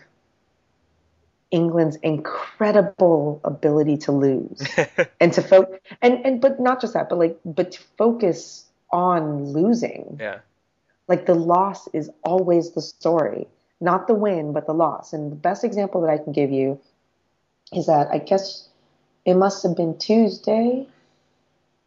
England's 1.50 1.96
incredible 1.96 3.40
ability 3.44 3.96
to 3.98 4.12
lose 4.12 4.62
and 5.20 5.32
to 5.32 5.42
focus 5.42 5.80
and 6.00 6.24
and 6.24 6.40
but 6.40 6.60
not 6.60 6.80
just 6.80 6.94
that, 6.94 7.08
but 7.08 7.18
like 7.18 7.38
but 7.44 7.72
to 7.72 7.80
focus 7.98 8.66
on 8.92 9.52
losing. 9.52 10.16
yeah. 10.20 10.40
Like 11.08 11.26
the 11.26 11.34
loss 11.34 11.88
is 11.92 12.08
always 12.22 12.70
the 12.72 12.80
story, 12.80 13.48
not 13.80 14.06
the 14.06 14.14
win, 14.14 14.52
but 14.52 14.66
the 14.66 14.74
loss. 14.74 15.12
And 15.12 15.32
the 15.32 15.36
best 15.36 15.64
example 15.64 16.00
that 16.02 16.10
I 16.10 16.18
can 16.18 16.32
give 16.32 16.52
you 16.52 16.80
is 17.72 17.86
that 17.86 18.08
I 18.12 18.18
guess 18.18 18.68
it 19.24 19.34
must 19.34 19.62
have 19.64 19.76
been 19.76 19.98
Tuesday. 19.98 20.86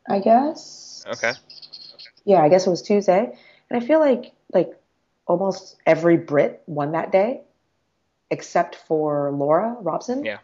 I 0.10 0.20
guess. 0.20 1.06
Okay. 1.08 1.32
Yeah, 2.26 2.42
I 2.42 2.50
guess 2.50 2.68
it 2.68 2.70
was 2.70 2.82
Tuesday, 2.82 3.34
and 3.70 3.82
I 3.82 3.86
feel 3.86 4.00
like 4.00 4.34
like 4.54 4.78
almost 5.26 5.78
every 5.86 6.18
Brit 6.18 6.62
won 6.68 6.92
that 6.92 7.12
day, 7.12 7.42
except 8.34 8.76
for 8.76 9.32
Laura 9.32 9.78
Robson. 9.80 10.26
Yeah. 10.26 10.40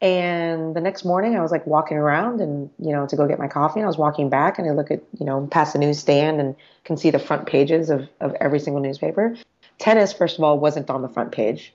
And 0.00 0.76
the 0.76 0.80
next 0.80 1.04
morning, 1.04 1.36
I 1.36 1.40
was 1.40 1.50
like 1.50 1.66
walking 1.66 1.96
around 1.96 2.40
and, 2.40 2.70
you 2.78 2.92
know, 2.92 3.06
to 3.08 3.16
go 3.16 3.26
get 3.26 3.40
my 3.40 3.48
coffee. 3.48 3.80
And 3.80 3.84
I 3.84 3.88
was 3.88 3.98
walking 3.98 4.28
back 4.28 4.58
and 4.58 4.68
I 4.68 4.72
look 4.72 4.92
at, 4.92 5.02
you 5.18 5.26
know, 5.26 5.48
past 5.50 5.72
the 5.72 5.80
newsstand 5.80 6.40
and 6.40 6.54
can 6.84 6.96
see 6.96 7.10
the 7.10 7.18
front 7.18 7.48
pages 7.48 7.90
of, 7.90 8.08
of 8.20 8.34
every 8.40 8.60
single 8.60 8.80
newspaper. 8.80 9.36
Tennis, 9.78 10.12
first 10.12 10.38
of 10.38 10.44
all, 10.44 10.60
wasn't 10.60 10.88
on 10.88 11.02
the 11.02 11.08
front 11.08 11.32
page 11.32 11.74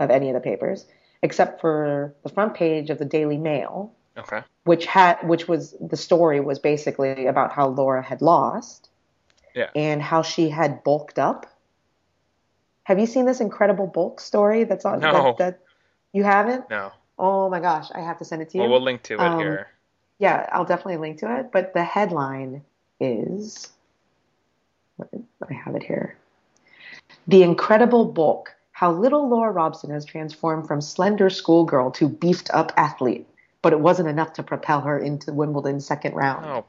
of 0.00 0.10
any 0.10 0.28
of 0.28 0.34
the 0.34 0.40
papers, 0.40 0.86
except 1.22 1.60
for 1.60 2.12
the 2.24 2.28
front 2.30 2.54
page 2.54 2.90
of 2.90 2.98
the 2.98 3.04
Daily 3.04 3.36
Mail, 3.38 3.92
Okay. 4.18 4.42
which 4.64 4.86
had, 4.86 5.16
which 5.22 5.46
was 5.46 5.76
the 5.80 5.96
story 5.96 6.40
was 6.40 6.58
basically 6.58 7.26
about 7.26 7.52
how 7.52 7.68
Laura 7.68 8.02
had 8.02 8.22
lost 8.22 8.88
Yeah. 9.54 9.70
and 9.76 10.02
how 10.02 10.22
she 10.22 10.48
had 10.48 10.82
bulked 10.82 11.18
up. 11.18 11.46
Have 12.84 12.98
you 12.98 13.06
seen 13.06 13.26
this 13.26 13.40
incredible 13.40 13.86
bulk 13.86 14.20
story 14.20 14.64
that's 14.64 14.84
on 14.84 15.00
No. 15.00 15.12
that, 15.12 15.38
that 15.38 15.60
you 16.12 16.24
haven't? 16.24 16.68
No. 16.68 16.92
Oh 17.18 17.48
my 17.48 17.60
gosh, 17.60 17.90
I 17.94 18.00
have 18.00 18.18
to 18.18 18.24
send 18.24 18.42
it 18.42 18.50
to 18.50 18.58
you. 18.58 18.62
Well, 18.62 18.72
we'll 18.72 18.80
link 18.82 19.02
to 19.04 19.14
it 19.14 19.20
Um, 19.20 19.38
here. 19.38 19.68
Yeah, 20.18 20.48
I'll 20.52 20.64
definitely 20.64 20.96
link 20.96 21.18
to 21.18 21.38
it. 21.38 21.52
But 21.52 21.74
the 21.74 21.84
headline 21.84 22.62
is 23.00 23.70
I 25.00 25.52
have 25.52 25.74
it 25.74 25.82
here. 25.82 26.16
The 27.28 27.42
Incredible 27.42 28.04
Bulk 28.04 28.54
How 28.72 28.92
Little 28.92 29.28
Laura 29.28 29.52
Robson 29.52 29.90
has 29.90 30.04
transformed 30.04 30.66
from 30.66 30.80
slender 30.80 31.30
schoolgirl 31.30 31.90
to 31.92 32.08
beefed 32.08 32.50
up 32.52 32.72
athlete. 32.76 33.26
But 33.62 33.72
it 33.72 33.80
wasn't 33.80 34.08
enough 34.08 34.32
to 34.34 34.42
propel 34.42 34.80
her 34.80 34.98
into 34.98 35.32
Wimbledon's 35.32 35.86
second 35.86 36.14
round. 36.14 36.44
Oh, 36.46 36.64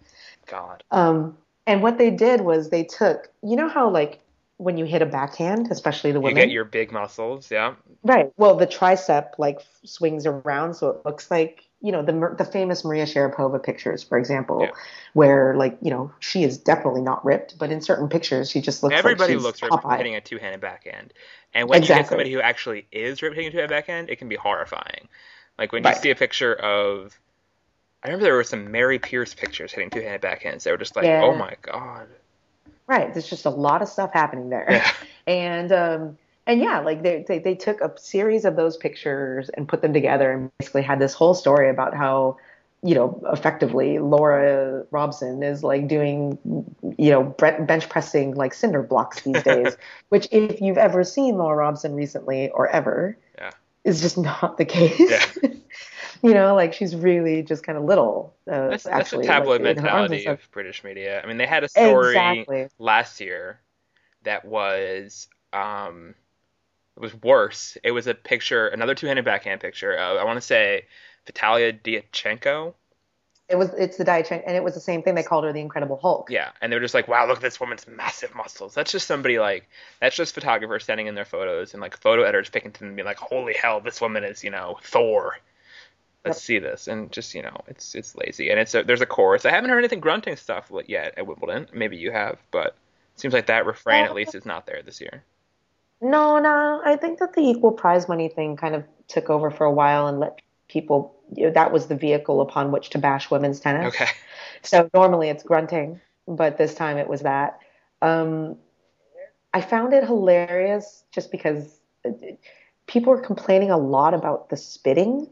God. 0.45 0.83
Um, 0.91 1.35
and 1.65 1.81
what 1.81 1.97
they 1.97 2.11
did 2.11 2.41
was 2.41 2.69
they 2.69 2.83
took, 2.83 3.31
you 3.41 3.55
know 3.55 3.67
how 3.67 3.89
like 3.89 4.19
when 4.57 4.77
you 4.77 4.85
hit 4.85 5.01
a 5.01 5.05
backhand, 5.05 5.71
especially 5.71 6.11
the 6.11 6.19
women. 6.19 6.37
You 6.37 6.45
get 6.45 6.51
your 6.51 6.65
big 6.65 6.91
muscles. 6.91 7.49
Yeah. 7.51 7.75
Right. 8.03 8.31
Well, 8.37 8.55
the 8.55 8.67
tricep 8.67 9.31
like 9.37 9.59
swings 9.83 10.25
around, 10.25 10.75
so 10.75 10.89
it 10.89 11.05
looks 11.05 11.29
like 11.31 11.63
you 11.81 11.91
know 11.91 12.01
the 12.01 12.35
the 12.37 12.45
famous 12.45 12.85
Maria 12.85 13.05
Sharapova 13.05 13.61
pictures, 13.61 14.03
for 14.03 14.17
example, 14.17 14.61
Yeah. 14.61 14.71
where 15.13 15.55
like 15.55 15.77
you 15.81 15.91
know 15.91 16.11
she 16.19 16.43
is 16.43 16.57
definitely 16.57 17.01
not 17.01 17.23
ripped, 17.25 17.57
but 17.57 17.71
in 17.71 17.81
certain 17.81 18.07
pictures 18.09 18.49
she 18.49 18.61
just 18.61 18.83
looks 18.83 18.95
Everybody 18.95 19.33
like 19.33 19.39
she's 19.39 19.43
looks 19.43 19.61
ripped 19.61 19.97
hitting 19.97 20.15
a 20.15 20.21
two-handed 20.21 20.61
backhand, 20.61 21.13
and 21.53 21.67
when 21.67 21.81
you 21.81 21.87
get 21.87 22.07
somebody 22.07 22.31
who 22.31 22.39
actually 22.39 22.87
is 22.91 23.21
ripped 23.21 23.35
hitting 23.35 23.49
a 23.49 23.51
two-handed 23.51 23.73
backhand, 23.73 24.09
it 24.09 24.17
can 24.17 24.29
be 24.29 24.35
horrifying. 24.35 25.09
Like 25.57 25.71
when 25.71 25.83
you 25.83 25.93
see 25.93 26.09
a 26.09 26.15
picture 26.15 26.53
of, 26.53 27.19
I 28.01 28.07
remember 28.07 28.23
there 28.23 28.35
were 28.35 28.43
some 28.43 28.71
Mary 28.71 28.97
Pierce 28.97 29.33
pictures 29.33 29.71
hitting 29.71 29.89
two-handed 29.89 30.21
backhands. 30.21 30.63
They 30.63 30.71
were 30.71 30.77
just 30.77 30.95
like, 30.95 31.05
Yeah. 31.05 31.21
oh 31.23 31.35
my 31.35 31.55
god. 31.61 32.07
Right. 32.93 33.11
There's 33.13 33.29
just 33.29 33.45
a 33.45 33.49
lot 33.49 33.81
of 33.81 33.87
stuff 33.89 34.11
happening 34.13 34.49
there. 34.49 34.67
Yeah. 34.69 34.91
And 35.25 35.71
um 35.71 36.17
and 36.45 36.59
yeah, 36.59 36.81
like 36.81 37.01
they, 37.01 37.23
they 37.25 37.39
they 37.39 37.55
took 37.55 37.79
a 37.79 37.97
series 37.97 38.43
of 38.43 38.57
those 38.57 38.75
pictures 38.75 39.49
and 39.49 39.67
put 39.67 39.81
them 39.81 39.93
together 39.93 40.33
and 40.33 40.51
basically 40.59 40.81
had 40.81 40.99
this 40.99 41.13
whole 41.13 41.33
story 41.33 41.69
about 41.69 41.95
how 41.95 42.35
you 42.83 42.93
know 42.93 43.21
effectively 43.31 43.99
Laura 43.99 44.85
Robson 44.91 45.41
is 45.43 45.63
like 45.63 45.87
doing 45.87 46.37
you 46.97 47.09
know 47.09 47.23
bench 47.69 47.87
pressing 47.87 48.35
like 48.35 48.53
cinder 48.53 48.83
blocks 48.83 49.21
these 49.21 49.41
days, 49.51 49.77
which 50.09 50.27
if 50.31 50.59
you've 50.59 50.77
ever 50.77 51.05
seen 51.05 51.37
Laura 51.37 51.55
Robson 51.55 51.95
recently 51.95 52.49
or 52.49 52.67
ever, 52.67 53.17
Yeah. 53.39 53.51
is 53.85 54.01
just 54.01 54.17
not 54.17 54.57
the 54.57 54.65
case. 54.65 54.99
Yeah. 55.41 55.49
you 56.23 56.33
know, 56.33 56.55
like 56.55 56.73
she's 56.73 56.95
really 56.95 57.43
just 57.43 57.63
kind 57.63 57.77
of 57.77 57.83
little. 57.83 58.33
Uh, 58.47 58.69
That's, 58.69 58.83
that's 58.83 58.83
the 58.83 58.91
actually, 58.93 59.27
tabloid 59.27 59.61
like, 59.61 59.77
in 59.77 59.83
her 59.83 59.89
arms 59.89 60.11
and 60.11 60.11
mentality 60.11 60.43
of 60.43 60.51
British 60.51 60.83
media. 60.83 61.21
I 61.21 61.27
mean, 61.27 61.37
they 61.37 61.45
had 61.45 61.63
a 61.63 61.69
story 61.69 62.15
Exactly. 62.15 62.67
last 62.79 63.19
year 63.19 63.59
that 64.23 64.45
was 64.45 65.27
um 65.51 66.15
it 66.95 67.01
was 67.01 67.13
worse. 67.21 67.77
It 67.83 67.91
was 67.91 68.07
a 68.07 68.13
picture, 68.13 68.67
another 68.67 68.95
two-handed 68.95 69.25
backhand 69.25 69.59
picture. 69.61 69.93
Of, 69.93 70.17
I 70.17 70.23
want 70.23 70.37
to 70.37 70.45
say 70.45 70.85
Vitalia 71.25 71.73
Diatchenko. 71.73 72.73
It 73.49 73.57
was 73.57 73.71
it's 73.73 73.97
the 73.97 74.05
Diet 74.05 74.31
and 74.31 74.55
it 74.55 74.63
was 74.63 74.73
the 74.73 74.79
same 74.79 75.03
thing. 75.03 75.15
They 75.15 75.23
called 75.23 75.43
her 75.43 75.51
the 75.51 75.59
Incredible 75.59 75.97
Hulk. 75.97 76.29
Yeah, 76.31 76.51
and 76.61 76.71
they 76.71 76.77
were 76.77 76.81
just 76.81 76.93
like, 76.93 77.09
"Wow, 77.09 77.27
look 77.27 77.37
at 77.37 77.41
this 77.41 77.59
woman's 77.59 77.85
massive 77.87 78.33
muscles." 78.33 78.73
That's 78.73 78.91
just 78.91 79.07
somebody 79.07 79.39
like 79.39 79.67
that's 79.99 80.15
just 80.15 80.33
photographers 80.33 80.85
standing 80.85 81.07
in 81.07 81.15
their 81.15 81.25
photos 81.25 81.73
and 81.73 81.81
like 81.81 81.97
photo 81.97 82.23
editors 82.23 82.49
picking 82.49 82.71
them 82.71 82.87
and 82.87 82.95
being 82.95 83.05
like, 83.05 83.17
"Holy 83.17 83.53
hell, 83.53 83.81
this 83.81 83.99
woman 83.99 84.23
is 84.23 84.43
you 84.43 84.51
know 84.51 84.77
Thor." 84.83 85.37
Let's 86.25 86.41
see 86.41 86.59
this, 86.59 86.87
and 86.87 87.11
just 87.11 87.35
you 87.35 87.41
know, 87.41 87.61
it's 87.67 87.95
it's 87.95 88.15
lazy, 88.15 88.49
and 88.49 88.59
it's 88.59 88.73
a, 88.73 88.83
there's 88.83 89.01
a 89.01 89.05
chorus. 89.05 89.45
I 89.45 89.51
haven't 89.51 89.69
heard 89.69 89.79
anything 89.79 89.99
grunting 89.99 90.37
stuff 90.37 90.71
yet 90.87 91.13
at 91.17 91.27
Wimbledon. 91.27 91.67
Maybe 91.73 91.97
you 91.97 92.11
have, 92.11 92.37
but 92.51 92.67
it 92.67 93.19
seems 93.19 93.33
like 93.33 93.47
that 93.47 93.65
refrain 93.65 94.05
at 94.05 94.15
least 94.15 94.33
is 94.33 94.45
not 94.45 94.65
there 94.65 94.81
this 94.83 95.01
year. 95.01 95.23
No, 96.01 96.39
no. 96.39 96.81
I 96.83 96.95
think 96.95 97.19
that 97.19 97.33
the 97.33 97.41
equal 97.41 97.71
prize 97.71 98.07
money 98.07 98.29
thing 98.29 98.57
kind 98.57 98.75
of 98.75 98.83
took 99.07 99.29
over 99.29 99.51
for 99.51 99.65
a 99.65 99.71
while 99.71 100.07
and 100.07 100.19
let 100.19 100.39
people. 100.67 101.15
You 101.35 101.47
know, 101.47 101.53
that 101.53 101.71
was 101.71 101.87
the 101.87 101.95
vehicle 101.95 102.41
upon 102.41 102.71
which 102.71 102.91
to 102.91 102.99
bash 102.99 103.31
women's 103.31 103.59
tennis. 103.59 103.87
Okay, 103.87 104.07
So 104.63 104.89
normally 104.93 105.29
it's 105.29 105.43
grunting, 105.43 105.99
but 106.27 106.57
this 106.57 106.73
time 106.73 106.97
it 106.97 107.07
was 107.07 107.21
that. 107.21 107.59
Um, 108.01 108.57
I 109.53 109.61
found 109.61 109.93
it 109.93 110.03
hilarious 110.03 111.03
just 111.11 111.31
because 111.31 111.79
uh, 112.05 112.11
people 112.87 113.13
were 113.13 113.21
complaining 113.21 113.71
a 113.71 113.77
lot 113.77 114.13
about 114.13 114.49
the 114.49 114.57
spitting, 114.57 115.29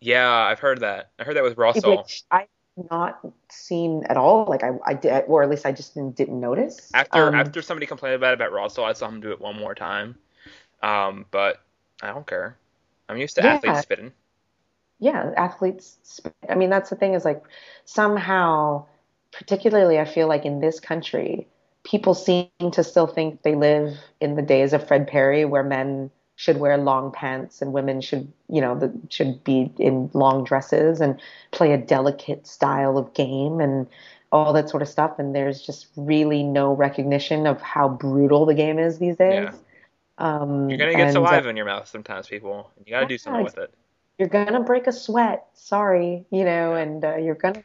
yeah, 0.00 0.30
I've 0.30 0.58
heard 0.58 0.80
that. 0.80 1.10
I 1.18 1.24
heard 1.24 1.36
that 1.36 1.42
with 1.42 1.56
Rosol. 1.56 1.98
which 1.98 2.22
I 2.30 2.46
not 2.90 3.20
seen 3.50 4.04
at 4.08 4.16
all. 4.16 4.46
Like 4.46 4.62
I, 4.64 4.70
I 4.86 4.94
did, 4.94 5.24
or 5.26 5.42
at 5.42 5.50
least 5.50 5.66
I 5.66 5.72
just 5.72 5.94
didn't, 5.94 6.16
didn't 6.16 6.40
notice. 6.40 6.90
After 6.94 7.28
Um, 7.28 7.34
after 7.34 7.60
somebody 7.62 7.86
complained 7.86 8.14
about 8.14 8.32
it 8.32 8.40
about 8.40 8.52
Rosol, 8.52 8.84
I 8.84 8.92
saw 8.94 9.08
him 9.08 9.20
do 9.20 9.32
it 9.32 9.40
one 9.40 9.56
more 9.58 9.74
time. 9.74 10.16
Um, 10.82 11.26
but 11.30 11.60
I 12.02 12.08
don't 12.08 12.26
care. 12.26 12.56
I'm 13.08 13.18
used 13.18 13.36
to 13.36 13.42
Yeah. 13.42 13.54
athletes 13.54 13.80
spitting. 13.82 14.12
yeah, 14.98 15.32
athletes. 15.36 15.98
spit. 16.02 16.34
I 16.48 16.54
mean, 16.54 16.70
that's 16.70 16.90
the 16.90 16.96
thing 16.96 17.14
is 17.14 17.24
like 17.24 17.42
somehow, 17.84 18.86
particularly, 19.32 19.98
I 19.98 20.04
feel 20.04 20.28
like 20.28 20.44
in 20.46 20.60
this 20.60 20.80
country, 20.80 21.46
people 21.84 22.14
seem 22.14 22.48
to 22.72 22.84
still 22.84 23.06
think 23.06 23.42
they 23.42 23.54
live 23.54 23.96
in 24.20 24.36
the 24.36 24.42
days 24.42 24.72
of 24.72 24.86
Fred 24.86 25.06
Perry, 25.08 25.44
where 25.44 25.62
men 25.62 26.10
should 26.40 26.56
wear 26.56 26.78
long 26.78 27.12
pants 27.12 27.60
and 27.60 27.70
women 27.74 28.00
should, 28.00 28.32
you 28.48 28.62
know, 28.62 28.74
the, 28.74 28.90
should 29.10 29.44
be 29.44 29.70
in 29.78 30.08
long 30.14 30.42
dresses 30.42 30.98
and 31.02 31.20
play 31.50 31.70
a 31.74 31.76
delicate 31.76 32.46
style 32.46 32.96
of 32.96 33.12
game 33.12 33.60
and 33.60 33.86
all 34.32 34.54
that 34.54 34.70
sort 34.70 34.80
of 34.80 34.88
stuff. 34.88 35.18
And 35.18 35.34
there's 35.34 35.60
just 35.60 35.88
really 35.96 36.42
no 36.42 36.72
recognition 36.72 37.46
of 37.46 37.60
how 37.60 37.90
brutal 37.90 38.46
the 38.46 38.54
game 38.54 38.78
is 38.78 38.98
these 38.98 39.16
days. 39.16 39.50
Yeah. 39.52 39.52
Um, 40.16 40.70
You're 40.70 40.78
gonna 40.78 40.92
get 40.92 41.08
and, 41.08 41.10
uh, 41.10 41.12
saliva 41.28 41.50
in 41.50 41.58
your 41.58 41.66
mouth 41.66 41.86
sometimes, 41.88 42.26
people. 42.26 42.70
You 42.86 42.90
gotta 42.92 43.04
do 43.06 43.18
something 43.18 43.44
with 43.44 43.58
it. 43.58 43.74
you're 44.16 44.28
gonna 44.28 44.60
break 44.60 44.86
a 44.86 44.92
sweat. 44.92 45.44
Sorry, 45.52 46.24
you 46.30 46.44
know, 46.46 46.72
and 46.74 47.04
uh, 47.04 47.16
you're 47.16 47.34
gonna, 47.34 47.62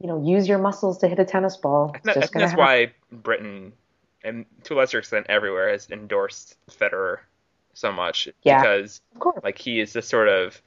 you 0.00 0.08
know, 0.08 0.20
use 0.20 0.48
your 0.48 0.58
muscles 0.58 0.98
to 0.98 1.06
hit 1.06 1.20
a 1.20 1.24
tennis 1.24 1.56
ball. 1.56 1.92
I 1.94 1.98
It's 1.98 2.04
think, 2.04 2.14
that- 2.14 2.16
I 2.16 2.20
just 2.22 2.32
think 2.32 2.40
that's 2.42 2.50
happen. 2.60 2.64
why 2.64 2.92
Britain, 3.12 3.72
and 4.24 4.46
to 4.64 4.74
a 4.74 4.76
lesser 4.78 4.98
extent 4.98 5.26
everywhere, 5.28 5.68
has 5.70 5.88
endorsed 5.90 6.56
Federer 6.68 7.18
so 7.76 7.92
much 7.92 8.28
Yeah. 8.42 8.62
because 8.62 9.00
like 9.42 9.58
he 9.58 9.80
is 9.80 9.92
this 9.92 10.08
sort 10.08 10.28
of 10.28 10.60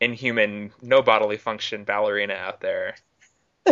inhuman, 0.00 0.72
no 0.82 1.02
bodily 1.02 1.36
function 1.36 1.84
ballerina 1.84 2.34
out 2.34 2.60
there. 2.60 2.96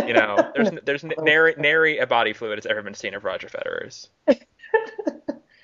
You 0.01 0.13
know, 0.13 0.45
there's 0.53 0.71
there's 0.83 1.03
nary, 1.03 1.55
nary 1.57 1.97
a 1.99 2.07
body 2.07 2.33
fluid 2.33 2.57
has 2.57 2.65
ever 2.67 2.81
been 2.83 2.95
seen 2.95 3.15
of 3.15 3.25
Roger 3.25 3.49
Federer's. 3.49 4.09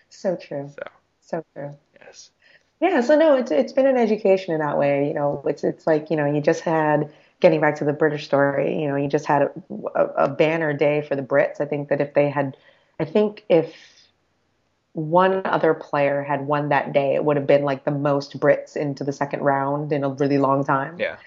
So 0.09 0.35
true. 0.35 0.75
So 0.77 0.83
So 1.21 1.45
true. 1.53 1.77
yes, 1.99 2.31
Yeah. 2.79 3.01
So 3.01 3.17
no, 3.17 3.35
it's 3.35 3.51
it's 3.51 3.73
been 3.73 3.87
an 3.87 3.97
education 3.97 4.53
in 4.53 4.59
that 4.59 4.77
way. 4.77 5.07
You 5.07 5.13
know, 5.13 5.41
it's 5.45 5.63
it's 5.63 5.87
like 5.87 6.09
you 6.09 6.17
know, 6.17 6.25
you 6.25 6.41
just 6.41 6.61
had 6.61 7.11
getting 7.39 7.61
back 7.61 7.75
to 7.77 7.85
the 7.85 7.93
British 7.93 8.25
story. 8.25 8.81
You 8.81 8.87
know, 8.87 8.95
you 8.95 9.07
just 9.07 9.25
had 9.25 9.43
a, 9.43 9.51
a, 9.95 10.05
a 10.25 10.29
banner 10.29 10.73
day 10.73 11.01
for 11.01 11.15
the 11.15 11.21
Brits. 11.23 11.59
I 11.61 11.65
think 11.65 11.89
that 11.89 12.01
if 12.01 12.13
they 12.13 12.29
had, 12.29 12.55
I 12.99 13.05
think 13.05 13.43
if 13.49 13.73
one 14.97 15.41
other 15.45 15.73
player 15.75 16.23
had 16.23 16.47
won 16.47 16.69
that 16.69 16.91
day, 16.91 17.13
it 17.15 17.23
would 17.23 17.37
have 17.37 17.45
been 17.47 17.63
like 17.63 17.85
the 17.85 17.91
most 17.91 18.39
Brits 18.39 18.75
into 18.75 19.03
the 19.03 19.13
second 19.13 19.41
round 19.41 19.91
in 19.93 20.03
a 20.03 20.09
really 20.09 20.39
long 20.39 20.65
time. 20.65 20.99
yeah, 20.99 21.17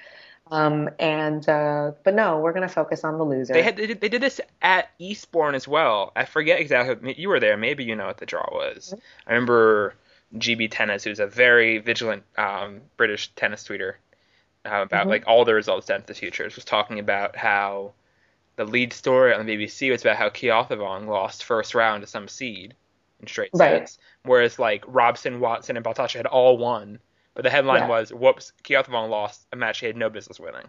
Um, 0.50 0.90
and 0.98 1.48
uh, 1.48 1.92
but 2.02 2.14
no, 2.14 2.40
we're 2.40 2.52
gonna 2.52 2.68
focus 2.68 3.04
on 3.04 3.16
the 3.18 3.24
loser. 3.24 3.52
They 3.54 3.62
had 3.62 3.76
they 3.76 3.86
did, 3.86 4.00
they 4.00 4.08
did 4.08 4.22
this 4.22 4.40
at 4.60 4.90
Eastbourne 4.98 5.54
as 5.54 5.68
well. 5.68 6.12
I 6.16 6.24
forget 6.24 6.60
exactly. 6.60 7.14
You 7.16 7.28
were 7.28 7.38
there. 7.40 7.56
Maybe 7.56 7.84
you 7.84 7.94
know 7.94 8.06
what 8.06 8.18
the 8.18 8.26
draw 8.26 8.46
was. 8.52 8.92
I 9.26 9.32
remember 9.32 9.94
GB 10.36 10.68
Tennis, 10.70 11.04
who's 11.04 11.20
a 11.20 11.26
very 11.26 11.78
vigilant 11.78 12.24
um, 12.36 12.80
British 12.96 13.28
tennis 13.36 13.62
tweeter 13.64 13.94
uh, 14.64 14.82
about 14.82 15.06
Mhm. 15.06 15.10
like 15.10 15.24
all 15.28 15.44
the 15.44 15.54
results 15.54 15.86
down 15.86 16.00
to 16.00 16.06
the 16.06 16.14
futures, 16.14 16.56
was 16.56 16.64
talking 16.64 16.98
about 16.98 17.36
how 17.36 17.92
the 18.56 18.64
lead 18.64 18.92
story 18.92 19.32
on 19.32 19.46
the 19.46 19.56
BBC 19.56 19.90
was 19.90 20.02
about 20.02 20.16
how 20.16 20.28
Keothavong 20.28 21.06
lost 21.06 21.44
first 21.44 21.74
round 21.74 22.02
to 22.02 22.06
some 22.08 22.28
seed 22.28 22.74
in 23.20 23.26
straight 23.26 23.50
Right. 23.54 23.80
sets, 23.80 23.98
whereas 24.24 24.58
like 24.58 24.84
Robson, 24.86 25.40
Watson, 25.40 25.76
and 25.76 25.84
Baltacha 25.84 26.16
had 26.16 26.26
all 26.26 26.58
won. 26.58 26.98
But 27.34 27.44
the 27.44 27.50
headline 27.50 27.82
Yeah. 27.82 27.88
was, 27.88 28.12
"Whoops, 28.12 28.52
Keothavong 28.64 29.08
lost 29.08 29.46
a 29.52 29.56
match 29.56 29.80
he 29.80 29.86
had 29.86 29.96
no 29.96 30.10
business 30.10 30.40
winning." 30.40 30.68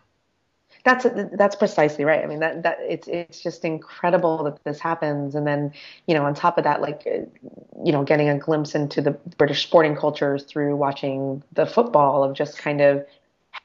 That's 0.83 1.05
that's 1.33 1.55
precisely 1.55 2.05
right. 2.05 2.23
I 2.23 2.27
mean 2.27 2.39
that 2.39 2.63
that 2.63 2.77
it's 2.81 3.07
it's 3.07 3.41
just 3.41 3.65
incredible 3.65 4.43
that 4.45 4.63
this 4.63 4.79
happens, 4.79 5.35
and 5.35 5.45
then 5.45 5.73
you 6.07 6.15
know 6.15 6.23
on 6.25 6.33
top 6.33 6.57
of 6.57 6.63
that, 6.63 6.81
like 6.81 7.03
you 7.05 7.91
know 7.91 8.03
getting 8.03 8.29
a 8.29 8.37
glimpse 8.37 8.73
into 8.73 9.01
the 9.01 9.11
British 9.37 9.63
sporting 9.63 9.95
culture 9.95 10.39
through 10.39 10.75
watching 10.75 11.43
the 11.53 11.65
football 11.65 12.23
of 12.23 12.33
just 12.33 12.57
kind 12.57 12.81
of 12.81 13.05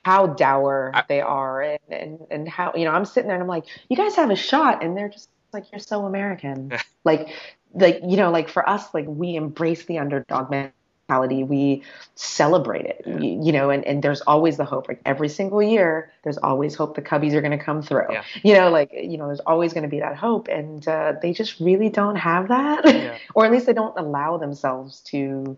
how 0.05 0.27
dour 0.27 0.91
I- 0.95 1.05
they 1.09 1.21
are, 1.21 1.63
and, 1.63 1.79
and 1.91 2.27
and 2.31 2.49
how 2.49 2.73
you 2.75 2.85
know 2.85 2.91
I'm 2.91 3.05
sitting 3.07 3.29
there 3.29 3.37
and 3.37 3.43
I'm 3.43 3.49
like, 3.49 3.65
you 3.89 3.97
guys 3.97 4.15
have 4.17 4.31
a 4.31 4.37
shot, 4.37 4.83
and 4.83 4.97
they're 4.97 5.09
just 5.09 5.31
like, 5.53 5.71
you're 5.73 5.79
so 5.79 6.05
American, 6.05 6.73
like 7.05 7.29
like 7.77 8.01
you 8.07 8.17
know 8.17 8.31
like 8.31 8.49
for 8.49 8.69
us, 8.69 8.93
like 8.95 9.07
we 9.07 9.37
embrace 9.37 9.85
the 9.85 9.99
underdog 9.99 10.51
mentality, 10.51 11.45
we 11.45 11.83
celebrate 12.15 12.85
it, 12.87 13.03
Yeah. 13.07 13.19
you, 13.19 13.41
you 13.45 13.53
know, 13.53 13.71
and, 13.71 13.85
and 13.87 14.03
there's 14.03 14.23
always 14.23 14.57
the 14.57 14.65
hope. 14.65 14.89
Like 14.89 15.01
every 15.05 15.29
single 15.29 15.63
year, 15.63 16.11
there's 16.25 16.39
always 16.39 16.75
hope 16.75 16.97
the 16.97 17.03
Cubbies 17.03 17.33
are 17.35 17.41
going 17.41 17.57
to 17.57 17.65
come 17.65 17.83
through. 17.83 18.07
Yeah. 18.11 18.23
You 18.43 18.55
know, 18.55 18.71
like 18.71 18.91
you 18.93 19.17
know, 19.19 19.27
there's 19.27 19.41
always 19.41 19.73
going 19.73 19.85
to 19.85 19.89
be 19.89 20.01
that 20.01 20.17
hope, 20.17 20.49
and 20.49 20.87
uh, 20.89 21.15
they 21.23 21.33
just 21.33 21.61
really 21.61 21.89
don't 21.91 22.17
have 22.17 22.49
that, 22.49 22.85
Yeah. 22.87 23.19
or 23.35 23.45
at 23.47 23.53
least 23.53 23.67
they 23.67 23.73
don't 23.73 23.97
allow 23.99 24.37
themselves 24.39 25.01
to 25.13 25.57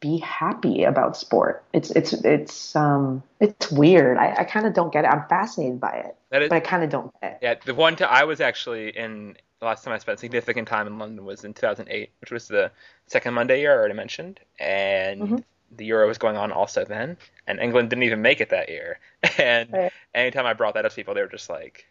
be 0.00 0.16
happy 0.18 0.84
about 0.84 1.14
sport. 1.14 1.62
It's 1.74 1.90
it's 1.90 2.14
it's 2.14 2.74
um 2.74 3.22
it's 3.38 3.70
weird. 3.70 4.16
I, 4.16 4.34
I 4.38 4.44
kind 4.44 4.66
of 4.66 4.72
don't 4.72 4.90
get 4.90 5.04
it. 5.04 5.08
I'm 5.08 5.28
fascinated 5.28 5.78
by 5.78 5.92
it, 6.06 6.16
That 6.30 6.40
is, 6.42 6.48
but 6.48 6.56
I 6.56 6.60
kind 6.60 6.82
of 6.82 6.88
don't 6.88 7.12
get 7.20 7.32
it. 7.32 7.38
Yeah, 7.42 7.54
the 7.62 7.74
one 7.74 7.96
time 7.96 8.08
I 8.10 8.24
was 8.24 8.40
actually 8.40 8.96
in 8.96 9.36
the 9.60 9.66
last 9.66 9.84
time 9.84 9.92
I 9.92 9.98
spent 9.98 10.18
significant 10.18 10.66
time 10.66 10.86
in 10.86 10.98
London 10.98 11.24
was 11.24 11.44
in 11.44 11.52
2008, 11.52 12.10
which 12.20 12.30
was 12.30 12.48
the 12.48 12.72
second 13.06 13.34
Monday 13.34 13.60
year 13.60 13.72
I 13.72 13.76
already 13.76 13.94
mentioned, 13.94 14.40
and 14.58 15.20
Mhm. 15.20 15.44
the 15.76 15.84
Euro 15.84 16.08
was 16.08 16.18
going 16.18 16.36
on 16.36 16.50
also 16.50 16.84
then, 16.84 17.18
and 17.46 17.60
England 17.60 17.90
didn't 17.90 18.04
even 18.04 18.22
make 18.22 18.40
it 18.40 18.48
that 18.50 18.70
year. 18.70 18.98
And 19.38 19.72
Right. 19.72 19.92
anytime 20.14 20.46
I 20.46 20.54
brought 20.54 20.74
that 20.74 20.86
up 20.86 20.92
to 20.92 20.96
people, 20.96 21.14
they 21.14 21.20
were 21.20 21.28
just 21.28 21.50
like, 21.50 21.86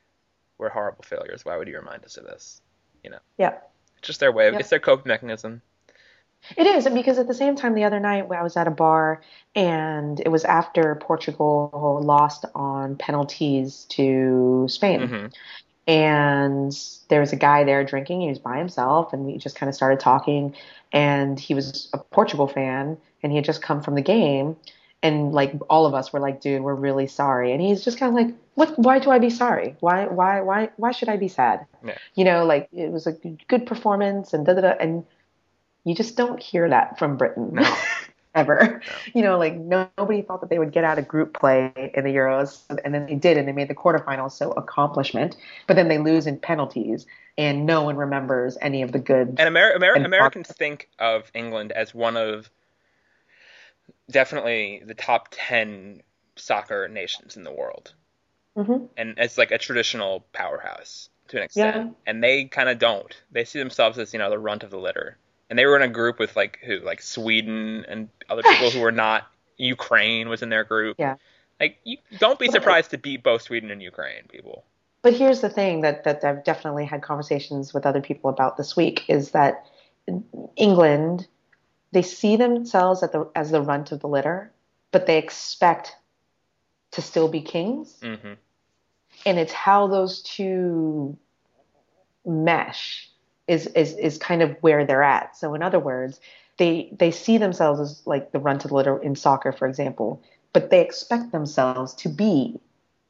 "We're 0.58 0.70
horrible 0.70 1.04
failures. 1.04 1.46
Why 1.46 1.58
would 1.58 1.68
you 1.68 1.78
remind 1.78 2.04
us 2.04 2.18
of 2.18 2.26
this?" 2.26 2.62
You 3.04 3.12
know, 3.12 3.20
Yeah. 3.38 3.54
it's 4.00 4.08
just 4.08 4.20
their 4.20 4.32
way. 4.32 4.48
Of, 4.48 4.54
Yeah. 4.56 4.60
It's 4.62 4.70
their 4.70 4.80
coping 4.80 5.08
mechanism. 5.08 5.62
It 6.58 6.66
is 6.66 6.88
because 6.90 7.20
at 7.20 7.28
the 7.28 7.34
same 7.34 7.56
time 7.56 7.76
the 7.76 7.84
other 7.84 8.00
night 8.00 8.26
I 8.32 8.42
was 8.44 8.58
at 8.58 8.68
a 8.68 8.72
bar 8.72 9.22
and 9.56 10.20
it 10.20 10.30
was 10.30 10.46
after 10.46 10.96
Portugal 10.96 12.00
lost 12.02 12.46
on 12.56 12.96
penalties 12.96 13.86
to 13.90 14.66
Spain. 14.70 15.08
hmm 15.08 15.26
and 15.90 16.72
there 17.08 17.20
was 17.20 17.34
a 17.34 17.36
guy 17.36 17.64
there 17.64 17.84
drinking. 17.84 18.22
He 18.22 18.30
was 18.30 18.38
by 18.38 18.60
himself, 18.60 19.12
and 19.12 19.26
we 19.26 19.40
just 19.40 19.56
kind 19.56 19.68
of 19.68 19.74
started 19.74 20.00
talking. 20.00 20.56
And 20.92 21.40
he 21.40 21.56
was 21.56 21.90
a 21.94 21.98
Portugal 21.98 22.48
fan, 22.48 22.96
and 23.24 23.32
he 23.32 23.38
had 23.38 23.46
just 23.46 23.64
come 23.64 23.82
from 23.82 23.96
the 23.96 24.04
game. 24.04 24.56
And 25.02 25.32
like 25.32 25.52
all 25.68 25.88
of 25.88 25.96
us 25.96 26.14
were 26.14 26.20
like, 26.20 26.42
"Dude, 26.42 26.62
we're 26.62 26.76
really 26.76 27.08
sorry." 27.08 27.54
And 27.54 27.62
he's 27.62 27.84
just 27.84 27.98
kind 27.98 28.10
of 28.12 28.16
like, 28.16 28.36
"What? 28.54 28.78
Why 28.78 29.00
do 29.00 29.10
I 29.10 29.18
be 29.18 29.32
sorry? 29.32 29.78
Why? 29.80 30.06
Why? 30.06 30.42
Why? 30.42 30.70
Why 30.78 30.92
should 30.92 31.10
I 31.10 31.18
be 31.18 31.28
sad?" 31.28 31.66
Yeah. 31.84 31.98
You 32.14 32.24
know, 32.24 32.46
like 32.46 32.70
it 32.72 32.92
was 32.92 33.08
a 33.08 33.14
good 33.48 33.66
performance, 33.66 34.32
and 34.32 34.46
da 34.46 34.54
da 34.54 34.62
da. 34.62 34.74
And 34.80 35.06
you 35.86 35.96
just 35.96 36.18
don't 36.18 36.40
hear 36.40 36.70
that 36.70 37.00
from 37.00 37.18
Britain. 37.18 37.50
No. 37.54 37.76
Ever, 38.36 38.82
you 39.14 39.22
know, 39.24 39.38
like 39.40 39.56
no, 39.56 39.90
nobody 39.98 40.22
thought 40.22 40.42
that 40.42 40.50
they 40.50 40.60
would 40.60 40.72
get 40.72 40.84
out 40.84 41.00
of 41.00 41.08
group 41.08 41.34
play 41.34 41.74
in 41.96 42.04
the 42.04 42.12
Euros, 42.16 42.62
and 42.86 42.94
then 42.94 43.06
they 43.08 43.16
did, 43.16 43.38
and 43.38 43.48
they 43.48 43.52
made 43.52 43.68
the 43.70 43.76
quarterfinals. 43.76 44.34
So 44.34 44.52
accomplishment, 44.52 45.36
but 45.68 45.76
then 45.76 45.88
they 45.88 45.98
lose 45.98 46.28
in 46.28 46.38
penalties, 46.38 47.08
and 47.38 47.66
no 47.66 47.84
one 47.84 47.96
remembers 47.98 48.58
any 48.62 48.84
of 48.84 48.92
the 48.92 49.00
good. 49.00 49.30
And 49.30 49.40
Amer- 49.40 49.74
Amer- 49.76 49.94
And- 49.96 50.06
Americans 50.06 50.48
think 50.48 50.90
of 51.00 51.32
England 51.34 51.72
as 51.72 51.94
one 51.94 52.18
of 52.18 52.50
definitely 54.10 54.82
the 54.86 54.94
top 54.94 55.30
10 55.32 56.02
soccer 56.36 56.88
nations 56.88 57.36
in 57.38 57.44
the 57.44 57.52
world. 57.54 57.94
hmm 58.56 58.86
and 58.98 59.16
it's 59.18 59.38
like 59.38 59.52
a 59.52 59.58
traditional 59.58 60.26
powerhouse 60.34 61.10
to 61.30 61.38
an 61.38 61.44
extent. 61.44 61.76
Yeah. 61.76 61.92
And 62.06 62.24
they 62.24 62.46
kind 62.46 62.70
of 62.70 62.80
don't. 62.80 63.16
They 63.32 63.44
see 63.46 63.60
themselves 63.60 63.98
as 63.98 64.14
you 64.14 64.20
know 64.20 64.30
the 64.30 64.40
runt 64.40 64.64
of 64.64 64.72
the 64.72 64.80
litter. 64.80 65.18
And 65.50 65.58
they 65.58 65.66
were 65.66 65.76
in 65.76 65.82
a 65.82 65.88
group 65.88 66.20
with 66.20 66.36
like 66.36 66.60
who 66.64 66.80
like 66.80 67.02
Sweden 67.02 67.86
and 67.88 68.10
other 68.30 68.44
people 68.44 68.70
who 68.70 68.82
were 68.82 68.92
not. 68.92 69.28
Ukraine 69.58 70.30
was 70.30 70.42
in 70.42 70.48
their 70.48 70.64
group. 70.64 70.96
Yeah. 70.98 71.16
Like 71.60 71.80
you 71.84 71.98
don't 72.18 72.40
be 72.40 72.48
surprised 72.48 72.92
to 72.92 72.98
beat 72.98 73.24
both 73.24 73.42
Sweden 73.42 73.72
and 73.72 73.82
Ukraine, 73.82 74.24
people. 74.30 74.64
But 75.02 75.14
here's 75.14 75.42
the 75.42 75.50
thing 75.50 75.82
that 75.82 76.06
that 76.06 76.24
I've 76.24 76.46
definitely 76.46 76.86
had 76.86 77.02
conversations 77.02 77.74
with 77.74 77.86
other 77.86 78.00
people 78.00 78.30
about 78.30 78.56
this 78.56 78.78
week 78.78 79.04
is 79.10 79.32
that 79.32 79.66
England 80.56 81.28
they 81.92 82.04
see 82.04 82.38
themselves 82.38 83.04
at 83.04 83.12
the 83.12 83.30
as 83.36 83.52
the 83.52 83.62
runt 83.62 83.92
of 83.92 84.00
the 84.00 84.08
litter, 84.08 84.52
but 84.92 85.08
they 85.08 85.18
expect 85.18 85.96
to 86.92 87.02
still 87.02 87.28
be 87.28 87.42
kings. 87.42 87.98
hmm 88.02 88.34
and 89.26 89.38
it's 89.38 89.54
how 89.54 89.88
those 89.88 90.22
two 90.22 91.18
mesh 92.26 93.09
is 93.50 93.68
is 93.68 93.96
is 93.98 94.18
kind 94.18 94.42
of 94.42 94.56
where 94.62 94.86
they're 94.86 95.04
at. 95.04 95.36
So 95.36 95.54
in 95.56 95.62
other 95.64 95.80
words, 95.80 96.22
they 96.58 96.90
they 96.98 97.12
see 97.12 97.38
themselves 97.38 97.80
as 97.80 98.02
like 98.06 98.32
the 98.32 98.40
runt 98.40 98.64
of 98.66 98.70
the 98.70 98.76
litter 98.76 98.98
in 99.02 99.16
soccer, 99.16 99.52
for 99.52 99.68
example, 99.68 100.22
but 100.54 100.70
they 100.70 100.82
expect 100.82 101.32
themselves 101.32 101.94
to 101.96 102.10
be 102.10 102.60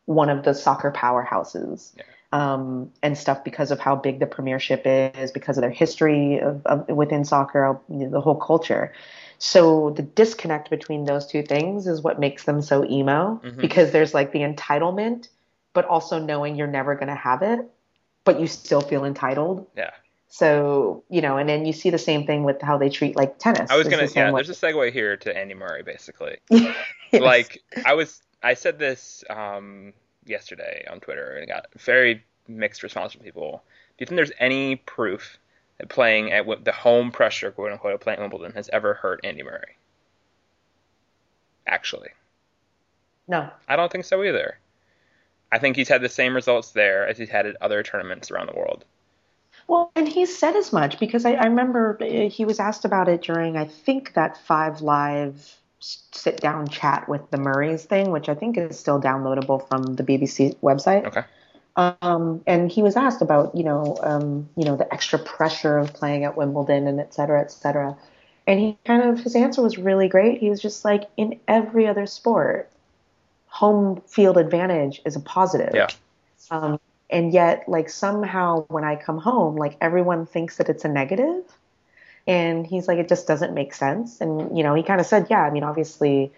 one 0.06 0.30
of 0.30 0.44
the 0.44 0.53
soccer 0.53 0.91
powerhouses. 0.91 1.91
Yeah. 1.98 2.03
Um, 2.32 2.91
and 3.02 3.18
stuff 3.18 3.44
because 3.44 3.72
of 3.72 3.80
how 3.80 3.95
big 3.95 4.20
the 4.20 4.28
premiership 4.28 4.84
is, 4.86 5.32
because 5.32 5.57
of 5.57 5.64
their 5.64 5.72
history 5.72 6.38
of, 6.40 6.64
of 6.68 6.88
within 6.88 7.26
soccer, 7.26 7.80
you 7.90 8.06
know, 8.06 8.10
the 8.11 8.22
whole 8.22 8.36
culture. 8.36 8.94
So 9.40 9.90
the 9.90 10.03
disconnect 10.03 10.70
between 10.70 11.06
those 11.06 11.26
two 11.26 11.41
things 11.41 11.88
is 11.88 12.03
what 12.03 12.20
makes 12.20 12.44
them 12.44 12.61
so 12.61 12.86
emo 12.86 13.41
Mhm. 13.44 13.61
because 13.61 13.91
there's 13.91 14.14
like 14.14 14.32
the 14.32 14.41
entitlement, 14.41 15.30
but 15.74 15.86
also 15.86 16.20
knowing 16.20 16.56
you're 16.56 16.68
never 16.80 16.94
going 16.94 17.07
to 17.07 17.16
have 17.30 17.41
it, 17.41 17.61
but 18.26 18.40
you 18.40 18.45
still 18.45 18.82
feel 18.82 19.06
entitled. 19.06 19.66
Yeah. 19.76 19.90
So, 20.30 21.03
you 21.10 21.22
know, 21.22 21.38
and 21.38 21.49
then 21.49 21.65
you 21.65 21.73
see 21.73 21.89
the 21.89 21.97
same 21.97 22.26
thing 22.26 22.43
with 22.43 22.61
how 22.61 22.77
they 22.77 22.89
treat 22.89 23.15
like 23.15 23.39
tennis. 23.39 23.69
I 23.72 23.76
was 23.76 23.88
gonna 23.88 24.07
yeah. 24.15 24.31
way. 24.31 24.43
There's 24.43 24.49
a 24.49 24.68
segue 24.68 24.91
here 24.93 25.18
to 25.18 25.35
Andy 25.35 25.56
Murray 25.56 25.84
basically. 25.84 26.38
Yes. 27.11 27.23
Like 27.23 27.64
I 27.88 27.95
was 27.95 28.22
I 28.43 28.53
said 28.53 28.77
this 28.77 29.23
um, 29.31 29.93
yesterday 30.26 30.85
on 30.91 30.99
Twitter 30.99 31.31
and 31.31 31.41
I 31.41 31.51
got 31.51 31.65
very 31.76 32.23
mixed 32.47 32.84
response 32.84 33.14
from 33.14 33.23
people. 33.23 33.64
Do 33.97 34.03
you 34.03 34.06
think 34.06 34.15
there's 34.15 34.31
any 34.38 34.76
proof 34.76 35.39
that 35.80 35.89
playing 35.89 36.31
at 36.31 36.45
what 36.45 36.65
the 36.65 36.72
home 36.72 37.11
pressure, 37.11 37.49
quote 37.49 37.72
unquote, 37.72 37.95
of 37.95 37.99
playing 37.99 38.19
Wimbledon 38.19 38.51
has 38.51 38.69
ever 38.72 38.93
hurt 38.93 39.22
Andy 39.23 39.41
Murray? 39.41 39.76
Actually, 41.65 42.10
no. 43.27 43.49
I 43.68 43.76
don't 43.76 43.91
think 43.91 44.06
so 44.06 44.23
either. 44.23 44.60
I 45.51 45.57
think 45.57 45.76
he's 45.76 45.89
had 45.89 46.03
the 46.03 46.10
same 46.10 46.35
results 46.35 46.73
there 46.73 47.07
as 47.07 47.18
he's 47.18 47.30
had 47.30 47.47
at 47.47 47.60
other 47.60 47.81
tournaments 47.81 48.30
around 48.30 48.49
the 48.49 48.56
world. 48.56 48.85
Well, 49.70 49.91
and 49.96 50.10
he 50.10 50.26
said 50.26 50.56
as 50.56 50.74
much 50.74 51.00
because 51.00 51.26
I, 51.26 51.34
I 51.34 51.46
remember 51.46 51.96
uh, 52.02 52.28
he 52.28 52.44
was 52.44 52.60
asked 52.60 52.86
about 52.86 53.08
it 53.08 53.22
during, 53.22 53.56
I 53.56 53.66
think, 53.66 54.16
that 54.16 54.36
Five 54.36 54.82
Live 54.82 55.58
sit 55.80 56.41
down 56.41 56.68
chat 56.68 57.08
with 57.08 57.30
the 57.30 57.38
Murrays 57.38 57.86
thing, 57.86 58.10
which 58.10 58.30
I 58.30 58.34
think 58.34 58.58
is 58.58 58.80
still 58.80 59.00
downloadable 59.00 59.66
from 59.70 59.84
the 59.84 60.04
BBC 60.04 60.58
website. 60.62 61.06
Okay. 61.06 61.22
Um, 61.76 62.41
and 62.48 62.72
he 62.72 62.82
was 62.82 62.98
asked 62.98 63.22
about, 63.22 63.56
you 63.56 63.64
know, 63.64 63.96
um, 64.02 64.50
you 64.58 64.66
know, 64.66 64.76
the 64.76 64.91
extra 64.91 65.20
pressure 65.20 65.78
of 65.78 65.94
playing 65.94 66.24
at 66.24 66.36
Wimbledon 66.36 66.88
and 66.88 67.00
et 67.00 67.14
cetera, 67.14 67.40
et 67.40 67.52
cetera. 67.52 67.96
And 68.48 68.60
he 68.60 68.78
kind 68.86 69.04
of 69.04 69.20
his 69.20 69.36
answer 69.36 69.62
was 69.62 69.78
really 69.78 70.10
great. 70.10 70.40
He 70.40 70.50
was 70.50 70.60
just 70.60 70.84
like, 70.84 71.04
in 71.16 71.40
every 71.48 71.86
other 71.86 72.08
sport, 72.08 72.72
home 73.46 74.02
field 74.08 74.38
advantage 74.38 75.00
is 75.06 75.16
a 75.16 75.20
positive. 75.20 75.76
Yeah. 75.76 75.88
Um, 76.50 76.80
and 77.10 77.34
yet, 77.34 77.68
like 77.68 77.90
somehow, 77.90 78.65
when 78.68 78.84
I 78.84 78.95
come 78.95 79.18
home, 79.18 79.56
like 79.56 79.77
everyone 79.81 80.26
thinks 80.26 80.57
that 80.57 80.69
it's 80.69 80.86
a 80.86 80.90
negative. 80.90 81.44
And 82.27 82.68
he's 82.68 82.88
like, 82.88 82.99
it 82.99 83.10
just 83.10 83.27
doesn't 83.27 83.53
make 83.53 83.73
sense. 83.73 84.22
And 84.22 84.56
you 84.56 84.64
know, 84.64 84.76
he 84.76 84.84
kind 84.84 84.99
of 84.99 85.07
said, 85.07 85.27
yeah, 85.30 85.41
I 85.41 85.49
mean, 85.49 85.64
obviously, 85.64 86.31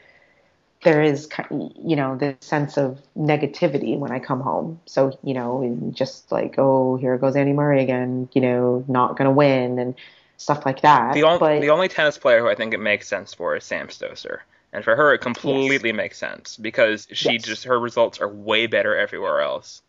there 0.84 1.02
is, 1.02 1.30
you 1.52 1.96
know, 1.96 2.16
this 2.16 2.36
sense 2.40 2.78
of 2.78 3.00
negativity 3.18 3.98
when 3.98 4.12
I 4.12 4.20
come 4.20 4.40
home. 4.40 4.80
So 4.86 5.18
you 5.24 5.34
know, 5.34 5.92
just 5.94 6.32
like, 6.32 6.56
oh, 6.58 6.96
here 6.96 7.18
goes 7.18 7.36
Andy 7.36 7.54
Murray 7.54 7.84
again, 7.84 8.30
you 8.34 8.42
know, 8.42 8.86
not 8.88 9.18
gonna 9.18 9.32
win 9.32 9.80
and 9.80 9.96
stuff 10.38 10.66
like 10.66 10.82
that. 10.82 11.14
The 11.14 11.24
only 11.24 11.40
but 11.40 11.62
the 11.62 11.70
only 11.70 11.88
tennis 11.88 12.18
player 12.18 12.40
who 12.40 12.48
I 12.48 12.56
think 12.56 12.74
it 12.74 12.80
makes 12.80 13.08
sense 13.08 13.34
for 13.34 13.56
is 13.56 13.64
Sam 13.64 13.88
Stosur. 13.90 14.40
And 14.74 14.86
for 14.86 14.96
her, 14.96 15.14
it 15.14 15.20
completely 15.20 15.92
makes 15.92 16.18
sense 16.18 16.56
because 16.56 17.08
she 17.12 17.34
Yes. 17.34 17.44
just 17.44 17.64
her 17.66 17.78
results 17.78 18.22
are 18.22 18.30
way 18.30 18.68
better 18.68 18.96
everywhere 18.96 19.42
else. 19.42 19.82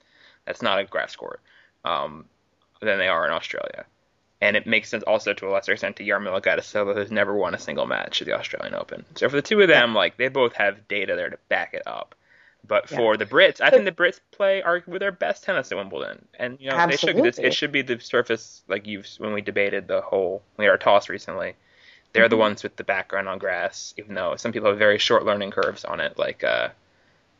That's 0.46 0.62
not 0.62 0.78
a 0.78 0.84
grass 0.84 1.16
court 1.16 1.40
um, 1.84 2.24
than 2.80 2.98
they 2.98 3.08
are 3.08 3.26
in 3.26 3.32
Australia, 3.32 3.84
and 4.40 4.56
it 4.56 4.66
makes 4.66 4.88
sense 4.88 5.04
also 5.04 5.32
to 5.34 5.48
a 5.48 5.50
lesser 5.50 5.72
extent 5.72 5.96
to 5.96 6.04
Jarmila 6.04 6.42
Gajdosova, 6.42 6.94
who's 6.94 7.10
never 7.10 7.34
won 7.34 7.54
a 7.54 7.58
single 7.58 7.86
match 7.86 8.20
at 8.22 8.26
the 8.26 8.32
Australian 8.38 8.74
Open. 8.74 9.04
So 9.14 9.28
for 9.28 9.36
the 9.36 9.42
two 9.42 9.60
of 9.60 9.68
them, 9.68 9.94
like 9.94 10.16
they 10.16 10.28
both 10.28 10.54
have 10.54 10.88
data 10.88 11.14
there 11.16 11.30
to 11.30 11.38
back 11.48 11.74
it 11.74 11.82
up. 11.86 12.14
But 12.66 12.88
Yeah. 12.90 12.96
for 12.96 13.16
the 13.16 13.26
Brits, 13.26 13.60
I 13.60 13.70
think 13.70 13.84
the 13.84 13.92
Brits 13.92 14.20
play 14.30 14.62
arguably 14.64 15.00
their 15.00 15.10
best 15.12 15.42
tennis 15.42 15.72
at 15.72 15.78
Wimbledon, 15.78 16.26
and 16.38 16.58
you 16.60 16.70
know 16.70 16.76
they 16.86 16.96
should. 16.96 17.16
This, 17.24 17.38
it 17.38 17.54
should 17.54 17.72
be 17.72 17.82
the 17.82 17.98
surface 17.98 18.62
like 18.68 18.86
you've 18.86 19.06
when 19.18 19.32
we 19.32 19.40
debated 19.42 19.88
the 19.88 20.00
whole 20.00 20.42
we 20.56 20.64
had 20.64 20.70
our 20.70 20.78
toss 20.78 21.08
recently. 21.08 21.54
They're 22.12 22.28
the 22.28 22.36
Mhm. 22.36 22.40
ones 22.40 22.62
with 22.62 22.76
the 22.76 22.84
background 22.84 23.28
on 23.28 23.38
grass, 23.38 23.94
even 23.96 24.14
though 24.14 24.36
some 24.36 24.52
people 24.52 24.68
have 24.68 24.78
very 24.78 24.98
short 24.98 25.24
learning 25.24 25.50
curves 25.50 25.84
on 25.84 25.98
it, 25.98 26.18
like 26.18 26.44
uh, 26.44 26.68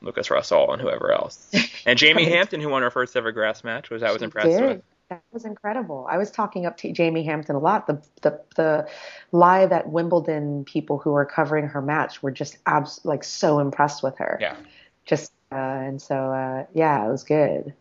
Lukas 0.03 0.29
Rosol 0.29 0.73
and 0.73 0.81
whoever 0.83 1.13
else. 1.13 1.51
And 1.87 1.99
Jamie 1.99 2.23
Right. 2.25 2.33
Hampton, 2.33 2.61
who 2.61 2.69
won 2.69 2.83
her 2.83 2.91
first 2.91 3.17
ever 3.17 3.33
grass 3.33 3.65
match, 3.65 3.91
was 3.91 4.03
I 4.03 4.13
was 4.13 4.21
She 4.21 4.25
impressed 4.25 4.57
did. 4.59 4.63
with. 4.63 4.83
That 5.11 5.23
was 5.33 5.45
incredible. 5.45 6.07
I 6.09 6.17
was 6.17 6.31
talking 6.31 6.65
up 6.65 6.77
to 6.79 6.93
Jamie 6.93 7.25
Hampton 7.25 7.55
a 7.57 7.59
lot. 7.59 7.87
The 7.87 8.01
the 8.23 8.41
the 8.57 8.89
live 9.33 9.73
at 9.73 9.89
Wimbledon 9.89 10.65
people 10.65 10.99
who 10.99 11.11
were 11.11 11.25
covering 11.27 11.67
her 11.67 11.83
match 11.83 12.23
were 12.23 12.31
just 12.31 12.57
abs- 12.67 13.05
like 13.05 13.25
so 13.25 13.59
impressed 13.59 14.03
with 14.03 14.17
her. 14.19 14.39
Yeah. 14.41 14.57
Just 15.05 15.33
uh, 15.51 15.57
and 15.57 16.01
so 16.01 16.15
uh, 16.15 16.67
yeah, 16.73 17.05
it 17.07 17.11
was 17.11 17.25
good. 17.25 17.75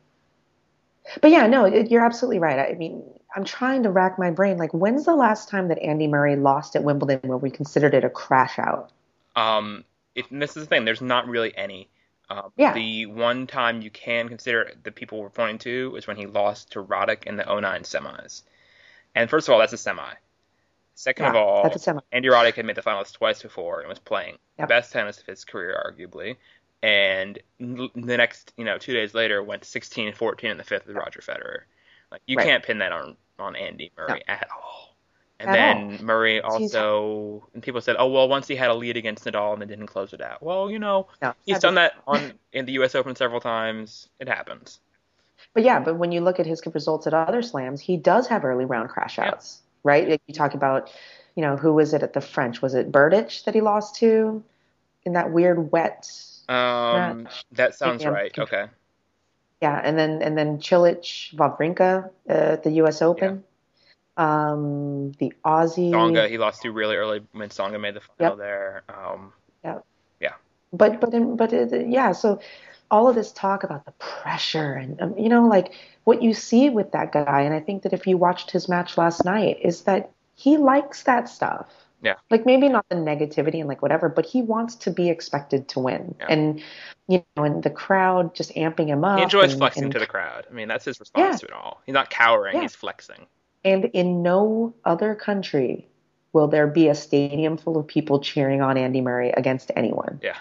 But 1.22 1.32
yeah, 1.32 1.48
no, 1.48 1.66
it, 1.66 1.90
you're 1.92 2.04
absolutely 2.06 2.40
right. 2.40 2.60
I 2.60 2.74
mean, 2.76 3.04
I'm 3.36 3.44
trying 3.46 3.84
to 3.84 3.92
rack 3.92 4.20
my 4.20 4.32
brain. 4.32 4.58
Like, 4.58 4.74
when's 4.74 5.06
the 5.06 5.16
last 5.16 5.48
time 5.50 5.68
that 5.70 5.80
Andy 5.80 6.08
Murray 6.08 6.36
lost 6.36 6.76
at 6.76 6.84
Wimbledon 6.84 7.22
where 7.24 7.38
we 7.38 7.50
considered 7.50 7.94
it 7.94 8.04
a 8.04 8.10
crash 8.10 8.60
out? 8.60 8.92
Um, 9.36 9.84
if, 10.16 10.30
and 10.32 10.42
this 10.42 10.58
is 10.58 10.64
the 10.64 10.68
thing, 10.68 10.86
there's 10.86 11.02
not 11.02 11.28
really 11.28 11.56
any. 11.58 11.90
Um, 12.32 12.52
Yeah. 12.56 12.74
The 12.74 13.06
one 13.08 13.48
time 13.48 13.82
you 13.82 13.90
can 13.92 14.28
consider 14.30 14.72
the 14.84 14.92
people 14.92 15.20
were 15.20 15.30
pointing 15.30 15.60
to 15.60 15.96
is 15.98 16.08
when 16.08 16.18
he 16.18 16.26
lost 16.26 16.72
to 16.72 16.84
Roddick 16.84 17.24
in 17.26 17.36
the 17.36 17.44
09 17.44 17.84
semis. 17.84 18.44
And 19.16 19.30
first 19.30 19.48
of 19.48 19.54
all, 19.54 19.60
that's 19.60 19.74
a 19.74 19.78
semi. 19.78 20.14
Second 20.96 21.26
of 21.26 21.36
all, 21.36 21.64
that's 21.64 21.76
a 21.78 21.80
semi. 21.80 22.02
Andy 22.12 22.30
Roddick 22.30 22.56
had 22.56 22.66
made 22.66 22.76
the 22.78 22.82
finals 22.82 23.12
twice 23.12 23.42
before 23.42 23.80
and 23.82 23.90
was 23.90 24.00
playing 24.00 24.38
the 24.58 24.62
Yep. 24.64 24.70
best 24.70 24.94
tennis 24.94 25.20
of 25.20 25.26
his 25.26 25.44
career, 25.46 25.76
arguably. 25.86 26.38
And 26.84 27.38
the 27.60 28.18
next, 28.18 28.54
you 28.58 28.66
know, 28.66 28.78
two 28.78 28.94
days 28.94 29.14
later, 29.14 29.44
went 29.44 29.66
16 29.66 30.14
14 30.14 30.52
in 30.52 30.58
the 30.58 30.64
fifth 30.64 30.88
with 30.88 30.96
Roger 30.96 31.20
Federer. 31.22 31.62
Like 32.12 32.22
you 32.26 32.38
Right. 32.38 32.46
can't 32.48 32.64
pin 32.64 32.80
that 32.80 32.92
on 32.92 33.18
on 33.40 33.56
Andy 33.56 33.92
Murray 33.98 34.24
at 34.28 34.48
all. 34.52 34.91
And 35.42 35.50
At 35.50 35.54
then 35.54 36.06
Murray 36.06 36.40
also, 36.40 37.48
and 37.56 37.64
people 37.64 37.82
said, 37.82 37.96
oh 37.98 38.06
well, 38.08 38.30
once 38.30 38.48
he 38.48 38.56
had 38.56 38.70
a 38.70 38.76
lead 38.76 38.96
against 38.96 39.26
Nadal 39.26 39.54
and 39.54 39.62
then 39.62 39.68
didn't 39.70 39.88
close 39.88 40.14
it 40.14 40.22
out. 40.22 40.44
Well, 40.44 40.70
you 40.70 40.78
know, 40.78 41.08
No, 41.20 41.34
he's 41.46 41.58
done 41.58 41.76
that 41.76 41.94
on 42.06 42.34
in 42.54 42.66
the 42.66 42.74
U.S. 42.74 42.94
Open 42.94 43.16
several 43.16 43.42
times. 43.42 44.08
It 44.20 44.28
happens. 44.28 44.80
But 45.56 45.64
yeah, 45.64 45.80
but 45.80 45.96
when 45.96 46.12
you 46.12 46.22
look 46.22 46.40
at 46.40 46.46
his 46.46 46.62
results 46.72 47.08
at 47.08 47.16
other 47.16 47.42
slams, 47.42 47.82
he 47.82 47.98
does 47.98 48.28
have 48.28 48.46
early 48.46 48.66
round 48.66 48.90
crash 48.90 49.18
Yeah. 49.18 49.30
outs, 49.30 49.62
right? 49.84 50.08
Like 50.08 50.22
you 50.28 50.34
talk 50.36 50.54
about, 50.54 50.92
you 51.36 51.42
know, 51.42 51.58
who 51.58 51.74
was 51.74 51.94
it 51.96 52.04
at 52.04 52.14
the 52.14 52.22
French? 52.22 52.62
Was 52.62 52.76
it 52.76 52.92
Berdych 52.92 53.44
that 53.46 53.56
he 53.56 53.62
lost 53.62 53.96
to 53.96 54.44
in 55.06 55.14
that 55.14 55.32
weird 55.32 55.72
wet? 55.72 56.08
Um, 56.48 57.24
Match. 57.24 57.46
that 57.54 57.74
sounds 57.74 58.06
I'm 58.06 58.14
right. 58.14 58.38
Okay. 58.38 58.68
Yeah, 59.62 59.82
and 59.84 59.98
then 59.98 60.22
and 60.22 60.38
then 60.38 60.60
Cilic 60.60 61.34
Wawrinka 61.36 62.10
uh, 62.30 62.32
at 62.32 62.64
the 62.64 62.72
U.S. 62.72 63.02
Open. 63.02 63.44
Um, 64.22 65.12
the 65.14 65.34
Aussie. 65.46 65.92
Tsonga, 65.92 66.30
he 66.30 66.38
lost 66.38 66.62
to 66.62 66.72
really 66.72 66.96
early 66.96 67.22
when 67.32 67.50
Tsonga 67.50 67.80
made 67.80 67.96
the 67.96 68.02
final 68.02 68.38
Yep. 68.38 68.38
there. 68.38 68.84
Um, 68.90 69.34
But 70.74 71.02
but 71.02 71.14
in, 71.14 71.36
but 71.36 71.52
it, 71.52 71.90
yeah, 71.90 72.14
so 72.14 72.40
all 72.90 73.10
of 73.10 73.16
this 73.16 73.34
talk 73.34 73.66
about 73.66 73.84
the 73.84 73.92
pressure 74.00 74.72
and 74.74 75.02
um, 75.02 75.14
you 75.18 75.28
know 75.28 75.46
like 75.46 75.74
what 76.06 76.22
you 76.22 76.34
see 76.34 76.70
with 76.70 76.94
that 76.94 77.12
guy, 77.12 77.42
and 77.42 77.54
I 77.54 77.60
think 77.60 77.84
that 77.84 77.92
if 77.92 78.08
you 78.08 78.16
watched 78.18 78.52
his 78.52 78.70
match 78.70 78.98
last 78.98 79.26
night, 79.26 79.58
is 79.62 79.82
that 79.82 80.12
he 80.36 80.56
likes 80.56 81.04
that 81.04 81.28
stuff. 81.28 81.68
Yeah. 82.02 82.16
Like 82.30 82.46
maybe 82.46 82.70
not 82.70 82.86
the 82.88 82.96
negativity 82.96 83.60
and 83.60 83.68
like 83.68 83.82
whatever, 83.82 84.08
but 84.08 84.26
he 84.26 84.42
wants 84.42 84.76
to 84.76 84.92
be 84.92 85.10
expected 85.10 85.68
to 85.74 85.80
win, 85.82 86.16
Yeah. 86.22 86.28
and 86.30 86.64
you 87.10 87.22
know, 87.36 87.44
and 87.44 87.62
the 87.62 87.70
crowd 87.70 88.34
just 88.34 88.56
amping 88.56 88.88
him 88.88 89.04
up. 89.04 89.18
he 89.18 89.24
enjoys 89.24 89.52
and, 89.52 89.60
flexing 89.60 89.84
and, 89.84 89.92
to 89.92 90.00
the 90.00 90.08
crowd. 90.08 90.48
I 90.50 90.54
mean, 90.54 90.70
that's 90.70 90.86
his 90.86 91.02
response 91.02 91.34
Yeah. 91.34 91.38
to 91.40 91.46
it 91.48 91.52
all. 91.52 91.82
He's 91.86 91.94
not 91.94 92.10
cowering. 92.10 92.56
Yeah. 92.56 92.62
He's 92.62 92.76
flexing. 92.76 93.28
And 93.64 93.86
in 93.86 94.24
no 94.24 94.74
other 94.86 95.16
country 95.16 95.88
will 96.34 96.48
there 96.48 96.68
be 96.68 96.88
a 96.88 96.96
stadium 96.96 97.58
full 97.58 97.78
of 97.78 97.88
people 97.88 98.20
cheering 98.20 98.62
on 98.62 98.78
Andy 98.78 99.02
Murray 99.02 99.32
against 99.32 99.72
anyone. 99.76 100.20
Yeah. 100.24 100.38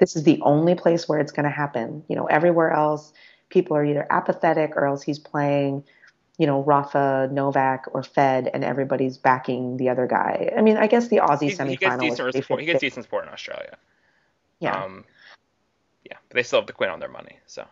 This 0.00 0.16
is 0.16 0.24
the 0.24 0.40
only 0.42 0.74
place 0.74 1.08
where 1.08 1.18
it's 1.18 1.32
going 1.32 1.44
to 1.44 1.50
happen. 1.50 2.04
You 2.08 2.16
know, 2.16 2.26
everywhere 2.26 2.72
else, 2.72 3.12
people 3.48 3.76
are 3.76 3.84
either 3.84 4.06
apathetic 4.10 4.76
or 4.76 4.86
else 4.86 5.02
he's 5.02 5.18
playing, 5.18 5.84
you 6.38 6.46
know, 6.46 6.62
Rafa, 6.62 7.28
Novak, 7.32 7.86
or 7.92 8.02
Fed, 8.02 8.50
and 8.52 8.64
everybody's 8.64 9.16
backing 9.16 9.76
the 9.76 9.88
other 9.88 10.06
guy. 10.06 10.52
I 10.56 10.62
mean, 10.62 10.76
I 10.76 10.86
guess 10.86 11.08
the 11.08 11.18
Aussie 11.18 11.42
He, 11.42 11.48
he 11.48 11.54
semifinal 11.54 12.00
gets 12.00 12.20
was 12.20 12.34
decent 12.34 12.34
support. 12.34 12.60
He 12.60 12.66
gets 12.66 12.80
decent 12.80 13.04
support 13.04 13.24
in 13.24 13.32
Australia. 13.32 13.76
Yeah. 14.60 14.82
Um, 14.82 15.04
yeah, 16.04 16.16
but 16.28 16.36
they 16.36 16.42
still 16.42 16.60
have 16.60 16.66
to 16.66 16.72
quit 16.72 16.90
on 16.90 17.00
their 17.00 17.08
money. 17.08 17.38
So, 17.46 17.64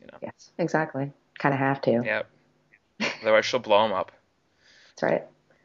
you 0.00 0.06
know. 0.06 0.18
yes, 0.22 0.50
exactly. 0.58 1.12
Kind 1.38 1.54
of 1.54 1.58
have 1.60 1.80
to. 1.82 2.02
Yep. 2.04 2.30
Otherwise, 3.22 3.46
she'll 3.46 3.60
blow 3.60 3.84
him 3.84 3.92
up. 3.92 4.12
That's 4.98 5.12
right. 5.12 5.24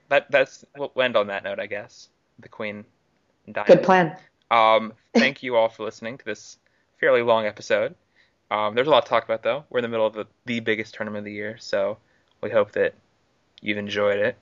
That 0.09 0.29
that's 0.29 0.65
we'll 0.77 0.91
end 1.01 1.15
on 1.15 1.27
that 1.27 1.43
note, 1.43 1.59
I 1.59 1.65
guess. 1.65 2.09
The 2.39 2.49
Queen 2.49 2.85
dying. 3.51 3.65
Good 3.67 3.83
plan. 3.83 4.15
Um, 4.51 4.93
thank 5.15 5.41
you 5.41 5.55
all 5.55 5.69
for 5.69 5.83
listening 5.83 6.17
to 6.19 6.25
this 6.25 6.57
fairly 6.99 7.23
long 7.23 7.45
episode. 7.45 7.95
Um, 8.51 8.75
there's 8.75 8.87
a 8.87 8.91
lot 8.91 9.05
to 9.05 9.09
talk 9.09 9.23
about, 9.23 9.41
though. 9.41 9.63
We're 9.69 9.79
in 9.79 9.83
the 9.83 9.89
middle 9.89 10.05
of 10.05 10.13
the, 10.13 10.25
the 10.45 10.59
biggest 10.59 10.93
tournament 10.93 11.21
of 11.21 11.25
the 11.25 11.31
year, 11.31 11.57
so 11.57 11.97
we 12.41 12.51
hope 12.51 12.73
that 12.73 12.93
you've 13.61 13.79
enjoyed 13.79 14.19
it. 14.19 14.37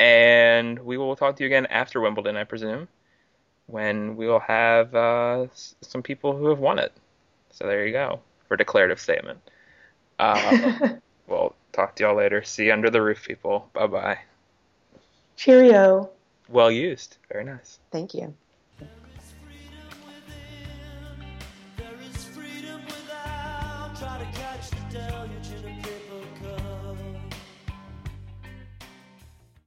And 0.00 0.80
we 0.80 0.98
will 0.98 1.14
talk 1.14 1.36
to 1.36 1.44
you 1.44 1.46
again 1.46 1.66
after 1.66 2.00
Wimbledon, 2.00 2.36
I 2.36 2.42
presume, 2.42 2.88
when 3.66 4.16
we 4.16 4.26
will 4.26 4.40
have 4.40 4.92
uh, 4.96 5.46
some 5.52 6.02
people 6.02 6.36
who 6.36 6.48
have 6.48 6.58
won 6.58 6.80
it. 6.80 6.92
So 7.52 7.66
there 7.66 7.86
you 7.86 7.92
go 7.92 8.18
for 8.48 8.56
declarative 8.56 8.98
statement. 8.98 9.38
Uh, 10.18 10.96
we'll 11.28 11.54
talk 11.72 11.94
to 11.96 12.02
y'all 12.02 12.16
later. 12.16 12.42
See 12.42 12.66
you 12.66 12.72
under 12.72 12.90
the 12.90 13.02
roof, 13.02 13.24
people. 13.24 13.68
Bye 13.74 13.86
bye. 13.86 14.18
Cheerio. 15.36 16.10
Well 16.48 16.70
used. 16.70 17.16
Very 17.30 17.44
nice. 17.44 17.78
Thank 17.90 18.14
you. 18.14 18.34